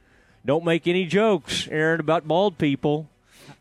Don't 0.46 0.66
make 0.66 0.88
any 0.88 1.06
jokes, 1.06 1.68
Aaron, 1.70 2.00
about 2.00 2.28
bald 2.28 2.58
people. 2.58 3.08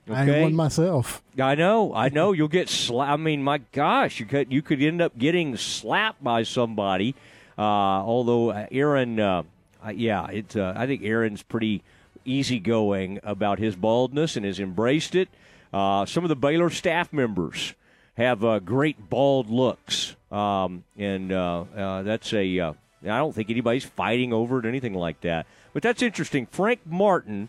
Okay? 0.08 0.40
I 0.40 0.42
one 0.42 0.54
myself. 0.54 1.22
I 1.38 1.54
know, 1.54 1.94
I 1.94 2.08
know. 2.08 2.32
You'll 2.32 2.48
get 2.48 2.68
slapped. 2.68 3.12
I 3.12 3.16
mean, 3.16 3.42
my 3.42 3.58
gosh, 3.72 4.20
you 4.20 4.26
could 4.26 4.50
you 4.52 4.62
could 4.62 4.80
end 4.80 5.02
up 5.02 5.18
getting 5.18 5.56
slapped 5.56 6.22
by 6.22 6.44
somebody. 6.44 7.14
Uh, 7.58 7.62
although 7.62 8.50
uh, 8.50 8.66
Aaron, 8.70 9.20
uh, 9.20 9.42
yeah, 9.92 10.28
it's. 10.28 10.56
Uh, 10.56 10.72
I 10.74 10.86
think 10.86 11.02
Aaron's 11.02 11.42
pretty 11.42 11.82
easygoing 12.28 13.18
about 13.22 13.58
his 13.58 13.74
baldness 13.74 14.36
and 14.36 14.44
has 14.44 14.60
embraced 14.60 15.14
it. 15.14 15.28
Uh, 15.72 16.06
some 16.06 16.24
of 16.24 16.28
the 16.28 16.36
Baylor 16.36 16.70
staff 16.70 17.12
members 17.12 17.74
have 18.14 18.44
uh, 18.44 18.58
great 18.58 19.08
bald 19.08 19.48
looks, 19.48 20.16
um, 20.30 20.84
and 20.96 21.30
that's 21.30 22.32
a 22.32 22.74
I 23.04 23.18
don't 23.18 23.34
think 23.34 23.50
anybody's 23.50 23.84
fighting 23.84 24.32
over 24.32 24.58
it 24.58 24.66
or 24.66 24.68
anything 24.68 24.94
like 24.94 25.20
that. 25.20 25.46
But 25.72 25.82
that's 25.82 26.02
interesting. 26.02 26.46
Frank 26.46 26.80
Martin, 26.84 27.48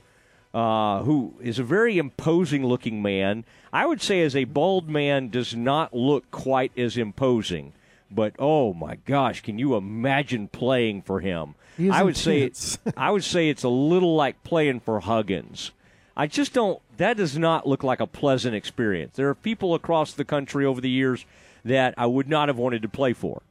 uh, 0.53 1.03
who 1.03 1.33
is 1.41 1.59
a 1.59 1.63
very 1.63 1.97
imposing 1.97 2.65
looking 2.65 3.01
man, 3.01 3.45
I 3.73 3.85
would 3.85 4.01
say 4.01 4.21
as 4.21 4.35
a 4.35 4.43
bald 4.43 4.89
man 4.89 5.29
does 5.29 5.55
not 5.55 5.93
look 5.93 6.29
quite 6.31 6.71
as 6.77 6.97
imposing. 6.97 7.73
But 8.11 8.33
oh 8.39 8.73
my 8.73 8.95
gosh, 9.05 9.41
can 9.41 9.59
you 9.59 9.75
imagine 9.75 10.47
playing 10.47 11.03
for 11.03 11.19
him? 11.19 11.55
I 11.91 12.03
would 12.03 12.17
say 12.17 12.51
I 12.97 13.11
would 13.11 13.23
say 13.23 13.49
it's 13.49 13.63
a 13.63 13.69
little 13.69 14.15
like 14.15 14.43
playing 14.43 14.81
for 14.81 14.99
Huggins. 14.99 15.71
I 16.17 16.27
just 16.27 16.53
don't. 16.53 16.81
That 16.97 17.15
does 17.15 17.37
not 17.37 17.65
look 17.65 17.83
like 17.83 18.01
a 18.01 18.07
pleasant 18.07 18.55
experience. 18.55 19.15
There 19.15 19.29
are 19.29 19.35
people 19.35 19.73
across 19.73 20.11
the 20.11 20.25
country 20.25 20.65
over 20.65 20.81
the 20.81 20.89
years 20.89 21.25
that 21.63 21.93
I 21.97 22.07
would 22.07 22.27
not 22.27 22.49
have 22.49 22.57
wanted 22.57 22.81
to 22.81 22.89
play 22.89 23.13
for, 23.13 23.41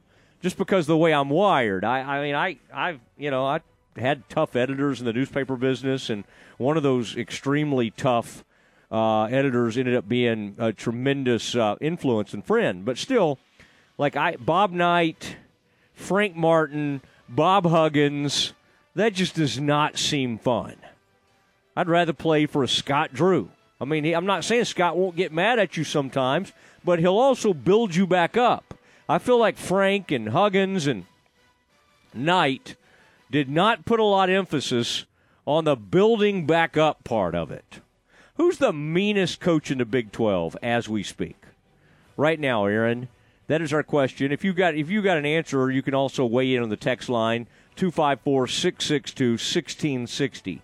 just 0.41 0.57
because 0.57 0.83
of 0.83 0.89
the 0.89 0.97
way 0.97 1.13
I'm 1.13 1.29
wired. 1.29 1.83
I, 1.83 2.01
I 2.01 2.21
mean, 2.21 2.35
I, 2.35 2.57
I've, 2.71 2.99
you 3.17 3.31
know, 3.31 3.45
I 3.45 3.61
had 3.97 4.29
tough 4.29 4.55
editors 4.55 4.99
in 4.99 5.05
the 5.05 5.13
newspaper 5.13 5.55
business, 5.55 6.11
and 6.11 6.25
one 6.57 6.77
of 6.77 6.83
those 6.83 7.17
extremely 7.17 7.89
tough 7.89 8.43
uh, 8.91 9.23
editors 9.23 9.77
ended 9.77 9.95
up 9.95 10.07
being 10.07 10.55
a 10.59 10.71
tremendous 10.71 11.55
uh, 11.55 11.75
influence 11.81 12.33
and 12.33 12.45
friend. 12.45 12.85
But 12.85 12.99
still, 12.99 13.39
like 13.99 14.15
I, 14.15 14.37
Bob 14.37 14.71
Knight, 14.71 15.35
Frank 15.93 16.35
Martin, 16.35 17.01
Bob 17.27 17.65
Huggins, 17.67 18.53
that 18.95 19.13
just 19.13 19.35
does 19.35 19.59
not 19.59 19.99
seem 19.99 20.39
fun. 20.39 20.77
I'd 21.75 21.89
rather 21.89 22.13
play 22.13 22.47
for 22.47 22.63
a 22.63 22.67
Scott 22.67 23.13
Drew. 23.13 23.51
I 23.79 23.85
mean, 23.85 24.03
he, 24.05 24.13
I'm 24.13 24.25
not 24.25 24.43
saying 24.43 24.65
Scott 24.65 24.97
won't 24.97 25.15
get 25.15 25.31
mad 25.31 25.59
at 25.59 25.77
you 25.77 25.83
sometimes, 25.83 26.51
but 26.83 26.99
he'll 26.99 27.17
also 27.17 27.53
build 27.53 27.93
you 27.93 28.07
back 28.07 28.35
up. 28.35 28.73
I 29.07 29.19
feel 29.19 29.37
like 29.37 29.57
Frank 29.57 30.11
and 30.11 30.29
Huggins 30.29 30.87
and 30.87 31.05
Knight 32.13 32.75
did 33.29 33.49
not 33.49 33.85
put 33.85 33.99
a 33.99 34.03
lot 34.03 34.29
of 34.29 34.35
emphasis 34.35 35.05
on 35.45 35.65
the 35.65 35.75
building 35.75 36.45
back 36.45 36.77
up 36.77 37.03
part 37.03 37.35
of 37.35 37.51
it. 37.51 37.81
Who's 38.35 38.57
the 38.59 38.73
meanest 38.73 39.39
coach 39.39 39.69
in 39.69 39.77
the 39.79 39.85
Big 39.85 40.11
12 40.11 40.55
as 40.63 40.87
we 40.87 41.03
speak? 41.03 41.35
Right 42.15 42.39
now, 42.39 42.65
Aaron. 42.65 43.09
That 43.49 43.61
is 43.63 43.73
our 43.73 43.81
question. 43.81 44.31
If 44.31 44.43
you 44.43 44.53
got 44.53 44.75
if 44.75 44.91
you 44.91 45.01
got 45.01 45.17
an 45.17 45.25
answer, 45.25 45.71
you 45.71 45.81
can 45.81 45.95
also 45.95 46.23
weigh 46.23 46.53
in 46.53 46.61
on 46.61 46.69
the 46.69 46.77
text 46.77 47.09
line 47.09 47.47
254-662-1660. 47.77 50.61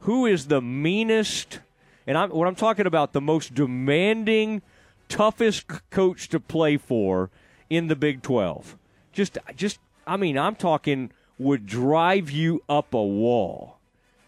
Who 0.00 0.26
is 0.26 0.48
the 0.48 0.60
meanest 0.60 1.60
and 2.08 2.18
I'm 2.18 2.30
what 2.30 2.48
I'm 2.48 2.56
talking 2.56 2.88
about 2.88 3.12
the 3.12 3.20
most 3.20 3.54
demanding 3.54 4.62
toughest 5.08 5.68
coach 5.90 6.28
to 6.30 6.40
play 6.40 6.76
for 6.76 7.30
in 7.70 7.86
the 7.86 7.94
Big 7.94 8.22
12? 8.22 8.78
Just 9.12 9.38
just 9.54 9.78
I 10.04 10.16
mean, 10.16 10.36
I'm 10.36 10.56
talking 10.56 11.12
would 11.38 11.66
drive 11.66 12.32
you 12.32 12.64
up 12.68 12.94
a 12.94 13.02
wall. 13.02 13.78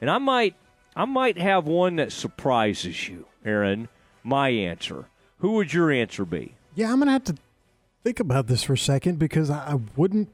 And 0.01 0.09
I 0.09 0.19
might 0.19 0.55
I 0.95 1.07
might 1.07 1.39
have 1.39 1.66
one 1.66 1.97
that 1.97 2.12
surprises 2.12 3.09
you, 3.09 3.27
Aaron. 3.45 3.89
My 4.23 4.51
answer. 4.51 5.07
Who 5.41 5.55
would 5.55 5.74
your 5.74 5.91
answer 5.91 6.24
be? 6.24 6.55
Yeah, 6.77 6.93
I'm 6.93 7.01
gonna 7.01 7.11
have 7.11 7.24
to 7.24 7.35
think 8.07 8.20
about 8.20 8.47
this 8.47 8.62
for 8.62 8.74
a 8.74 8.78
second 8.78 9.19
because 9.19 9.51
I, 9.51 9.73
I 9.73 9.78
wouldn't 9.97 10.28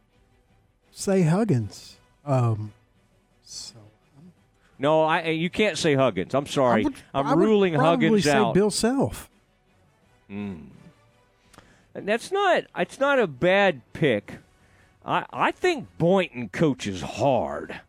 say 0.90 1.22
Huggins. 1.22 1.96
Um, 2.22 2.74
so 3.42 3.76
No, 4.78 5.04
I 5.04 5.28
you 5.28 5.48
can't 5.48 5.78
say 5.78 5.94
Huggins. 5.94 6.34
I'm 6.34 6.44
sorry. 6.44 6.84
I'm 7.14 7.26
I 7.28 7.32
ruling 7.32 7.72
Huggins 7.72 8.24
say 8.24 8.32
out. 8.32 8.52
Bill 8.52 8.70
Self. 8.70 9.30
Mm. 10.30 10.66
And 11.94 12.06
that's 12.06 12.30
not 12.30 12.64
it's 12.76 13.00
not 13.00 13.18
a 13.18 13.26
bad 13.26 13.80
pick. 13.94 14.34
I 15.06 15.24
I 15.32 15.50
think 15.50 15.88
Boynton 15.96 16.50
coaches 16.50 17.00
hard. 17.00 17.80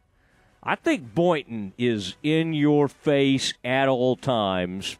I 0.63 0.75
think 0.75 1.13
Boynton 1.13 1.73
is 1.77 2.15
in 2.23 2.53
your 2.53 2.87
face 2.87 3.53
at 3.65 3.89
all 3.89 4.15
times. 4.15 4.95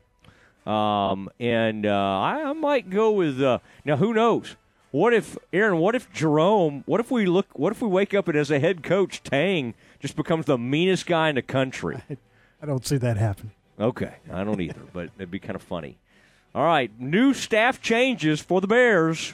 Um, 0.66 1.30
and 1.40 1.86
uh, 1.86 1.90
I, 1.90 2.50
I 2.50 2.52
might 2.54 2.90
go 2.90 3.12
with 3.12 3.42
uh, 3.42 3.60
now. 3.86 3.96
Who 3.96 4.14
knows? 4.14 4.58
What 4.94 5.12
if 5.12 5.40
Aaron? 5.52 5.80
What 5.80 5.96
if 5.96 6.14
Jerome? 6.14 6.84
What 6.86 7.00
if 7.00 7.10
we 7.10 7.26
look? 7.26 7.48
What 7.58 7.72
if 7.72 7.82
we 7.82 7.88
wake 7.88 8.14
up 8.14 8.28
and 8.28 8.38
as 8.38 8.52
a 8.52 8.60
head 8.60 8.84
coach, 8.84 9.24
Tang 9.24 9.74
just 10.00 10.16
becomes 10.16 10.46
the 10.46 10.56
meanest 10.56 11.08
guy 11.08 11.30
in 11.30 11.36
the 11.36 11.42
country? 11.42 12.04
I 12.62 12.68
don't 12.68 12.86
see 12.86 12.98
that 12.98 13.18
happen. 13.18 13.54
Okay, 13.80 14.14
I 14.32 14.44
don't 14.44 14.62
either, 14.62 14.84
but 14.94 15.10
it'd 15.18 15.32
be 15.32 15.40
kind 15.40 15.56
of 15.56 15.64
funny. 15.64 15.98
All 16.54 16.64
right, 16.64 16.92
new 17.00 17.34
staff 17.34 17.82
changes 17.82 18.40
for 18.40 18.62
the 18.62 18.68
Bears. 18.68 19.34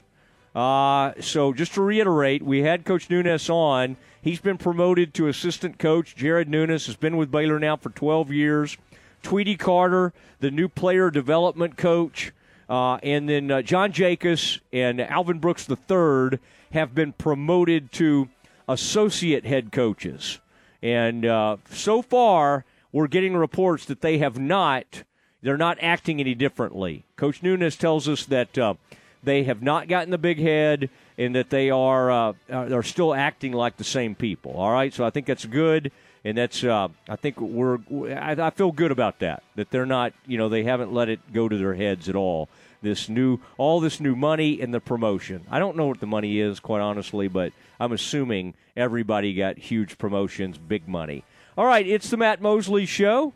Uh, 0.56 1.12
so 1.20 1.52
just 1.52 1.74
to 1.74 1.82
reiterate, 1.82 2.42
we 2.42 2.62
had 2.62 2.86
Coach 2.86 3.10
Nuness 3.10 3.50
on. 3.50 3.98
He's 4.22 4.40
been 4.40 4.58
promoted 4.58 5.14
to 5.16 5.28
assistant 5.28 5.78
coach. 5.78 6.16
Jared 6.16 6.48
Nuness 6.48 6.86
has 6.86 6.96
been 6.96 7.18
with 7.18 7.32
Baylor 7.32 7.60
now 7.60 7.76
for 7.76 7.90
12 7.90 8.32
years. 8.32 8.78
Tweety 9.24 9.58
Carter, 9.58 10.14
the 10.40 10.52
new 10.52 10.70
player 10.70 11.12
development 11.12 11.76
coach, 11.76 12.32
uh, 12.70 12.98
and 12.98 13.28
then 13.28 13.50
uh, 13.50 13.62
John 13.64 13.92
Jacobs 13.92 14.60
and 14.72 15.02
Alvin 15.02 15.40
Brooks 15.40 15.68
III 15.68 16.40
have 16.72 16.94
been 16.94 17.14
promoted 17.14 17.92
to 17.94 18.30
associate 18.68 19.46
head 19.46 19.72
coaches. 19.72 20.40
And 20.82 21.26
uh, 21.26 21.58
so 21.72 22.02
far, 22.02 22.64
we're 22.92 23.08
getting 23.08 23.36
reports 23.36 23.86
that 23.86 24.02
they 24.02 24.20
have 24.20 24.40
not, 24.40 25.04
they're 25.42 25.58
not 25.58 25.78
acting 25.82 26.20
any 26.20 26.36
differently. 26.36 27.06
Coach 27.16 27.42
Nuness 27.42 27.78
tells 27.78 28.08
us 28.08 28.26
that 28.28 28.58
uh, 28.58 28.76
they 29.24 29.44
have 29.44 29.62
not 29.62 29.88
gotten 29.88 30.12
the 30.12 30.18
big 30.18 30.40
head 30.40 30.90
and 31.18 31.36
that 31.36 31.50
they 31.50 31.70
are 31.70 32.12
uh, 32.12 32.34
are 32.50 32.84
still 32.84 33.14
acting 33.14 33.52
like 33.52 33.78
the 33.78 33.84
same 33.84 34.16
people. 34.16 34.54
All 34.54 34.72
right, 34.72 34.94
so 34.94 35.04
I 35.04 35.10
think 35.10 35.26
that's 35.26 35.46
good, 35.46 35.92
and 36.30 36.38
that's 36.38 36.64
uh, 36.64 36.88
I 37.10 37.16
think 37.16 37.42
we're 37.42 37.80
I, 38.16 38.36
I 38.40 38.50
feel 38.52 38.72
good 38.72 38.92
about 38.92 39.18
that 39.20 39.42
that 39.56 39.72
they're 39.72 39.88
not 39.88 40.14
you 40.28 40.38
know 40.38 40.48
they 40.48 40.64
haven't 40.64 40.94
let 40.94 41.10
it 41.10 41.34
go 41.34 41.50
to 41.50 41.58
their 41.58 41.74
heads 41.74 42.08
at 42.08 42.16
all. 42.16 42.50
This 42.84 43.10
new 43.10 43.40
all 43.58 43.80
this 43.80 44.00
new 44.00 44.16
money 44.16 44.62
and 44.62 44.72
the 44.72 44.80
promotion. 44.80 45.44
I 45.50 45.58
don't 45.58 45.76
know 45.76 45.88
what 45.88 46.00
the 46.00 46.06
money 46.06 46.40
is 46.40 46.60
quite 46.60 46.82
honestly, 46.82 47.28
but 47.28 47.52
I'm 47.80 47.92
assuming 47.92 48.54
everybody 48.78 49.34
got 49.34 49.58
huge 49.58 49.98
promotions, 49.98 50.60
big 50.60 50.88
money. 50.88 51.24
All 51.58 51.66
right, 51.66 51.86
it's 51.86 52.12
the 52.12 52.18
Matt 52.18 52.42
Mosley 52.42 52.86
Show, 52.86 53.34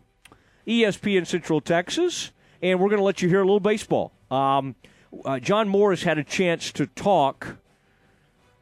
ESPN 0.68 1.26
Central 1.26 1.62
Texas, 1.62 2.30
and 2.62 2.80
we're 2.80 2.90
going 2.90 3.00
to 3.00 3.04
let 3.04 3.24
you 3.24 3.28
hear 3.28 3.42
a 3.42 3.46
little 3.46 3.60
baseball. 3.60 4.14
Um, 4.30 4.76
uh, 5.26 5.40
John 5.40 5.68
Morris 5.68 6.04
had 6.04 6.20
a 6.20 6.24
chance 6.24 6.72
to 6.74 6.86
talk 6.86 7.58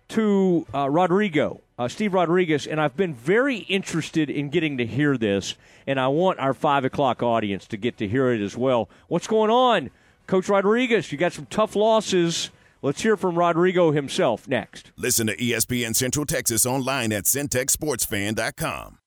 to 0.10 0.66
uh, 0.74 0.90
Rodrigo, 0.90 1.62
uh, 1.82 1.88
Steve 1.88 2.14
Rodriguez, 2.14 2.68
and 2.68 2.80
I've 2.80 2.96
been 2.96 3.16
very 3.16 3.58
interested 3.58 4.30
in 4.30 4.50
getting 4.50 4.78
to 4.78 4.86
hear 4.86 5.18
this, 5.18 5.56
and 5.88 6.00
I 6.00 6.10
want 6.10 6.38
our 6.38 6.54
five 6.54 6.86
o'clock 6.86 7.24
audience 7.24 7.66
to 7.68 7.78
get 7.78 7.98
to 7.98 8.08
hear 8.08 8.32
it 8.32 8.40
as 8.40 8.56
well. 8.56 8.88
What's 9.08 9.26
going 9.26 9.50
on, 9.50 9.90
Coach 10.28 10.48
Rodriguez? 10.48 11.12
You 11.12 11.18
got 11.18 11.34
some 11.34 11.48
tough 11.48 11.76
losses. 11.76 12.52
Let's 12.84 13.02
hear 13.02 13.18
from 13.18 13.36
Rodrigo 13.36 13.92
himself 13.92 14.48
next. 14.48 14.92
Listen 14.96 15.26
to 15.28 15.36
ESPN 15.36 15.96
Central 15.96 16.26
Texas 16.26 16.68
online 16.68 17.12
at 17.12 17.24
centexsportsfan.com. 17.24 19.00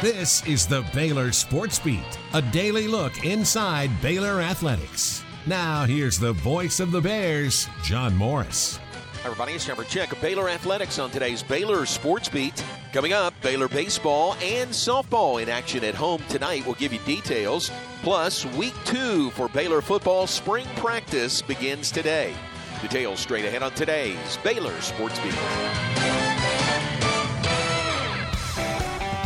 This 0.00 0.46
is 0.46 0.66
the 0.66 0.84
Baylor 0.94 1.32
Sports 1.32 1.80
Beat, 1.80 2.18
a 2.32 2.40
daily 2.40 2.86
look 2.86 3.24
inside 3.24 3.90
Baylor 4.00 4.40
athletics. 4.40 5.22
Now, 5.46 5.84
here's 5.84 6.18
the 6.18 6.32
voice 6.32 6.78
of 6.78 6.92
the 6.92 7.00
Bears, 7.00 7.68
John 7.82 8.16
Morris. 8.16 8.78
Everybody. 9.22 9.52
It's 9.52 9.66
time 9.66 9.76
for 9.76 9.84
check 9.84 10.12
of 10.12 10.20
Baylor 10.22 10.48
athletics 10.48 10.98
on 10.98 11.10
today's 11.10 11.42
Baylor 11.42 11.84
Sports 11.84 12.30
Beat. 12.30 12.64
Coming 12.90 13.12
up, 13.12 13.34
Baylor 13.42 13.68
baseball 13.68 14.34
and 14.42 14.70
softball 14.70 15.42
in 15.42 15.50
action 15.50 15.84
at 15.84 15.94
home 15.94 16.22
tonight. 16.30 16.64
We'll 16.64 16.76
give 16.76 16.90
you 16.90 17.00
details. 17.00 17.70
Plus, 18.02 18.46
week 18.56 18.72
two 18.86 19.28
for 19.32 19.50
Baylor 19.50 19.82
football 19.82 20.26
spring 20.26 20.66
practice 20.76 21.42
begins 21.42 21.90
today. 21.90 22.34
Details 22.80 23.20
straight 23.20 23.44
ahead 23.44 23.62
on 23.62 23.72
today's 23.72 24.38
Baylor 24.42 24.80
Sports 24.80 25.18
Beat. 25.20 26.29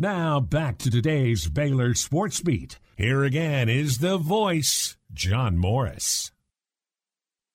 Now 0.00 0.40
back 0.40 0.78
to 0.78 0.90
today's 0.90 1.50
Baylor 1.50 1.92
Sports 1.92 2.40
Beat. 2.40 2.78
Here 2.96 3.22
again 3.22 3.68
is 3.68 3.98
the 3.98 4.16
voice, 4.16 4.96
John 5.12 5.58
Morris. 5.58 6.32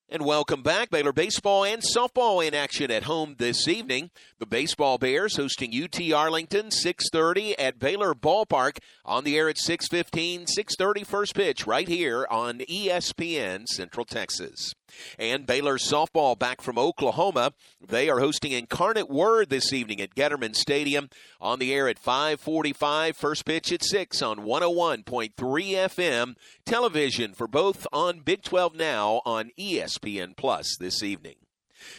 And 0.07 0.23
welcome 0.23 0.61
back. 0.61 0.91
Baylor 0.91 1.11
baseball 1.11 1.63
and 1.63 1.81
softball 1.81 2.47
in 2.47 2.53
action 2.53 2.91
at 2.91 3.05
home 3.05 3.38
this 3.39 3.67
evening. 3.67 4.11
The 4.38 4.45
baseball 4.45 4.99
Bears 4.99 5.38
hosting 5.38 5.72
UT 5.73 5.99
Arlington 6.13 6.69
6:30 6.69 7.55
at 7.57 7.80
Baylor 7.80 8.13
Ballpark 8.13 8.77
on 9.03 9.23
the 9.23 9.35
air 9.35 9.49
at 9.49 9.57
6:15, 9.57 10.45
6:30 10.45 11.03
first 11.03 11.34
pitch 11.34 11.65
right 11.65 11.88
here 11.88 12.27
on 12.30 12.59
ESPN 12.69 13.65
Central 13.65 14.05
Texas. 14.05 14.76
And 15.18 15.45
Baylor 15.45 15.78
softball 15.78 16.38
back 16.38 16.62
from 16.62 16.78
Oklahoma. 16.78 17.53
They 17.86 18.10
are 18.10 18.20
hosting 18.20 18.52
Incarnate 18.52 19.10
Word 19.10 19.49
this 19.49 19.74
evening 19.74 20.02
at 20.02 20.16
Getterman 20.16 20.56
Stadium 20.56 21.10
on 21.40 21.60
the 21.60 21.74
air 21.74 21.88
at 21.88 21.99
5:45 21.99 23.16
first 23.16 23.45
pitch 23.45 23.72
at 23.72 23.84
6 23.84 24.22
on 24.22 24.40
101.3 24.40 25.76
FM. 25.76 26.36
Television 26.66 27.34
for 27.34 27.48
both 27.48 27.88
on 27.91 28.20
Big 28.20 28.44
12 28.44 28.76
Now 28.76 29.22
on 29.26 29.52
ESPN 29.57 30.36
Plus 30.36 30.76
this 30.80 31.03
evening. 31.03 31.36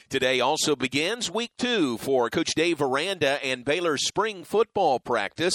Today 0.08 0.40
also 0.40 0.74
begins 0.74 1.30
week 1.30 1.52
two 1.58 1.98
for 1.98 2.30
Coach 2.30 2.54
Dave 2.54 2.80
Aranda 2.80 3.44
and 3.44 3.64
Baylor 3.64 3.96
spring 3.96 4.44
football 4.44 4.98
practice. 4.98 5.54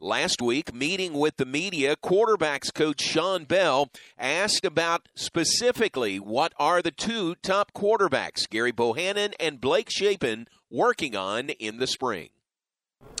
Last 0.00 0.40
week, 0.40 0.72
meeting 0.72 1.12
with 1.14 1.38
the 1.38 1.44
media, 1.44 1.96
quarterbacks 1.96 2.72
coach 2.72 3.00
Shawn 3.00 3.46
Bell 3.46 3.90
asked 4.16 4.64
about 4.64 5.08
specifically 5.16 6.20
what 6.20 6.52
are 6.56 6.80
the 6.80 6.92
two 6.92 7.34
top 7.42 7.72
quarterbacks, 7.74 8.48
Gary 8.48 8.70
Bohanon 8.70 9.32
and 9.40 9.60
Blake 9.60 9.90
Shapen, 9.90 10.46
working 10.70 11.16
on 11.16 11.48
in 11.48 11.78
the 11.78 11.88
spring. 11.88 12.28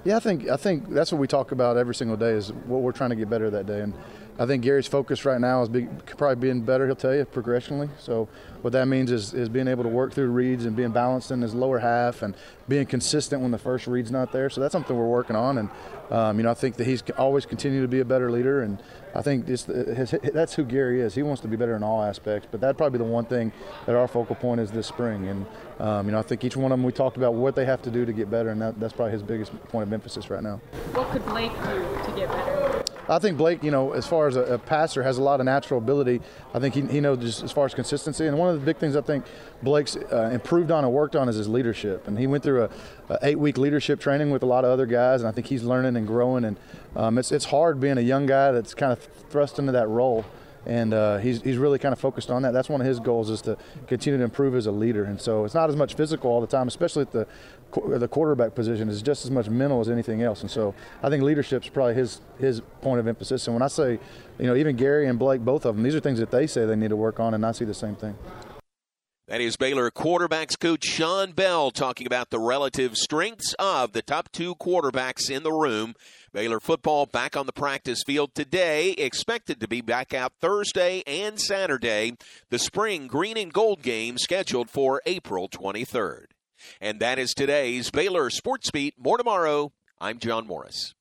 Yeah, 0.04 0.18
I 0.18 0.20
think 0.20 0.48
I 0.48 0.56
think 0.56 0.90
that's 0.90 1.10
what 1.10 1.20
we 1.20 1.26
talk 1.26 1.50
about 1.50 1.76
every 1.76 1.96
single 1.96 2.16
day 2.16 2.30
is 2.30 2.52
what 2.52 2.82
we're 2.82 2.92
trying 2.92 3.10
to 3.10 3.16
get 3.16 3.28
better 3.28 3.50
that 3.50 3.66
day. 3.66 3.80
And 3.80 3.92
I 4.38 4.46
think 4.46 4.62
Gary's 4.62 4.86
focus 4.86 5.24
right 5.24 5.40
now 5.40 5.60
is 5.62 5.68
be, 5.68 5.88
probably 6.16 6.36
being 6.36 6.60
better. 6.60 6.86
He'll 6.86 6.94
tell 6.94 7.12
you 7.12 7.24
progressionally. 7.24 7.90
So 7.98 8.28
what 8.62 8.72
that 8.72 8.86
means 8.86 9.10
is, 9.10 9.34
is 9.34 9.48
being 9.48 9.68
able 9.68 9.84
to 9.84 9.88
work 9.88 10.12
through 10.12 10.30
reads 10.30 10.64
and 10.64 10.76
being 10.76 10.90
balanced 10.90 11.30
in 11.30 11.42
his 11.42 11.54
lower 11.54 11.78
half 11.78 12.22
and 12.22 12.34
being 12.68 12.86
consistent 12.86 13.40
when 13.40 13.50
the 13.50 13.58
first 13.58 13.86
read's 13.86 14.10
not 14.10 14.32
there. 14.32 14.50
So 14.50 14.60
that's 14.60 14.72
something 14.72 14.96
we're 14.96 15.06
working 15.06 15.36
on. 15.36 15.58
And 15.58 15.70
um, 16.10 16.38
you 16.38 16.42
know 16.42 16.50
I 16.50 16.54
think 16.54 16.76
that 16.76 16.86
he's 16.86 17.02
always 17.16 17.46
continued 17.46 17.82
to 17.82 17.88
be 17.88 18.00
a 18.00 18.04
better 18.04 18.30
leader. 18.30 18.62
And 18.62 18.82
I 19.14 19.22
think 19.22 19.48
it's, 19.48 19.64
his, 19.64 20.14
that's 20.32 20.54
who 20.54 20.64
Gary 20.64 21.00
is. 21.00 21.14
He 21.14 21.22
wants 21.22 21.40
to 21.42 21.48
be 21.48 21.56
better 21.56 21.76
in 21.76 21.82
all 21.82 22.02
aspects. 22.02 22.48
But 22.50 22.60
that'd 22.60 22.76
probably 22.76 22.98
be 22.98 23.04
the 23.04 23.10
one 23.10 23.24
thing 23.24 23.52
that 23.86 23.94
our 23.94 24.08
focal 24.08 24.36
point 24.36 24.60
is 24.60 24.70
this 24.70 24.86
spring. 24.86 25.28
And 25.28 25.46
um, 25.80 26.06
you 26.06 26.12
know 26.12 26.18
I 26.18 26.22
think 26.22 26.44
each 26.44 26.56
one 26.56 26.72
of 26.72 26.78
them 26.78 26.84
we 26.84 26.92
talked 26.92 27.16
about 27.16 27.34
what 27.34 27.54
they 27.54 27.64
have 27.64 27.82
to 27.82 27.90
do 27.90 28.04
to 28.04 28.12
get 28.12 28.30
better, 28.30 28.50
and 28.50 28.60
that, 28.60 28.78
that's 28.80 28.92
probably 28.92 29.12
his 29.12 29.22
biggest 29.22 29.52
point 29.68 29.86
of 29.86 29.92
emphasis 29.92 30.30
right 30.30 30.42
now. 30.42 30.60
What 30.92 31.10
could 31.10 31.24
Blake 31.26 31.52
do 31.64 31.80
to 32.04 32.12
get 32.16 32.28
better? 32.28 32.84
I 33.10 33.18
think 33.18 33.38
Blake, 33.38 33.62
you 33.62 33.70
know, 33.70 33.92
as 33.92 34.06
far 34.06 34.26
as 34.26 34.36
a, 34.36 34.42
a 34.42 34.58
passer, 34.58 35.02
has 35.02 35.16
a 35.16 35.22
lot 35.22 35.40
of 35.40 35.46
natural 35.46 35.78
ability. 35.78 36.20
I 36.52 36.58
think 36.58 36.74
he, 36.74 36.82
he 36.82 37.00
knows 37.00 37.18
just 37.18 37.42
as 37.42 37.50
far 37.50 37.64
as 37.64 37.72
consistency. 37.72 38.26
And 38.26 38.38
one 38.38 38.47
of 38.48 38.60
the 38.60 38.64
big 38.64 38.76
things 38.76 38.96
I 38.96 39.00
think 39.00 39.24
Blake's 39.62 39.96
uh, 39.96 40.30
improved 40.32 40.70
on 40.70 40.84
and 40.84 40.92
worked 40.92 41.16
on 41.16 41.28
is 41.28 41.36
his 41.36 41.48
leadership. 41.48 42.08
And 42.08 42.18
he 42.18 42.26
went 42.26 42.42
through 42.42 42.64
a, 42.64 42.70
a 43.10 43.18
eight-week 43.22 43.58
leadership 43.58 44.00
training 44.00 44.30
with 44.30 44.42
a 44.42 44.46
lot 44.46 44.64
of 44.64 44.70
other 44.70 44.86
guys, 44.86 45.20
and 45.20 45.28
I 45.28 45.32
think 45.32 45.46
he's 45.46 45.62
learning 45.62 45.96
and 45.96 46.06
growing. 46.06 46.44
And 46.44 46.56
um, 46.96 47.18
it's 47.18 47.32
it's 47.32 47.46
hard 47.46 47.80
being 47.80 47.98
a 47.98 48.02
young 48.02 48.26
guy 48.26 48.52
that's 48.52 48.74
kind 48.74 48.92
of 48.92 48.98
thrust 49.30 49.58
into 49.58 49.72
that 49.72 49.88
role. 49.88 50.24
And 50.66 50.92
uh, 50.92 51.16
he's, 51.18 51.40
he's 51.40 51.56
really 51.56 51.78
kind 51.78 51.94
of 51.94 51.98
focused 51.98 52.30
on 52.30 52.42
that. 52.42 52.52
That's 52.52 52.68
one 52.68 52.82
of 52.82 52.86
his 52.86 53.00
goals 53.00 53.30
is 53.30 53.40
to 53.42 53.56
continue 53.86 54.18
to 54.18 54.24
improve 54.24 54.54
as 54.54 54.66
a 54.66 54.70
leader. 54.70 55.04
And 55.04 55.18
so 55.18 55.46
it's 55.46 55.54
not 55.54 55.70
as 55.70 55.76
much 55.76 55.94
physical 55.94 56.30
all 56.30 56.42
the 56.42 56.46
time, 56.46 56.68
especially 56.68 57.02
at 57.02 57.12
the 57.12 57.26
the 57.72 58.08
quarterback 58.08 58.54
position 58.54 58.88
is 58.88 59.02
just 59.02 59.24
as 59.24 59.30
much 59.30 59.48
mental 59.48 59.80
as 59.80 59.88
anything 59.88 60.22
else. 60.22 60.40
And 60.42 60.50
so 60.50 60.74
I 61.02 61.10
think 61.10 61.22
leadership's 61.22 61.68
probably 61.68 61.94
his 61.94 62.20
his 62.38 62.60
point 62.80 63.00
of 63.00 63.06
emphasis. 63.06 63.46
And 63.46 63.54
when 63.54 63.62
I 63.62 63.68
say, 63.68 63.98
you 64.38 64.46
know, 64.46 64.54
even 64.54 64.76
Gary 64.76 65.06
and 65.06 65.18
Blake, 65.18 65.42
both 65.42 65.64
of 65.64 65.76
them, 65.76 65.82
these 65.82 65.94
are 65.94 66.00
things 66.00 66.18
that 66.18 66.30
they 66.30 66.46
say 66.46 66.64
they 66.64 66.76
need 66.76 66.88
to 66.88 66.96
work 66.96 67.20
on, 67.20 67.34
and 67.34 67.44
I 67.44 67.52
see 67.52 67.64
the 67.64 67.74
same 67.74 67.96
thing. 67.96 68.16
That 69.28 69.42
is 69.42 69.58
Baylor 69.58 69.90
quarterbacks 69.90 70.58
coach 70.58 70.84
Shawn 70.86 71.32
Bell 71.32 71.70
talking 71.70 72.06
about 72.06 72.30
the 72.30 72.38
relative 72.38 72.96
strengths 72.96 73.54
of 73.58 73.92
the 73.92 74.00
top 74.00 74.32
two 74.32 74.54
quarterbacks 74.54 75.28
in 75.28 75.42
the 75.42 75.52
room. 75.52 75.94
Baylor 76.32 76.60
football 76.60 77.04
back 77.04 77.36
on 77.36 77.44
the 77.44 77.52
practice 77.52 78.02
field 78.06 78.34
today, 78.34 78.92
expected 78.92 79.60
to 79.60 79.68
be 79.68 79.82
back 79.82 80.14
out 80.14 80.32
Thursday 80.40 81.02
and 81.06 81.38
Saturday. 81.38 82.16
The 82.48 82.58
spring 82.58 83.06
green 83.06 83.36
and 83.36 83.52
gold 83.52 83.82
game 83.82 84.16
scheduled 84.16 84.70
for 84.70 85.02
April 85.04 85.46
23rd. 85.46 86.28
And 86.80 87.00
that 87.00 87.18
is 87.18 87.34
today's 87.34 87.90
Baylor 87.90 88.30
Sports 88.30 88.70
Beat. 88.70 88.94
More 88.98 89.18
tomorrow. 89.18 89.72
I'm 90.00 90.18
John 90.18 90.46
Morris. 90.46 90.94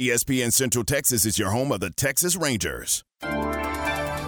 ESPN 0.00 0.52
Central 0.52 0.84
Texas 0.84 1.24
is 1.24 1.38
your 1.38 1.50
home 1.50 1.70
of 1.70 1.80
the 1.80 1.90
Texas 1.90 2.36
Rangers. 2.36 3.04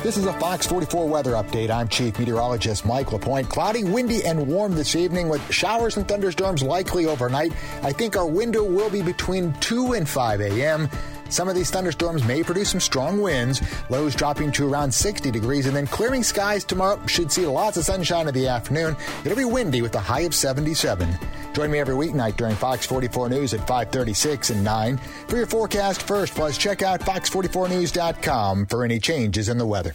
This 0.03 0.17
is 0.17 0.27
a 0.27 0.33
Fox 0.35 0.67
44 0.67 1.09
weather 1.09 1.33
update. 1.33 1.69
I'm 1.69 1.89
Chief 1.89 2.17
Meteorologist 2.17 2.87
Mike 2.87 3.11
LaPointe. 3.11 3.49
Cloudy, 3.49 3.83
windy, 3.83 4.25
and 4.25 4.47
warm 4.47 4.77
this 4.77 4.95
evening 4.95 5.29
with 5.29 5.43
showers 5.53 5.97
and 5.97 6.07
thunderstorms 6.07 6.63
likely 6.63 7.07
overnight. 7.07 7.53
I 7.83 7.91
think 7.91 8.17
our 8.17 8.27
window 8.27 8.63
will 8.63 8.91
be 8.91 9.03
between 9.03 9.53
2 9.55 9.95
and 9.95 10.09
5 10.09 10.41
a.m. 10.43 10.89
Some 11.29 11.49
of 11.49 11.55
these 11.55 11.71
thunderstorms 11.71 12.25
may 12.25 12.43
produce 12.43 12.71
some 12.71 12.81
strong 12.81 13.21
winds, 13.21 13.63
lows 13.91 14.15
dropping 14.15 14.53
to 14.53 14.69
around 14.69 14.93
60 14.93 15.31
degrees, 15.31 15.67
and 15.67 15.77
then 15.77 15.87
clearing 15.87 16.23
skies 16.23 16.65
tomorrow. 16.65 17.01
Should 17.07 17.33
see 17.33 17.47
lots 17.47 17.77
of 17.77 17.85
sunshine 17.85 18.29
in 18.29 18.35
the 18.35 18.49
afternoon. 18.49 18.97
It'll 19.25 19.37
be 19.37 19.45
windy 19.45 19.83
with 19.83 19.95
a 19.95 20.01
high 20.01 20.21
of 20.21 20.35
77. 20.35 21.09
Join 21.53 21.71
me 21.71 21.79
every 21.79 21.95
weeknight 21.95 22.37
during 22.37 22.55
Fox 22.55 22.85
44 22.87 23.29
News 23.29 23.55
at 23.55 23.61
536 23.61 24.51
and 24.51 24.63
9 24.63 24.99
for 25.29 25.37
your 25.37 25.47
forecast 25.47 26.03
first. 26.03 26.35
Plus, 26.35 26.59
check 26.59 26.83
out 26.83 27.01
fox44news.com 27.01 28.67
for 28.67 28.85
any 28.85 28.99
changes 28.99 29.49
in 29.49 29.59
the 29.59 29.67
weather. 29.67 29.95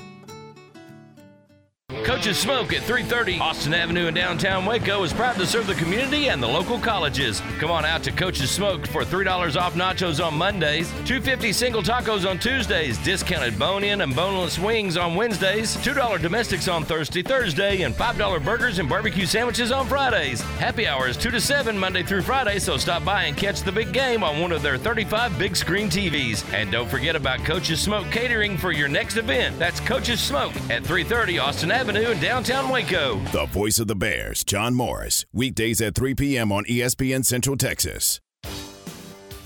Coach's 2.11 2.37
Smoke 2.37 2.73
at 2.73 2.83
330 2.83 3.39
Austin 3.39 3.73
Avenue 3.73 4.07
in 4.07 4.13
downtown 4.13 4.65
Waco 4.65 5.01
is 5.03 5.13
proud 5.13 5.37
to 5.37 5.45
serve 5.47 5.65
the 5.65 5.75
community 5.75 6.27
and 6.27 6.43
the 6.43 6.47
local 6.47 6.77
colleges. 6.77 7.41
Come 7.57 7.71
on 7.71 7.85
out 7.85 8.03
to 8.03 8.11
Coach's 8.11 8.51
Smoke 8.51 8.85
for 8.85 9.03
$3 9.03 9.55
off 9.55 9.75
nachos 9.75 10.23
on 10.23 10.37
Mondays, 10.37 10.89
250 11.05 11.53
single 11.53 11.81
tacos 11.81 12.29
on 12.29 12.37
Tuesdays, 12.37 12.97
discounted 12.97 13.57
bone-in 13.57 14.01
and 14.01 14.13
boneless 14.13 14.59
wings 14.59 14.97
on 14.97 15.15
Wednesdays, 15.15 15.77
$2 15.77 16.21
domestics 16.21 16.67
on 16.67 16.83
Thursday, 16.83 17.21
Thursday, 17.23 17.83
and 17.83 17.95
$5 17.95 18.43
burgers 18.43 18.79
and 18.79 18.89
barbecue 18.89 19.25
sandwiches 19.25 19.71
on 19.71 19.87
Fridays. 19.87 20.41
Happy 20.59 20.85
hour 20.85 21.07
is 21.07 21.15
2 21.15 21.31
to 21.31 21.39
7 21.39 21.77
Monday 21.77 22.03
through 22.03 22.23
Friday, 22.23 22.59
so 22.59 22.75
stop 22.75 23.05
by 23.05 23.23
and 23.23 23.37
catch 23.37 23.61
the 23.61 23.71
big 23.71 23.93
game 23.93 24.21
on 24.21 24.41
one 24.41 24.51
of 24.51 24.61
their 24.61 24.77
35 24.77 25.39
big 25.39 25.55
screen 25.55 25.89
TVs. 25.89 26.43
And 26.53 26.69
don't 26.73 26.89
forget 26.89 27.15
about 27.15 27.39
Coach's 27.45 27.79
Smoke 27.79 28.11
catering 28.11 28.57
for 28.57 28.73
your 28.73 28.89
next 28.89 29.15
event. 29.15 29.57
That's 29.57 29.79
Coach's 29.79 30.19
Smoke 30.19 30.53
at 30.69 30.83
330 30.83 31.39
Austin 31.39 31.71
Avenue 31.71 32.00
downtown 32.01 32.69
Waco. 32.69 33.19
The 33.31 33.45
voice 33.45 33.79
of 33.79 33.87
the 33.87 33.95
Bears, 33.95 34.43
John 34.43 34.73
Morris. 34.73 35.25
Weekdays 35.31 35.79
at 35.81 35.95
3 35.95 36.15
p.m. 36.15 36.51
on 36.51 36.65
ESPN 36.65 37.23
Central 37.23 37.55
Texas. 37.55 38.19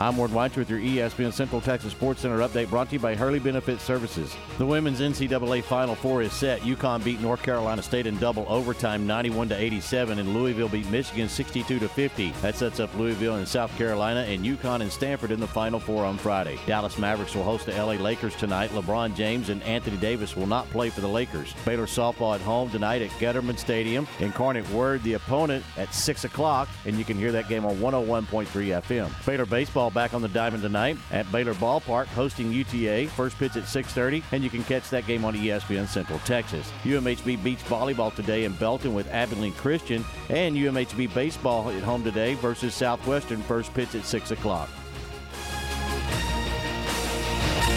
I'm 0.00 0.16
Ward 0.16 0.32
White 0.32 0.56
with 0.56 0.70
your 0.70 0.78
ESPN 0.78 1.32
Central 1.32 1.60
Texas 1.60 1.90
Sports 1.90 2.20
Center 2.20 2.38
update 2.38 2.70
brought 2.70 2.86
to 2.90 2.92
you 2.92 3.00
by 3.00 3.16
Hurley 3.16 3.40
Benefit 3.40 3.80
Services. 3.80 4.32
The 4.56 4.64
women's 4.64 5.00
NCAA 5.00 5.64
Final 5.64 5.96
Four 5.96 6.22
is 6.22 6.32
set. 6.32 6.60
UConn 6.60 7.02
beat 7.02 7.20
North 7.20 7.42
Carolina 7.42 7.82
State 7.82 8.06
in 8.06 8.16
double 8.18 8.46
overtime 8.48 9.08
91 9.08 9.48
to 9.48 9.56
87 9.56 10.20
and 10.20 10.34
Louisville 10.34 10.68
beat 10.68 10.88
Michigan 10.88 11.28
62 11.28 11.80
to 11.80 11.88
50. 11.88 12.30
That 12.42 12.54
sets 12.54 12.78
up 12.78 12.94
Louisville 12.94 13.36
and 13.36 13.48
South 13.48 13.76
Carolina 13.76 14.20
and 14.20 14.44
UConn 14.44 14.82
and 14.82 14.92
Stanford 14.92 15.32
in 15.32 15.40
the 15.40 15.48
Final 15.48 15.80
Four 15.80 16.04
on 16.04 16.16
Friday. 16.16 16.60
Dallas 16.64 16.96
Mavericks 16.96 17.34
will 17.34 17.42
host 17.42 17.66
the 17.66 17.72
LA 17.72 17.94
Lakers 17.94 18.36
tonight. 18.36 18.70
LeBron 18.70 19.16
James 19.16 19.48
and 19.48 19.60
Anthony 19.64 19.96
Davis 19.96 20.36
will 20.36 20.46
not 20.46 20.70
play 20.70 20.90
for 20.90 21.00
the 21.00 21.08
Lakers. 21.08 21.52
Baylor 21.64 21.86
softball 21.86 22.36
at 22.36 22.40
home 22.40 22.70
tonight 22.70 23.02
at 23.02 23.10
Getterman 23.18 23.58
Stadium. 23.58 24.06
Incarnate 24.20 24.68
Word 24.70 25.02
the 25.02 25.14
opponent 25.14 25.64
at 25.76 25.92
6 25.92 26.22
o'clock 26.22 26.68
and 26.86 26.96
you 26.96 27.04
can 27.04 27.18
hear 27.18 27.32
that 27.32 27.48
game 27.48 27.66
on 27.66 27.74
101.3 27.78 28.46
FM. 28.46 29.26
Baylor 29.26 29.44
baseball 29.44 29.87
back 29.90 30.14
on 30.14 30.22
the 30.22 30.28
diamond 30.28 30.62
tonight 30.62 30.96
at 31.10 31.30
Baylor 31.30 31.54
Ballpark 31.54 32.06
hosting 32.06 32.52
UTA. 32.52 33.06
First 33.08 33.38
pitch 33.38 33.56
at 33.56 33.64
6:30, 33.64 34.22
and 34.32 34.42
you 34.42 34.50
can 34.50 34.64
catch 34.64 34.90
that 34.90 35.06
game 35.06 35.24
on 35.24 35.34
ESPN 35.34 35.86
Central 35.86 36.18
Texas. 36.20 36.70
UMHB 36.84 37.42
beach 37.42 37.64
volleyball 37.64 38.14
today 38.14 38.44
in 38.44 38.52
Belton 38.54 38.94
with 38.94 39.08
Abilene 39.12 39.52
Christian, 39.54 40.04
and 40.28 40.56
UMHB 40.56 41.12
baseball 41.14 41.70
at 41.70 41.82
home 41.82 42.04
today 42.04 42.34
versus 42.34 42.74
Southwestern. 42.74 43.42
First 43.42 43.74
pitch 43.74 43.94
at 43.94 44.04
6 44.04 44.30
o'clock. 44.30 44.68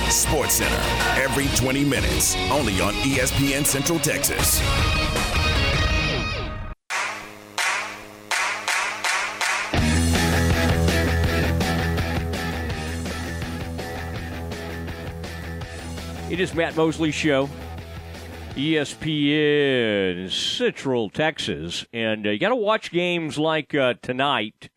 Sports 0.09 0.55
Center 0.55 0.81
every 1.21 1.47
20 1.55 1.85
minutes, 1.85 2.35
only 2.51 2.81
on 2.81 2.93
ESPN 2.95 3.65
Central 3.65 3.99
Texas. 3.99 4.59
It 16.31 16.39
is 16.39 16.53
Matt 16.53 16.77
Mosley 16.77 17.11
Show, 17.11 17.49
ESPN 18.55 20.31
Central 20.31 21.09
Texas, 21.09 21.85
and 21.91 22.25
uh, 22.25 22.29
you 22.29 22.39
got 22.39 22.49
to 22.49 22.55
watch 22.55 22.89
games 22.89 23.37
like 23.37 23.75
uh, 23.75 23.95
tonight 24.01 24.69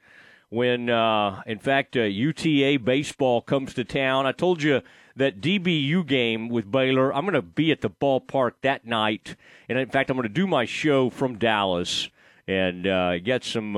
when, 0.49 0.91
uh, 0.91 1.43
in 1.47 1.61
fact, 1.61 1.97
uh, 1.97 2.01
UTA 2.01 2.81
baseball 2.83 3.41
comes 3.41 3.73
to 3.75 3.85
town. 3.85 4.27
I 4.27 4.33
told 4.33 4.65
you 4.65 4.83
that 5.15 5.41
DBU 5.41 6.05
game 6.09 6.49
with 6.49 6.73
Baylor. 6.73 7.15
I'm 7.15 7.23
going 7.23 7.35
to 7.35 7.43
be 7.43 7.71
at 7.71 7.83
the 7.83 7.91
ballpark 7.91 8.55
that 8.63 8.85
night, 8.85 9.37
and 9.69 9.79
in 9.79 9.89
fact, 9.89 10.11
I'm 10.11 10.17
going 10.17 10.27
to 10.27 10.35
do 10.35 10.49
my 10.49 10.65
show 10.65 11.09
from 11.09 11.39
Dallas 11.39 12.09
and 12.49 12.85
uh, 12.85 13.19
get 13.19 13.45
some. 13.45 13.77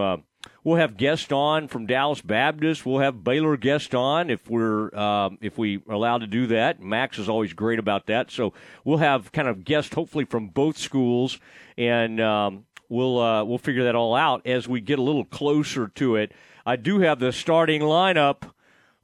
We'll 0.67 0.79
have 0.79 0.97
guests 0.97 1.31
on 1.31 1.69
from 1.69 1.87
Dallas 1.87 2.21
Baptist. 2.21 2.85
We'll 2.85 2.99
have 2.99 3.23
Baylor 3.23 3.57
guest 3.57 3.95
on 3.95 4.31
if 4.31 4.51
we're 4.51 4.93
um, 4.97 5.39
if 5.41 5.57
we 5.57 5.77
are 5.87 5.95
allowed 5.95 6.23
to 6.23 6.27
do 6.27 6.49
that. 6.49 6.83
Max 6.83 7.21
is 7.21 7.29
always 7.29 7.53
great 7.53 7.79
about 7.79 8.07
that. 8.07 8.33
So 8.33 8.53
we'll 8.85 8.99
have 8.99 9.31
kind 9.31 9.47
of 9.47 9.65
guests 9.65 9.95
hopefully 9.95 10.25
from 10.25 10.49
both 10.49 10.77
schools, 10.77 11.39
and 11.79 12.21
um, 12.21 12.65
we'll 12.89 13.21
uh, 13.21 13.45
we'll 13.45 13.59
figure 13.59 13.85
that 13.85 13.95
all 13.95 14.17
out 14.17 14.45
as 14.45 14.67
we 14.67 14.81
get 14.81 14.99
a 14.99 15.03
little 15.03 15.25
closer 15.25 15.87
to 15.87 16.17
it. 16.17 16.33
I 16.67 16.75
do 16.75 16.99
have 16.99 17.21
the 17.21 17.31
starting 17.31 17.83
lineup 17.83 18.51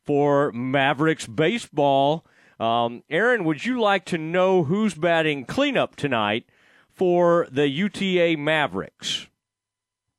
for 0.05 0.51
Mavericks 0.51 1.29
baseball. 1.29 2.27
Um, 2.59 3.05
Aaron, 3.09 3.45
would 3.45 3.65
you 3.65 3.81
like 3.81 4.05
to 4.07 4.19
know 4.19 4.65
who's 4.65 4.95
batting 4.95 5.45
cleanup 5.45 5.95
tonight 5.95 6.45
for 6.91 7.47
the 7.53 7.69
UTA 7.69 8.35
Mavericks? 8.37 9.29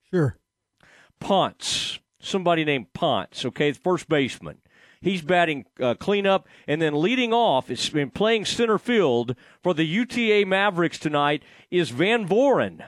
Sure. 0.09 0.37
Ponce, 1.23 1.99
somebody 2.19 2.65
named 2.65 2.91
Ponce, 2.91 3.45
okay, 3.45 3.71
the 3.71 3.79
first 3.79 4.09
baseman. 4.09 4.57
He's 4.99 5.21
batting 5.21 5.65
uh, 5.79 5.93
cleanup 5.95 6.49
and 6.67 6.81
then 6.81 7.01
leading 7.01 7.31
off. 7.31 7.71
It's 7.71 7.87
been 7.87 8.09
playing 8.09 8.43
center 8.43 8.77
field 8.77 9.33
for 9.61 9.73
the 9.73 9.85
UTA 9.85 10.45
Mavericks 10.45 10.99
tonight 10.99 11.43
is 11.71 11.91
Van 11.91 12.27
Voren. 12.27 12.85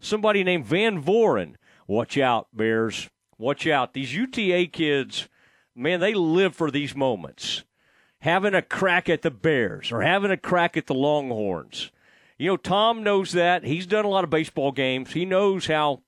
Somebody 0.00 0.42
named 0.42 0.66
Van 0.66 1.00
Voren. 1.00 1.54
Watch 1.86 2.18
out, 2.18 2.48
Bears. 2.52 3.08
Watch 3.38 3.68
out. 3.68 3.94
These 3.94 4.16
UTA 4.16 4.66
kids, 4.72 5.28
man, 5.76 6.00
they 6.00 6.14
live 6.14 6.56
for 6.56 6.72
these 6.72 6.96
moments. 6.96 7.62
Having 8.22 8.54
a 8.54 8.62
crack 8.62 9.08
at 9.08 9.22
the 9.22 9.30
Bears 9.30 9.92
or 9.92 10.02
having 10.02 10.32
a 10.32 10.36
crack 10.36 10.76
at 10.76 10.88
the 10.88 10.94
Longhorns. 10.94 11.92
You 12.36 12.48
know, 12.48 12.56
Tom 12.56 13.04
knows 13.04 13.30
that. 13.30 13.62
He's 13.62 13.86
done 13.86 14.04
a 14.04 14.08
lot 14.08 14.24
of 14.24 14.30
baseball 14.30 14.72
games. 14.72 15.12
He 15.12 15.24
knows 15.24 15.66
how 15.66 16.02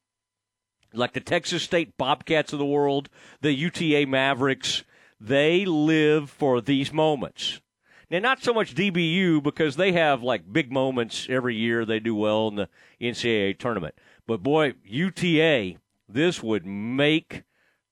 like 0.93 1.13
the 1.13 1.21
Texas 1.21 1.63
State 1.63 1.97
Bobcats 1.97 2.53
of 2.53 2.59
the 2.59 2.65
world, 2.65 3.09
the 3.41 3.53
UTA 3.53 4.07
Mavericks, 4.07 4.85
they 5.21 5.65
live 5.65 6.31
for 6.31 6.61
these 6.61 6.93
moments. 6.93 7.61
Now, 8.11 8.19
not 8.19 8.43
so 8.43 8.53
much 8.53 8.75
DBU 8.75 9.43
because 9.43 9.77
they 9.77 9.93
have 9.93 10.23
like 10.23 10.53
big 10.53 10.71
moments 10.71 11.27
every 11.31 11.57
year. 11.57 11.87
They 11.87 11.99
do 11.99 12.15
well 12.15 12.49
in 12.49 12.57
the 12.57 12.69
NCAA 13.01 13.59
tournament. 13.59 13.95
But 14.27 14.43
boy, 14.43 14.75
UTA, 14.85 15.77
this 16.09 16.43
would 16.43 16.67
make 16.67 17.45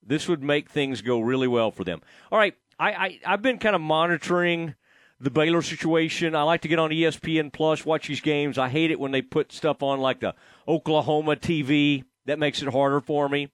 this 0.03 0.29
would 0.29 0.43
make 0.43 0.69
things 0.69 1.03
go 1.03 1.21
really 1.21 1.49
well 1.49 1.71
for 1.71 1.85
them. 1.85 2.03
All 2.31 2.39
right, 2.39 2.55
I, 2.79 2.91
I 2.91 3.21
I've 3.25 3.43
been 3.43 3.59
kind 3.59 3.75
of 3.75 3.81
monitoring 3.81 4.75
the 5.21 5.31
Baylor 5.31 5.63
situation. 5.63 6.35
I 6.35 6.43
like 6.43 6.63
to 6.63 6.69
get 6.69 6.79
on 6.79 6.91
ESPN 6.91 7.53
Plus, 7.53 7.85
watch 7.85 8.09
these 8.09 8.21
games. 8.21 8.59
I 8.59 8.69
hate 8.69 8.91
it 8.91 8.99
when 8.99 9.13
they 9.13 9.23
put 9.23 9.53
stuff 9.53 9.83
on 9.83 10.01
like 10.01 10.21
the 10.21 10.35
Oklahoma 10.67 11.37
TV. 11.37 12.05
That 12.31 12.39
makes 12.39 12.63
it 12.63 12.69
harder 12.69 13.01
for 13.01 13.29
me. 13.29 13.49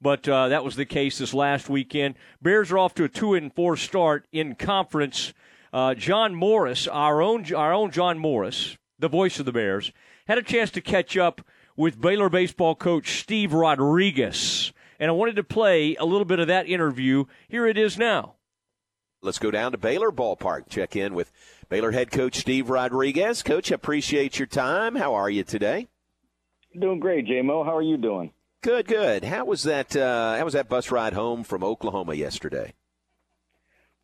But 0.00 0.28
uh, 0.28 0.50
that 0.50 0.62
was 0.62 0.76
the 0.76 0.84
case 0.84 1.18
this 1.18 1.34
last 1.34 1.68
weekend. 1.68 2.14
Bears 2.40 2.70
are 2.70 2.78
off 2.78 2.94
to 2.94 3.02
a 3.02 3.08
two 3.08 3.34
and 3.34 3.52
four 3.52 3.76
start 3.76 4.24
in 4.30 4.54
conference. 4.54 5.34
Uh, 5.72 5.94
John 5.94 6.36
Morris, 6.36 6.86
our 6.86 7.20
own 7.20 7.52
our 7.52 7.72
own 7.72 7.90
John 7.90 8.20
Morris, 8.20 8.78
the 9.00 9.08
voice 9.08 9.40
of 9.40 9.46
the 9.46 9.52
Bears, 9.52 9.90
had 10.28 10.38
a 10.38 10.44
chance 10.44 10.70
to 10.70 10.80
catch 10.80 11.16
up 11.16 11.40
with 11.74 12.00
Baylor 12.00 12.28
baseball 12.28 12.76
coach 12.76 13.18
Steve 13.18 13.52
Rodriguez, 13.52 14.72
and 15.00 15.08
I 15.08 15.12
wanted 15.12 15.34
to 15.34 15.42
play 15.42 15.96
a 15.96 16.04
little 16.04 16.24
bit 16.24 16.38
of 16.38 16.46
that 16.46 16.68
interview. 16.68 17.24
Here 17.48 17.66
it 17.66 17.76
is 17.76 17.98
now. 17.98 18.36
Let's 19.22 19.40
go 19.40 19.50
down 19.50 19.72
to 19.72 19.78
Baylor 19.78 20.12
Ballpark. 20.12 20.68
Check 20.68 20.94
in 20.94 21.14
with 21.14 21.32
Baylor 21.68 21.90
head 21.90 22.12
coach 22.12 22.36
Steve 22.36 22.70
Rodriguez. 22.70 23.42
Coach, 23.42 23.72
appreciate 23.72 24.38
your 24.38 24.46
time. 24.46 24.94
How 24.94 25.14
are 25.14 25.28
you 25.28 25.42
today? 25.42 25.88
Doing 26.78 27.00
great, 27.00 27.26
JMO. 27.26 27.64
How 27.64 27.76
are 27.76 27.82
you 27.82 27.96
doing? 27.96 28.32
Good, 28.62 28.86
good. 28.86 29.24
How 29.24 29.44
was 29.44 29.64
that? 29.64 29.96
Uh, 29.96 30.36
how 30.36 30.44
was 30.44 30.52
that 30.54 30.68
bus 30.68 30.90
ride 30.90 31.14
home 31.14 31.42
from 31.44 31.64
Oklahoma 31.64 32.14
yesterday? 32.14 32.74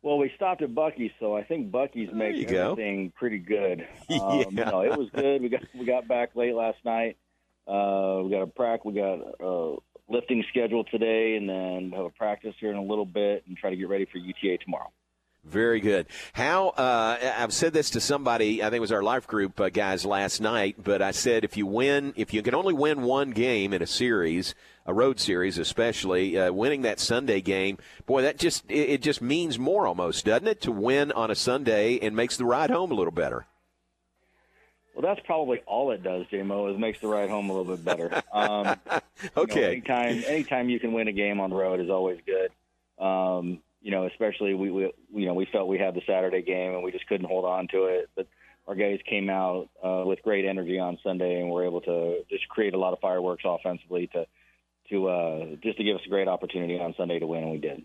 Well, 0.01 0.17
we 0.17 0.31
stopped 0.35 0.61
at 0.61 0.69
Buc-ee's, 0.73 1.11
so 1.19 1.35
I 1.35 1.43
think 1.43 1.71
Buc-ee's 1.71 2.09
makes 2.13 2.37
you 2.37 2.45
go. 2.45 2.71
everything 2.71 3.11
pretty 3.15 3.39
good. 3.39 3.87
Um, 4.09 4.45
Yeah. 4.51 4.69
no, 4.69 4.81
it 4.81 4.97
was 4.97 5.09
good. 5.13 5.41
We 5.41 5.49
got 5.49 5.61
we 5.77 5.85
got 5.85 6.07
back 6.07 6.35
late 6.35 6.53
last 6.55 6.77
night. 6.85 7.17
Uh, 7.67 8.21
we 8.23 8.31
got 8.31 8.41
a 8.41 8.47
prac. 8.47 8.85
We 8.85 8.93
got 8.93 9.19
a 9.39 9.75
lifting 10.09 10.43
schedule 10.49 10.83
today, 10.85 11.35
and 11.35 11.47
then 11.49 11.91
have 11.95 12.05
a 12.05 12.09
practice 12.09 12.55
here 12.59 12.71
in 12.71 12.77
a 12.77 12.83
little 12.83 13.05
bit, 13.05 13.43
and 13.47 13.57
try 13.57 13.69
to 13.69 13.75
get 13.75 13.89
ready 13.89 14.05
for 14.05 14.17
UTA 14.17 14.57
tomorrow. 14.63 14.91
Very 15.49 15.79
good. 15.79 16.07
How 16.33 16.69
uh, 16.69 17.17
I've 17.37 17.53
said 17.53 17.71
this 17.71 17.91
to 17.91 18.01
somebody, 18.01 18.61
I 18.61 18.65
think 18.65 18.77
it 18.77 18.81
was 18.81 18.91
our 18.91 19.03
life 19.03 19.27
group 19.27 19.59
uh, 19.59 19.69
guys 19.69 20.05
last 20.05 20.41
night, 20.41 20.75
but 20.83 21.01
I 21.01 21.11
said 21.11 21.43
if 21.45 21.55
you 21.55 21.65
win, 21.65 22.13
if 22.17 22.33
you 22.33 22.41
can 22.41 22.53
only 22.53 22.73
win 22.73 23.03
one 23.03 23.31
game 23.31 23.73
in 23.73 23.81
a 23.81 23.87
series, 23.87 24.55
a 24.85 24.93
road 24.93 25.19
series, 25.19 25.57
especially 25.57 26.37
uh, 26.37 26.51
winning 26.51 26.81
that 26.81 26.99
Sunday 26.99 27.39
game. 27.41 27.77
Boy, 28.05 28.23
that 28.23 28.37
just 28.37 28.65
it, 28.69 28.89
it 28.89 29.01
just 29.01 29.21
means 29.21 29.57
more 29.57 29.87
almost, 29.87 30.25
doesn't 30.25 30.47
it, 30.47 30.61
to 30.61 30.71
win 30.71 31.11
on 31.13 31.31
a 31.31 31.35
Sunday 31.35 31.97
and 31.99 32.15
makes 32.15 32.37
the 32.37 32.45
ride 32.45 32.69
home 32.69 32.91
a 32.91 32.95
little 32.95 33.11
better. 33.11 33.45
Well, 34.95 35.03
that's 35.03 35.25
probably 35.27 35.59
all 35.67 35.91
it 35.91 36.01
does, 36.01 36.25
JMO, 36.31 36.73
is 36.73 36.79
makes 36.79 36.99
the 36.99 37.07
ride 37.07 37.29
home 37.29 37.49
a 37.51 37.53
little 37.53 37.75
bit 37.75 37.85
better. 37.85 38.23
Um, 38.33 38.79
Okay. 39.35 39.81
You 39.83 39.83
know, 39.87 39.95
anytime, 39.95 40.23
anytime 40.27 40.69
you 40.69 40.79
can 40.79 40.91
win 40.91 41.07
a 41.07 41.11
game 41.11 41.39
on 41.39 41.51
the 41.51 41.55
road 41.55 41.79
is 41.79 41.89
always 41.89 42.19
good. 42.25 42.51
Um, 43.03 43.59
you 43.81 43.91
know, 43.91 44.05
especially 44.05 44.53
we, 44.53 44.71
we, 44.71 44.91
you 45.13 45.25
know, 45.25 45.33
we 45.33 45.47
felt 45.51 45.67
we 45.67 45.77
had 45.77 45.93
the 45.93 46.01
Saturday 46.07 46.41
game 46.41 46.73
and 46.73 46.83
we 46.83 46.91
just 46.91 47.07
couldn't 47.07 47.27
hold 47.27 47.45
on 47.45 47.67
to 47.69 47.85
it. 47.85 48.09
But 48.15 48.27
our 48.67 48.75
guys 48.75 48.99
came 49.07 49.29
out 49.29 49.69
uh, 49.83 50.03
with 50.05 50.21
great 50.23 50.45
energy 50.45 50.79
on 50.79 50.97
Sunday 51.03 51.39
and 51.39 51.49
were 51.49 51.65
able 51.65 51.81
to 51.81 52.19
just 52.29 52.47
create 52.49 52.73
a 52.73 52.77
lot 52.77 52.93
of 52.93 52.99
fireworks 52.99 53.43
offensively 53.45 54.07
to, 54.07 54.25
to 54.89 55.07
uh, 55.07 55.45
just 55.63 55.77
to 55.77 55.83
give 55.83 55.95
us 55.95 56.01
a 56.05 56.09
great 56.09 56.27
opportunity 56.27 56.79
on 56.79 56.93
Sunday 56.97 57.19
to 57.19 57.27
win, 57.27 57.43
and 57.43 57.51
we 57.51 57.59
did. 57.59 57.83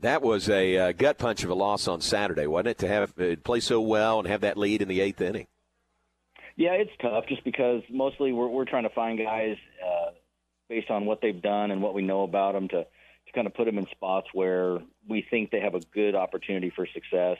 That 0.00 0.22
was 0.22 0.48
a 0.48 0.76
uh, 0.76 0.92
gut 0.92 1.18
punch 1.18 1.44
of 1.44 1.50
a 1.50 1.54
loss 1.54 1.86
on 1.86 2.00
Saturday, 2.00 2.46
wasn't 2.46 2.68
it? 2.68 2.78
To 2.78 2.88
have 2.88 3.18
uh, 3.20 3.36
play 3.44 3.60
so 3.60 3.80
well 3.80 4.18
and 4.18 4.26
have 4.26 4.40
that 4.40 4.56
lead 4.56 4.82
in 4.82 4.88
the 4.88 5.00
eighth 5.00 5.20
inning. 5.20 5.46
Yeah, 6.56 6.72
it's 6.72 6.90
tough 7.00 7.26
just 7.28 7.44
because 7.44 7.82
mostly 7.88 8.32
we're 8.32 8.48
we're 8.48 8.64
trying 8.64 8.82
to 8.82 8.90
find 8.90 9.18
guys 9.18 9.56
uh, 9.84 10.10
based 10.68 10.90
on 10.90 11.06
what 11.06 11.20
they've 11.22 11.40
done 11.40 11.70
and 11.70 11.80
what 11.80 11.94
we 11.94 12.02
know 12.02 12.24
about 12.24 12.54
them 12.54 12.68
to 12.68 12.86
to 13.32 13.38
kind 13.38 13.46
of 13.46 13.54
put 13.54 13.66
them 13.66 13.78
in 13.78 13.86
spots 13.86 14.28
where 14.32 14.78
we 15.08 15.26
think 15.30 15.50
they 15.50 15.60
have 15.60 15.74
a 15.74 15.80
good 15.80 16.14
opportunity 16.14 16.70
for 16.70 16.86
success. 16.86 17.38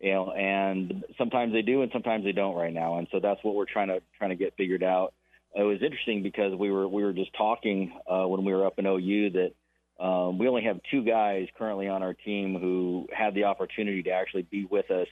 You 0.00 0.12
know, 0.12 0.30
and 0.32 1.04
sometimes 1.18 1.52
they 1.52 1.60
do, 1.60 1.82
and 1.82 1.92
sometimes 1.92 2.24
they 2.24 2.32
don't 2.32 2.54
right 2.54 2.72
now, 2.72 2.96
and 2.96 3.06
so 3.12 3.20
that's 3.20 3.42
what 3.44 3.54
we're 3.54 3.66
trying 3.66 3.88
to 3.88 4.00
trying 4.16 4.30
to 4.30 4.36
get 4.36 4.54
figured 4.56 4.82
out. 4.82 5.12
It 5.54 5.62
was 5.62 5.82
interesting 5.82 6.22
because 6.22 6.54
we 6.54 6.70
were 6.70 6.88
we 6.88 7.02
were 7.02 7.12
just 7.12 7.34
talking 7.34 7.92
uh, 8.06 8.24
when 8.24 8.44
we 8.44 8.54
were 8.54 8.64
up 8.64 8.78
in 8.78 8.86
OU 8.86 9.30
that 9.30 10.02
um, 10.02 10.38
we 10.38 10.48
only 10.48 10.62
have 10.62 10.80
two 10.90 11.04
guys 11.04 11.48
currently 11.58 11.88
on 11.88 12.02
our 12.02 12.14
team 12.14 12.58
who 12.58 13.08
had 13.12 13.34
the 13.34 13.44
opportunity 13.44 14.02
to 14.04 14.10
actually 14.10 14.42
be 14.42 14.64
with 14.64 14.90
us 14.90 15.08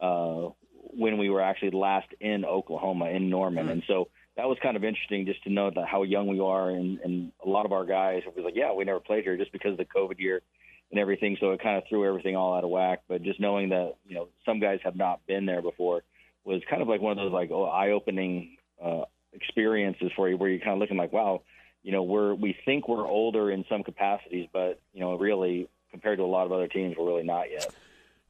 uh, 0.00 0.50
when 0.72 1.18
we 1.18 1.28
were 1.28 1.40
actually 1.40 1.72
last 1.72 2.08
in 2.20 2.44
Oklahoma 2.44 3.06
in 3.06 3.30
Norman, 3.30 3.68
and 3.68 3.82
so 3.88 4.08
that 4.36 4.48
was 4.48 4.58
kind 4.62 4.76
of 4.76 4.84
interesting 4.84 5.26
just 5.26 5.42
to 5.44 5.50
know 5.50 5.70
that 5.74 5.86
how 5.86 6.02
young 6.02 6.26
we 6.26 6.40
are, 6.40 6.70
and, 6.70 6.98
and 7.00 7.32
a 7.44 7.48
lot 7.48 7.66
of 7.66 7.72
our 7.72 7.84
guys 7.84 8.22
was 8.34 8.44
like, 8.44 8.54
yeah, 8.56 8.72
we 8.72 8.84
never 8.84 9.00
played 9.00 9.24
here 9.24 9.36
just 9.36 9.52
because 9.52 9.72
of 9.72 9.78
the 9.78 9.84
COVID 9.84 10.18
year 10.18 10.42
and 10.90 10.98
everything, 10.98 11.36
so 11.40 11.50
it 11.52 11.62
kind 11.62 11.76
of 11.76 11.84
threw 11.88 12.06
everything 12.06 12.36
all 12.36 12.56
out 12.56 12.64
of 12.64 12.70
whack. 12.70 13.02
But 13.08 13.22
just 13.22 13.40
knowing 13.40 13.70
that 13.70 13.94
you 14.06 14.14
know 14.14 14.28
some 14.44 14.60
guys 14.60 14.80
have 14.84 14.96
not 14.96 15.26
been 15.26 15.46
there 15.46 15.62
before 15.62 16.02
was 16.44 16.62
kind 16.68 16.82
of 16.82 16.88
like 16.88 17.00
one 17.00 17.12
of 17.12 17.18
those 17.18 17.32
like 17.32 17.50
oh, 17.50 17.64
eye-opening 17.64 18.56
uh, 18.82 19.02
experiences 19.32 20.10
for 20.16 20.28
you, 20.28 20.36
where 20.36 20.48
you're 20.48 20.58
kind 20.58 20.72
of 20.72 20.78
looking 20.78 20.96
like, 20.96 21.12
wow, 21.12 21.42
you 21.82 21.92
know, 21.92 22.02
we're 22.02 22.34
we 22.34 22.56
think 22.64 22.88
we're 22.88 23.06
older 23.06 23.50
in 23.50 23.64
some 23.68 23.82
capacities, 23.82 24.48
but 24.52 24.80
you 24.92 25.00
know, 25.00 25.16
really 25.16 25.68
compared 25.90 26.18
to 26.18 26.24
a 26.24 26.26
lot 26.26 26.46
of 26.46 26.52
other 26.52 26.68
teams, 26.68 26.96
we're 26.98 27.06
really 27.06 27.24
not 27.24 27.50
yet. 27.50 27.72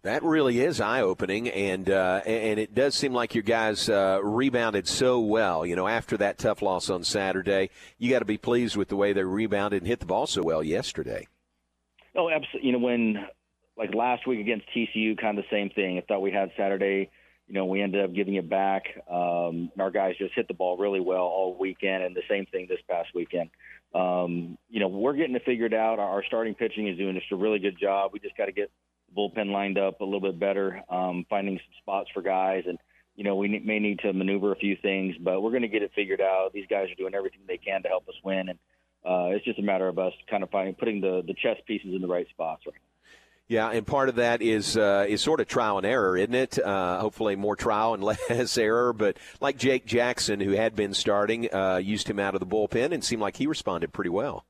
That 0.02 0.22
really 0.22 0.60
is 0.60 0.80
eye 0.80 1.02
opening, 1.02 1.48
and 1.50 1.90
uh, 1.90 2.22
and 2.24 2.58
it 2.58 2.74
does 2.74 2.94
seem 2.94 3.12
like 3.12 3.34
your 3.34 3.42
guys 3.42 3.88
uh, 3.88 4.20
rebounded 4.22 4.88
so 4.88 5.20
well. 5.20 5.66
You 5.66 5.76
know, 5.76 5.86
after 5.86 6.16
that 6.16 6.38
tough 6.38 6.62
loss 6.62 6.88
on 6.88 7.04
Saturday, 7.04 7.68
you 7.98 8.08
got 8.08 8.20
to 8.20 8.24
be 8.24 8.38
pleased 8.38 8.76
with 8.76 8.88
the 8.88 8.96
way 8.96 9.12
they 9.12 9.24
rebounded 9.24 9.82
and 9.82 9.86
hit 9.86 10.00
the 10.00 10.06
ball 10.06 10.26
so 10.26 10.42
well 10.42 10.62
yesterday. 10.62 11.28
Oh, 12.16 12.30
absolutely. 12.30 12.66
You 12.66 12.72
know, 12.72 12.78
when 12.78 13.26
like 13.76 13.94
last 13.94 14.26
week 14.26 14.40
against 14.40 14.66
TCU, 14.74 15.20
kind 15.20 15.38
of 15.38 15.44
the 15.44 15.54
same 15.54 15.68
thing. 15.68 15.98
I 15.98 16.00
thought 16.00 16.20
we 16.20 16.32
had 16.32 16.50
Saturday. 16.56 17.10
You 17.46 17.54
know, 17.54 17.66
we 17.66 17.82
ended 17.82 18.02
up 18.02 18.14
giving 18.14 18.36
it 18.36 18.48
back. 18.48 18.84
Um, 19.10 19.70
our 19.78 19.90
guys 19.90 20.14
just 20.16 20.34
hit 20.34 20.48
the 20.48 20.54
ball 20.54 20.78
really 20.78 21.00
well 21.00 21.22
all 21.22 21.56
weekend, 21.58 22.04
and 22.04 22.16
the 22.16 22.22
same 22.28 22.46
thing 22.46 22.68
this 22.68 22.80
past 22.88 23.08
weekend. 23.14 23.50
Um, 23.94 24.56
you 24.68 24.80
know, 24.80 24.88
we're 24.88 25.14
getting 25.14 25.34
it 25.34 25.42
figured 25.44 25.74
out. 25.74 25.98
Our, 25.98 26.22
starting 26.24 26.54
pitching 26.54 26.88
is 26.88 26.96
doing 26.96 27.16
just 27.16 27.32
a 27.32 27.36
really 27.36 27.58
good 27.58 27.78
job. 27.78 28.12
We 28.12 28.20
just 28.20 28.36
got 28.36 28.46
to 28.46 28.52
get 28.52 28.70
bullpen 29.16 29.50
lined 29.50 29.78
up 29.78 30.00
a 30.00 30.04
little 30.04 30.20
bit 30.20 30.38
better, 30.38 30.82
um, 30.88 31.26
finding 31.28 31.56
some 31.56 31.74
spots 31.82 32.10
for 32.12 32.22
guys, 32.22 32.64
and 32.66 32.78
you 33.16 33.24
know, 33.24 33.36
we 33.36 33.48
ne- 33.48 33.58
may 33.58 33.78
need 33.78 33.98
to 34.00 34.12
maneuver 34.12 34.52
a 34.52 34.56
few 34.56 34.76
things, 34.76 35.14
but 35.20 35.42
we're 35.42 35.50
going 35.50 35.62
to 35.62 35.68
get 35.68 35.82
it 35.82 35.90
figured 35.94 36.20
out. 36.20 36.52
These 36.54 36.66
guys 36.70 36.90
are 36.90 36.94
doing 36.94 37.14
everything 37.14 37.40
they 37.46 37.58
can 37.58 37.82
to 37.82 37.88
help 37.88 38.08
us 38.08 38.14
win, 38.24 38.48
and 38.48 38.58
uh, 39.04 39.34
it's 39.34 39.44
just 39.44 39.58
a 39.58 39.62
matter 39.62 39.88
of 39.88 39.98
us 39.98 40.12
kind 40.30 40.42
of 40.42 40.50
finding 40.50 40.74
putting 40.74 41.00
the 41.00 41.22
the 41.26 41.34
chess 41.34 41.56
pieces 41.66 41.94
in 41.94 42.00
the 42.00 42.08
right 42.08 42.28
spots 42.30 42.62
right 42.66 42.74
Yeah, 43.48 43.70
and 43.70 43.86
part 43.86 44.08
of 44.08 44.16
that 44.16 44.42
is 44.42 44.76
uh, 44.76 45.06
is 45.08 45.20
sort 45.20 45.40
of 45.40 45.48
trial 45.48 45.78
and 45.78 45.86
error, 45.86 46.16
isn't 46.16 46.34
it? 46.34 46.58
Uh, 46.58 47.00
hopefully, 47.00 47.36
more 47.36 47.56
trial 47.56 47.94
and 47.94 48.02
less 48.30 48.56
error. 48.56 48.92
But 48.92 49.16
like 49.40 49.58
Jake 49.58 49.86
Jackson, 49.86 50.40
who 50.40 50.52
had 50.52 50.74
been 50.74 50.94
starting, 50.94 51.52
uh, 51.52 51.76
used 51.76 52.08
him 52.08 52.18
out 52.18 52.34
of 52.34 52.40
the 52.40 52.46
bullpen 52.46 52.92
and 52.92 53.04
seemed 53.04 53.22
like 53.22 53.36
he 53.36 53.46
responded 53.46 53.92
pretty 53.92 54.10
well. 54.10 54.44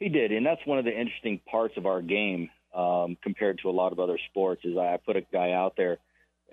He 0.00 0.08
did, 0.08 0.32
and 0.32 0.44
that's 0.44 0.64
one 0.66 0.78
of 0.78 0.84
the 0.84 0.98
interesting 0.98 1.40
parts 1.50 1.74
of 1.76 1.86
our 1.86 2.02
game 2.02 2.50
um, 2.74 3.16
compared 3.22 3.58
to 3.62 3.70
a 3.70 3.72
lot 3.72 3.92
of 3.92 4.00
other 4.00 4.18
sports. 4.30 4.62
Is 4.64 4.76
I 4.76 4.98
put 5.04 5.16
a 5.16 5.22
guy 5.32 5.52
out 5.52 5.74
there. 5.76 5.98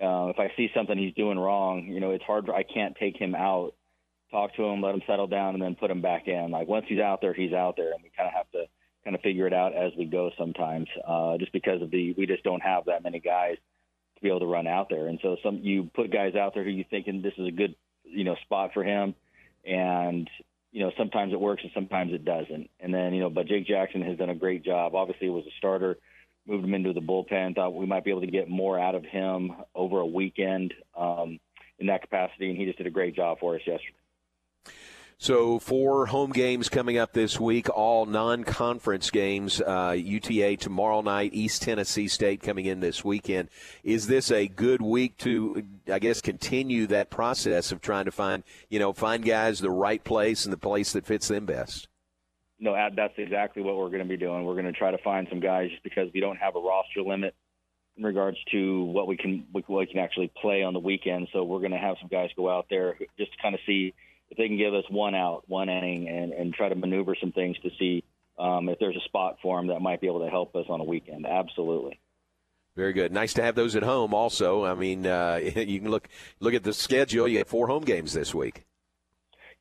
Uh, 0.00 0.28
if 0.28 0.38
I 0.38 0.50
see 0.56 0.70
something 0.74 0.96
he's 0.96 1.14
doing 1.14 1.38
wrong, 1.38 1.86
you 1.86 2.00
know, 2.00 2.10
it's 2.10 2.24
hard. 2.24 2.48
I 2.50 2.62
can't 2.62 2.96
take 2.96 3.16
him 3.16 3.34
out, 3.34 3.74
talk 4.30 4.54
to 4.56 4.64
him, 4.64 4.80
let 4.80 4.94
him 4.94 5.02
settle 5.06 5.26
down, 5.26 5.54
and 5.54 5.62
then 5.62 5.74
put 5.74 5.90
him 5.90 6.00
back 6.00 6.26
in. 6.26 6.50
Like 6.50 6.66
once 6.66 6.86
he's 6.88 7.00
out 7.00 7.20
there, 7.20 7.34
he's 7.34 7.52
out 7.52 7.76
there, 7.76 7.92
and 7.92 8.02
we 8.02 8.10
kind 8.16 8.28
of 8.28 8.34
have 8.34 8.50
to 8.52 8.64
kind 9.04 9.16
of 9.16 9.22
figure 9.22 9.46
it 9.46 9.52
out 9.52 9.74
as 9.74 9.92
we 9.96 10.04
go 10.04 10.30
sometimes, 10.38 10.88
uh, 11.06 11.36
just 11.38 11.52
because 11.52 11.82
of 11.82 11.90
the 11.90 12.14
we 12.16 12.26
just 12.26 12.44
don't 12.44 12.62
have 12.62 12.86
that 12.86 13.02
many 13.02 13.20
guys 13.20 13.56
to 14.16 14.22
be 14.22 14.28
able 14.28 14.40
to 14.40 14.46
run 14.46 14.66
out 14.66 14.88
there. 14.88 15.08
And 15.08 15.18
so 15.22 15.36
some 15.42 15.60
you 15.62 15.90
put 15.94 16.12
guys 16.12 16.34
out 16.34 16.54
there 16.54 16.64
who 16.64 16.70
you 16.70 16.84
thinking 16.88 17.22
this 17.22 17.34
is 17.36 17.48
a 17.48 17.52
good 17.52 17.74
you 18.04 18.24
know 18.24 18.36
spot 18.42 18.70
for 18.74 18.84
him, 18.84 19.14
and 19.64 20.28
you 20.70 20.80
know 20.80 20.92
sometimes 20.96 21.32
it 21.32 21.40
works 21.40 21.62
and 21.62 21.72
sometimes 21.74 22.12
it 22.12 22.24
doesn't. 22.24 22.70
And 22.80 22.94
then 22.94 23.14
you 23.14 23.20
know, 23.20 23.30
but 23.30 23.46
Jake 23.46 23.66
Jackson 23.66 24.02
has 24.02 24.18
done 24.18 24.30
a 24.30 24.34
great 24.34 24.64
job. 24.64 24.94
Obviously, 24.94 25.28
was 25.30 25.46
a 25.46 25.56
starter. 25.58 25.98
Moved 26.46 26.64
him 26.64 26.74
into 26.74 26.92
the 26.92 27.00
bullpen. 27.00 27.54
Thought 27.54 27.74
we 27.74 27.86
might 27.86 28.04
be 28.04 28.10
able 28.10 28.22
to 28.22 28.26
get 28.26 28.48
more 28.48 28.78
out 28.78 28.94
of 28.94 29.04
him 29.04 29.52
over 29.74 30.00
a 30.00 30.06
weekend 30.06 30.74
um, 30.96 31.38
in 31.78 31.86
that 31.86 32.02
capacity, 32.02 32.48
and 32.48 32.58
he 32.58 32.64
just 32.64 32.78
did 32.78 32.86
a 32.86 32.90
great 32.90 33.14
job 33.14 33.38
for 33.38 33.54
us 33.54 33.60
yesterday. 33.66 33.94
So, 35.22 35.60
four 35.60 36.06
home 36.06 36.32
games 36.32 36.68
coming 36.68 36.98
up 36.98 37.12
this 37.12 37.38
week, 37.38 37.68
all 37.70 38.06
non 38.06 38.42
conference 38.42 39.08
games. 39.08 39.60
Uh, 39.60 39.94
UTA 39.96 40.56
tomorrow 40.56 41.00
night, 41.00 41.32
East 41.32 41.62
Tennessee 41.62 42.08
State 42.08 42.42
coming 42.42 42.66
in 42.66 42.80
this 42.80 43.04
weekend. 43.04 43.48
Is 43.84 44.08
this 44.08 44.32
a 44.32 44.48
good 44.48 44.82
week 44.82 45.16
to, 45.18 45.62
I 45.86 46.00
guess, 46.00 46.20
continue 46.20 46.88
that 46.88 47.08
process 47.08 47.70
of 47.70 47.80
trying 47.80 48.06
to 48.06 48.10
find, 48.10 48.42
you 48.68 48.80
know, 48.80 48.92
find 48.92 49.24
guys 49.24 49.60
the 49.60 49.70
right 49.70 50.02
place 50.02 50.44
and 50.44 50.52
the 50.52 50.58
place 50.58 50.92
that 50.92 51.06
fits 51.06 51.28
them 51.28 51.46
best? 51.46 51.86
No, 52.62 52.76
that's 52.94 53.14
exactly 53.16 53.60
what 53.60 53.76
we're 53.76 53.88
going 53.88 54.04
to 54.04 54.08
be 54.08 54.16
doing. 54.16 54.44
We're 54.44 54.54
going 54.54 54.66
to 54.66 54.72
try 54.72 54.92
to 54.92 54.98
find 54.98 55.26
some 55.28 55.40
guys 55.40 55.70
just 55.70 55.82
because 55.82 56.08
we 56.14 56.20
don't 56.20 56.36
have 56.36 56.54
a 56.54 56.60
roster 56.60 57.02
limit 57.02 57.34
in 57.96 58.04
regards 58.04 58.36
to 58.52 58.84
what 58.84 59.08
we 59.08 59.16
can 59.16 59.44
what 59.50 59.68
we 59.68 59.84
can 59.84 59.98
actually 59.98 60.30
play 60.40 60.62
on 60.62 60.72
the 60.72 60.78
weekend. 60.78 61.26
So 61.32 61.42
we're 61.42 61.58
going 61.58 61.72
to 61.72 61.78
have 61.78 61.96
some 62.00 62.08
guys 62.08 62.30
go 62.36 62.48
out 62.48 62.66
there 62.70 62.96
just 63.18 63.32
to 63.32 63.42
kind 63.42 63.56
of 63.56 63.60
see 63.66 63.94
if 64.30 64.38
they 64.38 64.46
can 64.46 64.58
give 64.58 64.74
us 64.74 64.84
one 64.90 65.16
out, 65.16 65.42
one 65.48 65.68
inning, 65.68 66.08
and, 66.08 66.32
and 66.32 66.54
try 66.54 66.68
to 66.68 66.76
maneuver 66.76 67.16
some 67.20 67.32
things 67.32 67.58
to 67.64 67.70
see 67.80 68.04
um, 68.38 68.68
if 68.68 68.78
there's 68.78 68.96
a 68.96 69.04
spot 69.06 69.38
for 69.42 69.58
them 69.58 69.66
that 69.66 69.82
might 69.82 70.00
be 70.00 70.06
able 70.06 70.24
to 70.24 70.30
help 70.30 70.54
us 70.54 70.66
on 70.68 70.80
a 70.80 70.84
weekend. 70.84 71.26
Absolutely. 71.26 71.98
Very 72.76 72.92
good. 72.92 73.10
Nice 73.10 73.34
to 73.34 73.42
have 73.42 73.56
those 73.56 73.74
at 73.74 73.82
home. 73.82 74.14
Also, 74.14 74.64
I 74.64 74.74
mean, 74.74 75.04
uh, 75.04 75.40
you 75.56 75.80
can 75.80 75.90
look 75.90 76.08
look 76.38 76.54
at 76.54 76.62
the 76.62 76.72
schedule. 76.72 77.26
You 77.26 77.38
have 77.38 77.48
four 77.48 77.66
home 77.66 77.82
games 77.82 78.12
this 78.12 78.32
week. 78.32 78.66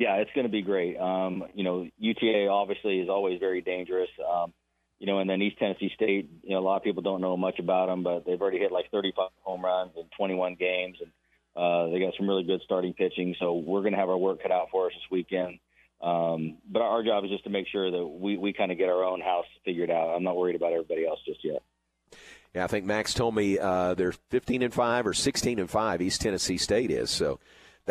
Yeah, 0.02 0.15
it's 0.15 0.32
going 0.34 0.48
to 0.48 0.52
be 0.52 0.64
great. 0.64 0.98
Um, 0.98 1.44
you 1.53 1.64
know, 1.64 1.88
UTA 1.99 2.48
obviously 2.48 3.02
is 3.02 3.07
always 3.07 3.40
very 3.40 3.61
dangerous. 3.61 4.10
Um, 4.28 4.52
you 4.98 5.06
know, 5.06 5.19
and 5.19 5.30
then 5.30 5.44
East 5.44 5.60
Tennessee 5.60 5.91
State. 5.94 6.28
You 6.41 6.56
know, 6.56 6.60
a 6.60 6.65
lot 6.65 6.78
of 6.78 6.84
people 6.84 7.03
don't 7.03 7.22
know 7.22 7.38
much 7.38 7.60
about 7.60 7.86
them, 7.86 8.02
but 8.02 8.26
they've 8.26 8.41
already 8.41 8.57
hit 8.57 8.72
like 8.72 8.90
35 8.90 9.30
home 9.44 9.64
runs 9.64 9.91
in 9.95 10.06
21 10.18 10.56
games, 10.56 10.98
and 11.02 11.11
uh, 11.56 11.91
they 11.91 11.99
got 11.99 12.15
some 12.18 12.28
really 12.28 12.41
good 12.41 12.61
starting 12.65 12.94
pitching. 12.94 13.36
So 13.40 13.53
we're 13.53 13.82
going 13.82 13.94
to 13.94 13.99
have 13.99 14.10
our 14.10 14.18
work 14.18 14.41
cut 14.41 14.52
out 14.52 14.69
for 14.72 14.88
us 14.88 14.94
this 14.95 15.11
weekend. 15.11 15.60
Um, 16.02 16.57
but 16.68 16.82
our 16.82 17.03
job 17.03 17.23
is 17.26 17.30
just 17.30 17.44
to 17.44 17.52
make 17.52 17.68
sure 17.68 17.91
that 17.91 18.03
we, 18.03 18.38
we 18.38 18.53
kind 18.53 18.72
of 18.72 18.80
get 18.80 18.90
our 18.90 19.03
own 19.03 19.22
house 19.22 19.45
figured 19.64 19.91
out. 19.91 20.15
I'm 20.15 20.23
not 20.23 20.36
worried 20.36 20.56
about 20.56 20.73
everybody 20.73 21.06
else 21.06 21.19
just 21.28 21.41
yet. 21.44 21.61
Yeah, 22.56 22.64
I 22.64 22.68
think 22.68 22.86
Max 22.86 23.14
told 23.14 23.36
me 23.36 23.60
uh, 23.60 23.94
they're 23.94 24.14
15 24.32 24.64
and 24.64 24.73
five 24.73 25.06
or 25.06 25.14
16 25.14 25.60
and 25.60 25.69
five. 25.69 26.02
East 26.02 26.22
Tennessee 26.22 26.57
State 26.57 26.90
is 26.90 27.11
so. 27.11 27.40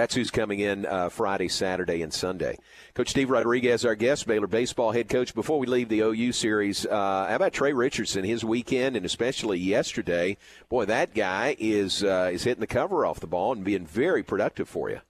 That's 0.00 0.14
who's 0.14 0.30
coming 0.30 0.60
in 0.60 0.86
uh, 0.86 1.10
Friday, 1.10 1.48
Saturday, 1.48 2.00
and 2.00 2.10
Sunday. 2.10 2.56
Coach 2.94 3.10
Steve 3.10 3.28
Rodriguez, 3.28 3.84
our 3.84 3.94
guest, 3.94 4.26
Baylor 4.26 4.46
baseball 4.46 4.92
head 4.92 5.10
coach. 5.10 5.34
Before 5.34 5.58
we 5.58 5.66
leave 5.66 5.90
the 5.90 6.00
OU 6.00 6.32
series, 6.32 6.86
uh, 6.86 7.26
how 7.28 7.36
about 7.36 7.52
Trey 7.52 7.74
Richardson? 7.74 8.24
His 8.24 8.42
weekend 8.42 8.96
and 8.96 9.04
especially 9.04 9.58
yesterday, 9.58 10.38
boy, 10.70 10.86
that 10.86 11.12
guy 11.12 11.54
is 11.58 12.02
uh, 12.02 12.30
is 12.32 12.44
hitting 12.44 12.62
the 12.62 12.66
cover 12.66 13.04
off 13.04 13.20
the 13.20 13.26
ball 13.26 13.52
and 13.52 13.62
being 13.62 13.84
very 13.84 14.22
productive 14.22 14.70
for 14.70 14.88
you. 14.88 15.00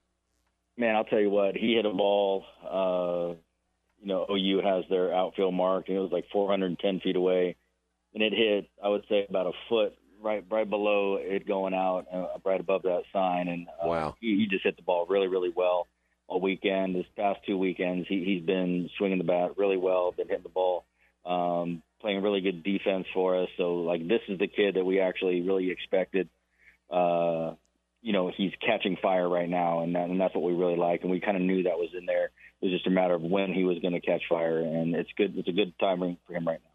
Man, 0.76 0.96
I'll 0.96 1.04
tell 1.04 1.20
you 1.20 1.30
what, 1.30 1.54
he 1.54 1.74
hit 1.74 1.86
a 1.86 1.90
ball. 1.90 2.44
Uh, 2.68 3.36
you 4.00 4.08
know, 4.08 4.26
OU 4.28 4.60
has 4.64 4.86
their 4.90 5.14
outfield 5.14 5.54
marked, 5.54 5.86
and 5.86 5.98
it 5.98 6.00
was 6.00 6.10
like 6.10 6.24
410 6.32 6.98
feet 6.98 7.14
away, 7.14 7.54
and 8.12 8.24
it 8.24 8.32
hit, 8.32 8.68
I 8.82 8.88
would 8.88 9.04
say, 9.08 9.24
about 9.28 9.46
a 9.46 9.52
foot 9.68 9.96
right 10.22 10.44
right 10.50 10.68
below 10.68 11.18
it 11.20 11.46
going 11.46 11.74
out, 11.74 12.06
uh, 12.12 12.26
right 12.44 12.60
above 12.60 12.82
that 12.82 13.02
sign, 13.12 13.48
and 13.48 13.66
uh, 13.82 13.88
wow, 13.88 14.16
he, 14.20 14.36
he 14.36 14.46
just 14.50 14.64
hit 14.64 14.76
the 14.76 14.82
ball 14.82 15.06
really 15.08 15.28
really 15.28 15.52
well 15.54 15.86
all 16.30 16.40
weekend. 16.40 16.94
This 16.94 17.06
past 17.16 17.40
two 17.46 17.58
weekends, 17.58 18.06
he, 18.08 18.24
he's 18.24 18.44
been 18.44 18.88
swinging 18.96 19.18
the 19.18 19.24
bat 19.24 19.58
really 19.58 19.76
well, 19.76 20.12
been 20.12 20.28
hitting 20.28 20.44
the 20.44 20.48
ball, 20.48 20.84
um, 21.26 21.82
playing 22.00 22.22
really 22.22 22.40
good 22.40 22.62
defense 22.62 23.06
for 23.12 23.42
us. 23.42 23.48
So, 23.58 23.74
like, 23.78 24.06
this 24.06 24.20
is 24.28 24.38
the 24.38 24.46
kid 24.46 24.76
that 24.76 24.84
we 24.84 25.00
actually 25.00 25.42
really 25.42 25.70
expected. 25.70 26.28
Uh, 26.90 27.54
you 28.02 28.12
know, 28.12 28.32
he's 28.34 28.52
catching 28.64 28.96
fire 29.02 29.28
right 29.28 29.48
now, 29.48 29.80
and, 29.80 29.94
that, 29.94 30.08
and 30.08 30.18
that's 30.20 30.34
what 30.34 30.44
we 30.44 30.54
really 30.54 30.76
like. 30.76 31.02
And 31.02 31.10
we 31.10 31.20
kind 31.20 31.36
of 31.36 31.42
knew 31.42 31.64
that 31.64 31.78
was 31.78 31.90
in 31.98 32.06
there. 32.06 32.30
It 32.62 32.66
was 32.66 32.72
just 32.72 32.86
a 32.86 32.90
matter 32.90 33.14
of 33.14 33.22
when 33.22 33.52
he 33.52 33.64
was 33.64 33.78
going 33.80 33.92
to 33.92 34.00
catch 34.00 34.22
fire, 34.28 34.60
and 34.60 34.94
it's 34.94 35.10
good. 35.16 35.36
It's 35.36 35.48
a 35.48 35.52
good 35.52 35.74
timing 35.78 36.16
for 36.26 36.34
him 36.34 36.46
right 36.46 36.60
now. 36.62 36.69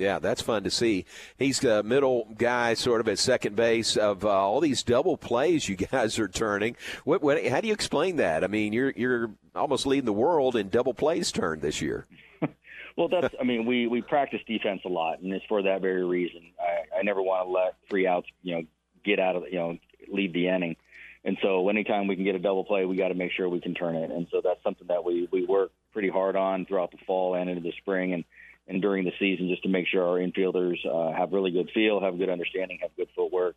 Yeah, 0.00 0.18
that's 0.18 0.40
fun 0.40 0.64
to 0.64 0.70
see. 0.70 1.04
He's 1.36 1.60
the 1.60 1.82
middle 1.82 2.26
guy, 2.38 2.72
sort 2.72 3.02
of 3.02 3.08
at 3.08 3.18
second 3.18 3.54
base 3.54 3.98
of 3.98 4.24
uh, 4.24 4.30
all 4.30 4.60
these 4.60 4.82
double 4.82 5.18
plays 5.18 5.68
you 5.68 5.76
guys 5.92 6.18
are 6.18 6.26
turning. 6.26 6.74
What, 7.04 7.22
what, 7.22 7.46
how 7.46 7.60
do 7.60 7.68
you 7.68 7.74
explain 7.74 8.16
that? 8.16 8.42
I 8.42 8.46
mean, 8.46 8.72
you're 8.72 8.92
you're 8.96 9.30
almost 9.54 9.86
leading 9.86 10.06
the 10.06 10.12
world 10.14 10.56
in 10.56 10.70
double 10.70 10.94
plays 10.94 11.30
turned 11.30 11.62
this 11.62 11.80
year. 11.80 12.06
Well, 12.96 13.08
that's. 13.08 13.34
I 13.40 13.44
mean, 13.44 13.66
we 13.66 13.86
we 13.86 14.02
practice 14.02 14.40
defense 14.46 14.82
a 14.84 14.88
lot, 14.88 15.20
and 15.20 15.32
it's 15.32 15.44
for 15.46 15.62
that 15.62 15.80
very 15.80 16.04
reason. 16.04 16.42
I, 16.60 16.98
I 16.98 17.02
never 17.02 17.22
want 17.22 17.46
to 17.46 17.50
let 17.50 17.76
three 17.88 18.06
outs, 18.06 18.26
you 18.42 18.56
know, 18.56 18.62
get 19.04 19.18
out 19.18 19.36
of 19.36 19.44
you 19.50 19.58
know 19.58 19.78
leave 20.08 20.32
the 20.34 20.48
inning. 20.48 20.76
And 21.24 21.38
so, 21.40 21.68
anytime 21.68 22.08
we 22.08 22.16
can 22.16 22.24
get 22.24 22.34
a 22.34 22.40
double 22.40 22.64
play, 22.64 22.84
we 22.84 22.96
got 22.96 23.08
to 23.08 23.14
make 23.14 23.30
sure 23.32 23.48
we 23.48 23.60
can 23.60 23.74
turn 23.74 23.94
it. 23.94 24.10
And 24.10 24.26
so, 24.30 24.42
that's 24.42 24.62
something 24.64 24.88
that 24.88 25.04
we 25.04 25.28
we 25.30 25.46
work 25.46 25.70
pretty 25.92 26.08
hard 26.08 26.34
on 26.34 26.66
throughout 26.66 26.90
the 26.90 26.98
fall 27.06 27.36
and 27.36 27.48
into 27.48 27.62
the 27.62 27.72
spring, 27.78 28.12
and 28.12 28.24
and 28.70 28.80
during 28.80 29.04
the 29.04 29.12
season, 29.18 29.48
just 29.48 29.64
to 29.64 29.68
make 29.68 29.88
sure 29.88 30.06
our 30.06 30.18
infielders 30.18 30.78
uh, 30.86 31.12
have 31.12 31.32
really 31.32 31.50
good 31.50 31.68
feel, 31.74 32.00
have 32.00 32.16
good 32.16 32.30
understanding, 32.30 32.78
have 32.80 32.94
good 32.96 33.08
footwork, 33.16 33.56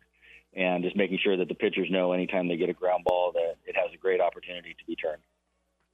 and 0.54 0.82
just 0.82 0.96
making 0.96 1.20
sure 1.22 1.36
that 1.36 1.46
the 1.48 1.54
pitchers 1.54 1.88
know 1.88 2.12
anytime 2.12 2.48
they 2.48 2.56
get 2.56 2.68
a 2.68 2.72
ground 2.72 3.04
ball 3.04 3.30
that 3.32 3.54
it 3.64 3.76
has 3.76 3.90
a 3.94 3.96
great 3.96 4.20
opportunity 4.20 4.74
to 4.74 4.84
be 4.86 4.96
turned. 4.96 5.22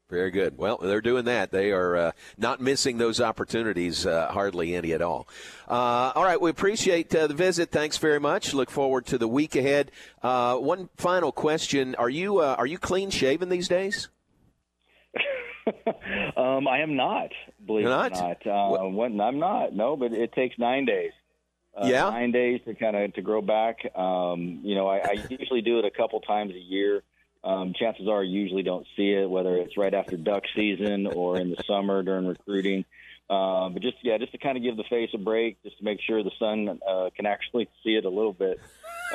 Very 0.08 0.30
good. 0.30 0.58
Well, 0.58 0.78
they're 0.78 1.02
doing 1.02 1.26
that. 1.26 1.52
They 1.52 1.70
are 1.70 1.96
uh, 1.96 2.12
not 2.36 2.60
missing 2.60 2.98
those 2.98 3.20
opportunities, 3.20 4.06
uh, 4.06 4.28
hardly 4.32 4.74
any 4.74 4.92
at 4.92 5.02
all. 5.02 5.28
Uh, 5.68 6.12
all 6.16 6.24
right, 6.24 6.40
we 6.40 6.50
appreciate 6.50 7.14
uh, 7.14 7.28
the 7.28 7.34
visit. 7.34 7.70
Thanks 7.70 7.98
very 7.98 8.18
much. 8.18 8.52
Look 8.54 8.70
forward 8.70 9.06
to 9.06 9.18
the 9.18 9.28
week 9.28 9.54
ahead. 9.54 9.92
Uh, 10.20 10.56
one 10.56 10.88
final 10.96 11.30
question: 11.30 11.94
Are 11.94 12.10
you 12.10 12.38
uh, 12.38 12.56
are 12.58 12.66
you 12.66 12.78
clean 12.78 13.10
shaven 13.10 13.50
these 13.50 13.68
days? 13.68 14.08
um, 16.36 16.68
I 16.68 16.80
am 16.80 16.96
not. 16.96 17.30
Believe 17.66 17.84
You're 17.84 18.06
it 18.06 18.12
or 18.12 18.22
not. 18.22 18.46
Uh, 18.46 19.22
I'm 19.22 19.38
not. 19.38 19.74
No, 19.74 19.96
but 19.96 20.12
it 20.12 20.32
takes 20.32 20.58
nine 20.58 20.84
days. 20.84 21.12
Uh, 21.76 21.86
Yeah? 21.86 22.10
nine 22.10 22.32
days 22.32 22.60
to 22.66 22.74
kind 22.74 22.96
of 22.96 23.14
to 23.14 23.22
grow 23.22 23.42
back. 23.42 23.76
Um, 23.96 24.60
you 24.62 24.74
know, 24.74 24.88
I, 24.88 24.98
I 24.98 25.12
usually 25.30 25.62
do 25.62 25.78
it 25.78 25.84
a 25.84 25.90
couple 25.90 26.20
times 26.20 26.54
a 26.54 26.58
year. 26.58 27.02
Um, 27.42 27.72
chances 27.78 28.06
are, 28.06 28.22
you 28.22 28.40
usually 28.40 28.62
don't 28.62 28.86
see 28.96 29.12
it, 29.12 29.28
whether 29.28 29.56
it's 29.56 29.76
right 29.76 29.94
after 29.94 30.16
duck 30.16 30.42
season 30.54 31.06
or 31.06 31.38
in 31.38 31.50
the 31.50 31.62
summer 31.66 32.02
during 32.02 32.26
recruiting. 32.26 32.84
Um, 33.30 33.74
but 33.74 33.82
just 33.82 33.96
yeah, 34.02 34.18
just 34.18 34.32
to 34.32 34.38
kind 34.38 34.56
of 34.58 34.64
give 34.64 34.76
the 34.76 34.84
face 34.90 35.10
a 35.14 35.18
break, 35.18 35.62
just 35.62 35.78
to 35.78 35.84
make 35.84 36.00
sure 36.00 36.22
the 36.22 36.32
sun 36.38 36.80
uh, 36.86 37.10
can 37.14 37.26
actually 37.26 37.68
see 37.84 37.94
it 37.94 38.04
a 38.04 38.08
little 38.08 38.32
bit. 38.32 38.60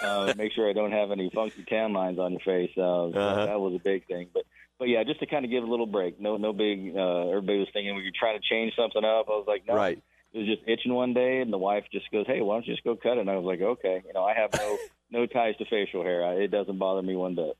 Uh, 0.01 0.33
make 0.37 0.53
sure 0.53 0.69
I 0.69 0.73
don't 0.73 0.91
have 0.91 1.11
any 1.11 1.29
funky 1.29 1.63
tan 1.67 1.93
lines 1.93 2.17
on 2.17 2.31
your 2.31 2.41
face. 2.41 2.71
Uh, 2.77 3.07
that, 3.07 3.45
that 3.45 3.59
was 3.59 3.75
a 3.75 3.79
big 3.79 4.07
thing. 4.07 4.27
But 4.33 4.43
but 4.79 4.87
yeah, 4.87 5.03
just 5.03 5.19
to 5.21 5.25
kind 5.25 5.45
of 5.45 5.51
give 5.51 5.63
a 5.63 5.67
little 5.67 5.85
break. 5.85 6.19
No 6.19 6.37
no 6.37 6.53
big. 6.53 6.95
Uh, 6.95 7.29
everybody 7.29 7.59
was 7.59 7.67
thinking 7.73 7.95
we 7.95 8.03
were 8.03 8.11
trying 8.17 8.39
to 8.39 8.47
change 8.47 8.73
something 8.75 9.03
up. 9.03 9.27
I 9.27 9.31
was 9.31 9.45
like, 9.47 9.63
no. 9.67 9.75
Right. 9.75 10.01
It 10.33 10.39
was 10.39 10.47
just 10.47 10.63
itching 10.67 10.93
one 10.93 11.13
day, 11.13 11.39
and 11.39 11.51
the 11.53 11.57
wife 11.57 11.85
just 11.93 12.11
goes, 12.11 12.25
"Hey, 12.27 12.41
why 12.41 12.55
don't 12.55 12.67
you 12.67 12.73
just 12.73 12.83
go 12.83 12.97
cut 12.97 13.17
it?" 13.17 13.21
And 13.21 13.29
I 13.29 13.37
was 13.37 13.45
like, 13.45 13.61
"Okay." 13.61 14.03
You 14.05 14.13
know, 14.13 14.25
I 14.25 14.33
have 14.33 14.49
no 14.53 14.77
no 15.11 15.25
ties 15.25 15.55
to 15.57 15.65
facial 15.65 16.03
hair. 16.03 16.25
I, 16.25 16.33
it 16.33 16.51
doesn't 16.51 16.77
bother 16.77 17.01
me 17.01 17.15
one 17.15 17.35
bit. 17.35 17.57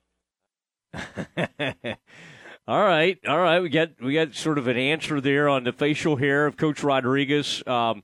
All 2.68 2.82
right, 2.82 3.20
all 3.28 3.38
right. 3.38 3.60
We 3.60 3.70
got 3.70 3.90
we 4.02 4.16
got 4.16 4.34
sort 4.34 4.58
of 4.58 4.68
an 4.68 4.76
answer 4.76 5.22
there 5.22 5.48
on 5.48 5.66
the 5.66 5.72
facial 5.72 6.16
hair 6.16 6.48
of 6.48 6.58
Coach 6.58 6.84
Rodriguez. 6.84 7.62
Um, 7.68 8.02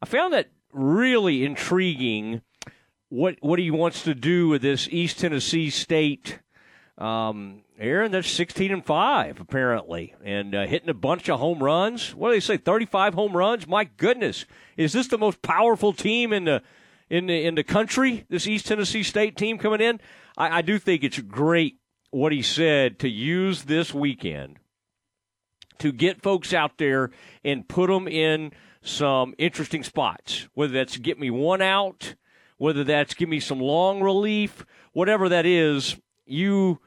I 0.00 0.06
found 0.06 0.32
that 0.34 0.50
really 0.72 1.44
intriguing. 1.44 2.42
What 3.08 3.38
what 3.40 3.58
he 3.58 3.72
wants 3.72 4.04
to 4.04 4.14
do 4.14 4.46
with 4.46 4.62
this 4.62 4.86
East 4.88 5.18
Tennessee 5.18 5.68
State. 5.68 6.38
Um, 6.96 7.62
Aaron, 7.76 8.12
that's 8.12 8.30
sixteen 8.30 8.70
and 8.70 8.86
five 8.86 9.40
apparently, 9.40 10.14
and 10.24 10.54
uh, 10.54 10.66
hitting 10.66 10.88
a 10.88 10.94
bunch 10.94 11.28
of 11.28 11.40
home 11.40 11.60
runs. 11.60 12.14
What 12.14 12.28
do 12.28 12.36
they 12.36 12.40
say? 12.40 12.56
Thirty-five 12.56 13.14
home 13.14 13.36
runs. 13.36 13.66
My 13.66 13.84
goodness, 13.84 14.44
is 14.76 14.92
this 14.92 15.08
the 15.08 15.18
most 15.18 15.42
powerful 15.42 15.92
team 15.92 16.32
in 16.32 16.44
the 16.44 16.62
in 17.10 17.26
the 17.26 17.44
in 17.44 17.56
the 17.56 17.64
country? 17.64 18.26
This 18.28 18.46
East 18.46 18.66
Tennessee 18.66 19.02
State 19.02 19.36
team 19.36 19.58
coming 19.58 19.80
in. 19.80 20.00
I, 20.36 20.58
I 20.58 20.62
do 20.62 20.78
think 20.78 21.02
it's 21.02 21.18
great 21.18 21.80
what 22.10 22.30
he 22.30 22.42
said 22.42 23.00
to 23.00 23.08
use 23.08 23.64
this 23.64 23.92
weekend 23.92 24.58
to 25.78 25.90
get 25.90 26.22
folks 26.22 26.54
out 26.54 26.78
there 26.78 27.10
and 27.42 27.68
put 27.68 27.88
them 27.88 28.06
in 28.06 28.52
some 28.82 29.34
interesting 29.36 29.82
spots. 29.82 30.46
Whether 30.54 30.74
that's 30.74 30.96
get 30.98 31.18
me 31.18 31.30
one 31.30 31.60
out, 31.60 32.14
whether 32.56 32.84
that's 32.84 33.14
give 33.14 33.28
me 33.28 33.40
some 33.40 33.58
long 33.58 34.00
relief, 34.00 34.64
whatever 34.92 35.28
that 35.28 35.44
is, 35.44 35.96
you. 36.26 36.80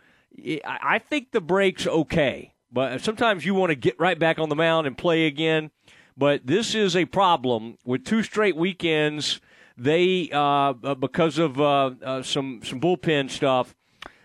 I 0.65 0.99
think 0.99 1.31
the 1.31 1.41
break's 1.41 1.87
okay, 1.87 2.53
but 2.71 3.01
sometimes 3.01 3.43
you 3.45 3.55
want 3.55 3.71
to 3.71 3.75
get 3.75 3.99
right 3.99 4.19
back 4.19 4.37
on 4.37 4.49
the 4.49 4.55
mound 4.55 4.85
and 4.85 4.97
play 4.97 5.25
again. 5.25 5.71
But 6.15 6.45
this 6.45 6.75
is 6.75 6.95
a 6.95 7.05
problem 7.05 7.77
with 7.85 8.05
two 8.05 8.21
straight 8.23 8.55
weekends. 8.55 9.39
They 9.77 10.29
uh, 10.31 10.73
uh, 10.83 10.95
because 10.95 11.37
of 11.37 11.59
uh, 11.59 11.91
uh, 12.03 12.21
some 12.23 12.61
some 12.63 12.79
bullpen 12.79 13.29
stuff 13.29 13.75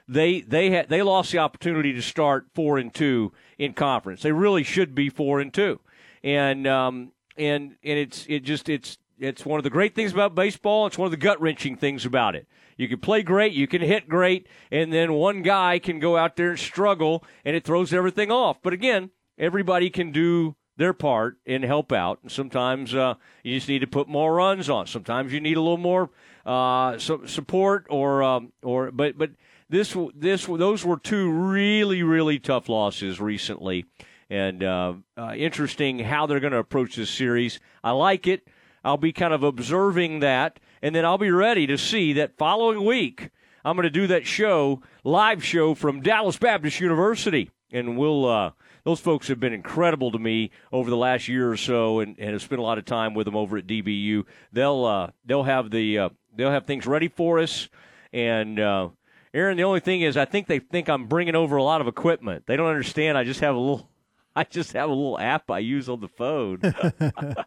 they 0.08 0.40
they 0.40 0.70
had 0.70 0.88
they 0.88 1.02
lost 1.02 1.32
the 1.32 1.38
opportunity 1.38 1.92
to 1.92 2.02
start 2.02 2.46
four 2.54 2.78
and 2.78 2.92
two 2.92 3.32
in 3.58 3.72
conference. 3.72 4.22
They 4.22 4.32
really 4.32 4.62
should 4.62 4.94
be 4.94 5.08
four 5.08 5.40
and 5.40 5.52
two, 5.52 5.80
and 6.22 6.66
um, 6.66 7.12
and 7.36 7.76
and 7.82 7.98
it's 7.98 8.26
it 8.28 8.40
just 8.40 8.68
it's 8.68 8.98
it's 9.22 9.46
one 9.46 9.60
of 9.60 9.64
the 9.64 9.70
great 9.70 9.94
things 9.94 10.12
about 10.12 10.34
baseball. 10.34 10.86
It's 10.86 10.98
one 10.98 11.06
of 11.06 11.12
the 11.12 11.16
gut 11.16 11.40
wrenching 11.40 11.76
things 11.76 12.04
about 12.04 12.34
it. 12.34 12.48
You 12.76 12.88
can 12.88 12.98
play 12.98 13.22
great, 13.22 13.52
you 13.52 13.68
can 13.68 13.80
hit 13.80 14.08
great, 14.08 14.48
and 14.70 14.92
then 14.92 15.12
one 15.12 15.42
guy 15.42 15.78
can 15.78 16.00
go 16.00 16.16
out 16.16 16.36
there 16.36 16.50
and 16.50 16.58
struggle, 16.58 17.22
and 17.44 17.54
it 17.54 17.64
throws 17.64 17.92
everything 17.92 18.32
off. 18.32 18.60
But 18.62 18.72
again, 18.72 19.10
everybody 19.38 19.90
can 19.90 20.10
do 20.10 20.56
their 20.76 20.92
part 20.92 21.36
and 21.46 21.62
help 21.62 21.92
out. 21.92 22.18
And 22.22 22.32
sometimes 22.32 22.94
uh, 22.94 23.14
you 23.44 23.54
just 23.54 23.68
need 23.68 23.80
to 23.80 23.86
put 23.86 24.08
more 24.08 24.34
runs 24.34 24.68
on. 24.68 24.86
Sometimes 24.86 25.32
you 25.32 25.40
need 25.40 25.56
a 25.56 25.60
little 25.60 25.76
more 25.76 26.10
uh, 26.44 26.98
su- 26.98 27.26
support, 27.26 27.86
or 27.90 28.24
um, 28.24 28.52
or 28.62 28.90
but 28.90 29.16
but 29.16 29.30
this 29.68 29.96
this 30.14 30.46
those 30.46 30.84
were 30.84 30.96
two 30.96 31.30
really 31.30 32.02
really 32.02 32.40
tough 32.40 32.68
losses 32.68 33.20
recently, 33.20 33.84
and 34.28 34.64
uh, 34.64 34.94
uh, 35.16 35.34
interesting 35.36 36.00
how 36.00 36.26
they're 36.26 36.40
going 36.40 36.52
to 36.52 36.58
approach 36.58 36.96
this 36.96 37.10
series. 37.10 37.60
I 37.84 37.92
like 37.92 38.26
it. 38.26 38.48
I'll 38.84 38.96
be 38.96 39.12
kind 39.12 39.32
of 39.32 39.42
observing 39.42 40.20
that, 40.20 40.58
and 40.82 40.94
then 40.94 41.04
I'll 41.04 41.18
be 41.18 41.30
ready 41.30 41.66
to 41.66 41.78
see 41.78 42.12
that 42.14 42.36
following 42.36 42.84
week. 42.84 43.30
I'm 43.64 43.76
going 43.76 43.84
to 43.84 43.90
do 43.90 44.08
that 44.08 44.26
show, 44.26 44.82
live 45.04 45.44
show 45.44 45.74
from 45.74 46.00
Dallas 46.00 46.36
Baptist 46.36 46.80
University, 46.80 47.50
and 47.70 47.96
we'll. 47.96 48.26
Uh, 48.26 48.50
those 48.84 48.98
folks 48.98 49.28
have 49.28 49.38
been 49.38 49.52
incredible 49.52 50.10
to 50.10 50.18
me 50.18 50.50
over 50.72 50.90
the 50.90 50.96
last 50.96 51.28
year 51.28 51.50
or 51.50 51.56
so, 51.56 52.00
and, 52.00 52.18
and 52.18 52.30
have 52.30 52.42
spent 52.42 52.58
a 52.58 52.64
lot 52.64 52.78
of 52.78 52.84
time 52.84 53.14
with 53.14 53.26
them 53.26 53.36
over 53.36 53.56
at 53.56 53.66
DBU. 53.66 54.24
They'll 54.52 54.84
uh, 54.84 55.10
they'll 55.24 55.44
have 55.44 55.70
the 55.70 55.98
uh, 55.98 56.08
they'll 56.34 56.50
have 56.50 56.66
things 56.66 56.86
ready 56.86 57.08
for 57.08 57.38
us, 57.38 57.68
and 58.12 58.58
uh, 58.58 58.88
Aaron. 59.32 59.56
The 59.56 59.64
only 59.64 59.80
thing 59.80 60.00
is, 60.00 60.16
I 60.16 60.24
think 60.24 60.48
they 60.48 60.58
think 60.58 60.88
I'm 60.88 61.06
bringing 61.06 61.36
over 61.36 61.56
a 61.56 61.62
lot 61.62 61.80
of 61.80 61.86
equipment. 61.86 62.46
They 62.46 62.56
don't 62.56 62.68
understand. 62.68 63.16
I 63.16 63.24
just 63.24 63.40
have 63.40 63.54
a 63.54 63.58
little. 63.58 63.88
I 64.36 64.44
just 64.44 64.72
have 64.72 64.88
a 64.88 64.92
little 64.92 65.18
app 65.18 65.50
I 65.50 65.58
use 65.58 65.88
on 65.88 66.00
the 66.00 66.08
phone, 66.08 66.60
uh, 66.64 67.44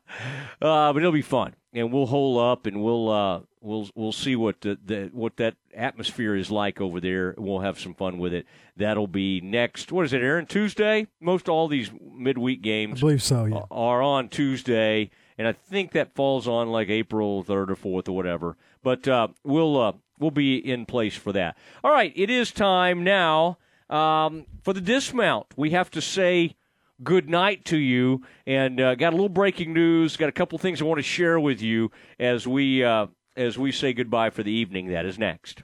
but 0.60 0.98
it'll 0.98 1.12
be 1.12 1.22
fun, 1.22 1.56
and 1.74 1.92
we'll 1.92 2.06
hole 2.06 2.40
up 2.40 2.66
and 2.66 2.84
we'll 2.84 3.10
uh, 3.10 3.42
we'll 3.62 3.90
we'll 3.96 4.12
see 4.12 4.36
what 4.36 4.62
the, 4.62 4.78
the 4.84 5.10
what 5.12 5.38
that 5.38 5.56
atmosphere 5.74 6.36
is 6.36 6.52
like 6.52 6.80
over 6.80 7.00
there. 7.00 7.34
We'll 7.38 7.60
have 7.60 7.80
some 7.80 7.94
fun 7.94 8.18
with 8.18 8.34
it. 8.34 8.46
That'll 8.78 9.08
be 9.08 9.42
next. 9.42 9.92
What 9.92 10.06
is 10.06 10.14
it, 10.14 10.22
Aaron? 10.22 10.46
Tuesday. 10.46 11.08
Most 11.20 11.50
all 11.50 11.68
these 11.68 11.90
midweek 12.14 12.62
games 12.62 13.00
I 13.00 13.02
believe 13.02 13.24
so. 13.24 13.46
Yeah. 13.46 13.62
are 13.72 14.02
on 14.02 14.30
Tuesday, 14.30 15.10
and 15.38 15.48
I 15.48 15.54
think 15.54 15.92
that 15.94 16.14
falls 16.14 16.48
on 16.48 16.70
like 16.70 16.90
April 16.90 17.44
third 17.44 17.72
or 17.72 17.76
fourth 17.76 18.08
or 18.08 18.16
whatever. 18.16 18.58
But 18.84 19.08
uh, 19.08 19.30
we'll 19.44 19.82
uh, 19.82 19.94
we'll 20.20 20.32
be 20.32 20.58
in 20.58 20.86
place 20.86 21.16
for 21.16 21.34
that. 21.34 21.58
All 21.84 21.92
right, 21.92 22.14
it 22.16 22.30
is 22.30 22.52
time 22.52 23.04
now 23.04 23.58
um, 23.90 24.46
for 24.64 24.74
the 24.74 24.82
dismount. 24.82 25.48
We 25.56 25.72
have 25.72 25.90
to 25.92 26.02
say 26.02 26.56
good 27.04 27.30
night 27.30 27.66
to 27.66 27.78
you, 27.78 28.24
and 28.46 28.80
uh, 28.80 28.96
got 28.96 29.14
a 29.14 29.16
little 29.16 29.30
breaking 29.30 29.74
news. 29.74 30.18
Got 30.18 30.30
a 30.30 30.34
couple 30.34 30.58
things 30.58 30.82
I 30.82 30.86
want 30.86 31.00
to 31.00 31.04
share 31.04 31.40
with 31.40 31.62
you 31.62 31.92
as 32.20 32.48
we 32.48 32.84
uh, 32.84 33.08
as 33.36 33.58
we 33.58 33.72
say 33.72 33.94
goodbye 33.94 34.30
for 34.30 34.44
the 34.44 34.52
evening. 34.52 34.88
That 34.88 35.06
is 35.06 35.20
next. 35.20 35.64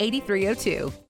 8302. 0.00 1.09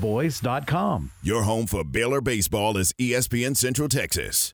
pioneerboys.com. 0.01 1.11
Your 1.21 1.43
home 1.43 1.67
for 1.67 1.83
Baylor 1.83 2.21
baseball 2.21 2.77
is 2.77 2.93
ESPN 2.93 3.55
Central 3.55 3.87
Texas. 3.87 4.53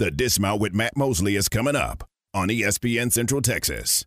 The 0.00 0.10
Dismount 0.10 0.62
with 0.62 0.72
Matt 0.72 0.96
Mosley 0.96 1.36
is 1.36 1.50
coming 1.50 1.76
up 1.76 2.08
on 2.32 2.48
ESPN 2.48 3.12
Central 3.12 3.42
Texas. 3.42 4.06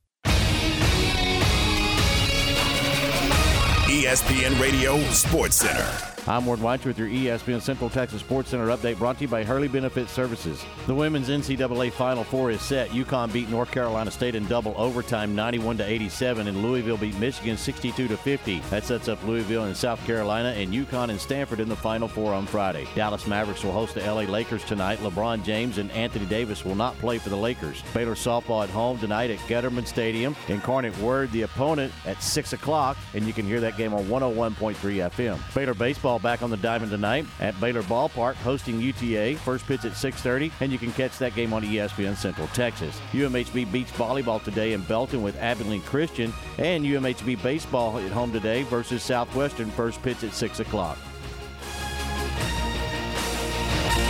ESPN 3.85 4.59
Radio 4.59 4.99
Sports 5.11 5.57
Center. 5.57 6.12
I'm 6.25 6.45
Ward 6.45 6.61
White 6.61 6.85
with 6.85 6.97
your 6.97 7.09
ESPN 7.09 7.61
Central 7.61 7.89
Texas 7.89 8.21
Sports 8.21 8.51
Center 8.51 8.67
update 8.67 8.97
brought 8.97 9.17
to 9.17 9.23
you 9.23 9.27
by 9.27 9.43
Hurley 9.43 9.67
Benefit 9.67 10.07
Services. 10.07 10.63
The 10.87 10.95
women's 10.95 11.27
NCAA 11.27 11.91
Final 11.91 12.23
Four 12.23 12.49
is 12.49 12.61
set. 12.61 12.91
UConn 12.91 13.33
beat 13.33 13.49
North 13.49 13.71
Carolina 13.71 14.09
State 14.09 14.33
in 14.33 14.45
double 14.45 14.73
overtime 14.77 15.35
91 15.35 15.79
to 15.79 15.85
87 15.85 16.47
and 16.47 16.63
Louisville 16.63 16.95
beat 16.95 17.17
Michigan 17.19 17.57
62 17.57 18.07
to 18.07 18.15
50. 18.15 18.59
That 18.69 18.85
sets 18.85 19.09
up 19.09 19.21
Louisville 19.25 19.65
and 19.65 19.75
South 19.75 20.01
Carolina 20.05 20.51
and 20.51 20.71
UConn 20.73 21.09
and 21.09 21.19
Stanford 21.19 21.59
in 21.59 21.67
the 21.67 21.75
Final 21.75 22.07
Four 22.07 22.33
on 22.33 22.45
Friday. 22.45 22.87
Dallas 22.95 23.27
Mavericks 23.27 23.65
will 23.65 23.73
host 23.73 23.93
the 23.93 23.99
LA 24.01 24.21
Lakers 24.21 24.63
tonight. 24.63 24.99
LeBron 24.99 25.43
James 25.43 25.77
and 25.77 25.91
Anthony 25.91 26.25
Davis 26.27 26.63
will 26.63 26.75
not 26.75 26.97
play 26.99 27.17
for 27.17 27.31
the 27.31 27.35
Lakers. 27.35 27.83
Baylor 27.93 28.15
softball 28.15 28.63
at 28.63 28.69
home 28.69 28.97
tonight 28.97 29.29
at 29.29 29.39
Getterman 29.39 29.85
Stadium. 29.85 30.37
Incarnate 30.47 30.97
Word, 30.99 31.33
the 31.33 31.41
opponent 31.41 31.91
at 32.05 32.23
6 32.23 32.53
o'clock, 32.53 32.95
and 33.13 33.27
you 33.27 33.33
can 33.33 33.45
hear 33.45 33.59
that 33.59 33.75
game 33.75 33.93
on 33.93 34.05
101.3 34.05 34.75
FM. 34.75 35.53
Baylor 35.53 35.73
baseball 35.73 36.12
back 36.19 36.41
on 36.41 36.49
the 36.49 36.57
diamond 36.57 36.91
tonight 36.91 37.25
at 37.39 37.59
Baylor 37.59 37.83
Ballpark 37.83 38.35
hosting 38.35 38.79
UTA. 38.79 39.35
First 39.39 39.65
pitch 39.65 39.85
at 39.85 39.93
6:30, 39.93 40.51
and 40.59 40.71
you 40.71 40.77
can 40.77 40.91
catch 40.93 41.17
that 41.17 41.35
game 41.35 41.53
on 41.53 41.63
ESPN 41.63 42.15
Central 42.15 42.47
Texas. 42.49 42.99
UMHB 43.11 43.71
beach 43.71 43.91
volleyball 43.93 44.43
today 44.43 44.73
in 44.73 44.81
Belton 44.81 45.21
with 45.21 45.37
Abilene 45.37 45.81
Christian, 45.81 46.33
and 46.57 46.85
UMHB 46.85 47.41
baseball 47.41 47.97
at 47.97 48.11
home 48.11 48.31
today 48.31 48.63
versus 48.63 49.03
Southwestern. 49.03 49.71
First 49.71 50.01
pitch 50.01 50.23
at 50.23 50.33
6 50.33 50.59
o'clock. 50.59 50.97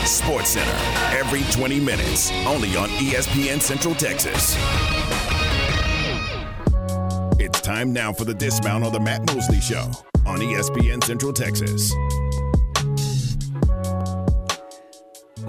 Sports 0.05 0.49
Center 0.49 0.77
every 1.17 1.43
20 1.51 1.79
minutes, 1.79 2.31
only 2.45 2.75
on 2.75 2.89
ESPN 2.89 3.61
Central 3.61 3.95
Texas. 3.95 4.55
It's 7.39 7.59
time 7.61 7.91
now 7.91 8.13
for 8.13 8.25
the 8.25 8.33
dismount 8.33 8.83
on 8.83 8.93
the 8.93 8.99
Matt 8.99 9.25
Mosley 9.27 9.59
Show 9.59 9.91
on 10.25 10.39
ESPN 10.39 11.03
Central 11.03 11.33
Texas. 11.33 11.91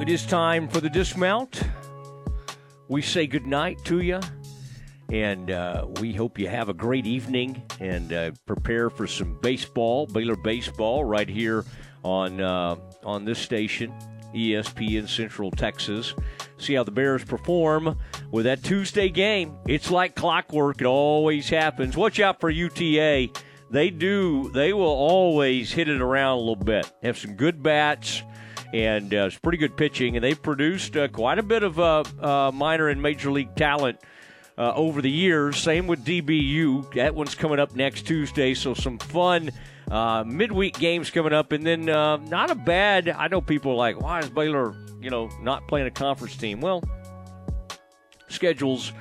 It 0.00 0.08
is 0.08 0.26
time 0.26 0.66
for 0.68 0.80
the 0.80 0.88
dismount. 0.88 1.62
We 2.88 3.02
say 3.02 3.26
goodnight 3.26 3.84
to 3.84 4.00
you 4.00 4.20
And 5.10 5.50
uh, 5.50 5.86
we 6.00 6.12
hope 6.12 6.38
you 6.38 6.48
have 6.48 6.68
a 6.68 6.74
great 6.74 7.06
evening 7.06 7.62
and 7.80 8.12
uh, 8.12 8.30
prepare 8.46 8.90
for 8.90 9.06
some 9.06 9.38
baseball, 9.40 10.06
Baylor 10.06 10.36
baseball, 10.36 11.04
right 11.04 11.28
here 11.28 11.64
on 12.02 12.40
uh, 12.40 12.76
on 13.04 13.24
this 13.24 13.38
station, 13.38 13.92
ESPN 14.34 15.08
Central 15.08 15.50
Texas. 15.50 16.14
See 16.58 16.74
how 16.74 16.84
the 16.84 16.90
Bears 16.90 17.24
perform 17.24 17.98
with 18.30 18.44
that 18.44 18.62
Tuesday 18.62 19.08
game. 19.08 19.56
It's 19.66 19.90
like 19.90 20.14
clockwork; 20.14 20.80
it 20.80 20.86
always 20.86 21.48
happens. 21.48 21.96
Watch 21.96 22.20
out 22.20 22.40
for 22.40 22.50
UTA. 22.50 23.28
They 23.70 23.90
do. 23.90 24.50
They 24.50 24.72
will 24.72 24.84
always 24.84 25.72
hit 25.72 25.88
it 25.88 26.00
around 26.00 26.36
a 26.36 26.40
little 26.40 26.56
bit. 26.56 26.90
Have 27.02 27.18
some 27.18 27.34
good 27.34 27.62
bats 27.62 28.22
and 28.74 29.14
uh, 29.14 29.26
it's 29.26 29.38
pretty 29.38 29.56
good 29.56 29.76
pitching. 29.76 30.16
And 30.16 30.24
they've 30.24 30.40
produced 30.40 30.96
uh, 30.96 31.06
quite 31.06 31.38
a 31.38 31.42
bit 31.42 31.62
of 31.62 31.78
uh, 31.78 32.02
uh 32.20 32.50
minor 32.52 32.88
and 32.88 33.00
major 33.00 33.30
league 33.30 33.54
talent 33.54 34.00
uh, 34.58 34.74
over 34.74 35.00
the 35.00 35.10
years. 35.10 35.56
Same 35.56 35.86
with 35.86 36.04
DBU. 36.04 36.94
That 36.94 37.14
one's 37.14 37.36
coming 37.36 37.60
up 37.60 37.76
next 37.76 38.02
Tuesday. 38.02 38.52
So 38.54 38.74
some 38.74 38.98
fun 38.98 39.52
uh, 39.88 40.24
midweek 40.26 40.76
games 40.76 41.10
coming 41.10 41.32
up, 41.32 41.52
and 41.52 41.64
then 41.64 41.84
not 41.84 42.50
a 42.50 42.56
bad. 42.56 43.08
I 43.08 43.28
know 43.28 43.40
people 43.40 43.72
are 43.72 43.76
like, 43.76 44.00
why 44.00 44.18
is 44.20 44.28
Baylor, 44.28 44.74
you 45.00 45.10
know, 45.10 45.30
not 45.40 45.68
playing 45.68 45.86
a 45.86 45.92
conference 45.92 46.36
team? 46.36 46.60
Well, 46.60 46.82
schedules 48.34 48.92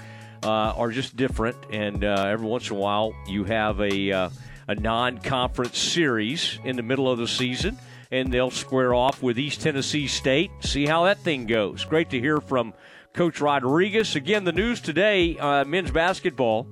are 0.44 0.92
just 0.92 1.16
different, 1.16 1.58
and 1.72 2.04
every 2.04 2.46
once 2.46 2.70
in 2.70 2.78
a 2.78 2.80
while 2.80 3.14
you 3.28 3.44
have 3.46 3.80
a 3.82 4.30
a 4.66 4.76
non-conference 4.76 5.78
series 5.78 6.58
in 6.64 6.78
the 6.78 6.84
middle 6.84 7.12
of 7.12 7.18
the 7.18 7.28
season 7.28 7.78
and 8.14 8.32
they'll 8.32 8.52
square 8.52 8.94
off 8.94 9.24
with 9.24 9.40
East 9.40 9.62
Tennessee 9.62 10.06
State. 10.06 10.52
See 10.60 10.86
how 10.86 11.06
that 11.06 11.18
thing 11.18 11.48
goes. 11.48 11.84
Great 11.84 12.12
to 12.12 12.20
hear 12.20 12.40
from 12.40 12.72
Coach 13.12 13.42
Rodriguez. 13.42 14.16
Again, 14.16 14.44
the 14.44 14.52
news 14.52 14.82
today 14.82 15.36
uh, 15.40 15.66
men's 15.66 15.90
basketball. 15.90 16.68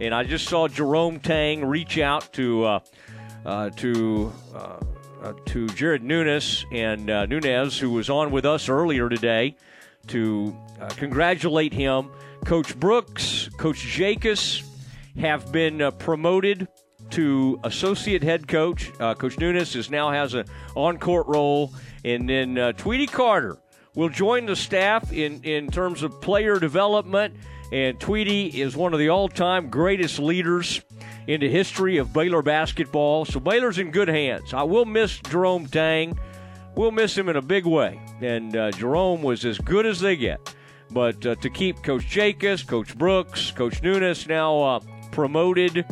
And 0.00 0.14
I 0.14 0.22
just 0.22 0.46
saw 0.46 0.68
Jerome 0.68 1.18
Tang 1.18 1.64
reach 1.64 1.98
out 1.98 2.32
to 2.34 2.64
uh, 2.64 2.80
uh, 3.44 3.70
to 3.70 4.32
uh, 4.54 4.78
uh, 5.20 5.32
to 5.46 5.66
Jared 5.70 6.04
Nuness 6.04 6.64
and 6.70 7.10
uh, 7.10 7.26
Nuness, 7.26 7.80
who 7.80 7.90
was 7.90 8.08
on 8.08 8.30
with 8.30 8.44
us 8.44 8.68
earlier 8.68 9.08
today, 9.08 9.56
to 10.08 10.56
congratulate 10.96 11.72
him. 11.72 12.10
Coach 12.44 12.78
Brooks, 12.78 13.48
Coach 13.58 13.78
Jakus 13.78 14.62
have 15.18 15.50
been 15.52 15.92
promoted 15.98 16.68
to 17.10 17.58
associate 17.64 18.22
head 18.22 18.48
coach. 18.48 18.90
Uh, 19.00 19.14
coach 19.14 19.36
Nuness 19.36 19.74
is 19.76 19.90
now 19.90 20.10
has 20.10 20.34
an 20.34 20.46
on 20.74 20.98
court 20.98 21.26
role, 21.26 21.72
and 22.04 22.28
then 22.28 22.58
uh, 22.58 22.72
Tweety 22.72 23.06
Carter 23.06 23.58
will 23.94 24.08
join 24.08 24.46
the 24.46 24.56
staff 24.56 25.12
in 25.12 25.42
in 25.42 25.70
terms 25.70 26.02
of 26.02 26.20
player 26.20 26.58
development. 26.58 27.34
And 27.70 28.00
Tweety 28.00 28.46
is 28.46 28.76
one 28.76 28.94
of 28.94 28.98
the 28.98 29.10
all 29.10 29.28
time 29.28 29.68
greatest 29.68 30.18
leaders 30.18 30.80
in 31.26 31.40
the 31.40 31.48
history 31.48 31.98
of 31.98 32.12
Baylor 32.12 32.42
basketball. 32.42 33.24
So 33.24 33.40
Baylor's 33.40 33.78
in 33.78 33.90
good 33.90 34.08
hands. 34.08 34.54
I 34.54 34.62
will 34.62 34.86
miss 34.86 35.18
Jerome 35.18 35.66
Tang. 35.66 36.18
We'll 36.74 36.92
miss 36.92 37.16
him 37.16 37.28
in 37.28 37.36
a 37.36 37.42
big 37.42 37.66
way. 37.66 38.00
And 38.20 38.56
uh, 38.56 38.70
Jerome 38.72 39.22
was 39.22 39.44
as 39.44 39.58
good 39.58 39.86
as 39.86 40.00
they 40.00 40.16
get. 40.16 40.54
But 40.90 41.24
uh, 41.26 41.34
to 41.36 41.50
keep 41.50 41.82
Coach 41.82 42.04
Jakus, 42.04 42.66
Coach 42.66 42.96
Brooks, 42.96 43.50
Coach 43.50 43.82
Nuness 43.82 44.26
now 44.26 44.62
uh, 44.62 44.80
promoted 45.10 45.84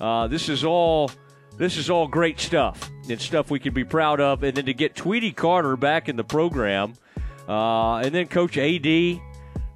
uh, 0.00 0.26
this 0.26 0.48
is 0.48 0.64
all 0.64 1.10
this 1.56 1.76
is 1.76 1.88
all 1.88 2.08
great 2.08 2.40
stuff 2.40 2.90
and 3.08 3.20
stuff 3.20 3.50
we 3.50 3.60
can 3.60 3.72
be 3.72 3.84
proud 3.84 4.20
of. 4.20 4.42
And 4.42 4.56
then 4.56 4.66
to 4.66 4.74
get 4.74 4.94
Tweety 4.94 5.32
Carter 5.32 5.76
back 5.76 6.08
in 6.08 6.16
the 6.16 6.24
program, 6.24 6.94
uh, 7.48 7.98
and 7.98 8.14
then 8.14 8.26
Coach 8.26 8.58
AD, 8.58 9.20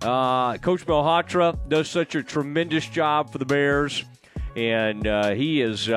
uh, 0.03 0.59
Coach 0.59 0.87
Malhotra 0.87 1.59
does 1.69 1.89
such 1.89 2.15
a 2.15 2.23
tremendous 2.23 2.87
job 2.87 3.31
for 3.31 3.39
the 3.39 3.47
Bears, 3.47 4.05
and 4.57 5.07
he 5.37 5.61
is 5.61 5.91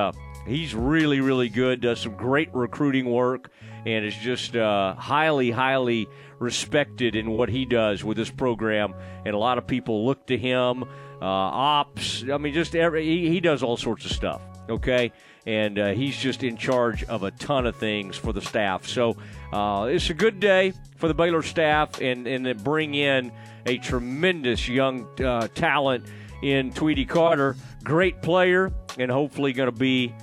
he's 0.47 0.73
really 0.73 1.19
really 1.19 1.49
good. 1.49 1.81
Does 1.81 2.01
some 2.01 2.15
great 2.15 2.53
recruiting 2.53 3.11
work, 3.11 3.51
and 3.85 4.05
is 4.05 4.15
just 4.15 4.55
uh, 4.55 4.93
highly 4.95 5.51
highly 5.51 6.07
respected 6.39 7.15
in 7.15 7.31
what 7.31 7.49
he 7.49 7.65
does 7.65 8.03
with 8.03 8.17
this 8.17 8.29
program. 8.29 8.93
And 9.25 9.35
a 9.35 9.37
lot 9.37 9.57
of 9.57 9.67
people 9.67 10.05
look 10.05 10.27
to 10.27 10.37
him 10.37 10.83
uh, 10.83 11.25
ops. 11.25 12.23
I 12.31 12.37
mean, 12.37 12.53
just 12.53 12.75
every 12.75 13.05
he, 13.05 13.29
he, 13.29 13.39
does 13.39 13.63
all 13.63 13.77
sorts 13.77 14.05
of 14.05 14.11
stuff. 14.11 14.41
Okay, 14.69 15.11
and 15.45 15.77
uh, 15.77 15.89
he's 15.89 16.17
just 16.17 16.43
in 16.43 16.57
charge 16.57 17.03
of 17.05 17.23
a 17.23 17.31
ton 17.31 17.65
of 17.65 17.75
things 17.75 18.15
for 18.15 18.33
the 18.33 18.41
staff. 18.41 18.87
So 18.87 19.17
uh, 19.51 19.89
it's 19.91 20.09
a 20.09 20.13
good 20.13 20.39
day 20.39 20.73
for 20.97 21.07
the 21.07 21.13
Baylor 21.13 21.41
staff, 21.41 22.01
and 22.01 22.27
and 22.27 22.63
bring 22.63 22.95
in 22.95 23.31
a 23.65 23.77
tremendous 23.77 24.67
young 24.67 25.07
uh, 25.19 25.47
talent 25.49 26.05
in 26.41 26.71
Tweety 26.71 27.05
Carter, 27.05 27.55
great 27.83 28.21
player, 28.21 28.71
and 28.97 29.11
hopefully 29.11 29.53
going 29.53 29.69
to 29.69 29.77
be 29.77 30.13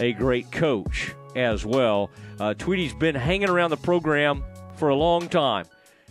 a 0.00 0.12
great 0.12 0.50
coach 0.52 1.14
as 1.34 1.64
well. 1.64 2.10
Uh, 2.40 2.54
Tweety's 2.54 2.94
been 2.94 3.14
hanging 3.14 3.48
around 3.48 3.70
the 3.70 3.76
program 3.76 4.42
for 4.76 4.88
a 4.88 4.94
long 4.94 5.28
time 5.28 5.66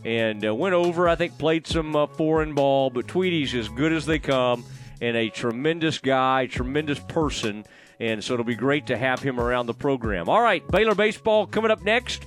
and 0.05 0.45
uh, 0.45 0.53
went 0.53 0.73
over. 0.73 1.07
I 1.07 1.15
think 1.15 1.37
played 1.37 1.67
some 1.67 1.95
uh, 1.95 2.07
foreign 2.07 2.53
ball, 2.53 2.89
but 2.89 3.07
Tweety's 3.07 3.53
as 3.55 3.69
good 3.69 3.93
as 3.93 4.05
they 4.05 4.19
come, 4.19 4.65
and 5.01 5.15
a 5.15 5.29
tremendous 5.29 5.99
guy, 5.99 6.47
tremendous 6.47 6.99
person, 6.99 7.65
and 7.99 8.23
so 8.23 8.33
it'll 8.33 8.45
be 8.45 8.55
great 8.55 8.87
to 8.87 8.97
have 8.97 9.21
him 9.21 9.39
around 9.39 9.65
the 9.65 9.73
program. 9.73 10.29
All 10.29 10.41
right, 10.41 10.65
Baylor 10.69 10.95
baseball 10.95 11.45
coming 11.45 11.71
up 11.71 11.83
next. 11.83 12.25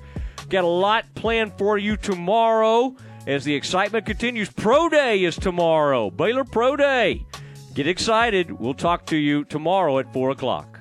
Got 0.49 0.65
a 0.65 0.69
lot 0.69 1.05
planned 1.15 1.53
for 1.59 1.77
you 1.77 1.97
tomorrow 1.97 2.95
as 3.27 3.45
the 3.45 3.55
excitement 3.55 4.07
continues. 4.07 4.51
Pro 4.51 4.89
Day 4.89 5.25
is 5.25 5.37
tomorrow. 5.37 6.11
Baylor 6.11 6.45
Pro 6.45 6.77
Day. 6.77 7.27
Get 7.75 7.89
excited. 7.89 8.53
We'll 8.53 8.75
talk 8.75 9.07
to 9.07 9.17
you 9.17 9.45
tomorrow 9.45 9.99
at 9.99 10.13
4 10.13 10.31
o'clock. 10.31 10.76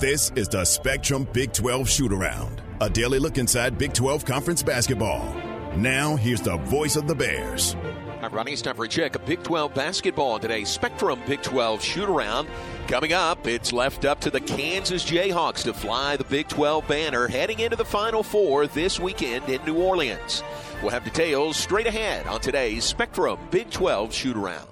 This 0.00 0.32
is 0.34 0.48
the 0.48 0.64
Spectrum 0.64 1.28
Big 1.30 1.52
12 1.52 1.86
Shoot 1.86 2.10
Around 2.10 2.62
a 2.80 2.88
daily 2.88 3.18
look 3.18 3.36
inside 3.36 3.76
Big 3.76 3.92
12 3.92 4.24
Conference 4.24 4.62
basketball. 4.62 5.34
Now, 5.76 6.16
here's 6.16 6.40
the 6.40 6.56
voice 6.56 6.96
of 6.96 7.06
the 7.06 7.14
Bears. 7.14 7.76
I'm 8.22 8.32
Ronnie 8.32 8.54
of 8.54 9.26
Big 9.26 9.42
12 9.42 9.74
basketball 9.74 10.38
today. 10.38 10.64
Spectrum 10.64 11.20
Big 11.26 11.42
12 11.42 11.82
shoot 11.82 12.08
around. 12.08 12.48
Coming 12.88 13.12
up, 13.12 13.46
it's 13.46 13.74
left 13.74 14.06
up 14.06 14.20
to 14.22 14.30
the 14.30 14.40
Kansas 14.40 15.04
Jayhawks 15.04 15.64
to 15.64 15.74
fly 15.74 16.16
the 16.16 16.24
Big 16.24 16.48
12 16.48 16.88
banner 16.88 17.28
heading 17.28 17.60
into 17.60 17.76
the 17.76 17.84
Final 17.84 18.22
Four 18.22 18.66
this 18.66 18.98
weekend 18.98 19.50
in 19.50 19.62
New 19.66 19.76
Orleans. 19.76 20.42
We'll 20.80 20.92
have 20.92 21.04
details 21.04 21.58
straight 21.58 21.86
ahead 21.86 22.26
on 22.26 22.40
today's 22.40 22.84
Spectrum 22.84 23.38
Big 23.50 23.70
12 23.70 24.14
shoot 24.14 24.36
around. 24.38 24.66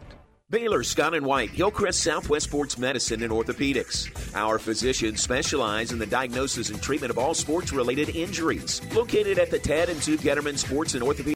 Baylor 0.51 0.83
Scott 0.83 1.13
and 1.13 1.27
White, 1.27 1.51
Hillcrest 1.51 2.03
Southwest 2.03 2.47
Sports 2.47 2.79
Medicine 2.79 3.23
and 3.23 3.31
Orthopedics. 3.31 4.09
Our 4.35 4.59
physicians 4.59 5.21
specialize 5.21 5.93
in 5.93 5.99
the 5.99 6.07
diagnosis 6.07 6.71
and 6.71 6.81
treatment 6.81 7.11
of 7.11 7.19
all 7.19 7.35
sports 7.35 7.71
related 7.71 8.17
injuries. 8.17 8.81
Located 8.95 9.39
at 9.39 9.51
the 9.51 9.59
Tad 9.59 9.91
and 9.91 10.03
Sue 10.03 10.17
Getterman 10.17 10.57
Sports 10.57 10.95
and 10.95 11.03
Orthopedics 11.03 11.27